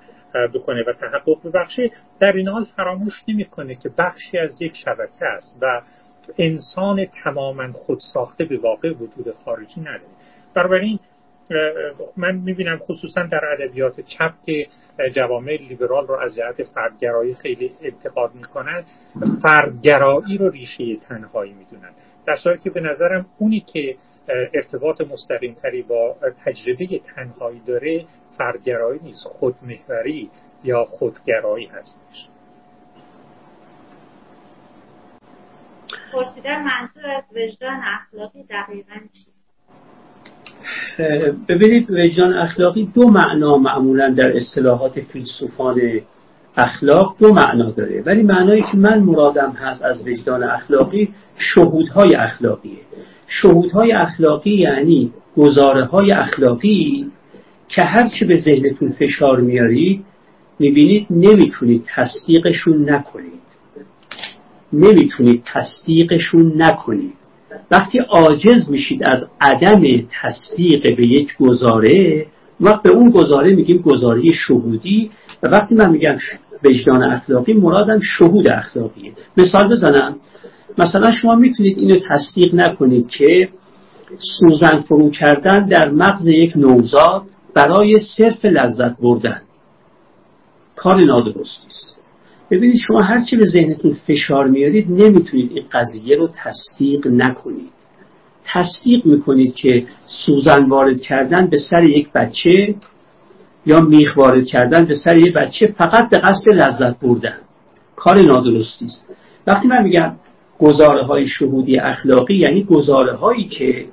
بکنه 0.55 0.85
و 0.87 0.93
تحقق 0.93 1.49
ببخشه 1.49 1.91
در 2.21 2.33
این 2.33 2.49
حال 2.49 2.65
فراموش 2.65 3.23
نمی‌کنه 3.29 3.75
که 3.75 3.91
بخشی 3.99 4.39
از 4.39 4.63
یک 4.63 4.73
شبکه 4.85 5.25
است 5.25 5.59
و 5.63 5.83
انسان 6.39 7.07
تماما 7.25 7.73
خود 7.73 7.99
ساخته 8.15 8.45
به 8.45 8.59
واقع 8.59 8.91
وجود 8.91 9.35
خارجی 9.45 9.81
نداره. 9.81 10.03
بنابراین 10.55 10.99
من 12.17 12.37
می‌بینم 12.37 12.79
خصوصا 12.79 13.23
در 13.23 13.41
ادبیات 13.59 14.01
چپ 14.01 14.33
که 14.47 14.67
جوامع 15.15 15.57
لیبرال 15.57 16.07
رو 16.07 16.15
از 16.15 16.35
جهت 16.37 16.63
فردگرایی 16.63 17.35
خیلی 17.35 17.75
انتقاد 17.83 18.35
می‌کنن 18.35 18.85
فردگرایی 19.43 20.39
رو 20.39 20.51
ریشه 20.51 20.97
تنهایی 20.97 21.53
می‌دونن. 21.53 21.91
در 22.27 22.37
صورتی 22.37 22.63
که 22.63 22.71
به 22.71 22.81
نظرم 22.81 23.27
اونی 23.39 23.61
که 23.61 23.97
ارتباط 24.55 25.01
مستقیم 25.01 25.55
تری 25.55 25.83
با 25.83 26.17
تجربه 26.45 27.01
تنهایی 27.15 27.61
داره 27.67 28.05
فردگرایی 28.39 29.01
نیست 29.03 29.27
خودمهوری 29.27 30.31
یا 30.65 30.85
خودگرایی 30.85 31.67
هستش. 31.67 32.29
پرسیدن 36.13 36.63
منظور 36.65 37.11
از 37.11 37.25
وجدان 37.37 37.81
اخلاقی 37.85 38.43
دقیقا 38.43 38.95
چی 39.13 39.30
ببینید 41.49 41.91
وجدان 41.91 42.33
اخلاقی 42.35 42.89
دو 42.95 43.09
معنا 43.09 43.57
معمولا 43.57 44.11
در 44.11 44.37
اصطلاحات 44.37 45.01
فیلسوفان 45.01 45.81
اخلاق 46.57 47.17
دو 47.19 47.33
معنا 47.33 47.71
داره. 47.71 48.03
ولی 48.07 48.23
معنایی 48.23 48.63
که 48.63 48.77
من 48.77 48.99
مرادم 48.99 49.51
هست 49.51 49.83
از 49.85 50.07
وجدان 50.07 50.43
اخلاقی 50.43 51.09
شهودهای 51.37 52.15
اخلاقیه. 52.15 52.79
شهودهای 53.27 53.93
اخلاقی 53.93 54.55
یعنی 54.55 55.13
گزاره 55.37 55.85
های 55.85 56.13
اخلاقی 56.13 57.07
که 57.69 57.83
هرچه 57.83 58.27
به 58.27 58.41
ذهنتون 58.41 58.93
فشار 58.93 59.41
میارید 59.41 60.05
می‌بینید 60.59 61.07
نمی‌تونید 61.11 61.85
تصدیقشون 61.95 62.91
نکنید. 62.91 63.41
نمی‌تونید 64.73 65.43
تصدیقشون 65.53 66.63
نکنید. 66.63 67.20
وقتی 67.71 67.99
عاجز 67.99 68.71
میشید 68.71 69.03
از 69.05 69.27
عدم 69.41 69.83
تصدیق 70.23 70.97
به 70.97 71.07
یک 71.07 71.37
گزاره 71.41 72.27
وقت 72.61 72.83
به 72.83 72.91
اون 72.91 73.11
گزاره 73.11 73.51
میگیم 73.51 73.79
گزاره 73.79 74.33
شهودی 74.33 75.11
و 75.43 75.49
وقتی 75.49 75.75
من 75.75 75.91
میگم 75.91 76.17
وجدان 76.65 77.03
اخلاقی 77.03 77.53
مرادم 77.53 78.01
شهود 78.03 78.49
اخلاقیه. 78.49 79.13
مثال 79.37 79.73
بزنم. 79.73 80.17
مثلا 80.79 81.13
شما 81.13 81.35
می‌تونید 81.35 81.79
اینو 81.79 81.99
تصدیق 82.11 82.55
نکنید 82.55 83.09
که 83.09 83.49
سوزن 84.19 84.81
فرو 84.81 85.11
کردن 85.11 85.67
در 85.67 85.91
مغز 85.91 86.27
یک 86.27 86.57
نوزاد 86.57 87.23
برای 87.55 87.99
صرف 88.17 88.45
لذت 88.45 89.01
بردن. 89.01 89.43
کار 90.77 91.05
نادرستی 91.05 91.67
است 91.69 92.00
ببینید 92.51 92.81
شما 92.87 93.01
هرچی 93.01 93.37
به 93.37 93.49
ذهنتون 93.49 93.93
فشار 93.93 94.49
میارید 94.49 94.91
نمی‌تونید 94.91 95.51
این 95.55 95.65
قضیه 95.73 96.17
رو 96.17 96.29
تصدیق 96.45 97.07
نکنید. 97.07 97.71
تصدیق 98.45 99.07
می‌کنید 99.07 99.55
که 99.55 99.87
سوزن 100.07 100.65
وارد 100.65 101.01
کردن 101.01 101.47
به 101.47 101.59
سر 101.71 101.85
یک 101.85 102.13
بچه 102.13 102.75
یا 103.67 103.81
میخ 103.81 104.17
وارد 104.17 104.47
کردن 104.47 104.85
به 104.85 104.95
سر 104.95 105.17
یک 105.17 105.35
بچه 105.35 105.67
فقط 105.67 106.11
به 106.11 106.19
قصد 106.19 106.51
لذت 106.51 107.01
بردن. 107.01 107.37
کار 107.97 108.19
نادرستی 108.19 108.85
است. 108.85 109.09
وقتی 109.47 109.69
من 109.69 109.83
میگم 109.83 110.13
گزاره 110.59 111.07
های 111.07 111.27
شهودی 111.27 111.79
اخلاقی 111.79 112.35
یعنی 112.35 112.65
گزاره 112.65 113.17
هایی 113.17 113.45
که 113.45 113.87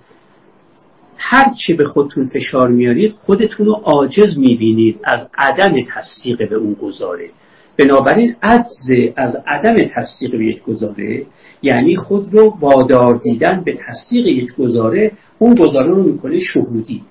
هر 1.17 1.45
چه 1.67 1.73
به 1.73 1.85
خودتون 1.85 2.27
فشار 2.27 2.69
میارید 2.69 3.11
خودتون 3.25 3.65
رو 3.65 3.73
عاجز 3.73 4.37
می‌بینید 4.37 4.99
از 5.03 5.29
عدم 5.37 5.83
تصدیق 5.87 6.49
به 6.49 6.55
اون 6.55 6.73
گزاره. 6.73 7.29
بنابراین 7.77 8.35
عجز 8.43 9.11
از 9.15 9.37
عدم 9.47 9.85
تصدیق 9.93 10.31
به 10.31 10.45
یک 10.45 10.63
گزاره 10.63 11.25
یعنی 11.61 11.95
خود 11.95 12.33
رو 12.33 12.57
وادار 12.59 13.17
دیدن 13.17 13.63
به 13.63 13.77
تصدیق 13.87 14.27
یک 14.27 14.55
گزاره 14.55 15.11
اون 15.39 15.55
گزاره 15.55 15.87
رو 15.87 16.03
می‌کنه 16.03 16.39
شهودی. 16.39 17.03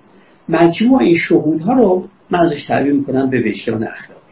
مجموع 0.48 1.02
این 1.02 1.16
شهودها 1.16 1.72
رو 1.72 2.08
من 2.30 2.38
ازش 2.38 2.66
تعبیر 2.66 2.92
می‌کنم 2.92 3.30
به 3.30 3.40
وجدان 3.40 3.82
اخلاقی. 3.82 4.22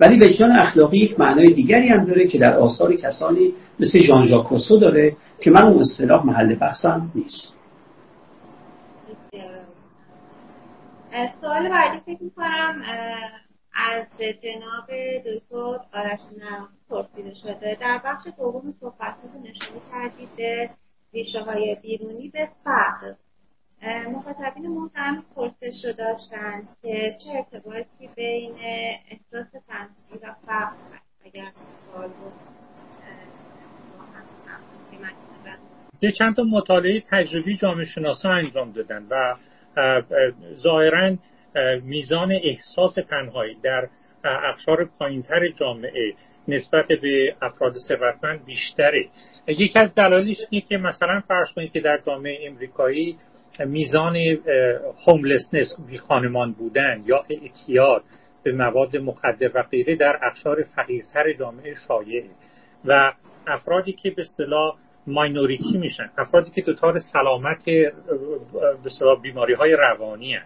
ولی 0.00 0.26
وجدان 0.26 0.52
اخلاقی 0.52 0.98
یک 0.98 1.20
معنای 1.20 1.52
دیگری 1.52 1.88
هم 1.88 2.04
داره 2.04 2.26
که 2.26 2.38
در 2.38 2.56
آثار 2.56 2.96
کسانی 2.96 3.52
مثل 3.80 3.98
ژان 3.98 4.26
ژاک 4.26 4.46
داره 4.80 5.16
که 5.40 5.50
من 5.50 5.62
اون 5.62 5.80
اصطلاح 5.80 6.26
محل 6.26 6.54
بحثم 6.54 7.10
نیست. 7.14 7.54
سوال 11.40 11.68
بعدی 11.68 12.00
فکر 12.06 12.22
می‌کنم 12.22 12.82
از 13.74 14.06
جناب 14.18 14.90
دکتر 15.26 15.80
آرش 15.92 16.20
پرسیده 16.90 17.34
شده. 17.34 17.78
در 17.80 18.00
بخش 18.04 18.26
دوم 18.38 18.72
صحبتتون 18.80 19.42
نشانی 19.42 19.80
کردید 19.92 20.36
به 20.36 20.70
ریشه 21.12 21.40
های 21.40 21.76
بیرونی 21.82 22.28
به 22.28 22.48
فقر. 22.64 23.14
مخاطبین 24.08 24.66
محترم 24.66 25.24
پرسش 25.36 25.84
رو 25.84 25.92
داشتند 25.92 26.68
که 26.82 27.16
چه 27.24 27.30
ارتباطی 27.30 28.08
بین 28.16 28.54
احساس 29.10 29.50
تنهایی 29.68 30.22
و 30.22 30.34
فقر 30.46 30.76
هست؟ 30.92 31.22
اگر 31.24 31.52
سوال 31.92 32.10
چند 36.18 36.36
تا 36.36 36.42
مطالعه 36.42 37.02
تجربی 37.10 37.56
جامعه 37.56 37.84
شناسا 37.84 38.30
انجام 38.30 38.72
دادن 38.72 39.06
و 39.10 39.34
ظاهرا 40.62 41.16
میزان 41.84 42.32
احساس 42.32 42.94
تنهایی 43.10 43.56
در 43.62 43.88
اقشار 44.24 44.90
پایینتر 44.98 45.48
جامعه 45.48 46.14
نسبت 46.48 46.86
به 46.86 47.34
افراد 47.42 47.74
ثروتمند 47.88 48.44
بیشتره 48.44 49.08
یکی 49.48 49.78
از 49.78 49.94
دلایلش 49.94 50.36
اینه 50.50 50.64
که 50.68 50.76
مثلا 50.76 51.22
فرض 51.28 51.52
کنید 51.56 51.72
که 51.72 51.80
در 51.80 51.98
جامعه 52.06 52.48
امریکایی 52.48 53.18
میزان 53.66 54.16
هوملسنس 55.06 55.76
بی 55.88 55.98
خانمان 55.98 56.52
بودن 56.52 57.02
یا 57.06 57.24
اعتیاد 57.30 58.02
به 58.42 58.52
مواد 58.52 58.96
مخدر 58.96 59.50
و 59.54 59.62
غیره 59.62 59.96
در 59.96 60.18
اقشار 60.22 60.62
فقیرتر 60.62 61.32
جامعه 61.32 61.74
شایعه 61.88 62.30
و 62.84 63.12
افرادی 63.46 63.92
که 63.92 64.10
به 64.10 64.22
اصطلاح 64.22 64.76
ماینوریتی 65.06 65.78
میشن 65.78 66.10
افرادی 66.18 66.50
که 66.50 66.62
دچار 66.62 66.98
سلامت 66.98 67.64
به 67.64 67.90
بیماری 69.22 69.54
های 69.54 69.76
روانی 69.76 70.34
هن. 70.34 70.42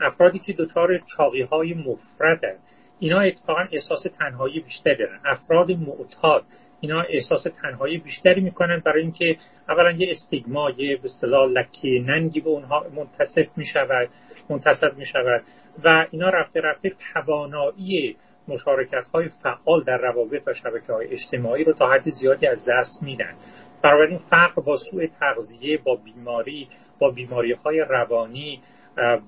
افرادی 0.00 0.38
که 0.38 0.52
دچار 0.52 1.00
چاقی 1.16 1.42
های 1.42 1.74
مفرد 1.74 2.58
اینا 2.98 3.20
اتفاقا 3.20 3.64
احساس 3.72 4.06
تنهایی 4.18 4.60
بیشتری 4.60 4.96
دارن. 4.96 5.20
افراد 5.24 5.70
معتاد 5.70 6.44
اینا 6.80 7.00
احساس 7.00 7.46
تنهایی 7.62 7.98
بیشتری 7.98 8.40
می‌کنن 8.40 8.82
برای 8.84 9.02
اینکه 9.02 9.36
اولا 9.68 9.90
یه 9.90 10.10
استیگما 10.10 10.70
یه 10.70 10.96
به 10.96 11.04
اصطلاح 11.04 11.48
لکه 11.48 12.04
ننگی 12.06 12.40
به 12.40 12.50
اونها 12.50 12.86
منتصف 12.96 13.58
می‌شود 13.58 14.08
منتصب 14.50 14.96
می‌شود 14.96 15.42
و 15.84 16.06
اینا 16.10 16.28
رفته 16.28 16.60
رفته 16.60 16.92
توانایی 17.12 18.16
مشارکت 18.48 19.08
های 19.14 19.28
فعال 19.42 19.84
در 19.84 19.96
روابط 19.96 20.42
و 20.46 20.54
شبکه 20.54 20.92
های 20.92 21.06
اجتماعی 21.06 21.64
رو 21.64 21.72
تا 21.72 21.90
حد 21.90 22.10
زیادی 22.10 22.46
از 22.46 22.64
دست 22.68 23.02
میدن. 23.02 23.34
بنابراین 23.82 24.18
فقر 24.18 24.62
با 24.62 24.76
سوء 24.76 25.06
تغذیه 25.20 25.78
با 25.78 25.96
بیماری 25.96 26.68
با 26.98 27.10
بیماری 27.10 27.52
های 27.52 27.80
روانی 27.80 28.60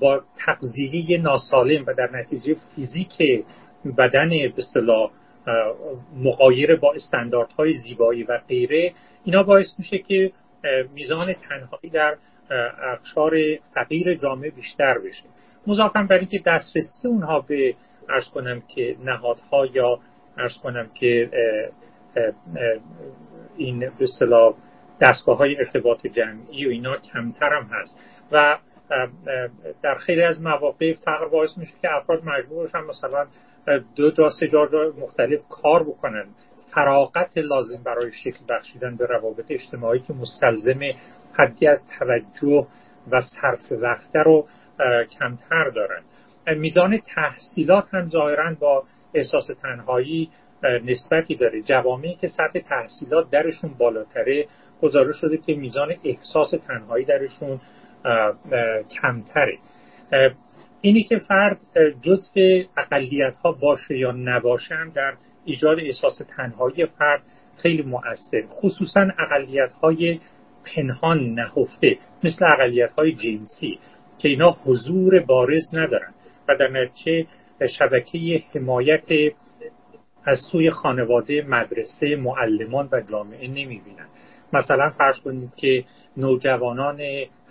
با 0.00 0.20
تغذیه 0.46 1.18
ناسالم 1.18 1.84
و 1.86 1.94
در 1.94 2.10
نتیجه 2.12 2.56
فیزیک 2.74 3.44
بدن 3.98 4.28
به 4.28 4.62
مقایر 6.24 6.76
با 6.76 6.92
استانداردهای 6.92 7.72
زیبایی 7.72 8.22
و 8.22 8.38
غیره 8.48 8.92
اینا 9.24 9.42
باعث 9.42 9.74
میشه 9.78 9.98
که 9.98 10.32
میزان 10.94 11.32
تنهایی 11.32 11.90
در 11.92 12.16
اقشار 12.92 13.32
فقیر 13.74 14.14
جامعه 14.14 14.50
بیشتر 14.50 14.98
بشه. 14.98 15.24
مضافا 15.66 16.06
بر 16.10 16.18
اینکه 16.18 16.42
دسترسی 16.46 17.08
اونها 17.08 17.40
به 17.40 17.74
ارز 18.08 18.28
کنم 18.28 18.62
که 18.74 18.96
نهادها 19.04 19.66
یا 19.66 19.98
ارز 20.38 20.58
کنم 20.62 20.90
که 20.94 21.30
این 23.56 23.78
به 23.80 24.04
اصطلاح 24.04 24.54
دستگاه 25.00 25.38
های 25.38 25.56
ارتباط 25.56 26.06
جمعی 26.06 26.66
و 26.66 26.70
اینا 26.70 26.96
کمتر 26.96 27.52
هم 27.52 27.68
هست. 27.72 27.98
و 28.32 28.58
در 29.82 29.94
خیلی 29.94 30.22
از 30.22 30.42
مواقع 30.42 30.94
فقر 30.94 31.28
باعث 31.28 31.58
میشه 31.58 31.72
که 31.82 31.88
افراد 31.94 32.24
مجبور 32.24 32.70
هم 32.74 32.86
مثلا 32.86 33.26
دو 33.96 34.10
جا 34.10 34.30
سه 34.40 34.48
جا 34.48 34.68
مختلف 34.98 35.40
کار 35.48 35.82
بکنن. 35.82 36.26
فراغت 36.74 37.38
لازم 37.38 37.82
برای 37.84 38.12
شکل 38.12 38.40
بخشیدن 38.48 38.96
به 38.96 39.06
روابط 39.06 39.44
اجتماعی 39.48 40.00
که 40.00 40.12
مستلزم 40.12 40.80
حدی 41.32 41.66
از 41.66 41.86
توجه 41.98 42.66
و 43.10 43.20
صرف 43.20 43.72
وقت 43.72 44.16
رو 44.16 44.46
کمتر 45.18 45.70
دارن. 45.70 46.02
میزان 46.46 46.98
تحصیلات 47.14 47.84
هم 47.94 48.08
ظاهرا 48.08 48.54
با 48.60 48.84
احساس 49.14 49.46
تنهایی 49.62 50.30
نسبتی 50.84 51.34
داره. 51.34 51.62
جوامعی 51.62 52.14
که 52.14 52.28
سطح 52.28 52.58
تحصیلات 52.58 53.30
درشون 53.30 53.74
بالاتره 53.78 54.46
گزارش 54.82 55.16
شده 55.20 55.36
که 55.36 55.54
میزان 55.54 55.94
احساس 56.04 56.54
تنهایی 56.68 57.04
درشون 57.04 57.60
کمتره. 59.00 59.58
اینی 60.80 61.02
که 61.02 61.18
فرد 61.18 61.58
جزء 62.02 62.62
اقلیت 62.76 63.36
ها 63.36 63.52
باشه 63.52 63.98
یا 63.98 64.12
نباشه 64.12 64.76
در 64.94 65.14
ایجاد 65.44 65.78
احساس 65.80 66.22
تنهایی 66.36 66.86
فرد 66.86 67.22
خیلی 67.56 67.82
مؤثر 67.82 68.42
خصوصا 68.50 69.08
اقلیت 69.18 69.72
های 69.72 70.20
پنهان 70.74 71.34
نهفته 71.34 71.98
مثل 72.24 72.44
اقلیت 72.44 72.92
های 72.92 73.12
جنسی 73.12 73.78
که 74.18 74.28
اینا 74.28 74.56
حضور 74.64 75.20
بارز 75.20 75.74
ندارن 75.74 76.14
و 76.48 76.56
در 76.56 76.68
نتیجه 76.68 77.26
شبکه 77.78 78.42
حمایت 78.54 79.32
از 80.24 80.38
سوی 80.52 80.70
خانواده 80.70 81.42
مدرسه 81.48 82.16
معلمان 82.16 82.88
و 82.92 83.00
جامعه 83.10 83.48
نمی‌بینن. 83.48 84.06
مثلا 84.52 84.90
فرض 84.90 85.20
کنید 85.24 85.54
که 85.56 85.84
نوجوانان 86.16 87.00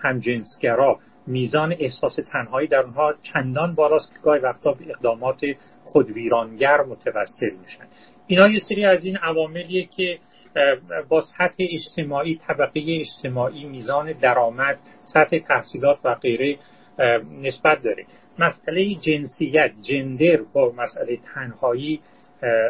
همجنسگرا. 0.02 1.00
میزان 1.28 1.76
احساس 1.80 2.20
تنهایی 2.32 2.68
در 2.68 2.80
اونها 2.80 3.14
چندان 3.24 3.76
بالاست 3.76 4.14
که 4.14 4.20
گاهی 4.24 4.40
وقتا 4.40 4.72
به 4.72 4.90
اقدامات 4.90 5.42
خودویرانگر 5.84 6.82
متوسل 6.82 7.56
میشن. 7.62 7.86
اینا 8.28 8.48
یه 8.48 8.60
سری 8.60 8.86
از 8.86 9.06
این 9.06 9.18
عواملیه 9.18 9.86
که 9.86 10.20
با 11.10 11.22
سطح 11.22 11.56
اجتماعی 11.60 12.40
طبقه 12.48 12.82
اجتماعی 13.00 13.66
میزان 13.66 14.14
درآمد 14.14 14.80
سطح 15.06 15.40
تحصیلات 15.40 15.98
و 16.04 16.16
غیره 16.16 16.58
نسبت 17.42 17.84
داره. 17.84 18.06
مسئله 18.40 18.96
جنسیت 18.96 19.72
جندر 19.82 20.42
با 20.54 20.74
مسئله 20.78 21.18
تنهایی 21.34 22.02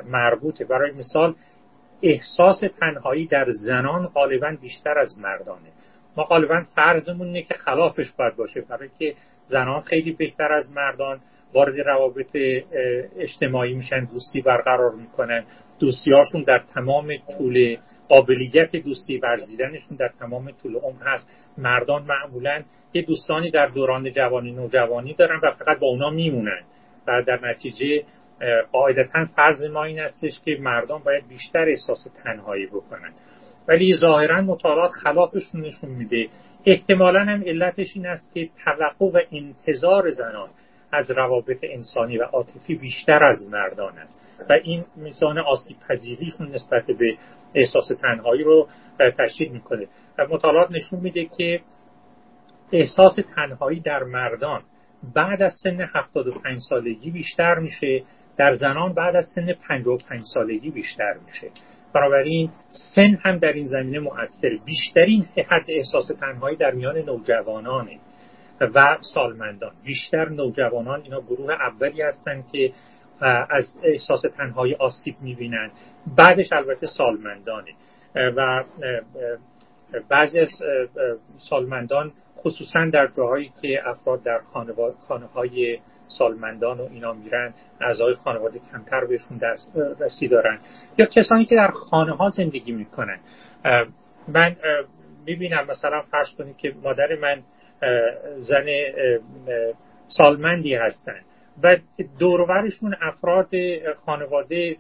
مربوطه. 0.06 0.66
برای 0.66 0.92
مثال 0.92 1.36
احساس 2.02 2.64
تنهایی 2.80 3.28
در 3.28 3.50
زنان 3.50 4.08
غالبا 4.08 4.58
بیشتر 4.62 5.00
از 5.00 5.20
مردانه. 5.20 5.75
ما 6.18 6.24
غالبا 6.24 6.66
فرضمون 6.76 7.28
اینه 7.28 7.42
که 7.42 7.54
خلافش 7.54 8.12
باید 8.12 8.36
باشه. 8.36 8.62
برای 8.62 8.90
که 9.00 9.16
زنان 9.46 9.82
خیلی 9.82 10.12
بهتر 10.12 10.54
از 10.54 10.72
مردان 10.72 11.20
وارد 11.54 11.80
روابط 11.80 12.38
اجتماعی 13.18 13.74
میشن 13.74 14.06
دوستی 14.06 14.42
برقرار 14.42 14.92
می‌کنن. 14.92 15.44
دوستیاشون 15.80 16.44
در 16.44 16.62
تمام 16.74 17.08
طول 17.38 17.78
قابلیت 18.10 18.76
دوستی 18.76 19.18
ورزیدنشون 19.18 19.98
در 19.98 20.10
تمام 20.20 20.52
طول 20.52 20.76
عمر 20.76 21.04
هست. 21.04 21.30
مردان 21.58 22.04
معمولا 22.04 22.64
یه 22.94 23.02
دوستانی 23.02 23.52
در 23.52 23.68
دوران 23.68 24.12
جوانی 24.12 24.52
نوجوانی 24.52 25.14
دارن 25.14 25.40
و 25.44 25.52
فقط 25.52 25.80
با 25.80 25.88
اونا 25.88 26.10
میمونن. 26.10 26.62
و 27.08 27.24
در 27.28 27.40
نتیجه 27.50 28.04
قاعدتا 28.72 29.26
فرض 29.36 29.64
ما 29.64 29.84
این 29.84 30.00
استش 30.00 30.40
که 30.46 30.58
مردان 30.60 31.02
باید 31.04 31.28
بیشتر 31.28 31.70
احساس 31.70 32.08
تنهایی 32.24 32.66
بکنن. 32.66 33.14
ولی 33.68 33.98
ظاهرا 33.98 34.42
مطالعات 34.42 34.92
خلافشون 34.92 35.62
نشون 35.62 35.90
میده. 35.90 36.28
احتمالا 36.66 37.20
هم 37.20 37.44
علتش 37.44 37.88
این 37.96 38.08
است 38.08 38.34
که 38.34 38.50
توقع 38.66 39.06
و 39.06 39.22
انتظار 39.32 40.10
زنان 40.10 40.50
از 40.92 41.12
روابط 41.12 41.60
انسانی 41.64 42.18
و 42.18 42.24
عاطفی 42.24 42.76
بیشتر 42.76 43.24
از 43.24 43.48
مردان 43.52 43.98
است. 43.98 44.22
و 44.50 44.54
این 44.64 44.86
میزان 44.96 45.38
آسیب 45.38 45.78
پذیریشون 45.90 46.48
نسبت 46.48 46.86
به 46.86 47.18
احساس 47.56 47.88
تنهایی 48.02 48.44
رو 48.44 48.68
تشدید 49.18 49.52
می‌کنه. 49.52 49.88
و 50.18 50.28
مطالعات 50.30 50.72
نشون 50.72 51.00
میده 51.00 51.26
که 51.38 51.62
احساس 52.72 53.20
تنهایی 53.36 53.80
در 53.80 54.04
مردان 54.04 54.62
بعد 55.16 55.42
از 55.42 55.54
سن 55.64 55.82
75 55.96 56.60
سالگی 56.70 57.12
بیشتر 57.12 57.56
میشه. 57.56 58.04
در 58.38 58.54
زنان 58.54 58.94
بعد 58.94 59.16
از 59.16 59.26
سن 59.36 59.54
55 59.54 60.24
سالگی 60.34 60.70
بیشتر 60.72 61.14
میشه. 61.26 61.48
بنابراین 61.96 62.50
سن 62.96 63.18
هم 63.24 63.38
در 63.38 63.54
این 63.54 63.68
زمینه 63.68 64.00
مؤثر. 64.00 64.50
بیشترین 64.66 65.26
حد 65.50 65.66
احساس 65.68 66.08
تنهایی 66.20 66.58
در 66.58 66.72
میان 66.72 66.98
نوجوانانه 66.98 68.00
و 68.62 68.98
سالمندان. 69.14 69.72
بیشتر 69.84 70.30
نوجوانان 70.30 71.02
اینا 71.02 71.22
گروه 71.22 71.54
اولی 71.54 72.02
هستند 72.02 72.44
که 72.52 72.72
از 73.50 73.74
احساس 73.84 74.22
تنهایی 74.38 74.76
آسیب 74.76 75.16
می‌بینند 75.22 75.72
بعدش 76.18 76.54
البته 76.54 76.88
سالمندانه. 76.88 77.72
و 78.16 78.64
بعضی 80.10 80.40
از 80.40 80.50
سالمندان 81.38 82.12
خصوصا 82.38 82.90
در 82.94 83.08
جاهایی 83.08 83.52
که 83.62 83.90
افراد 83.90 84.24
در 84.24 84.40
خانه 85.08 85.26
های 85.26 85.80
سالمندان 86.08 86.80
و 86.80 86.88
اینا 86.92 87.14
میرن 87.14 87.54
اعضای 87.82 88.14
خانواده 88.14 88.60
کمتر 88.72 89.06
بهشون 89.06 89.42
رسی 90.00 90.28
دارن. 90.28 90.60
یا 90.98 91.06
کسانی 91.06 91.46
که 91.46 91.56
در 91.56 91.68
خانه 91.68 92.16
ها 92.16 92.30
زندگی 92.30 92.72
می‌کنن. 92.72 93.20
من 94.28 94.56
می‌بینم 95.26 95.68
مثلا 95.70 96.02
فرض 96.02 96.28
کنید 96.38 96.58
که 96.58 96.74
مادر 96.84 97.16
من 97.16 97.42
زن 98.42 98.66
سالمندی 100.08 100.76
هستن. 100.76 101.20
و 101.64 101.78
دورورشون 102.20 102.96
افراد 103.02 103.50
خانواده 104.06 104.78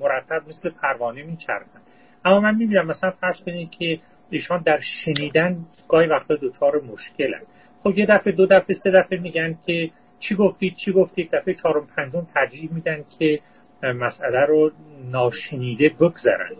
مرتب 0.00 0.48
مثل 0.48 0.70
پروانه 0.70 1.22
میچرخن. 1.22 1.80
اما 2.24 2.40
من 2.40 2.54
می‌بینم 2.54 2.86
مثلا 2.86 3.10
فرض 3.10 3.36
کنید 3.46 3.70
که 3.70 3.98
ایشان 4.30 4.62
در 4.62 4.80
شنیدن 4.80 5.58
گاهی 5.88 6.06
وقتا 6.06 6.34
دچار 6.42 6.80
مشکلن. 6.80 7.40
خب 7.82 7.98
یه 7.98 8.06
دفعه 8.06 8.32
دو 8.32 8.46
دفعه 8.46 8.76
سه 8.84 8.90
دفعه 8.90 9.18
میگن 9.18 9.58
که 9.66 9.90
چی 10.20 10.34
گفتید 10.34 10.74
چی 10.74 10.92
گفتید؟ 10.92 11.30
دفعه 11.32 11.54
چهارم 11.54 11.86
پنجم 11.96 12.26
ترجیح 12.34 12.72
میدن 12.72 13.04
که 13.18 13.40
مسئله 13.82 14.46
رو 14.48 14.70
ناشنیده 15.10 15.88
بگذرن. 15.88 16.52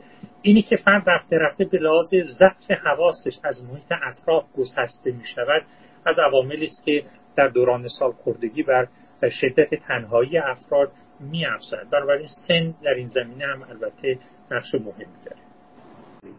اینی 0.42 0.62
که 0.62 0.76
فرد 0.76 1.10
رفته 1.10 1.38
رفته 1.38 1.64
به 1.64 1.78
لحاظ 1.78 2.14
ضعف 2.38 2.70
حواسش 2.84 3.38
از 3.44 3.64
محیط 3.64 3.92
اطراف 4.02 4.44
گسسته 4.56 5.10
می 5.12 5.24
شود 5.24 5.62
از 6.06 6.18
عواملی 6.18 6.64
است 6.64 6.84
که 6.84 7.02
در 7.36 7.48
دوران 7.48 7.88
سال 7.88 8.12
خوردگی 8.12 8.62
بر 8.62 8.88
شدت 9.22 9.74
تنهایی 9.74 10.38
افراد 10.38 10.92
می 11.20 11.46
افزد 11.46 11.90
بنابراین 11.92 12.26
سن 12.48 12.74
در 12.82 12.94
این 12.96 13.06
زمینه 13.06 13.46
هم 13.46 13.62
البته 13.62 14.18
نقش 14.50 14.74
مهمی 14.74 15.04
داره. 15.24 15.48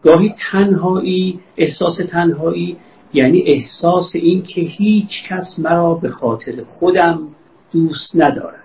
گاهی 0.02 0.34
تنهایی 0.52 1.40
احساس 1.56 1.96
تنهایی 2.12 2.76
یعنی 3.12 3.42
احساس 3.46 4.10
این 4.14 4.42
که 4.42 4.60
هیچ 4.60 5.10
کس 5.28 5.58
مرا 5.58 5.94
به 5.94 6.08
خاطر 6.08 6.62
خودم 6.62 7.28
دوست 7.72 8.10
ندارد. 8.14 8.64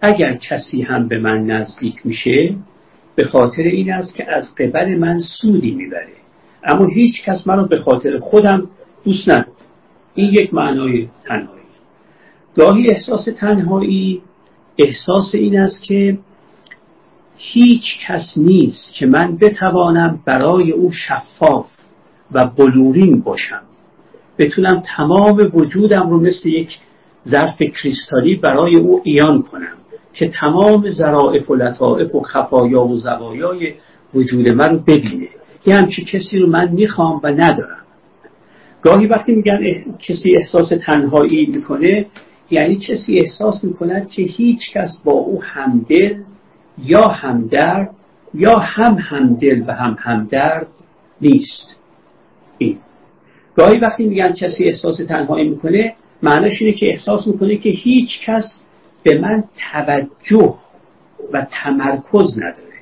اگر 0.00 0.34
کسی 0.34 0.82
هم 0.82 1.08
به 1.08 1.18
من 1.18 1.46
نزدیک 1.46 2.06
میشه 2.06 2.56
به 3.14 3.24
خاطر 3.24 3.62
این 3.62 3.92
است 3.92 4.14
که 4.14 4.32
از 4.32 4.54
قبل 4.54 4.98
من 4.98 5.20
سودی 5.20 5.70
می‌بره. 5.70 6.12
اما 6.64 6.86
هیچ 6.86 7.22
کس 7.24 7.46
مرا 7.46 7.64
به 7.64 7.78
خاطر 7.78 8.18
خودم 8.18 8.68
دوست 9.04 9.28
ندارد. 9.28 9.48
این 10.14 10.32
یک 10.32 10.54
معنای 10.54 11.08
تنهایی. 11.24 11.62
گاهی 12.54 12.86
احساس 12.90 13.24
تنهایی 13.24 14.22
احساس 14.78 15.34
این 15.34 15.58
است 15.58 15.82
که 15.82 16.18
هیچ 17.36 17.82
کس 18.06 18.34
نیست 18.36 18.94
که 18.94 19.06
من 19.06 19.36
بتوانم 19.36 20.20
برای 20.26 20.72
او 20.72 20.92
شفاف 20.92 21.66
و 22.34 22.46
بلورین 22.46 23.20
باشم. 23.20 23.60
بتونم 24.38 24.82
تمام 24.96 25.50
وجودم 25.54 26.10
رو 26.10 26.20
مثل 26.20 26.48
یک 26.48 26.78
ظرف 27.28 27.62
کریستالی 27.62 28.36
برای 28.36 28.76
او 28.76 29.00
ایان 29.04 29.42
کنم 29.42 29.76
که 30.12 30.28
تمام 30.28 30.90
ظرائف 30.90 31.50
و 31.50 31.54
لطائف 31.54 32.14
و 32.14 32.20
خفایا 32.20 32.84
و 32.84 32.96
زوایای 32.96 33.74
وجود 34.14 34.48
من 34.48 34.70
رو 34.70 34.78
ببینه. 34.78 35.28
یه 35.66 35.76
همچی 35.76 36.04
کسی 36.04 36.38
رو 36.38 36.46
من 36.46 36.72
می‌خوام 36.72 37.20
و 37.22 37.28
ندارم. 37.28 37.82
گاهی 38.82 39.06
وقتی 39.06 39.34
میگن 39.34 39.58
کسی 39.98 40.36
احساس 40.36 40.72
تنهایی 40.86 41.46
می‌کنه 41.46 42.06
یعنی 42.50 42.76
کسی 42.76 43.18
احساس 43.18 43.64
می‌کند 43.64 44.08
که 44.08 44.22
هیچ 44.22 44.72
کس 44.74 45.00
با 45.04 45.12
او 45.12 45.42
همدل 45.42 46.14
یا 46.78 47.08
همدرد 47.08 47.90
یا 48.34 48.58
هم 48.58 48.96
همدل 49.00 49.62
و 49.66 49.74
هم 49.74 49.96
همدرد 50.00 50.66
نیست. 51.20 51.81
این. 52.58 52.78
گاهی 53.56 53.78
وقتی 53.78 54.04
میگن 54.04 54.32
کسی 54.32 54.64
احساس 54.64 54.96
تنهایی 54.96 55.48
می‌کنه 55.48 55.94
معناش 56.22 56.52
اینه 56.62 56.72
که 56.72 56.86
احساس 56.90 57.26
می‌کنه 57.26 57.56
که 57.56 57.70
هیچ 57.70 58.20
کس 58.26 58.62
به 59.02 59.20
من 59.20 59.44
توجه 59.72 60.54
و 61.32 61.46
تمرکز 61.50 62.38
نداره. 62.38 62.72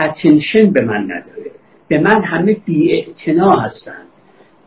اتنشن 0.00 0.70
به 0.72 0.84
من 0.84 1.04
نداره. 1.04 1.50
به 1.88 1.98
من 1.98 2.22
همه 2.22 2.56
بی 2.64 3.06
هستن. 3.38 4.02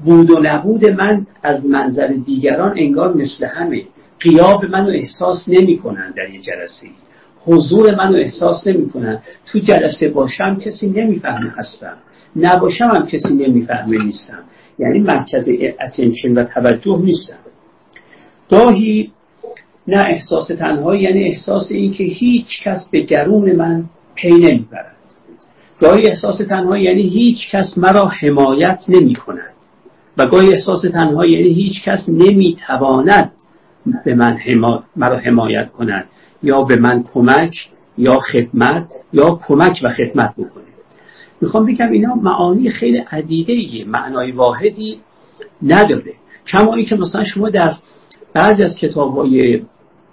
بود 0.05 0.31
و 0.31 0.39
نبود 0.43 0.85
من 0.85 1.27
از 1.43 1.65
منظر 1.65 2.07
دیگران 2.07 2.73
انگار 2.77 3.13
مثل 3.13 3.45
همه. 3.45 3.83
قیاب 4.19 4.65
منو 4.65 4.89
احساس 4.89 5.49
نمی‌کنن 5.49 6.11
در 6.11 6.29
یه 6.29 6.41
جلسه. 6.41 6.87
حضور 7.45 7.95
منو 7.95 8.17
احساس 8.17 8.67
نمی‌کنن. 8.67 9.19
تو 9.45 9.59
جلسه 9.59 10.09
باشم 10.09 10.55
کسی 10.55 10.89
نمی‌فهمه 10.89 11.53
هستم. 11.57 11.97
نباشم 12.35 12.85
هم 12.85 13.05
کسی 13.05 13.33
نمی‌فهمه 13.33 14.03
نیستم. 14.05 14.39
یعنی 14.79 14.99
مرکز 14.99 15.49
attention 15.79 16.33
و 16.33 16.43
توجه 16.43 16.97
نیستم. 16.97 17.37
گاهی 18.51 19.11
نه 19.87 20.05
احساس 20.09 20.47
تنهایی 20.47 21.01
یعنی 21.01 21.23
احساس 21.23 21.71
این 21.71 21.91
که 21.91 22.03
هیچ 22.03 22.63
کس 22.63 22.87
به 22.91 23.05
درون 23.05 23.55
من 23.55 23.83
پی 24.15 24.31
نمی‌برد. 24.31 24.95
گاهی 25.81 26.07
احساس 26.07 26.37
تنهایی 26.37 26.83
یعنی 26.83 27.01
هیچ 27.01 27.37
کس 27.51 27.77
مرا 27.77 28.07
حمایت 28.07 28.83
نمی 28.89 29.15
کند 29.15 29.53
و 30.17 30.27
گاهی 30.27 30.53
احساس 30.53 30.81
تنهایی 30.81 31.33
یعنی 31.33 31.53
هیچ 31.53 31.83
کس 31.83 32.09
نمی‌تواند 32.09 33.31
به 34.05 34.15
من 34.15 34.37
مرا 34.95 35.17
حمایت 35.17 35.71
کند. 35.71 36.05
یا 36.43 36.61
به 36.61 36.75
من 36.75 37.03
کمک 37.13 37.69
یا 37.97 38.19
خدمت 38.19 38.85
یا 39.13 39.39
کمک 39.47 39.79
و 39.83 39.89
خدمت 39.89 40.33
بکنه. 40.33 40.72
می‌خوام 41.43 41.65
بگم 41.65 41.91
اینا 41.91 42.15
معانی 42.15 42.69
خیلی 42.69 42.97
عدیده 42.97 43.53
ایه 43.53 43.85
معنای 43.85 44.31
واحدی 44.31 44.99
نداره. 45.61 46.13
کما 46.47 46.81
که 46.81 46.95
مثلا 46.95 47.23
شما 47.23 47.49
در 47.49 47.73
بعضی 48.33 48.63
از 48.63 48.75
کتاب 48.75 49.17
های 49.17 49.61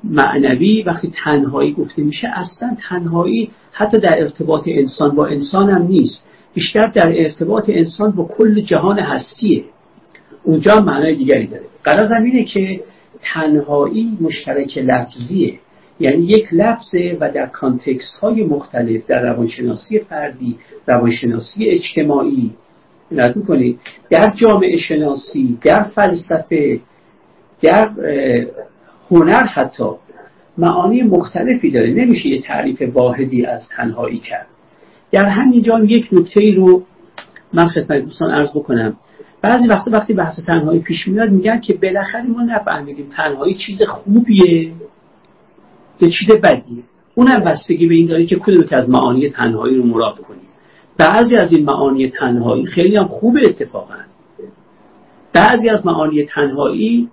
معنوی 0.04 0.82
وقتی 0.82 1.12
تنهایی 1.24 1.72
گفته 1.72 2.02
میشه 2.02 2.28
اصلا 2.34 2.76
تنهایی 2.88 3.50
حتی 3.72 4.00
در 4.00 4.18
ارتباط 4.18 4.62
انسان 4.66 5.14
با 5.14 5.26
انسان 5.26 5.70
هم 5.70 5.82
نیست. 5.82 6.26
بیشتر 6.54 6.86
در 6.86 7.12
ارتباط 7.22 7.64
انسان 7.68 8.10
با 8.10 8.24
کل 8.24 8.60
جهان 8.60 8.98
هستیه. 8.98 9.64
اونجا 10.44 10.80
معنای 10.80 11.14
دیگری 11.14 11.46
داره. 11.46 11.64
قرار 11.84 12.12
اینه 12.12 12.44
که 12.44 12.80
تنهایی 13.22 14.18
مشترک 14.20 14.78
لفظیه. 14.78 15.58
یعنی 16.00 16.22
یک 16.22 16.46
لفظه 16.52 17.16
و 17.20 17.30
در 17.30 17.46
کانتکست 17.46 18.16
های 18.22 18.44
مختلف 18.44 19.06
در 19.06 19.22
روانشناسی 19.22 19.98
فردی 19.98 20.58
روانشناسی 20.86 21.68
اجتماعی. 21.68 22.50
نت 23.12 23.36
می‌کنید 23.36 23.80
در 24.10 24.32
جامعه 24.36 24.76
شناسی 24.76 25.58
در 25.62 25.82
فلسفه 25.82 26.80
در 27.62 27.90
هنر 29.10 29.44
حتی 29.44 29.84
معانی 30.58 31.02
مختلفی 31.02 31.70
داره. 31.70 31.90
نمیشه 31.94 32.28
یه 32.28 32.40
تعریف 32.40 32.82
واحدی 32.92 33.46
از 33.46 33.68
تنهایی 33.76 34.18
کرد. 34.18 34.46
در 35.10 35.24
همین 35.24 35.62
جا 35.62 35.78
یک 35.84 36.08
نکته 36.12 36.54
رو 36.56 36.82
من 37.52 37.68
خدمت 37.68 38.02
دوستان 38.02 38.30
عرض 38.30 38.50
بکنم. 38.50 38.96
بعضی 39.42 39.68
وقتا 39.68 39.90
وقتی 39.90 40.14
بحث 40.14 40.40
تنهایی 40.46 40.80
پیش 40.80 41.08
میاد 41.08 41.30
میگن 41.30 41.60
که 41.60 41.74
بالاخره 41.74 42.26
ما 42.26 42.42
نفهمیدیم 42.42 43.06
تنهایی 43.16 43.54
چیز 43.54 43.82
خوبیه. 43.82 44.72
به 46.00 46.10
چیز 46.10 46.30
بدیه 46.42 46.82
اونم 47.14 47.40
بستگی 47.40 47.86
به 47.86 47.94
این 47.94 48.06
داره 48.06 48.26
که 48.26 48.36
کدوم 48.36 48.62
که 48.62 48.76
از 48.76 48.90
معانی 48.90 49.28
تنهایی 49.28 49.76
رو 49.76 49.84
مراد 49.84 50.18
کنیم 50.18 50.40
بعضی 50.98 51.36
از 51.36 51.52
این 51.52 51.64
معانی 51.64 52.10
تنهایی 52.10 52.66
خیلی 52.66 52.96
هم 52.96 53.08
خوب 53.08 53.38
اتفاقا. 53.42 53.94
بعضی 55.32 55.68
از 55.68 55.86
معانی 55.86 56.24
تنهایی 56.24 57.08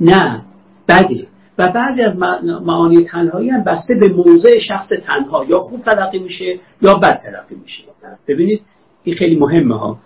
نه 0.00 0.42
بده. 0.88 1.26
و 1.58 1.72
بعضی 1.72 2.02
از 2.02 2.16
معانی 2.42 3.04
تنهایی 3.04 3.50
هم 3.50 3.64
بسته 3.64 3.94
به 3.94 4.12
موضع 4.12 4.58
شخص 4.58 4.88
تنها. 4.88 5.44
یا 5.44 5.60
خوب 5.60 5.82
تلقی 5.82 6.18
میشه 6.18 6.58
یا 6.82 6.94
بد 6.94 7.18
تلقی 7.18 7.54
میشه. 7.62 7.82
ببینید 8.28 8.60
این 9.04 9.16
خیلی 9.16 9.36
مهمه 9.36 9.78
ها. 9.78 9.98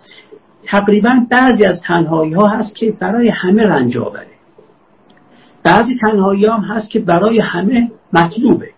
تقریبا 0.63 1.25
بعضی 1.29 1.65
از 1.65 1.79
تنهایی 1.81 2.33
ها 2.33 2.47
هست 2.47 2.75
که 2.75 2.91
برای 2.91 3.29
همه 3.29 3.63
رنج 3.63 3.97
آوره. 3.97 4.27
بعضی 5.63 5.97
تنهایی 6.07 6.45
هم 6.45 6.61
هست 6.61 6.89
که 6.89 6.99
برای 6.99 7.39
همه 7.39 7.91
مطلوبه. 8.15 8.69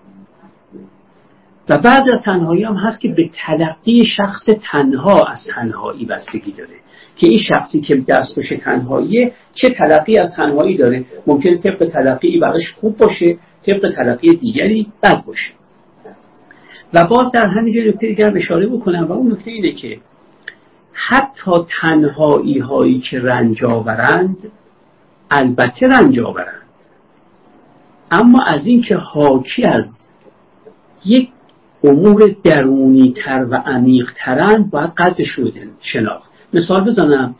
و 1.69 1.77
بعضی 1.77 2.11
از 2.11 2.21
تنهایی 2.23 2.63
هم 2.63 2.75
هست 2.75 2.99
که 2.99 3.07
به 3.07 3.29
تلقی 3.33 4.05
شخص 4.05 4.45
تنها 4.71 5.25
از 5.25 5.47
تنهایی 5.55 6.05
بستگی 6.05 6.51
داره. 6.51 6.75
که 7.15 7.27
این 7.27 7.39
شخصی 7.39 7.81
که 7.81 7.95
دستخوش 7.95 8.49
تنهاییه 8.49 9.31
چه 9.53 9.69
تلقی 9.69 10.17
از 10.17 10.35
تنهایی 10.35 10.77
داره؟ 10.77 11.05
ممکنه 11.27 11.57
طبق 11.57 11.89
تلقی 11.93 12.39
براش 12.39 12.71
خوب 12.71 12.97
باشه 12.97 13.37
طبق 13.65 13.93
تلقی 13.95 14.35
دیگری 14.35 14.87
بد 15.03 15.23
باشه. 15.25 15.51
و 16.93 17.05
باز 17.05 17.31
در 17.31 17.45
همینجا 17.45 17.81
نکته 17.81 18.07
دیگر 18.07 18.37
اشاره 18.37 18.67
بکنم 18.67 19.03
و 19.03 19.11
اون 19.11 19.31
نکته 19.31 19.51
اینه 19.51 19.71
که 19.71 19.99
حتی 20.93 21.51
تنهایی 21.81 22.59
هایی 22.59 22.99
که 22.99 23.19
رنج 23.19 23.63
آورند 23.63 24.37
البته 25.31 25.87
رنج 25.87 26.19
آورند. 26.19 26.66
اما 28.11 28.43
از 28.43 28.67
اینکه 28.67 28.95
حاکی 28.95 29.63
از 29.63 29.85
یک 31.05 31.29
امور 31.83 32.35
درونی 32.43 33.13
تر 33.23 33.47
و 33.51 33.55
عمیق 33.55 34.11
ترند 34.15 34.71
باید 34.71 34.89
قدرش 34.97 35.29
رو 35.29 35.51
شناخت. 35.81 36.31
مثال 36.53 36.85
بزنم. 36.85 37.35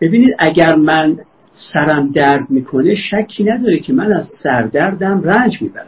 ببینید 0.00 0.34
اگر 0.38 0.74
من 0.74 1.18
سرم 1.52 2.10
درد 2.10 2.50
می‌کنه 2.50 2.94
شکی 2.94 3.44
نداره 3.44 3.78
که 3.78 3.92
من 3.92 4.12
از 4.12 4.26
سردردم 4.42 5.22
رنج 5.22 5.62
می‌برم. 5.62 5.86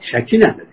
شکی 0.00 0.38
نداره. 0.38 0.68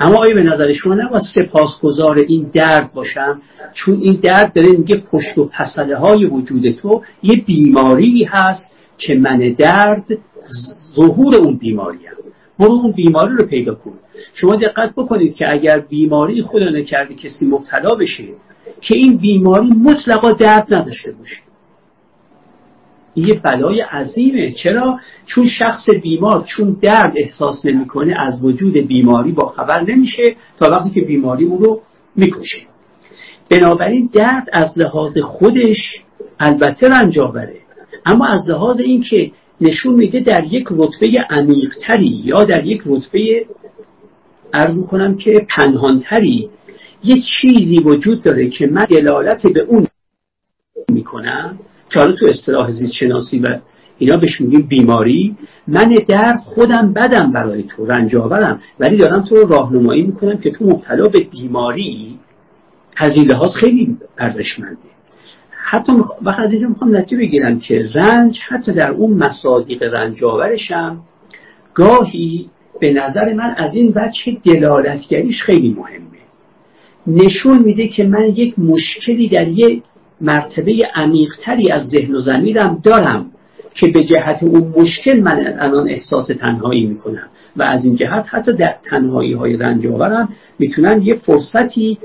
اما 0.00 0.16
آیا 0.16 0.34
به 0.34 0.42
نظر 0.42 0.72
شما 0.72 0.94
نباید 0.94 1.22
سپاسگزار 1.34 2.18
این 2.18 2.50
درد 2.52 2.92
باشم؟ 2.92 3.42
چون 3.72 4.00
این 4.00 4.20
درد 4.22 4.52
داره 4.52 4.68
میگه 4.68 4.96
پشت 4.96 5.38
و 5.38 5.44
پسله 5.44 5.96
های 5.96 6.26
وجود 6.26 6.70
تو 6.70 7.02
یه 7.22 7.36
بیماری 7.36 8.24
هست 8.24 8.74
که 8.98 9.14
من 9.14 9.54
درد 9.58 10.04
ظهور 10.94 11.34
اون 11.34 11.56
بیماری 11.56 12.06
هم. 12.06 12.14
برو 12.58 12.72
اون 12.72 12.92
بیماری 12.92 13.36
رو 13.36 13.46
پیدا 13.46 13.74
کن. 13.74 13.92
شما 14.34 14.56
دقت 14.56 14.92
بکنید 14.96 15.34
که 15.34 15.50
اگر 15.50 15.78
بیماری 15.80 16.42
خدا 16.42 16.68
نکرده 16.70 17.14
کسی 17.14 17.46
مبتلا 17.46 17.94
بشه 17.94 18.24
که 18.80 18.96
این 18.96 19.16
بیماری 19.16 19.68
مطلقا 19.68 20.32
درد 20.32 20.74
نداشته 20.74 21.12
باشه. 21.12 21.36
این 23.14 23.26
یه 23.28 23.34
بلای 23.34 23.80
عظیمه. 23.80 24.52
چرا؟ 24.52 24.98
چون 25.26 25.46
شخص 25.46 25.90
بیمار 26.02 26.44
چون 26.44 26.76
درد 26.82 27.12
احساس 27.16 27.64
نمی‌کنه 27.64 28.14
از 28.20 28.42
وجود 28.42 28.76
بیماری 28.76 29.32
با 29.32 29.46
خبر 29.46 29.80
نمیشه 29.80 30.36
تا 30.58 30.70
وقتی 30.70 30.90
که 30.90 31.00
بیماری 31.00 31.44
او 31.44 31.58
رو 31.58 31.80
می‌کشه. 32.16 32.58
بنابراین 33.50 34.10
درد 34.12 34.48
از 34.52 34.78
لحاظ 34.78 35.18
خودش 35.18 36.02
البته 36.40 36.88
رنج 36.88 37.18
آوره 37.18 37.56
اما 38.06 38.26
از 38.26 38.48
لحاظ 38.48 38.80
اینکه 38.80 39.30
نشون 39.60 39.94
میده 39.94 40.20
در 40.20 40.44
یک 40.44 40.66
رتبه 40.70 41.26
عمیقتری 41.30 42.22
یا 42.24 42.44
در 42.44 42.66
یک 42.66 42.82
رتبه 42.86 43.46
ارز 44.52 44.76
می‌کنم 44.76 45.16
که 45.16 45.46
پنهانتری 45.56 46.50
یه 47.04 47.16
چیزی 47.20 47.78
وجود 47.78 48.22
داره 48.22 48.48
که 48.48 48.66
من 48.66 48.84
دلالت 48.84 49.46
به 49.46 49.60
اون 49.60 49.86
می‌کنم. 50.88 51.58
که 51.90 52.00
حالا 52.00 52.12
تو 52.12 52.26
اصطلاح 52.26 52.70
زیست 52.70 53.02
و 53.42 53.60
اینا 53.98 54.16
بهش 54.16 54.40
میگیم 54.40 54.62
بیماری 54.62 55.36
من 55.68 55.98
در 56.08 56.36
خودم 56.36 56.92
بدم 56.92 57.32
برای 57.32 57.62
تو 57.62 57.86
رنجاورم 57.86 58.60
ولی 58.80 58.96
دارم 58.96 59.22
تو 59.22 59.46
راهنمایی 59.46 60.02
می‌کنم 60.02 60.38
که 60.38 60.50
تو 60.50 60.64
مبتلا 60.64 61.08
به 61.08 61.20
بیماری 61.20 62.18
این 63.00 63.24
لحاظ 63.24 63.50
خیلی 63.54 63.96
ارزشمنده 64.18 64.93
حتی 65.74 65.92
وقت 66.22 66.38
از 66.38 66.52
اینجا 66.52 66.68
می‌خوام 66.68 66.96
نتیجه 66.96 67.16
بگیرم 67.16 67.58
که 67.58 67.84
رنج 67.94 68.38
حتی 68.48 68.72
در 68.72 68.90
اون 68.90 69.12
مصادیق 69.12 69.82
رنجاورشم 69.82 71.00
گاهی 71.74 72.50
به 72.80 72.92
نظر 72.92 73.34
من 73.34 73.54
از 73.56 73.74
این 73.74 73.92
بچه 73.92 74.36
دلالتگریش 74.44 75.42
خیلی 75.42 75.70
مهمه. 75.70 76.04
نشون 77.06 77.58
میده 77.58 77.88
که 77.88 78.04
من 78.04 78.24
یک 78.24 78.58
مشکلی 78.58 79.28
در 79.28 79.48
یک 79.48 79.82
مرتبه 80.20 80.72
عمیقتری 80.94 81.70
از 81.70 81.86
ذهن 81.88 82.14
و 82.14 82.18
زمیرم 82.18 82.80
دارم 82.82 83.26
که 83.74 83.86
به 83.86 84.04
جهت 84.04 84.42
اون 84.42 84.74
مشکل 84.76 85.20
من 85.20 85.54
الان 85.58 85.88
احساس 85.88 86.26
تنهایی 86.26 86.86
می‌کنم. 86.86 87.28
و 87.56 87.62
از 87.62 87.84
این 87.84 87.96
جهت 87.96 88.26
حتی 88.30 88.52
در 88.52 88.74
تنهایی 88.90 89.32
های 89.32 89.56
رنج 89.56 89.86
آورم 89.86 90.28
می‌تونن 90.58 91.02
یه 91.02 91.14
فرصتی 91.14 91.98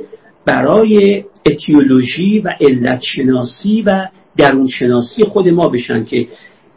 برای 0.46 1.26
اتیولوژی 1.46 2.40
و 2.40 2.50
علت 2.62 3.02
شناسی 3.02 3.82
و 3.86 4.08
درون 4.38 4.68
شناسی 4.68 5.24
خود 5.24 5.48
ما 5.48 5.70
بشن 5.70 6.06
که 6.06 6.28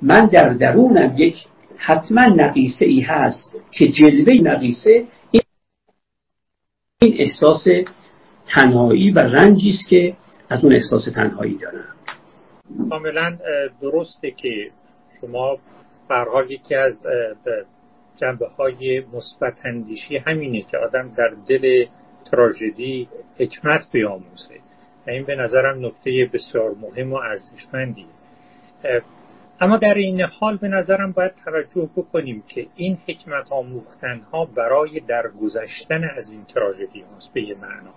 من 0.02 0.26
در 0.26 0.48
درونم 0.48 1.14
یک 1.16 1.36
حتما 1.76 2.22
نقیصه 2.22 2.84
ای 2.84 3.00
هست 3.00 3.54
که 3.70 3.88
جلوه 3.88 4.34
نقیصه 4.42 5.04
این 7.00 7.14
احساس 7.18 7.64
تنهایی 8.46 9.10
و 9.10 9.18
رنجی 9.18 9.70
است 9.70 9.88
که 9.88 10.16
از 10.48 10.64
اون 10.64 10.74
احساس 10.74 11.04
تنهایی 11.14 11.58
دارم. 11.58 11.84
کاملا 12.90 13.38
درسته 13.82 14.30
که 14.30 14.70
شما 15.20 15.58
برحال 16.08 16.50
یکی 16.50 16.74
از 16.74 17.02
جنبه 18.16 18.46
های 18.48 19.02
مثبت 19.12 19.54
اندیشی 19.64 20.16
همینه 20.16 20.62
که 20.62 20.78
آدم 20.78 21.12
در 21.16 21.30
دل 21.48 21.84
تراژدی 22.30 23.08
حکمت 23.38 23.86
بیاموزه. 23.92 24.60
و 25.06 25.10
این 25.10 25.24
به 25.24 25.36
نظرم 25.36 25.86
نکته 25.86 26.30
بسیار 26.32 26.74
مهم 26.80 27.12
و 27.12 27.16
ارزشمندی 27.16 28.06
اما 29.60 29.76
در 29.76 29.94
این 29.94 30.20
حال 30.20 30.56
به 30.56 30.68
نظرم 30.68 31.12
باید 31.12 31.32
توجه 31.44 31.90
بکنیم 31.96 32.44
که 32.48 32.66
این 32.76 32.98
حکمت 33.08 33.52
آموختن 33.52 34.20
ها 34.32 34.44
برای 34.44 35.00
درگذشتن 35.00 36.04
از 36.16 36.30
این 36.30 36.44
تراژدی 36.44 37.00
هاست 37.00 37.32
به 37.34 37.42
یه 37.42 37.54
معنا. 37.54 37.90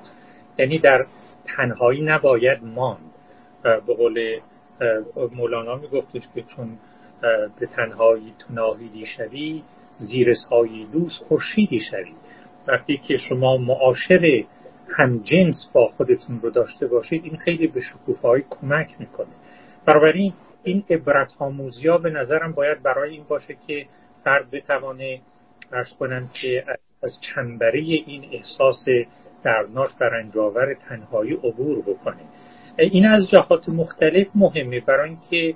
یعنی 0.58 0.80
در 0.80 1.06
تنهایی 1.46 2.02
نباید 2.04 2.64
ماند. 2.64 3.12
به 3.64 3.94
قول 3.94 4.40
مولانا 5.36 5.76
میگفتش 5.76 6.22
که 6.36 6.42
چون 6.42 6.78
به 7.60 7.66
تنهایی 7.66 8.34
تو 8.40 8.54
ناهیدی 8.54 9.06
شوی 9.06 9.64
زیر 9.98 10.34
سایه 10.50 10.86
دوست 10.86 11.24
خورشیدی 11.24 11.80
شوی. 11.80 12.14
وقتی 12.68 12.98
که 12.98 13.18
شما 13.18 13.58
معاشر 13.58 14.44
جنس 15.24 15.70
با 15.74 15.88
خودتون 15.88 16.40
رو 16.42 16.50
داشته 16.50 16.88
باشید 16.88 17.24
این 17.24 17.38
خیلی 17.38 17.68
به 17.68 17.82
شکوفایی 17.82 18.44
کمک 18.50 18.96
می‌کنه. 19.00 19.28
بنابراین 19.86 20.34
این 20.64 20.84
عبرت 20.90 21.32
ها 21.34 21.98
به 21.98 22.10
نظرم 22.10 22.52
باید 22.52 22.84
برای 22.84 23.12
این 23.12 23.24
باشه 23.24 23.58
که 23.68 23.86
فرد 24.24 24.52
بتوانه 24.52 25.22
ارز 25.72 25.94
کنم 26.00 26.30
که 26.42 26.64
از 27.04 27.20
چنبره 27.22 27.80
این 27.80 28.30
احساس 28.32 28.86
درناک 29.44 29.90
و 30.02 30.04
رنجاور 30.04 30.74
تنهایی 30.74 31.34
عبور 31.34 31.82
بکنه. 31.82 32.22
این 32.78 33.06
از 33.06 33.30
جهات 33.30 33.70
مختلف 33.70 34.28
مهمه 34.36 34.80
برای 34.80 35.10
اینکه 35.10 35.56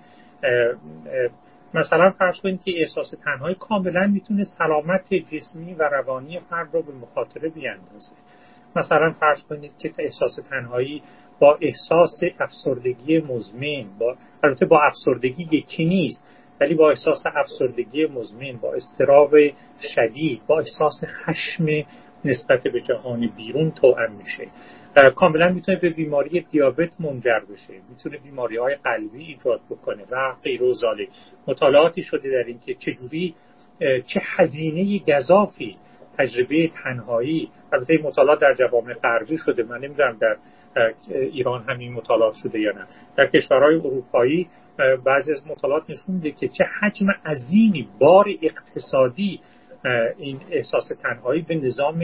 مثلا 1.73 2.11
فرض 2.11 2.35
کنید 2.43 2.61
که 2.63 2.71
احساس 2.77 3.13
تنهایی 3.25 3.55
کاملا 3.55 4.07
می‌تونه 4.07 4.43
سلامت 4.57 5.13
جسمی 5.13 5.73
و 5.73 5.83
روانی 5.83 6.39
فرد 6.39 6.73
رو 6.73 6.81
به 6.81 6.93
مخاطره 6.93 7.49
بیاندازه. 7.49 8.11
مثلا 8.75 9.15
فرض 9.19 9.43
کنید 9.43 9.77
که 9.77 9.91
احساس 9.99 10.35
تنهایی 10.49 11.03
با 11.39 11.57
احساس 11.61 12.19
افسردگی 12.39 13.19
مزمن 13.19 13.85
با 13.99 14.15
البته 14.43 14.65
با 14.65 14.81
افسردگی 14.81 15.47
یکی 15.51 15.85
نیست 15.85 16.25
ولی 16.61 16.75
با 16.75 16.89
احساس 16.89 17.23
افسردگی 17.35 18.05
مزمن 18.05 18.57
با 18.61 18.73
استراب 18.73 19.31
شدید 19.95 20.41
با 20.47 20.59
احساس 20.59 21.01
خشم 21.05 21.65
نسبت 22.25 22.63
به 22.63 22.81
جهان 22.81 23.29
بیرون 23.37 23.71
توأم 23.71 24.11
میشه. 24.11 24.47
کاملا 25.15 25.49
می‌تونه 25.53 25.77
به 25.77 25.89
بیماری 25.89 26.41
دیابت 26.51 27.01
منجر 27.01 27.39
بشه. 27.39 27.73
می‌تونه 27.89 28.17
بیماری 28.17 28.57
های 28.57 28.75
قلبی 28.75 29.25
ایجاد 29.25 29.61
بکنه 29.69 30.03
و 30.11 30.33
غیر 30.43 30.63
و 30.63 30.75
مطالعاتی 31.47 32.03
شده 32.03 32.29
در 32.29 32.43
این 32.47 32.59
که 32.59 32.73
چجوری 32.73 33.35
چه 33.79 34.21
هزینه 34.23 34.99
گذافی 35.07 35.77
تجربه 36.17 36.71
تنهایی 36.83 37.49
البته 37.73 37.99
مطالعات 38.03 38.39
در 38.41 38.53
جوامع 38.53 38.93
غربی 38.93 39.37
شده. 39.37 39.63
من 39.63 39.77
نمی‌دونم 39.77 40.17
در 40.21 40.37
ایران 41.09 41.63
همین 41.63 41.93
مطالعات 41.93 42.35
شده 42.43 42.59
یا 42.59 42.71
نه. 42.71 42.85
در 43.17 43.27
کشورهای 43.27 43.75
اروپایی 43.75 44.49
بعضی 45.05 45.31
از 45.31 45.47
مطالعات 45.47 45.89
نشون 45.89 46.15
میده 46.15 46.31
که 46.31 46.47
چه 46.47 46.63
حجم 46.81 47.07
عظیمی 47.25 47.87
بار 47.99 48.25
اقتصادی 48.41 49.39
این 50.17 50.39
احساس 50.51 50.91
تنهایی 51.03 51.41
به 51.41 51.55
نظام 51.55 52.01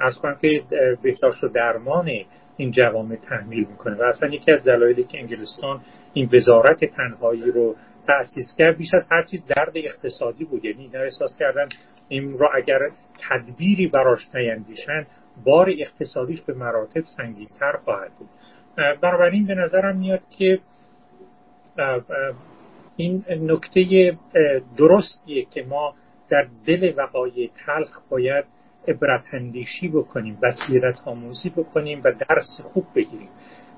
از 0.00 0.18
کنم 0.18 0.38
که 0.40 0.62
بهداشت 1.02 1.44
و 1.44 1.48
درمان 1.48 2.10
این 2.56 2.70
جوامع 2.70 3.16
تحمیل 3.16 3.66
می‌کنه. 3.70 3.96
و 3.96 4.02
اصلا 4.02 4.28
یکی 4.28 4.52
از 4.52 4.64
دلایلی 4.64 5.04
که 5.04 5.18
انگلستان 5.18 5.80
این 6.12 6.30
وزارت 6.32 6.84
تنهایی 6.84 7.50
رو 7.50 7.76
تأسیس 8.06 8.56
کرد 8.58 8.76
بیش 8.76 8.94
از 8.94 9.08
هر 9.10 9.22
چیز 9.22 9.46
درد 9.46 9.72
اقتصادی 9.74 10.44
بود. 10.44 10.64
یعنی 10.64 10.82
اینا 10.82 11.00
احساس 11.00 11.36
کردن 11.38 11.68
این 12.08 12.38
را 12.38 12.50
اگر 12.54 12.78
تدبیری 13.28 13.86
براش 13.86 14.28
نیندیشن 14.34 15.06
بار 15.44 15.70
اقتصادیش 15.78 16.40
به 16.40 16.54
مراتب 16.54 17.02
سنگینتر 17.16 17.76
خواهد 17.84 18.10
بود. 18.18 18.28
بنابراین 19.00 19.46
به 19.46 19.54
نظرم 19.54 19.96
میاد 19.96 20.20
که 20.38 20.58
این 22.96 23.24
نکته 23.28 24.16
درستیه 24.76 25.44
که 25.44 25.62
ما 25.62 25.94
در 26.28 26.46
دل 26.66 26.92
وقایع 26.96 27.50
تلخ 27.66 28.02
باید 28.10 28.44
عبرت 28.88 29.24
اندیشی 29.32 29.88
بکنیم 29.88 30.38
بصیرت 30.42 31.00
آموزی 31.04 31.50
بکنیم 31.50 32.00
و 32.04 32.12
درس 32.28 32.60
خوب 32.72 32.86
بگیریم. 32.94 33.28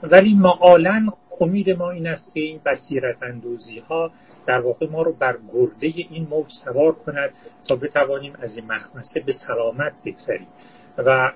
ولی 0.02 0.34
معالا 0.34 1.06
امید 1.40 1.70
ما 1.70 1.90
این 1.90 2.06
است 2.06 2.34
که 2.34 2.40
این 2.40 2.60
بصیرت 2.66 3.22
اندوزی 3.22 3.78
ها 3.78 4.10
در 4.46 4.60
واقع 4.60 4.90
ما 4.90 5.02
رو 5.02 5.12
بر 5.12 5.38
گرده 5.52 5.86
این 5.86 6.26
موج 6.30 6.46
سوار 6.64 6.92
کند 6.92 7.30
تا 7.68 7.76
بتوانیم 7.76 8.32
از 8.42 8.56
این 8.56 8.66
مخمسه 8.72 9.20
به 9.20 9.32
سلامت 9.46 9.92
بگذریم. 10.04 10.48
و 10.98 11.32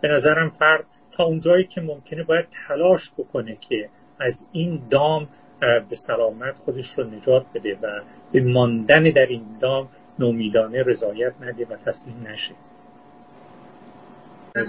به 0.00 0.08
نظرم 0.08 0.50
فرد 0.50 0.84
تا 1.12 1.24
اونجایی 1.24 1.64
که 1.64 1.80
ممکنه 1.80 2.22
باید 2.22 2.46
تلاش 2.68 3.12
بکنه 3.18 3.56
که 3.56 3.88
از 4.20 4.48
این 4.52 4.82
دام 4.90 5.28
به 5.60 5.96
سلامت 6.06 6.54
خودش 6.54 6.98
رو 6.98 7.04
نجات 7.04 7.46
بده 7.54 7.78
و 7.82 8.00
به 8.32 8.40
ماندن 8.40 9.02
در 9.02 9.26
این 9.26 9.58
دام 9.60 9.88
نومیدانه 10.18 10.82
رضایت 10.82 11.32
نده 11.40 11.66
و 11.66 11.76
تسلیم 11.76 12.26
نشه. 12.26 12.54
از 14.56 14.66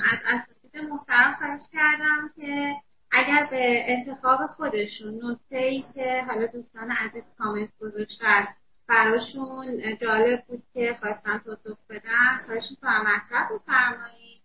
محترم 0.73 1.34
خواهش 1.38 1.61
کردم 1.73 2.30
که 2.35 2.73
اگر 3.15 3.47
به 3.51 3.83
انتخاب 3.87 4.39
خودشون 4.47 5.13
نکته 5.23 5.57
ای 5.57 5.83
که 5.95 6.23
حالا 6.27 6.45
دوستان 6.45 6.91
عزیز 6.91 7.23
کامنت 7.37 7.69
گذاشتن 7.81 8.47
براشون 8.89 9.65
جالب 10.01 10.43
بود 10.47 10.63
که 10.73 10.95
خواستن 10.99 11.37
پاسخ 11.37 11.77
بدن 11.89 12.45
خواهش 12.45 12.63
می‌کنم 12.71 13.01
مطرح 13.01 13.49
بفرمایید. 13.53 14.41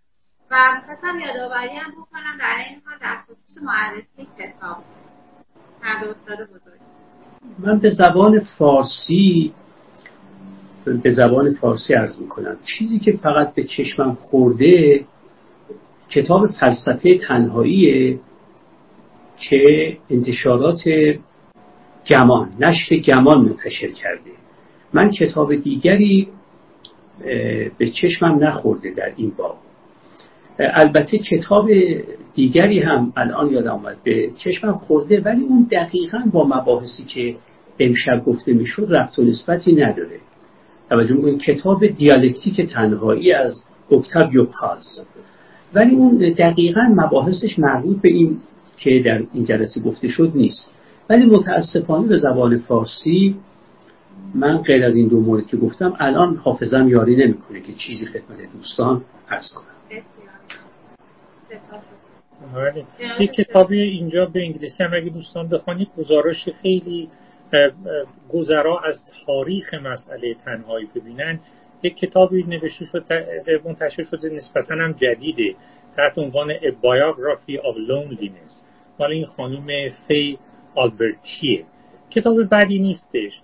و 0.51 0.57
می‌خواستم 0.77 1.19
یادآوری 1.19 1.77
هم 1.77 1.91
بکنم 1.91 2.39
در 2.39 2.55
این 2.69 2.81
حال 2.87 2.99
در 3.01 3.17
خصوص 3.23 3.63
معرفی 3.63 4.29
کتاب. 4.39 4.85
هر 5.81 6.05
استاد 6.05 6.49
بزرگ. 6.49 6.81
من 7.59 7.79
به 7.79 7.91
زبان 7.91 8.41
فارسی 8.59 9.55
به 11.03 11.13
زبان 11.13 11.55
فارسی 11.55 11.95
عرض 11.95 12.19
می‌کنم. 12.19 12.57
چیزی 12.65 12.99
که 12.99 13.13
فقط 13.13 13.55
به 13.55 13.63
چشمم 13.63 14.15
خورده 14.15 15.05
کتاب 16.09 16.47
فلسفه 16.47 17.19
تنهاییه. 17.19 18.21
که 19.49 19.97
انتشارات 20.11 20.81
گمان 22.07 22.51
نشر 22.61 22.97
گمان 22.97 23.41
منتشر 23.41 23.91
کرده. 23.91 24.31
من 24.93 25.11
کتاب 25.11 25.55
دیگری 25.55 26.29
به 27.79 27.91
چشمم 28.01 28.45
نخورده 28.45 28.91
در 28.91 29.13
این 29.17 29.33
باب. 29.37 29.57
البته 30.59 31.19
کتاب 31.19 31.71
دیگری 32.35 32.79
هم 32.81 33.13
الان 33.17 33.51
یادم 33.53 33.71
آمد 33.71 33.97
به 34.05 34.31
چشمم 34.37 34.73
خورده 34.73 35.21
ولی 35.21 35.43
اون 35.43 35.67
دقیقا 35.71 36.19
با 36.33 36.47
مباحثی 36.47 37.05
که 37.05 37.37
امشب 37.79 38.25
گفته 38.27 38.53
می‌شد 38.53 38.87
رفت 38.91 39.19
و 39.19 39.23
نسبتی 39.23 39.73
نداره. 39.73 40.21
توجه 40.91 41.17
این 41.17 41.39
کتاب 41.39 41.87
دیالکتیک 41.87 42.61
تنهایی 42.61 43.33
از 43.33 43.65
اکتابیو 43.91 44.45
پاز 44.45 45.01
ولی 45.75 45.95
اون 45.95 46.19
دقیقا 46.39 46.95
مباحثش 46.97 47.59
مربوط 47.59 48.01
به 48.01 48.09
این 48.09 48.39
که 48.85 49.03
در 49.05 49.23
این 49.33 49.45
جلسه 49.45 49.81
گفته 49.81 50.09
شد 50.09 50.33
نیست. 50.35 50.73
ولی 51.11 51.27
متاسفانه 51.27 52.09
به 52.09 52.19
زبان 52.19 52.59
فارسی 52.59 53.37
من 54.35 54.59
غیر 54.59 54.85
از 54.85 54.97
این 54.97 55.09
دو 55.09 55.21
مورد 55.21 55.47
که 55.47 55.57
گفتم 55.57 55.97
الان 55.99 56.37
حافظم 56.37 56.89
یاری 56.89 57.17
نمی‌کنه 57.17 57.61
که 57.61 57.73
چیزی 57.73 58.07
خدمت 58.07 58.53
دوستان 58.53 59.05
عرض 59.31 59.53
کنم. 59.53 59.67
یک 63.21 63.33
کتابی 63.33 63.81
اینجا 63.81 64.27
به 64.27 64.43
انگلیسی 64.43 64.85
هم 64.85 64.95
اگه 64.95 65.11
دوستان 65.11 65.49
بخوانید 65.49 65.89
گزارش 65.99 66.49
خیلی 66.63 67.09
گذرا 68.33 68.81
از 68.81 69.05
تاریخ 69.27 69.75
مسئله 69.75 70.35
تنهایی 70.45 70.89
ببینن. 70.95 71.41
یک 71.83 71.97
کتابی 71.97 72.43
نوشته 72.43 72.85
شده 72.85 73.61
منتشر 73.65 74.03
شده 74.03 74.29
نسبتا 74.29 74.75
هم 74.75 74.93
جدیده 74.93 75.55
تحت 75.97 76.19
عنوان 76.19 76.53
A 76.53 76.71
Biography 76.83 77.57
of 77.57 77.77
Loneliness. 77.89 78.70
مال 79.01 79.13
این 79.13 79.27
خانم 79.27 79.67
فی 80.09 80.39
آلبرتیه. 80.75 81.65
کتاب 82.11 82.37
بدی 82.51 82.79
نیستش 82.79 83.41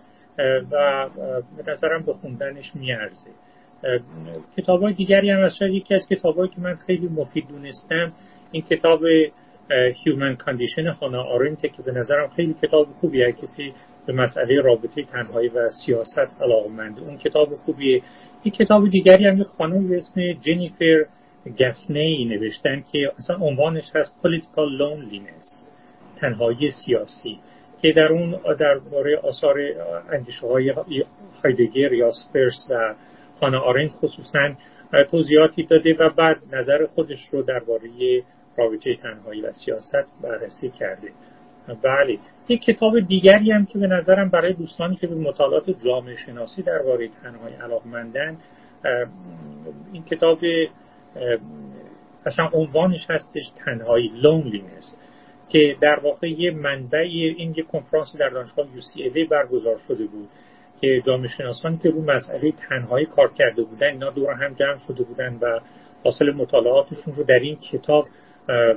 و 0.70 1.08
به 1.56 1.72
نظرم 1.72 2.02
به 2.02 2.12
خوندنش 2.12 2.72
میارزه. 2.74 3.30
کتاب 4.56 4.82
های 4.82 4.92
دیگری 4.92 5.30
هم 5.30 5.40
از 5.40 5.52
یکی 5.60 5.94
از 5.94 6.08
کتاب 6.08 6.46
که 6.46 6.60
من 6.60 6.74
خیلی 6.74 7.08
مفید 7.08 7.48
دونستم 7.48 8.12
این 8.52 8.62
کتاب 8.62 9.00
Human 10.04 10.36
Condition 10.36 10.86
هانا 10.86 11.22
آرنت 11.22 11.60
که 11.60 11.82
به 11.82 11.92
نظرم 11.92 12.28
خیلی 12.28 12.54
کتاب 12.62 12.86
خوبیه. 13.00 13.32
کسی 13.32 13.72
به 14.06 14.12
مسئله 14.12 14.60
رابطه 14.60 15.02
تنهایی 15.02 15.48
و 15.48 15.70
سیاست 15.86 16.30
علاقمنده 16.40 17.02
اون 17.02 17.18
کتاب 17.18 17.54
خوبیه. 17.54 18.02
این 18.42 18.54
کتاب 18.54 18.90
دیگری 18.90 19.26
هم 19.26 19.40
یک 19.40 19.46
خانم 19.46 19.88
به 19.88 19.96
اسم 19.96 20.32
جنیفر 20.32 21.04
گفنی 21.60 22.24
نوشتن 22.24 22.84
که 22.92 23.12
اصلا 23.18 23.36
عنوانش 23.36 23.84
هست 23.94 24.16
Political 24.24 24.68
Loneliness 24.80 25.66
تنهایی 26.20 26.70
سیاسی 26.70 27.38
که 27.82 27.92
در 27.92 28.12
اون 28.12 28.36
درباره 28.58 29.18
آثار 29.18 29.56
اندیشه 30.12 30.46
های 30.46 30.74
هایدگر 31.44 31.92
یا 31.92 32.10
سپرس 32.10 32.66
و 32.70 32.94
هانا 33.42 33.60
آرنت 33.60 33.90
خصوصا 33.90 34.54
توضیحاتی 35.10 35.62
داده 35.62 35.96
و 36.00 36.10
بعد 36.10 36.36
نظر 36.52 36.86
خودش 36.86 37.18
رو 37.32 37.42
درباره 37.42 38.22
رابطه 38.56 38.96
تنهایی 38.96 39.40
و 39.40 39.52
سیاست 39.52 40.06
بررسی 40.22 40.70
کرده. 40.70 41.08
بله 41.82 42.18
یک 42.48 42.62
کتاب 42.62 43.00
دیگری 43.00 43.50
هم 43.50 43.66
که 43.66 43.78
به 43.78 43.86
نظرم 43.86 44.28
برای 44.28 44.52
دوستانی 44.52 44.96
که 44.96 45.06
به 45.06 45.14
مطالعات 45.14 45.70
جامعه 45.84 46.16
شناسی 46.16 46.62
درباره 46.62 47.08
تنهایی 47.08 47.54
علاقمندن 47.54 48.36
این 49.92 50.04
کتاب 50.04 50.38
اصلا 52.26 52.48
عنوانش 52.52 53.06
هستش 53.10 53.42
تنهایی 53.64 54.12
loneliness 54.22 54.96
که 55.48 55.76
در 55.80 56.00
واقع 56.02 56.30
یه 56.30 56.50
منبع 56.50 56.98
این 56.98 57.54
یه 57.56 57.62
کنفرانس 57.62 58.16
در 58.18 58.28
دانشگاه 58.28 58.66
UCLA 58.66 59.28
برگزار 59.30 59.78
شده 59.88 60.06
بود 60.06 60.28
که 60.80 61.02
جامعه 61.06 61.28
شناسانی 61.28 61.78
که 61.78 61.90
رو 61.90 62.02
مسئله 62.02 62.52
تنهایی 62.52 63.06
کار 63.06 63.32
کرده 63.32 63.62
بودن 63.62 63.86
اینا 63.86 64.10
دور 64.10 64.32
هم 64.32 64.54
جمع 64.54 64.78
شده 64.86 65.04
بودن 65.04 65.38
و 65.42 65.60
حاصل 66.04 66.30
مطالعاتشون 66.30 67.14
رو 67.16 67.24
در 67.24 67.38
این 67.38 67.56
کتاب 67.56 68.08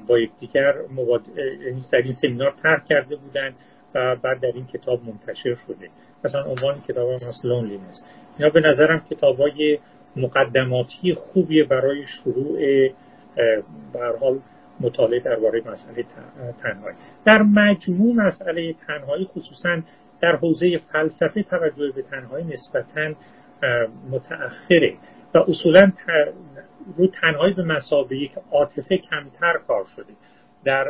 با 0.08 0.20
یکدیگر 0.20 0.74
مباد... 0.92 1.22
یعنی 1.66 1.84
در 1.92 2.02
این 2.02 2.14
سمینار 2.22 2.54
طرح 2.64 2.84
کرده 2.90 3.16
بودن 3.16 3.54
و 3.96 4.16
بعد 4.16 4.42
در 4.42 4.52
این 4.56 4.66
کتاب 4.66 5.00
منتشر 5.04 5.56
شده. 5.68 5.90
مثلا 6.26 6.44
عنوان 6.44 6.82
کتاب 6.88 7.10
هم 7.10 7.28
هست 7.28 7.46
لونلینس 7.46 8.06
اینا 8.38 8.50
به 8.50 8.60
نظرم 8.60 9.00
کتاب 9.10 9.40
های 9.40 9.80
مقدماتی 10.20 11.14
خوبیه 11.14 11.64
برای 11.64 12.06
شروع 12.08 12.60
حال 14.20 14.40
مطالعه 14.80 15.20
درباره 15.20 15.62
مسئله 15.72 16.06
تنهایی. 16.64 16.96
در 17.26 17.42
مجموع 17.42 18.16
مسئله 18.16 18.74
تنهایی 18.88 19.26
خصوصا 19.26 19.82
در 20.22 20.36
حوزه 20.36 20.78
فلسفه 20.78 21.44
توجه 21.44 21.92
به 21.96 22.02
تنهایی 22.02 22.46
نسبتا 22.46 23.14
متأخره 24.12 24.94
و 25.36 25.38
اصولا 25.38 25.92
رو 26.98 27.08
تنهایی 27.08 27.54
به 27.54 27.64
مسابقه 27.64 28.16
یک 28.16 28.32
عاطفه 28.52 28.98
کمتر 28.98 29.54
کار 29.68 29.86
شده. 29.96 30.14
در 30.66 30.88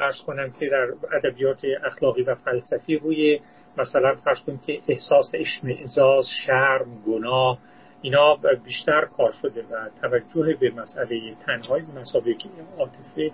ارز 0.00 0.22
کنم 0.26 0.50
که 0.60 0.68
در 0.68 0.88
ادبیات 1.16 1.60
اخلاقی 1.84 2.22
و 2.22 2.34
فلسفی 2.34 2.96
روی 2.96 3.40
مثلا 3.78 4.14
فرض 4.14 4.40
کنیم 4.46 4.60
که 4.66 4.78
احساس 4.88 5.32
اشمعزاز 5.34 6.24
شرم 6.46 6.86
گناه 7.06 7.58
اینا 8.02 8.38
بیشتر 8.64 9.04
کار 9.16 9.32
شده 9.42 9.60
و 9.60 9.88
توجه 10.02 10.56
به 10.60 10.70
مسئله 10.70 11.34
تنهایی 11.46 11.84
به 11.84 12.00
مسابقه 12.00 12.32
عاطفه 12.78 13.30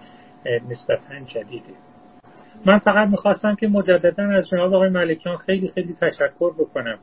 نسبتا 0.70 1.20
جدیده. 1.26 1.74
من 2.66 2.78
فقط 2.78 3.08
می‌خواستم 3.08 3.54
که 3.54 3.68
مجددا 3.68 4.22
از 4.22 4.48
جناب 4.48 4.74
آقای 4.74 4.88
ملکیان 4.88 5.36
خیلی 5.36 5.68
خیلی 5.68 5.96
تشکر 6.00 6.52
بکنم. 6.58 6.98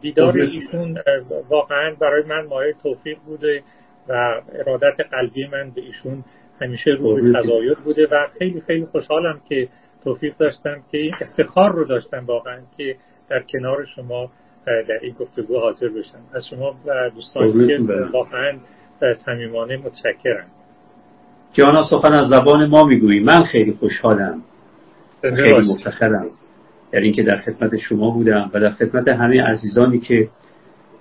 دیدار 0.00 0.36
ایشون 0.36 0.98
واقعا 1.48 1.94
برای 2.00 2.22
من 2.22 2.46
مایه 2.46 2.72
توفیق 2.82 3.18
بوده 3.18 3.62
و 4.08 4.40
ارادت 4.52 5.00
قلبی 5.10 5.46
من 5.46 5.70
به 5.70 5.80
ایشون 5.80 6.24
همیشه 6.60 6.90
روی 6.90 7.34
تزاید 7.34 7.78
بوده 7.78 8.06
و 8.06 8.26
خیلی 8.38 8.60
خیلی 8.60 8.86
خوشحالم 8.86 9.40
که 9.48 9.68
توفیق 10.04 10.36
داشتم 10.36 10.82
که 10.90 10.98
این 10.98 11.14
افتخار 11.20 11.72
رو 11.72 11.84
داشتم 11.84 12.26
واقعا 12.26 12.60
که 12.76 12.96
در 13.28 13.42
کنار 13.42 13.84
شما 13.84 14.30
در 14.88 14.98
این 15.02 15.14
گفتگو 15.20 15.58
حاضر 15.58 15.88
بشم 15.88 16.18
از 16.34 16.46
شما 16.50 16.76
و 16.86 17.10
دوستانی 17.14 17.66
که 17.66 17.78
واقعا 18.12 18.58
صمیمانه 19.24 19.76
متشکرم. 19.76 20.46
جانا 21.52 21.82
سخن 21.90 22.12
از 22.12 22.28
زبان 22.28 22.66
ما 22.66 22.84
می‌گویی. 22.84 23.20
من 23.20 23.42
خیلی 23.42 23.72
خوشحالم. 23.72 24.42
خیلی 25.22 25.72
مفتخرم. 25.72 26.26
در 26.92 27.00
اینکه 27.00 27.22
در 27.22 27.36
خدمت 27.36 27.76
شما 27.76 28.10
بودم 28.10 28.50
و 28.54 28.60
در 28.60 28.70
خدمت 28.70 29.08
همه 29.08 29.42
عزیزانی 29.42 29.98
که 29.98 30.28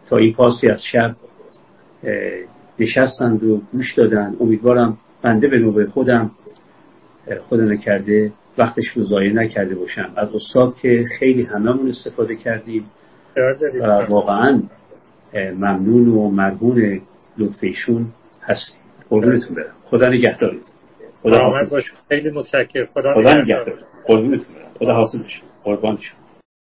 تا 0.10 0.18
این 0.18 0.34
پاسی 0.34 0.70
از 0.70 0.82
شب 0.92 1.16
نشستند 2.80 3.44
و 3.44 3.62
گوش 3.72 3.94
دادن 3.94 4.36
امیدوارم 4.40 4.98
بنده 5.22 5.48
به 5.48 5.60
نوبه 5.60 5.86
خودم 5.86 6.32
خدا 7.50 7.64
نکرده 7.64 8.32
وقتش 8.58 8.88
رو 8.96 9.04
ضایع 9.04 9.34
نکرده 9.34 9.76
باشم. 9.76 10.14
از 10.16 10.30
استاد 10.36 10.76
که 10.76 11.06
خیلی 11.20 11.44
هممون 11.44 11.90
استفاده 11.90 12.36
کردیم. 12.36 12.86
واقعا 14.10 14.62
ممنون 15.34 16.08
و 16.08 16.30
مرهون 16.30 17.02
لطفیشون 17.38 18.08
هستیم. 18.44 18.78
قربونتون 19.10 19.56
برم. 19.56 19.74
خدا 19.86 20.10
نگهدارید. 20.10 20.64
خدا 21.24 21.54
خیلی 22.10 22.30
متشکر 22.30 22.86
خدا 22.86 23.34
نگهدارید. 23.34 23.86
قربونتون 24.06 24.56
برم. 24.56 24.72
خدا 24.80 24.94
حافظ 24.94 25.26
قربان 25.64 25.98
شما. 25.98 26.27